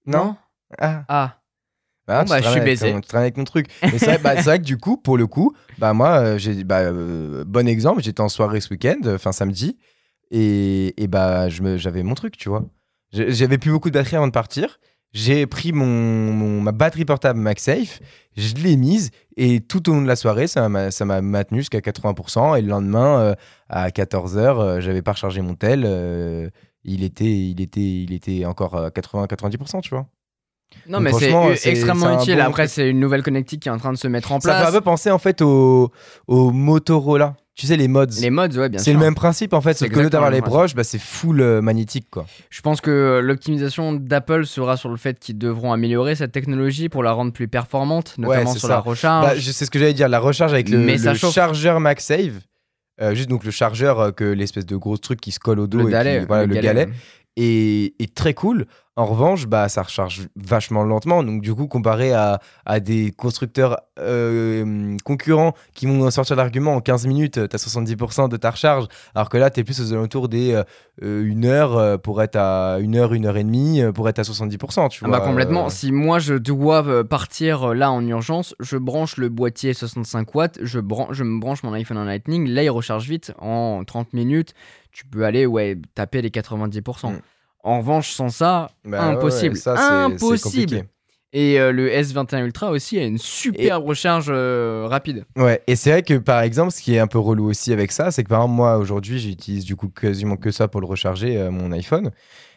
Non. 0.06 0.36
Ah. 0.78 1.02
ah. 1.08 1.34
Bah, 2.06 2.24
bah 2.24 2.40
je 2.40 2.48
suis 2.48 2.60
baisé. 2.60 2.94
Tu 3.06 3.16
avec 3.16 3.36
mon 3.36 3.44
truc. 3.44 3.66
c'est 3.98 4.18
vrai, 4.18 4.40
vrai, 4.40 4.58
que 4.60 4.64
du 4.64 4.78
coup, 4.78 4.96
pour 4.96 5.18
le 5.18 5.26
coup, 5.26 5.52
bah 5.78 5.92
moi, 5.92 6.38
j'ai 6.38 6.62
bah, 6.62 6.92
bon 6.92 7.68
exemple, 7.68 8.02
j'étais 8.02 8.20
en 8.20 8.28
soirée 8.28 8.60
ce 8.60 8.70
week-end, 8.70 9.18
fin 9.18 9.32
samedi, 9.32 9.76
et, 10.30 10.94
et 11.02 11.08
bah 11.08 11.48
j'avais 11.48 12.04
mon 12.04 12.14
truc, 12.14 12.36
tu 12.36 12.48
vois. 12.48 12.64
J'avais 13.12 13.58
plus 13.58 13.72
beaucoup 13.72 13.90
de 13.90 13.94
batterie 13.94 14.16
avant 14.16 14.28
de 14.28 14.32
partir 14.32 14.78
j'ai 15.12 15.46
pris 15.46 15.72
mon, 15.72 16.60
ma 16.60 16.72
batterie 16.72 17.04
portable 17.04 17.40
MagSafe, 17.40 18.00
je 18.36 18.54
l'ai 18.54 18.76
mise 18.76 19.10
et 19.36 19.60
tout 19.60 19.88
au 19.88 19.94
long 19.94 20.02
de 20.02 20.06
la 20.06 20.16
soirée, 20.16 20.46
ça 20.46 20.68
m'a, 20.68 20.90
ça 20.90 21.04
m'a 21.04 21.20
maintenu 21.20 21.60
jusqu'à 21.60 21.78
80%. 21.78 22.58
Et 22.58 22.62
le 22.62 22.68
lendemain, 22.68 23.20
euh, 23.20 23.34
à 23.68 23.88
14h, 23.88 24.36
euh, 24.36 24.80
j'avais 24.80 25.02
pas 25.02 25.12
rechargé 25.12 25.40
mon 25.40 25.54
tel. 25.54 25.84
Euh, 25.86 26.50
il, 26.84 27.04
était, 27.04 27.24
il, 27.24 27.60
était, 27.60 27.80
il 27.80 28.12
était 28.12 28.44
encore 28.44 28.76
à 28.76 28.90
80-90%, 28.90 29.80
tu 29.80 29.90
vois. 29.90 30.06
Non, 30.88 31.00
mais 31.00 31.12
c'est, 31.12 31.70
extrêmement 31.70 32.20
utile. 32.20 32.40
Après, 32.40 32.68
c'est 32.68 32.88
une 32.88 33.00
nouvelle 33.00 33.22
connectique 33.22 33.62
qui 33.62 33.68
est 33.68 33.72
en 33.72 33.78
train 33.78 33.92
de 33.92 33.98
se 33.98 34.08
mettre 34.08 34.32
en 34.32 34.38
place. 34.38 34.56
Ça 34.56 34.62
fait 34.62 34.68
un 34.68 34.72
peu 34.72 34.80
penser 34.80 35.10
en 35.10 35.18
fait 35.18 35.42
au, 35.42 35.90
au 36.26 36.50
Motorola 36.50 37.36
tu 37.58 37.66
sais, 37.66 37.76
les 37.76 37.88
mods. 37.88 38.06
Les 38.20 38.30
mods, 38.30 38.56
ouais, 38.56 38.68
bien 38.68 38.78
sûr. 38.78 38.84
C'est 38.84 38.92
le 38.92 39.00
même 39.00 39.16
principe 39.16 39.52
en 39.52 39.60
fait, 39.60 39.74
sauf 39.74 39.88
que 39.88 39.98
lieu 39.98 40.08
d'avoir 40.08 40.30
les 40.30 40.40
broches, 40.40 40.76
bah, 40.76 40.84
c'est 40.84 41.00
full 41.00 41.40
euh, 41.40 41.60
magnétique 41.60 42.06
quoi. 42.08 42.24
Je 42.50 42.60
pense 42.60 42.80
que 42.80 43.20
l'optimisation 43.20 43.94
d'Apple 43.94 44.46
sera 44.46 44.76
sur 44.76 44.88
le 44.90 44.96
fait 44.96 45.18
qu'ils 45.18 45.38
devront 45.38 45.72
améliorer 45.72 46.14
cette 46.14 46.30
technologie 46.30 46.88
pour 46.88 47.02
la 47.02 47.10
rendre 47.10 47.32
plus 47.32 47.48
performante, 47.48 48.14
notamment 48.16 48.54
sur 48.54 48.68
la 48.68 48.78
recharge. 48.78 49.26
Bah, 49.26 49.40
c'est 49.40 49.64
ce 49.64 49.70
que 49.72 49.80
j'allais 49.80 49.92
dire, 49.92 50.08
la 50.08 50.20
recharge 50.20 50.52
avec 50.52 50.68
le, 50.68 50.96
chargeur 51.32 51.80
MagSafe. 51.80 52.46
Euh, 53.00 53.14
juste 53.14 53.28
donc 53.28 53.44
le 53.44 53.50
chargeur, 53.50 53.98
euh, 53.98 54.10
que 54.12 54.24
l'espèce 54.24 54.66
de 54.66 54.76
gros 54.76 54.96
truc 54.96 55.20
qui 55.20 55.32
se 55.32 55.40
colle 55.40 55.58
au 55.58 55.66
dos, 55.66 55.78
le 55.78 55.86
galet, 55.86 56.24
voilà, 56.26 56.46
le, 56.46 56.54
galet, 56.54 56.88
est, 57.36 58.14
très 58.14 58.34
cool. 58.34 58.66
En 58.98 59.06
revanche, 59.06 59.46
bah, 59.46 59.68
ça 59.68 59.84
recharge 59.84 60.26
vachement 60.34 60.82
lentement. 60.82 61.22
Donc, 61.22 61.40
du 61.40 61.54
coup, 61.54 61.68
comparé 61.68 62.12
à, 62.12 62.40
à 62.66 62.80
des 62.80 63.12
constructeurs 63.12 63.78
euh, 64.00 64.96
concurrents 65.04 65.52
qui 65.72 65.86
vont 65.86 66.10
sortir 66.10 66.34
l'argument 66.34 66.74
en 66.74 66.80
15 66.80 67.06
minutes, 67.06 67.48
tu 67.48 67.54
as 67.54 67.64
70% 67.64 68.28
de 68.28 68.36
ta 68.36 68.50
recharge, 68.50 68.88
alors 69.14 69.28
que 69.28 69.36
là, 69.36 69.50
tu 69.50 69.60
es 69.60 69.64
plus 69.64 69.80
aux 69.80 69.92
alentours 69.92 70.28
des 70.28 70.52
euh, 70.52 70.64
euh, 71.04 71.22
une 71.24 71.44
heure 71.44 72.00
pour 72.00 72.20
être 72.22 72.34
à 72.34 72.78
une 72.80 72.96
heure, 72.96 73.14
une 73.14 73.26
heure 73.26 73.36
et 73.36 73.44
demie 73.44 73.80
pour 73.94 74.08
être 74.08 74.18
à 74.18 74.22
70%. 74.22 74.88
Tu 74.88 75.04
ah 75.04 75.08
bah 75.08 75.20
complètement. 75.20 75.68
Si 75.68 75.92
moi, 75.92 76.18
je 76.18 76.34
dois 76.34 77.04
partir 77.04 77.74
là 77.74 77.92
en 77.92 78.04
urgence, 78.04 78.56
je 78.58 78.76
branche 78.76 79.16
le 79.16 79.28
boîtier 79.28 79.74
65 79.74 80.34
watts, 80.34 80.58
je, 80.60 80.80
je 81.12 81.22
me 81.22 81.38
branche 81.38 81.62
mon 81.62 81.72
iPhone 81.72 81.98
en 81.98 82.04
Lightning. 82.04 82.48
Là, 82.48 82.64
il 82.64 82.70
recharge 82.70 83.08
vite 83.08 83.32
en 83.38 83.84
30 83.84 84.12
minutes. 84.12 84.54
Tu 84.90 85.06
peux 85.06 85.24
aller 85.24 85.46
ouais, 85.46 85.78
taper 85.94 86.20
les 86.20 86.30
90%. 86.30 87.12
En 87.64 87.78
revanche, 87.78 88.10
sans 88.10 88.28
ça, 88.28 88.70
bah 88.84 89.02
impossible. 89.02 89.56
ça, 89.56 90.04
impossible. 90.04 90.86
Et 91.32 91.60
euh, 91.60 91.72
le 91.72 91.90
S21 91.90 92.44
Ultra 92.44 92.70
aussi 92.70 92.98
a 92.98 93.04
une 93.04 93.18
super 93.18 93.82
recharge 93.82 94.28
euh, 94.30 94.86
rapide. 94.88 95.26
Ouais, 95.36 95.62
et 95.66 95.76
c'est 95.76 95.90
vrai 95.90 96.02
que 96.02 96.14
par 96.14 96.40
exemple, 96.40 96.72
ce 96.72 96.80
qui 96.80 96.94
est 96.94 96.98
un 96.98 97.06
peu 97.06 97.18
relou 97.18 97.50
aussi 97.50 97.72
avec 97.72 97.92
ça, 97.92 98.10
c'est 98.10 98.24
que 98.24 98.28
par 98.28 98.40
exemple, 98.40 98.54
moi 98.54 98.78
aujourd'hui, 98.78 99.18
j'utilise 99.18 99.64
du 99.64 99.76
coup 99.76 99.88
quasiment 99.88 100.36
que 100.36 100.50
ça 100.50 100.68
pour 100.68 100.80
le 100.80 100.86
recharger, 100.86 101.36
euh, 101.36 101.50
mon 101.50 101.70
iPhone. 101.72 102.12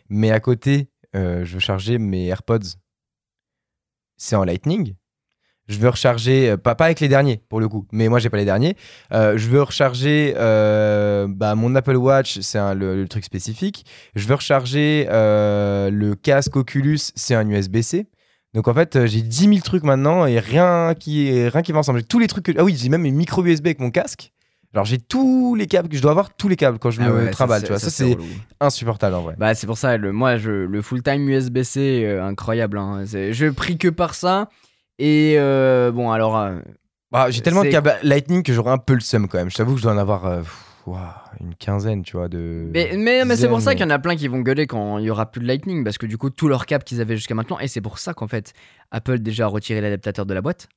Mais 0.10 0.32
à 0.32 0.40
côté, 0.40 0.90
je 1.14 1.44
veux 1.44 1.60
charger 1.60 1.98
mes 1.98 2.28
AirPods. 2.28 2.78
C'est 4.18 4.36
en 4.36 4.44
Lightning 4.44 4.96
je 5.72 5.80
veux 5.80 5.90
recharger, 5.90 6.52
euh, 6.52 6.58
pas, 6.58 6.76
pas 6.76 6.86
avec 6.86 7.00
les 7.00 7.08
derniers 7.08 7.42
pour 7.50 7.60
le 7.60 7.68
coup, 7.68 7.88
mais 7.92 8.10
moi 8.10 8.20
j'ai 8.20 8.30
pas 8.30 8.38
les 8.38 8.46
derniers. 8.46 8.76
Euh, 9.14 9.38
je 9.38 9.50
veux 9.50 9.62
recharger 9.62 10.34
euh, 10.38 11.28
bah, 11.30 11.56
mon 11.56 11.74
Apple 11.76 11.96
Watch, 11.96 12.40
c'est 12.42 12.60
le, 12.76 13.08
truc 13.08 13.24
spécifique. 13.24 13.86
Je 14.16 14.28
veux 14.28 14.36
recharger 14.36 15.08
le 15.10 16.14
casque 16.14 16.56
Oculus, 16.56 17.00
c'est 17.16 17.36
un 17.36 17.48
USB-C. 17.50 18.08
Donc 18.54 18.68
en 18.68 18.74
fait, 18.74 19.06
j'ai 19.06 19.22
10 19.22 19.46
000 19.46 19.60
trucs 19.60 19.84
maintenant 19.84 20.26
et 20.26 20.40
rien 20.40 20.94
qui, 20.94 21.48
rien 21.48 21.62
qui 21.62 21.72
va 21.72 21.80
ensemble. 21.80 22.00
J'ai 22.00 22.06
tous 22.06 22.20
les 22.20 22.28
trucs. 22.28 22.54
Ah 22.58 22.64
oui, 22.64 22.76
j'ai 22.78 22.90
même 22.90 23.02
mes 23.02 23.12
micro 23.12 23.44
USB 23.44 23.68
avec 23.68 23.80
mon 23.80 23.92
casque. 23.92 24.34
Alors 24.74 24.86
j'ai 24.86 25.00
tous 25.00 25.56
les 25.56 25.68
câbles, 25.68 25.90
je 25.92 26.02
dois 26.02 26.12
avoir 26.12 26.34
tous 26.34 26.48
les 26.48 26.56
câbles 26.56 26.80
quand 26.80 26.92
je 26.92 27.02
ah 27.02 27.10
me 27.10 27.30
travaille, 27.32 27.62
tu 27.62 27.70
vois. 27.70 27.80
Ça, 27.80 27.90
c'est 27.90 28.18
insupportable 28.60 29.16
en 29.16 29.22
vrai. 29.22 29.36
Bah 29.38 29.54
c'est 29.54 29.68
pour 29.68 29.78
ça, 29.78 29.98
le, 29.98 30.14
moi 30.14 30.38
je, 30.38 30.52
le 30.52 30.82
full 30.82 31.02
time 31.02 31.28
USB-C, 31.28 32.20
incroyable. 32.22 32.78
Hein. 32.78 33.04
Je 33.06 33.50
prie 33.50 33.78
que 33.78 33.90
par 33.90 34.16
ça. 34.16 34.50
Et 35.02 35.34
euh, 35.38 35.92
bon, 35.92 36.12
alors. 36.12 36.38
Euh, 36.38 36.60
bah, 37.12 37.32
j'ai 37.32 37.42
tellement 37.42 37.64
de 37.64 37.70
câbles 37.70 37.96
Lightning 38.04 38.44
que 38.44 38.54
j'aurais 38.54 38.72
un 38.72 38.78
peu 38.78 38.94
le 38.94 39.00
seum 39.00 39.28
quand 39.28 39.40
même. 39.40 39.50
Je 39.50 39.56
t'avoue 39.56 39.74
que 39.74 39.80
je 39.80 39.84
dois 39.84 39.94
en 39.94 39.98
avoir 39.98 40.28
euh, 40.28 40.44
une 41.40 41.56
quinzaine, 41.56 42.04
tu 42.04 42.18
vois. 42.18 42.30
De 42.30 42.70
mais, 42.72 42.96
mais, 43.26 43.36
c'est 43.36 43.48
pour 43.48 43.62
ça 43.62 43.74
qu'il 43.74 43.84
y 43.84 43.88
en 43.88 43.90
a 43.90 43.98
plein 43.98 44.16
qui 44.16 44.28
vont 44.28 44.42
gueuler 44.42 44.68
quand 44.68 45.00
il 45.00 45.06
y 45.06 45.10
aura 45.10 45.32
plus 45.32 45.42
de 45.42 45.48
Lightning. 45.48 45.84
Parce 45.84 45.98
que 45.98 46.06
du 46.06 46.20
coup, 46.20 46.30
tous 46.30 46.48
leurs 46.48 46.68
câbles 46.68 46.84
qu'ils 46.84 47.02
avaient 47.02 47.16
jusqu'à 47.16 47.34
maintenant. 47.34 47.58
Et 47.58 47.68
c'est 47.68 47.82
pour 47.82 47.98
ça 47.98 48.14
qu'en 48.14 48.28
fait, 48.28 48.54
Apple 48.92 49.20
déjà 49.20 49.46
a 49.46 49.48
retiré 49.48 49.82
l'adaptateur 49.82 50.28
de 50.28 50.36
la 50.36 50.42
boîte. 50.42 50.70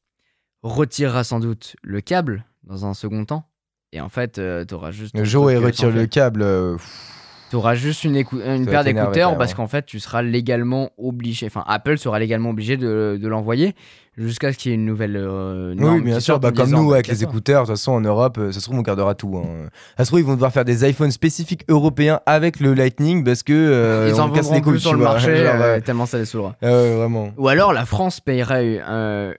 Retirera 0.62 1.22
sans 1.22 1.38
doute 1.38 1.76
le 1.82 2.00
câble 2.00 2.46
dans 2.62 2.86
un 2.86 2.94
second 2.94 3.26
temps. 3.26 3.44
Et 3.92 4.00
en 4.00 4.08
fait, 4.08 4.40
tu 4.66 4.74
auras 4.74 4.90
juste. 4.90 5.14
Le 5.14 5.24
jour 5.24 5.44
où 5.44 5.50
il 5.50 5.58
retire 5.58 5.90
le 5.90 6.06
câble. 6.06 6.46
Tu 7.50 7.56
auras 7.56 7.74
juste 7.74 8.04
une, 8.04 8.16
une 8.16 8.64
paire 8.64 8.84
d'écouteurs 8.84 9.36
parce 9.36 9.52
qu'en 9.52 9.68
fait, 9.68 9.84
tu 9.84 10.00
seras 10.00 10.22
légalement 10.22 10.92
obligé. 10.96 11.46
Enfin, 11.46 11.62
Apple 11.66 11.98
sera 11.98 12.18
légalement 12.18 12.48
obligé 12.50 12.78
de, 12.78 13.18
de 13.20 13.28
l'envoyer 13.28 13.74
jusqu'à 14.16 14.52
ce 14.52 14.58
qu'il 14.58 14.70
y 14.70 14.74
ait 14.74 14.76
une 14.76 14.84
nouvelle 14.84 15.16
euh, 15.16 15.74
Oui, 15.78 16.00
bien 16.00 16.20
sûr, 16.20 16.38
bah, 16.38 16.52
comme 16.52 16.70
nous 16.70 16.92
avec 16.92 17.08
les 17.08 17.22
écouteurs, 17.22 17.62
de 17.62 17.66
toute 17.66 17.76
façon 17.76 17.92
en 17.92 18.00
Europe, 18.00 18.38
euh, 18.38 18.52
ça 18.52 18.60
se 18.60 18.64
trouve 18.64 18.78
on 18.78 18.82
gardera 18.82 19.14
tout. 19.14 19.36
Hein. 19.36 19.68
Ça 19.96 20.04
se 20.04 20.10
trouve 20.10 20.20
ils 20.20 20.26
vont 20.26 20.34
devoir 20.34 20.52
faire 20.52 20.64
des 20.64 20.88
iPhones 20.88 21.10
spécifiques 21.10 21.64
européens 21.68 22.20
avec 22.26 22.60
le 22.60 22.74
Lightning 22.74 23.24
parce 23.24 23.42
que 23.42 23.52
euh, 23.52 24.10
ils 24.12 24.20
en 24.20 24.30
casse 24.30 24.52
les 24.52 24.60
couilles 24.60 24.80
sur 24.80 24.94
le 24.94 25.00
marché 25.00 25.44
tellement 25.84 26.06
ça 26.06 26.18
les 26.18 26.24
saoulera. 26.24 26.54
vraiment. 26.60 27.30
Ou 27.36 27.48
alors 27.48 27.72
la 27.72 27.84
France 27.84 28.20
paierait 28.20 28.80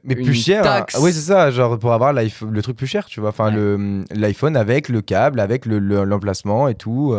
mais 0.04 0.16
plus 0.16 0.34
cher. 0.34 0.64
Taxe. 0.64 0.96
Ah 0.98 1.02
oui, 1.02 1.12
c'est 1.14 1.22
ça, 1.22 1.52
genre 1.52 1.78
pour 1.80 1.94
avoir 1.94 2.14
le 2.14 2.62
truc 2.62 2.78
plus 2.78 2.88
cher, 2.88 3.06
tu 3.06 3.20
vois, 3.20 3.30
enfin 3.30 3.52
le 3.52 4.04
l'iPhone 4.14 4.58
avec 4.58 4.90
le 4.90 5.02
câble, 5.02 5.40
avec 5.40 5.66
l'emplacement 5.66 6.68
et 6.68 6.76
tout. 6.76 7.16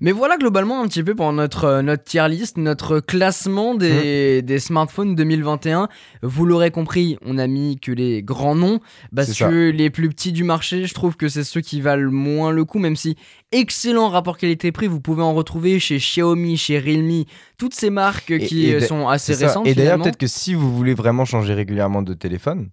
Mais 0.00 0.12
voilà 0.12 0.36
globalement 0.36 0.82
un 0.82 0.86
petit 0.86 1.02
peu 1.02 1.14
pour 1.14 1.32
notre 1.32 1.80
notre 1.80 2.04
tier 2.04 2.28
list, 2.28 2.56
notre 2.56 3.00
classement 3.00 3.74
des, 3.74 4.40
mmh. 4.42 4.46
des 4.46 4.58
smartphones 4.58 5.14
2021. 5.14 5.88
Vous 6.22 6.46
l'aurez 6.46 6.70
compris, 6.74 7.16
on 7.24 7.38
a 7.38 7.46
mis 7.46 7.78
que 7.78 7.92
les 7.92 8.22
grands 8.22 8.54
noms, 8.54 8.80
parce 9.14 9.38
que 9.38 9.70
les 9.70 9.88
plus 9.88 10.08
petits 10.08 10.32
du 10.32 10.44
marché, 10.44 10.86
je 10.86 10.92
trouve 10.92 11.16
que 11.16 11.28
c'est 11.28 11.44
ceux 11.44 11.60
qui 11.60 11.80
valent 11.80 12.10
moins 12.10 12.50
le 12.50 12.64
coup, 12.64 12.78
même 12.78 12.96
si 12.96 13.16
excellent 13.52 14.08
rapport 14.08 14.36
qualité-prix, 14.36 14.88
vous 14.88 15.00
pouvez 15.00 15.22
en 15.22 15.32
retrouver 15.32 15.78
chez 15.78 15.98
Xiaomi, 15.98 16.56
chez 16.56 16.78
Realme, 16.78 17.24
toutes 17.56 17.74
ces 17.74 17.90
marques 17.90 18.36
qui 18.38 18.78
sont 18.82 19.08
assez 19.08 19.34
récentes. 19.34 19.66
Et 19.66 19.74
d'ailleurs, 19.74 20.02
peut-être 20.02 20.18
que 20.18 20.26
si 20.26 20.54
vous 20.54 20.76
voulez 20.76 20.94
vraiment 20.94 21.24
changer 21.24 21.54
régulièrement 21.54 22.02
de 22.02 22.12
téléphone, 22.12 22.70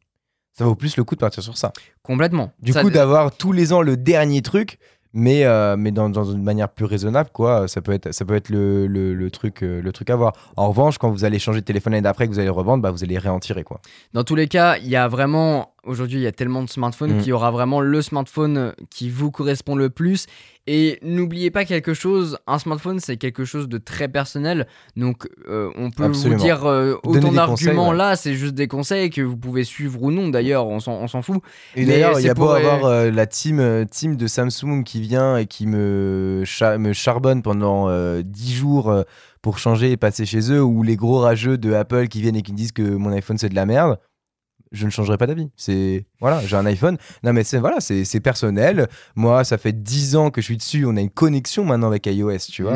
ça 0.51 0.65
vaut 0.65 0.75
plus 0.75 0.97
le 0.97 1.03
coup 1.03 1.15
de 1.15 1.19
partir 1.21 1.43
sur 1.43 1.57
ça. 1.57 1.71
Complètement. 2.01 2.51
Du 2.59 2.73
coup, 2.73 2.89
d'avoir 2.89 3.35
tous 3.35 3.51
les 3.53 3.71
ans 3.71 3.81
le 3.81 3.95
dernier 3.95 4.41
truc, 4.41 4.79
mais, 5.13 5.43
euh, 5.43 5.75
mais 5.77 5.91
dans, 5.91 6.09
dans, 6.09 6.23
une 6.23 6.43
manière 6.43 6.69
plus 6.69 6.85
raisonnable, 6.85 7.29
quoi. 7.33 7.67
Ça 7.67 7.81
peut 7.81 7.91
être, 7.91 8.13
ça 8.13 8.25
peut 8.25 8.35
être 8.35 8.49
le, 8.49 8.87
le, 8.87 9.31
truc, 9.31 9.63
euh, 9.63 9.81
le 9.81 9.91
truc 9.91 10.09
à 10.09 10.15
voir. 10.15 10.33
En 10.55 10.69
revanche, 10.69 10.97
quand 10.97 11.09
vous 11.09 11.25
allez 11.25 11.39
changer 11.39 11.61
de 11.61 11.65
téléphone 11.65 11.93
l'année 11.93 12.03
d'après 12.03 12.27
que 12.27 12.33
vous 12.33 12.39
allez 12.39 12.49
revendre, 12.49 12.81
bah, 12.81 12.91
vous 12.91 13.03
allez 13.03 13.17
réen 13.17 13.39
tirer, 13.39 13.63
quoi. 13.63 13.81
Dans 14.13 14.23
tous 14.23 14.35
les 14.35 14.47
cas, 14.47 14.77
il 14.77 14.87
y 14.87 14.95
a 14.95 15.07
vraiment 15.07 15.70
aujourd'hui 15.85 16.19
il 16.19 16.23
y 16.23 16.27
a 16.27 16.31
tellement 16.31 16.63
de 16.63 16.69
smartphones 16.69 17.15
Mm. 17.15 17.19
qu'il 17.19 17.27
y 17.29 17.33
aura 17.33 17.51
vraiment 17.51 17.81
le 17.81 18.01
smartphone 18.01 18.73
qui 18.89 19.09
vous 19.09 19.31
correspond 19.31 19.75
le 19.75 19.89
plus. 19.89 20.25
Et 20.67 20.99
n'oubliez 21.01 21.49
pas 21.49 21.65
quelque 21.65 21.95
chose, 21.95 22.37
un 22.45 22.59
smartphone 22.59 22.99
c'est 22.99 23.17
quelque 23.17 23.45
chose 23.45 23.67
de 23.67 23.79
très 23.79 24.07
personnel, 24.07 24.67
donc 24.95 25.27
euh, 25.49 25.71
on 25.75 25.89
peut 25.89 26.03
Absolument. 26.03 26.37
vous 26.37 26.43
dire 26.43 26.65
euh, 26.65 26.93
autant 27.03 27.31
d'arguments 27.31 27.89
ouais. 27.89 27.97
là, 27.97 28.15
c'est 28.15 28.35
juste 28.35 28.53
des 28.53 28.67
conseils 28.67 29.09
que 29.09 29.21
vous 29.23 29.37
pouvez 29.37 29.63
suivre 29.63 30.03
ou 30.03 30.11
non 30.11 30.29
d'ailleurs, 30.29 30.67
on 30.67 30.79
s'en 30.79 30.93
on 30.93 31.07
s'en 31.07 31.23
fout. 31.23 31.41
Et 31.75 31.83
d'ailleurs, 31.85 32.19
il 32.19 32.25
y 32.27 32.29
a 32.29 32.35
beau 32.35 32.51
euh, 32.51 32.57
avoir 32.57 32.85
euh, 32.85 33.09
la 33.09 33.25
team, 33.25 33.59
euh, 33.59 33.85
team 33.89 34.15
de 34.15 34.27
Samsung 34.27 34.83
qui 34.85 35.01
vient 35.01 35.35
et 35.37 35.47
qui 35.47 35.65
me, 35.65 36.43
cha- 36.45 36.77
me 36.77 36.93
charbonne 36.93 37.41
pendant 37.41 37.89
euh, 37.89 38.21
10 38.23 38.53
jours 38.53 38.93
pour 39.41 39.57
changer 39.57 39.91
et 39.91 39.97
passer 39.97 40.27
chez 40.27 40.51
eux, 40.51 40.61
ou 40.63 40.83
les 40.83 40.95
gros 40.95 41.17
rageux 41.17 41.57
de 41.57 41.73
Apple 41.73 42.07
qui 42.07 42.21
viennent 42.21 42.35
et 42.35 42.43
qui 42.43 42.51
me 42.51 42.57
disent 42.57 42.71
que 42.71 42.83
mon 42.83 43.11
iPhone 43.11 43.39
c'est 43.39 43.49
de 43.49 43.55
la 43.55 43.65
merde. 43.65 43.97
Je 44.71 44.85
ne 44.85 44.89
changerai 44.91 45.17
pas 45.17 45.27
d'avis. 45.27 45.49
C'est 45.57 46.05
voilà, 46.19 46.39
j'ai 46.45 46.55
un 46.55 46.65
iPhone. 46.65 46.97
Non 47.23 47.33
mais 47.33 47.43
c'est 47.43 47.59
voilà, 47.59 47.77
c'est 47.79 48.19
personnel. 48.21 48.87
Moi, 49.15 49.43
ça 49.43 49.57
fait 49.57 49.73
10 49.73 50.15
ans 50.15 50.29
que 50.31 50.39
je 50.41 50.45
suis 50.45 50.57
dessus. 50.57 50.85
On 50.85 50.95
a 50.95 51.01
une 51.01 51.09
connexion 51.09 51.65
maintenant 51.65 51.87
avec 51.87 52.05
iOS, 52.05 52.37
tu 52.51 52.63
vois. 52.63 52.75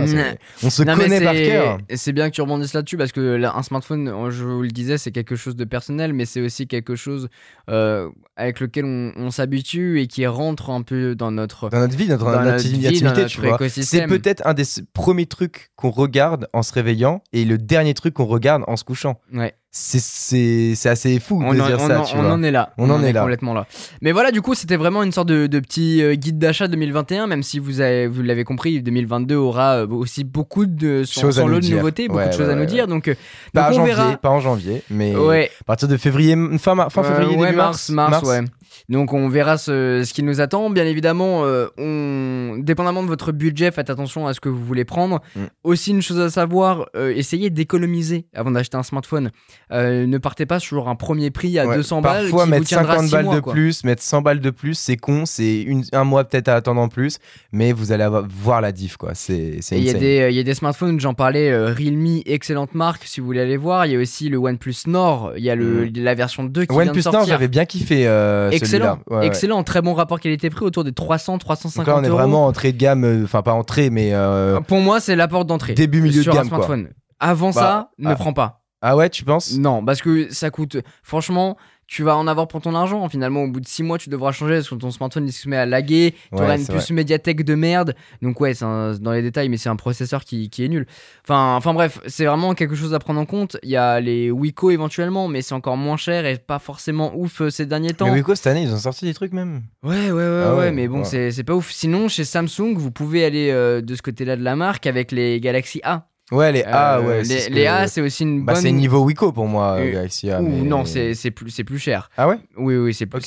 On 0.63 0.69
se 0.69 0.84
Non, 0.84 0.95
connaît 0.95 1.22
par 1.22 1.34
cœur. 1.34 1.77
et 1.89 1.97
C'est 1.97 2.11
bien 2.13 2.30
que 2.30 2.35
tu 2.35 2.41
rebondisses 2.41 2.73
là-dessus 2.73 2.97
parce 2.97 3.11
que 3.11 3.22
là, 3.22 3.53
un 3.55 3.63
smartphone, 3.63 4.07
euh, 4.09 4.30
je 4.31 4.43
vous 4.43 4.61
le 4.61 4.67
disais, 4.69 4.97
c'est 4.97 5.11
quelque 5.11 5.35
chose 5.35 5.55
de 5.55 5.63
personnel, 5.63 6.13
mais 6.13 6.26
c'est 6.26 6.41
aussi 6.41 6.67
quelque 6.67 6.95
chose 6.95 7.30
euh, 7.69 8.09
avec 8.35 8.59
lequel 8.59 8.85
on, 8.85 9.13
on 9.15 9.31
s'habitue 9.31 10.01
et 10.01 10.07
qui 10.07 10.26
rentre 10.27 10.69
un 10.69 10.81
peu 10.81 11.15
dans 11.15 11.31
notre, 11.31 11.69
Dans 11.69 11.80
notre 11.80 11.95
vie, 11.95 12.07
dans, 12.07 12.17
dans 12.17 12.26
notre, 12.26 12.43
notre 12.43 12.67
vie, 12.67 12.88
intimité, 12.88 13.01
dans 13.05 13.13
tu 13.26 13.39
notre 13.41 13.57
vois. 13.57 13.69
C'est 13.69 14.07
peut-être 14.07 14.45
un 14.45 14.53
des 14.53 14.65
premiers 14.93 15.26
trucs 15.27 15.72
qu'on 15.76 15.91
regarde 15.91 16.47
en 16.53 16.63
se 16.63 16.73
réveillant 16.73 17.22
et 17.34 17.45
le 17.45 17.57
dernier 17.57 17.93
truc 17.93 18.13
qu'on 18.15 18.26
regarde 18.26 18.63
en 18.67 18.76
se 18.76 18.84
couchant. 18.84 19.19
Ouais. 19.34 19.53
C'est- 19.77 20.85
assez 20.88 21.19
fou 21.19 21.41
On, 21.45 21.53
de 21.53 21.60
en, 21.60 21.68
dire 21.68 21.77
on 21.81 21.88
ça, 21.89 21.99
en- 21.99 22.03
tu 22.06 22.15
on 22.15 22.22
vois. 22.22 22.31
en 22.31 22.43
est 22.43 22.52
là. 22.52 22.72
On 22.77 22.89
en 22.89 23.03
est 23.03 23.11
là. 23.11 23.19
complètement 23.22 23.53
là. 23.53 23.68
Mais 24.02 24.14
voilà, 24.14 24.31
du 24.31 24.41
coup, 24.41 24.56
c'était 24.56 24.77
vraiment 24.77 25.03
une 25.03 25.11
sorte 25.11 25.27
de, 25.27 25.47
de 25.47 25.60
petit 25.60 26.02
euh, 26.02 26.15
guide 26.15 26.39
d'achat 26.39 26.69
2021, 26.69 27.27
même 27.27 27.43
si 27.43 27.60
vous 27.60 27.81
avez, 27.81 28.07
vous 28.07 28.22
l'avez 28.22 28.45
compris, 28.45 28.81
2022 28.81 29.35
aura 29.35 29.80
euh, 29.80 29.88
aussi 29.88 30.23
beaucoup 30.23 30.65
de 30.65 31.03
son, 31.03 31.19
Choses 31.22 31.35
son 31.39 31.47
lot 31.47 31.60
de 31.60 31.68
nouveautés, 31.68 32.07
beaucoup 32.07 32.19
Ouais, 32.19 32.27
de 32.27 32.31
choses 32.31 32.47
ouais, 32.47 32.53
à 32.53 32.56
nous 32.56 32.61
ouais, 32.61 32.65
dire. 32.68 32.88
Donc, 32.88 33.10
euh, 33.10 33.15
Pas, 33.53 33.64
donc 33.64 33.69
en 33.69 33.73
on 33.73 33.76
janvier, 33.80 33.93
verra. 33.95 34.18
pas 34.18 34.30
en 34.30 34.39
janvier, 34.39 34.81
mais 34.89 35.14
à 35.14 35.64
partir 35.65 35.89
de 35.89 35.97
février, 35.97 36.35
fin, 36.57 36.88
fin 36.89 37.03
février, 37.03 37.35
début 37.35 37.56
mars, 37.57 37.89
mars, 37.89 38.23
ouais. 38.26 38.41
Donc 38.89 39.14
on 39.14 39.30
verra 39.30 39.57
ce, 39.57 40.03
ce 40.06 40.14
qui 40.14 40.23
nous 40.23 40.41
attend. 40.41 40.69
Bien 40.69 40.85
évidemment, 40.85 41.43
euh, 41.45 41.68
on, 41.77 42.57
dépendamment 42.60 43.03
de 43.03 43.07
votre 43.07 43.31
budget, 43.31 43.72
faites 43.72 43.89
attention 43.89 44.27
à 44.27 44.34
ce 44.34 44.39
que 44.39 44.49
vous 44.49 44.64
voulez 44.64 44.85
prendre. 44.85 45.22
Mm. 45.35 45.43
Aussi 45.64 45.91
une 45.91 46.02
chose 46.02 46.19
à 46.19 46.30
savoir, 46.30 46.88
euh, 46.95 47.14
essayez 47.15 47.49
d'économiser 47.49 48.26
avant 48.34 48.52
d'acheter 48.52 48.77
un 48.77 48.84
smartphone. 48.84 49.31
Euh, 49.72 50.06
ne 50.07 50.18
partez 50.18 50.45
pas 50.45 50.60
sur 50.60 50.88
un 50.89 50.95
premier 50.95 51.31
prix 51.31 51.57
à 51.60 51.65
Ouais. 51.68 51.76
200 51.77 52.02
balles 52.02 52.23
Parfois, 52.30 52.45
mettre 52.45 52.65
tiendra 52.68 52.93
50 52.93 53.06
six 53.07 53.11
balles 53.14 53.26
mois, 53.26 53.35
de 53.35 53.39
quoi. 53.39 53.53
plus, 53.53 53.84
mettre 53.84 54.03
100 54.03 54.22
balles 54.22 54.39
de 54.39 54.49
plus, 54.49 54.76
c'est 54.76 54.97
con. 54.97 55.26
C'est 55.26 55.65
un 55.93 56.03
mois 56.03 56.23
peut-être 56.23 56.47
à 56.49 56.56
attendre 56.56 56.80
en 56.81 56.88
plus, 56.89 57.18
mais 57.52 57.72
vous 57.72 57.91
allez 57.91 58.03
avoir- 58.03 58.26
voir 58.27 58.61
la 58.61 58.72
diff, 58.72 58.97
quoi. 58.97 59.11
C'est 59.15 59.60
il 59.72 59.80
y, 59.80 59.85
y 59.85 60.39
a 60.39 60.43
des 60.43 60.53
smartphones, 60.53 60.99
j'en 60.99 61.14
parlais, 61.14 61.56
Realme, 61.56 62.22
excellente 62.26 62.76
marque 62.76 63.03
si 63.06 63.19
vous 63.19 63.26
voulez 63.26 63.41
aller 63.41 63.57
voir. 63.57 63.85
Il 63.85 63.93
y 63.93 63.95
a 63.95 63.99
aussi 63.99 64.30
le 64.30 64.38
OnePlus 64.38 64.76
Nord, 64.88 65.34
il 65.38 65.43
y 65.43 65.49
a 65.49 65.56
le, 65.56 65.85
la 65.95 66.14
version 66.14 66.43
2 66.43 66.65
qui 66.65 66.76
OnePlus. 66.76 67.02
Nord, 67.11 67.26
j'avais 67.26 67.47
bien 67.47 67.65
kiffé. 67.65 68.07
euh, 68.07 68.49
Excellent. 68.65 68.99
Ouais, 69.09 69.25
excellent, 69.25 69.63
très 69.63 69.81
bon 69.81 69.93
rapport 69.93 70.19
qualité-prix 70.19 70.65
autour 70.65 70.83
des 70.83 70.91
300, 70.93 71.37
350 71.37 71.85
Donc 71.85 71.87
là, 71.87 71.99
on 71.99 72.03
est 72.03 72.07
euros. 72.09 72.17
vraiment 72.17 72.45
entrée 72.47 72.71
de 72.71 72.77
gamme, 72.77 73.03
euh, 73.03 73.23
enfin 73.23 73.41
pas 73.41 73.53
entrée, 73.53 73.89
mais 73.89 74.13
euh, 74.13 74.59
Pour 74.61 74.79
moi, 74.79 74.99
c'est 74.99 75.15
la 75.15 75.27
porte 75.27 75.47
d'entrée. 75.47 75.73
début 75.73 76.01
milieu 76.01 76.21
sur 76.23 76.33
de 76.33 76.37
un 76.37 76.41
gamme, 76.41 76.49
quoi. 76.49 76.57
smartphone. 76.59 76.89
Avant 77.19 77.51
Bah, 77.51 77.53
ça, 77.61 77.89
ne 77.97 78.09
ah. 78.09 78.15
prends 78.15 78.33
pas. 78.33 78.61
Ah 78.81 78.95
ouais, 78.95 79.09
tu 79.09 79.23
penses? 79.23 79.57
Non, 79.57 79.83
parce 79.83 80.01
que 80.01 80.31
ça 80.31 80.51
coûte. 80.51 80.77
Franchement, 81.01 81.57
tu 81.87 82.03
vas 82.03 82.17
en 82.17 82.27
avoir 82.27 82.47
pour 82.47 82.61
ton 82.61 82.73
argent. 82.75 83.07
Finalement, 83.09 83.43
au 83.43 83.47
bout 83.47 83.59
de 83.59 83.67
6 83.67 83.83
mois, 83.83 83.97
tu 83.97 84.09
devras 84.09 84.31
changer 84.31 84.55
parce 84.55 84.69
que 84.69 84.75
ton 84.75 84.91
smartphone 84.91 85.27
il 85.27 85.31
se 85.31 85.47
met 85.47 85.57
à 85.57 85.65
laguer. 85.65 86.15
Tu 86.35 86.41
auras 86.41 86.57
une 86.57 86.65
puce 86.67 86.89
médiathèque 86.91 87.43
de 87.43 87.55
merde. 87.55 87.95
Donc, 88.21 88.39
ouais, 88.41 88.53
c'est 88.53 88.65
dans 88.65 89.11
les 89.11 89.21
détails, 89.21 89.49
mais 89.49 89.57
c'est 89.57 89.69
un 89.69 89.75
processeur 89.75 90.23
qui, 90.23 90.49
qui 90.49 90.65
est 90.65 90.67
nul. 90.67 90.87
Enfin, 91.23 91.55
enfin 91.55 91.73
bref, 91.73 91.99
c'est 92.07 92.25
vraiment 92.25 92.53
quelque 92.53 92.75
chose 92.75 92.93
à 92.93 92.99
prendre 92.99 93.19
en 93.19 93.25
compte. 93.25 93.57
Il 93.63 93.69
y 93.69 93.77
a 93.77 93.99
les 93.99 94.31
Wiko 94.31 94.71
éventuellement, 94.71 95.27
mais 95.27 95.41
c'est 95.41 95.53
encore 95.53 95.77
moins 95.77 95.97
cher 95.97 96.25
et 96.25 96.37
pas 96.37 96.59
forcément 96.59 97.11
ouf 97.15 97.41
euh, 97.41 97.49
ces 97.49 97.65
derniers 97.65 97.93
temps. 97.93 98.05
Mais 98.07 98.13
Wiko, 98.13 98.35
cette 98.35 98.47
année, 98.47 98.63
ils 98.63 98.73
ont 98.73 98.77
sorti 98.77 99.05
des 99.05 99.13
trucs 99.13 99.33
même. 99.33 99.61
Ouais, 99.83 100.09
ouais, 100.09 100.11
ouais, 100.11 100.43
Ah 100.45 100.53
ouais, 100.53 100.59
ouais, 100.59 100.71
mais 100.71 100.87
bon, 100.87 101.03
ouais. 101.03 101.31
c'est 101.31 101.43
pas 101.43 101.53
ouf. 101.53 101.71
Sinon, 101.71 102.07
chez 102.07 102.23
Samsung, 102.23 102.75
vous 102.75 102.91
pouvez 102.91 103.23
aller 103.25 103.51
euh, 103.51 103.81
de 103.81 103.95
ce 103.95 104.01
côté-là 104.01 104.35
de 104.37 104.43
la 104.43 104.55
marque 104.55 104.87
avec 104.87 105.11
les 105.11 105.39
Galaxy 105.39 105.81
A. 105.83 106.07
Ouais, 106.31 106.52
les 106.52 106.64
A, 106.64 106.97
Euh, 106.97 107.03
ouais. 107.07 107.18
les, 107.23 107.39
ce 107.39 107.49
les 107.52 107.64
que- 107.65 107.69
A, 107.69 107.88
c'est 107.88 108.02
aussi 108.02 108.23
une 108.23 108.43
Bah, 108.45 108.53
bonne. 108.53 108.61
c'est 108.64 108.72
niveau 108.72 109.03
Wiko 109.03 109.31
pour 109.31 109.47
moi, 109.47 109.76
Euh, 109.80 109.91
Galaxy 109.91 110.31
A. 110.31 110.41
Ouh, 110.41 110.47
mais- 110.47 110.61
Non, 110.68 110.84
c'est 110.85 111.14
plus, 111.31 111.53
plus 111.64 111.77
cher. 111.80 112.10
Ah 112.18 112.27
ouais? 112.27 112.38
Oui, 112.57 112.76
oui, 112.77 112.93
c'est 112.95 113.06
plus, 113.06 113.22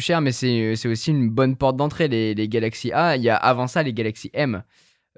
cher, 0.00 0.20
mais 0.20 0.32
c'est 0.32 0.74
c'est 0.76 0.88
aussi 0.88 1.10
une 1.12 1.30
bonne 1.30 1.54
porte 1.56 1.76
d'entrée, 1.76 2.08
les, 2.08 2.34
les 2.34 2.48
Galaxy 2.48 2.90
A. 2.92 3.16
Il 3.16 3.22
y 3.22 3.28
a 3.30 3.36
avant 3.36 3.66
ça 3.68 3.82
les 3.84 3.92
Galaxy 3.92 4.30
M. 4.34 4.62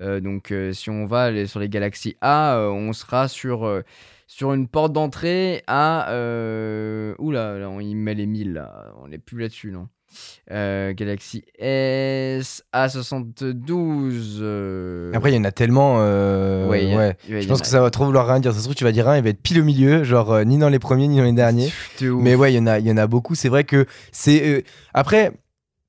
Euh, 0.03 0.21
donc, 0.21 0.51
euh, 0.53 0.73
si 0.75 0.91
on 0.91 1.07
va 1.07 1.47
sur 1.47 1.59
les 1.59 1.71
Galaxy 1.71 2.17
A, 2.21 2.57
euh, 2.59 2.69
on 2.69 2.93
sera 2.93 3.29
sur, 3.29 3.65
euh, 3.67 3.81
sur 4.27 4.53
une 4.53 4.69
porte 4.69 4.93
d'entrée 4.93 5.63
à. 5.67 6.11
Euh... 6.11 7.15
Oula, 7.19 7.59
là, 7.59 7.71
on 7.71 7.81
y 7.81 7.95
met 7.95 8.13
les 8.15 8.27
1000, 8.27 8.53
là. 8.53 8.93
On 9.03 9.09
n'est 9.09 9.17
plus 9.19 9.39
là-dessus, 9.41 9.71
non? 9.73 9.89
Euh, 10.51 10.93
Galaxy 10.95 11.45
S 11.59 12.63
A72. 12.75 14.39
euh, 14.41 15.11
Après, 15.15 15.33
il 15.33 15.35
y 15.37 15.39
en 15.39 15.45
a 15.45 15.53
tellement. 15.53 15.97
euh, 16.01 16.69
ouais, 16.69 16.95
a- 16.95 17.15
Je 17.29 17.45
en 17.45 17.49
pense 17.49 17.61
a- 17.61 17.63
que 17.63 17.69
ça 17.69 17.81
va 17.81 17.91
trop 17.91 18.05
vouloir 18.05 18.27
rien 18.27 18.41
dire. 18.41 18.53
Ça 18.53 18.59
se 18.59 18.65
trouve, 18.65 18.75
tu 18.75 18.85
vas 18.85 18.93
dire 18.93 19.09
un, 19.09 19.17
il 19.17 19.23
va 19.23 19.31
être 19.31 19.43
pile 19.43 19.61
au 19.61 19.65
milieu, 19.65 20.05
genre 20.05 20.33
euh, 20.33 20.45
ni 20.45 20.59
dans 20.59 20.69
les 20.69 20.79
premiers 20.79 21.09
ni 21.09 21.19
dans 21.19 21.25
les 21.25 21.33
derniers. 21.33 21.73
Mais 22.23 22.35
ouais, 22.35 22.53
il 22.53 22.57
y 22.57 22.59
en 22.59 22.67
a, 22.67 22.79
il 22.79 22.87
y 22.87 22.91
en 22.93 22.97
a 22.97 23.07
beaucoup. 23.07 23.35
C'est 23.35 23.49
vrai 23.49 23.65
que 23.65 23.87
c'est. 24.13 24.47
euh, 24.47 24.63
Après, 24.95 25.33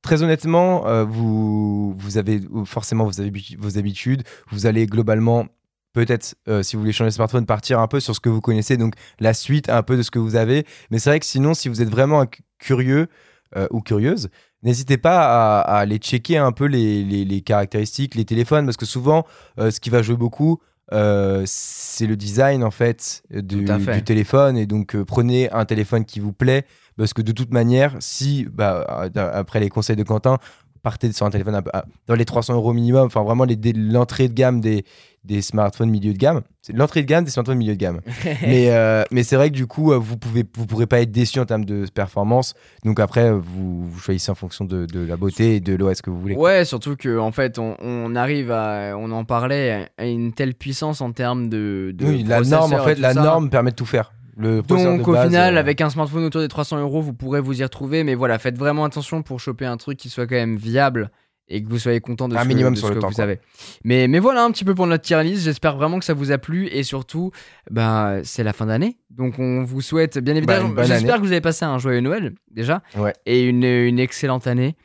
très 0.01 0.23
honnêtement, 0.23 0.83
vous, 1.05 1.93
vous 1.93 2.17
avez 2.17 2.39
forcément 2.65 3.05
vos, 3.05 3.11
habitu- 3.21 3.57
vos 3.57 3.77
habitudes. 3.77 4.23
Vous 4.51 4.65
allez 4.65 4.85
globalement, 4.85 5.47
peut-être, 5.93 6.35
euh, 6.47 6.63
si 6.63 6.75
vous 6.75 6.81
voulez 6.81 6.93
changer 6.93 7.09
de 7.09 7.13
smartphone, 7.15 7.45
partir 7.45 7.79
un 7.79 7.87
peu 7.87 7.99
sur 7.99 8.15
ce 8.15 8.19
que 8.19 8.29
vous 8.29 8.39
connaissez, 8.41 8.77
donc 8.77 8.93
la 9.19 9.33
suite 9.33 9.69
un 9.69 9.83
peu 9.83 9.97
de 9.97 10.01
ce 10.03 10.11
que 10.11 10.19
vous 10.19 10.35
avez. 10.35 10.65
Mais 10.91 10.99
c'est 10.99 11.09
vrai 11.09 11.19
que 11.19 11.25
sinon, 11.25 11.53
si 11.53 11.67
vous 11.69 11.81
êtes 11.81 11.89
vraiment 11.89 12.25
curieux 12.59 13.07
euh, 13.55 13.67
ou 13.71 13.81
curieuse, 13.81 14.29
n'hésitez 14.63 14.97
pas 14.97 15.59
à, 15.59 15.61
à 15.61 15.77
aller 15.79 15.97
checker 15.97 16.37
un 16.37 16.51
peu 16.51 16.65
les, 16.65 17.03
les- 17.03 17.25
les 17.25 17.41
caractéristiques, 17.41 18.15
les 18.15 18.25
téléphones, 18.25 18.65
parce 18.65 18.77
que 18.77 18.85
souvent, 18.85 19.25
euh, 19.59 19.71
ce 19.71 19.79
qui 19.79 19.89
va 19.89 20.01
jouer 20.01 20.17
beaucoup, 20.17 20.59
euh, 20.93 21.43
c'est 21.45 22.07
le 22.07 22.15
design 22.15 22.63
en 22.63 22.71
fait 22.71 23.21
du, 23.29 23.65
fait. 23.79 24.01
téléphone 24.03 24.57
et 24.57 24.65
donc 24.65 24.95
euh, 24.95 25.03
prenez 25.03 25.51
un 25.51 25.65
téléphone 25.65 26.05
qui 26.05 26.21
vous 26.21 26.31
plaît 26.31 26.63
parce 26.97 27.13
que 27.13 27.21
de 27.21 27.33
toute 27.33 27.51
manière 27.51 27.97
si 27.99 28.47
bah, 28.49 29.09
après 29.33 29.59
les 29.59 29.67
conseils 29.67 29.97
de 29.97 30.03
Quentin 30.03 30.37
partez 30.83 31.11
sur 31.11 31.25
un 31.25 31.29
téléphone 31.29 31.61
dans 32.07 32.15
les 32.15 32.23
300 32.23 32.53
euros 32.53 32.71
minimum 32.71 33.07
enfin 33.07 33.21
vraiment 33.21 33.45
l'entrée 33.75 34.29
de 34.29 34.33
gamme 34.33 34.61
des, 34.61 34.85
des 35.27 35.41
smartphones 35.41 35.89
milieu 35.89 36.13
de 36.13 36.17
gamme 36.17 36.41
c'est 36.61 36.73
l'entrée 36.75 37.01
de 37.01 37.07
gamme 37.07 37.23
des 37.23 37.31
smartphones 37.31 37.57
milieu 37.57 37.73
de 37.73 37.79
gamme 37.79 38.01
mais 38.41 38.71
euh, 38.71 39.03
mais 39.11 39.23
c'est 39.23 39.35
vrai 39.35 39.49
que 39.49 39.55
du 39.55 39.67
coup 39.67 39.91
euh, 39.91 39.97
vous 39.97 40.17
pouvez 40.17 40.43
vous 40.55 40.65
pourrez 40.65 40.87
pas 40.87 41.01
être 41.01 41.11
déçu 41.11 41.39
en 41.39 41.45
termes 41.45 41.65
de 41.65 41.85
performance 41.93 42.53
donc 42.83 42.99
après 42.99 43.31
vous, 43.31 43.87
vous 43.87 43.99
choisissez 43.99 44.31
en 44.31 44.35
fonction 44.35 44.65
de, 44.65 44.85
de 44.85 45.05
la 45.05 45.17
beauté 45.17 45.55
et 45.55 45.59
de 45.59 45.75
l'OS 45.75 46.01
que 46.01 46.09
vous 46.09 46.19
voulez 46.19 46.35
Ouais, 46.35 46.65
surtout 46.65 46.95
que 46.95 47.17
en 47.17 47.31
fait, 47.31 47.59
on, 47.59 47.75
on 47.79 48.15
arrive 48.15 48.51
à, 48.51 48.95
on 48.97 49.11
en 49.11 49.25
parlait, 49.25 49.89
à 49.97 50.05
une 50.05 50.33
telle 50.33 50.53
puissance 50.53 51.01
en 51.01 51.11
termes 51.11 51.49
de. 51.49 51.91
de 51.95 52.05
oui 52.05 52.23
la 52.23 52.41
norme 52.41 52.73
en 52.73 52.83
fait 52.83 52.99
la 52.99 53.13
ça. 53.13 53.21
norme 53.21 53.49
permet 53.49 53.71
de 53.71 53.75
tout 53.75 53.85
faire 53.85 54.13
le 54.37 54.61
Donc 54.61 55.07
au 55.07 55.13
base, 55.13 55.27
final, 55.27 55.57
euh, 55.57 55.59
avec 55.59 55.81
un 55.81 55.89
smartphone 55.89 56.23
autour 56.25 56.41
des 56.41 56.47
300 56.47 56.79
euros, 56.79 57.01
vous 57.01 57.13
pourrez 57.13 57.41
vous 57.41 57.59
y 57.59 57.63
retrouver. 57.63 58.03
Mais 58.03 58.13
voilà, 58.13 58.37
faites 58.37 58.57
vraiment 58.57 58.85
attention 58.85 59.23
pour 59.23 59.39
choper 59.39 59.65
un 59.65 59.77
truc 59.77 59.97
qui 59.97 60.09
soit 60.09 60.27
quand 60.27 60.35
même 60.35 60.57
viable 60.57 61.09
et 61.49 61.63
que 61.63 61.69
vous 61.69 61.79
soyez 61.79 61.99
content 62.01 62.27
de 62.27 62.35
Un 62.35 62.43
ce, 62.43 62.47
minimum 62.47 62.71
que, 62.73 62.75
de 62.75 62.79
sur 62.79 62.87
ce 62.87 62.93
le 62.93 62.97
que 62.97 63.01
temps, 63.01 63.09
vous 63.09 63.15
quoi. 63.15 63.23
avez. 63.23 63.39
Mais, 63.83 64.07
mais 64.07 64.19
voilà 64.19 64.43
un 64.43 64.51
petit 64.51 64.65
peu 64.65 64.75
pour 64.75 64.85
notre 64.87 65.03
tier 65.03 65.21
list. 65.23 65.43
J'espère 65.43 65.75
vraiment 65.77 65.99
que 65.99 66.05
ça 66.05 66.13
vous 66.13 66.31
a 66.31 66.37
plu 66.37 66.67
et 66.67 66.83
surtout, 66.83 67.31
bah, 67.71 68.15
c'est 68.23 68.43
la 68.43 68.53
fin 68.53 68.65
d'année. 68.65 68.97
Donc 69.09 69.39
on 69.39 69.63
vous 69.63 69.81
souhaite 69.81 70.17
bien 70.19 70.35
évidemment. 70.35 70.69
Bah, 70.69 70.83
J'espère 70.83 71.15
que 71.15 71.21
vous 71.21 71.31
avez 71.31 71.41
passé 71.41 71.63
un 71.65 71.77
joyeux 71.79 72.01
Noël 72.01 72.33
déjà 72.51 72.81
Ouais. 72.97 73.13
et 73.25 73.43
une, 73.43 73.63
une 73.63 73.99
excellente 73.99 74.45
année. 74.47 74.75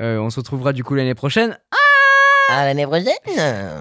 Euh, 0.00 0.18
on 0.18 0.30
se 0.30 0.38
retrouvera 0.38 0.72
du 0.72 0.84
coup 0.84 0.94
l'année 0.94 1.14
prochaine 1.16 1.58
À 2.50 2.64
l'année 2.64 2.86
prochaine 2.86 3.12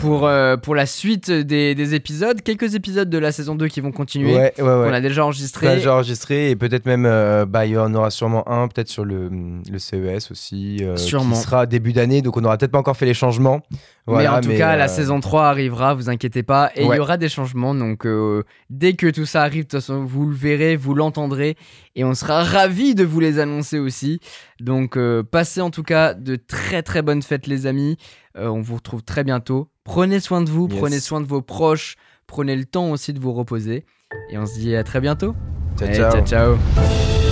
pour, 0.02 0.28
euh, 0.28 0.58
pour 0.58 0.76
la 0.76 0.86
suite 0.86 1.32
des, 1.32 1.74
des 1.74 1.96
épisodes. 1.96 2.42
Quelques 2.42 2.76
épisodes 2.76 3.10
de 3.10 3.18
la 3.18 3.32
saison 3.32 3.56
2 3.56 3.70
qui 3.70 3.80
vont 3.80 3.94
continuer. 3.94 4.36
ouais 4.36 4.54
ouais 4.58 4.64
ouais 4.64 4.88
qu'on 4.88 4.94
a 4.94 5.00
déjà 5.00 5.24
enregistré. 5.24 5.68
Pas 5.68 5.76
déjà 5.76 5.94
enregistré 5.94 6.50
et 6.50 6.56
peut-être 6.58 6.86
même 6.86 7.06
euh, 7.06 7.46
bah, 7.46 7.66
il 7.66 7.72
y 7.72 7.78
en 7.78 7.94
aura 7.96 8.12
sûrement 8.12 8.46
un 8.52 8.68
peut-être 8.68 8.90
sur 8.90 9.06
le, 9.06 9.30
le 9.72 9.80
CES 9.80 10.32
aussi 10.32 10.80
euh, 10.82 10.98
Sûrement. 10.98 11.36
qui 11.38 11.42
sera 11.42 11.66
début 11.66 11.94
d'année 11.94 12.22
donc 12.22 12.36
on 12.36 12.42
n'aura 12.42 12.58
peut-être 12.58 12.74
pas 12.74 12.80
encore 12.80 12.98
fait 12.98 13.06
les 13.06 13.14
changements 13.14 13.62
Voilà, 14.08 14.32
mais 14.32 14.38
en 14.38 14.42
tout 14.42 14.58
cas, 14.58 14.76
la 14.78 14.86
euh, 14.86 14.88
saison 14.88 15.20
3 15.20 15.48
arrivera, 15.48 15.94
vous 15.94 16.10
inquiétez 16.10 16.42
pas, 16.44 16.72
et 16.76 16.84
il 16.84 16.88
Ouais. 16.88 16.96
y 16.98 17.00
aura 17.00 17.18
des 17.18 17.30
changements. 17.30 17.76
Donc, 17.76 18.06
euh, 18.06 18.44
dès 18.70 18.94
que 18.94 19.08
tout 19.12 19.26
ça 19.26 19.42
arrive, 19.44 19.64
de 19.66 19.70
toute 19.70 19.80
façon, 19.82 20.06
vous 20.06 20.26
le 20.28 20.34
verrez, 20.36 20.76
vous 20.78 20.94
l'entendrez, 20.94 21.56
et 21.96 22.04
on 22.04 22.14
sera 22.14 22.44
ravis 22.44 22.96
de 22.96 23.04
vous 23.04 23.20
les 23.20 23.38
annoncer 23.40 23.80
aussi. 23.80 24.20
Donc, 24.62 24.96
euh, 24.98 25.24
passez 25.24 25.60
en 25.62 25.70
tout 25.72 25.84
cas 25.84 26.14
de 26.14 26.36
très 26.38 26.82
très 26.84 27.02
bonnes 27.02 27.22
fêtes, 27.22 27.48
les 27.48 27.66
amis. 27.68 27.98
On 28.40 28.62
vous 28.62 28.76
retrouve 28.76 29.04
très 29.04 29.24
bientôt. 29.24 29.68
Prenez 29.84 30.20
soin 30.20 30.42
de 30.42 30.50
vous, 30.50 30.68
Yes. 30.70 30.80
prenez 30.80 31.00
soin 31.00 31.22
de 31.22 31.26
vos 31.26 31.42
proches, 31.42 31.96
prenez 32.28 32.56
le 32.56 32.66
temps 32.66 32.92
aussi 32.92 33.12
de 33.14 33.20
vous 33.20 33.34
reposer, 33.34 33.86
et 34.30 34.38
on 34.38 34.46
se 34.46 34.60
dit 34.60 34.76
à 34.76 34.84
très 34.84 35.02
bientôt. 35.02 35.34
ciao, 35.78 35.88
Allez, 35.88 35.98
ciao. 35.98 36.12
ciao. 36.12 36.26
ciao. 36.26 37.27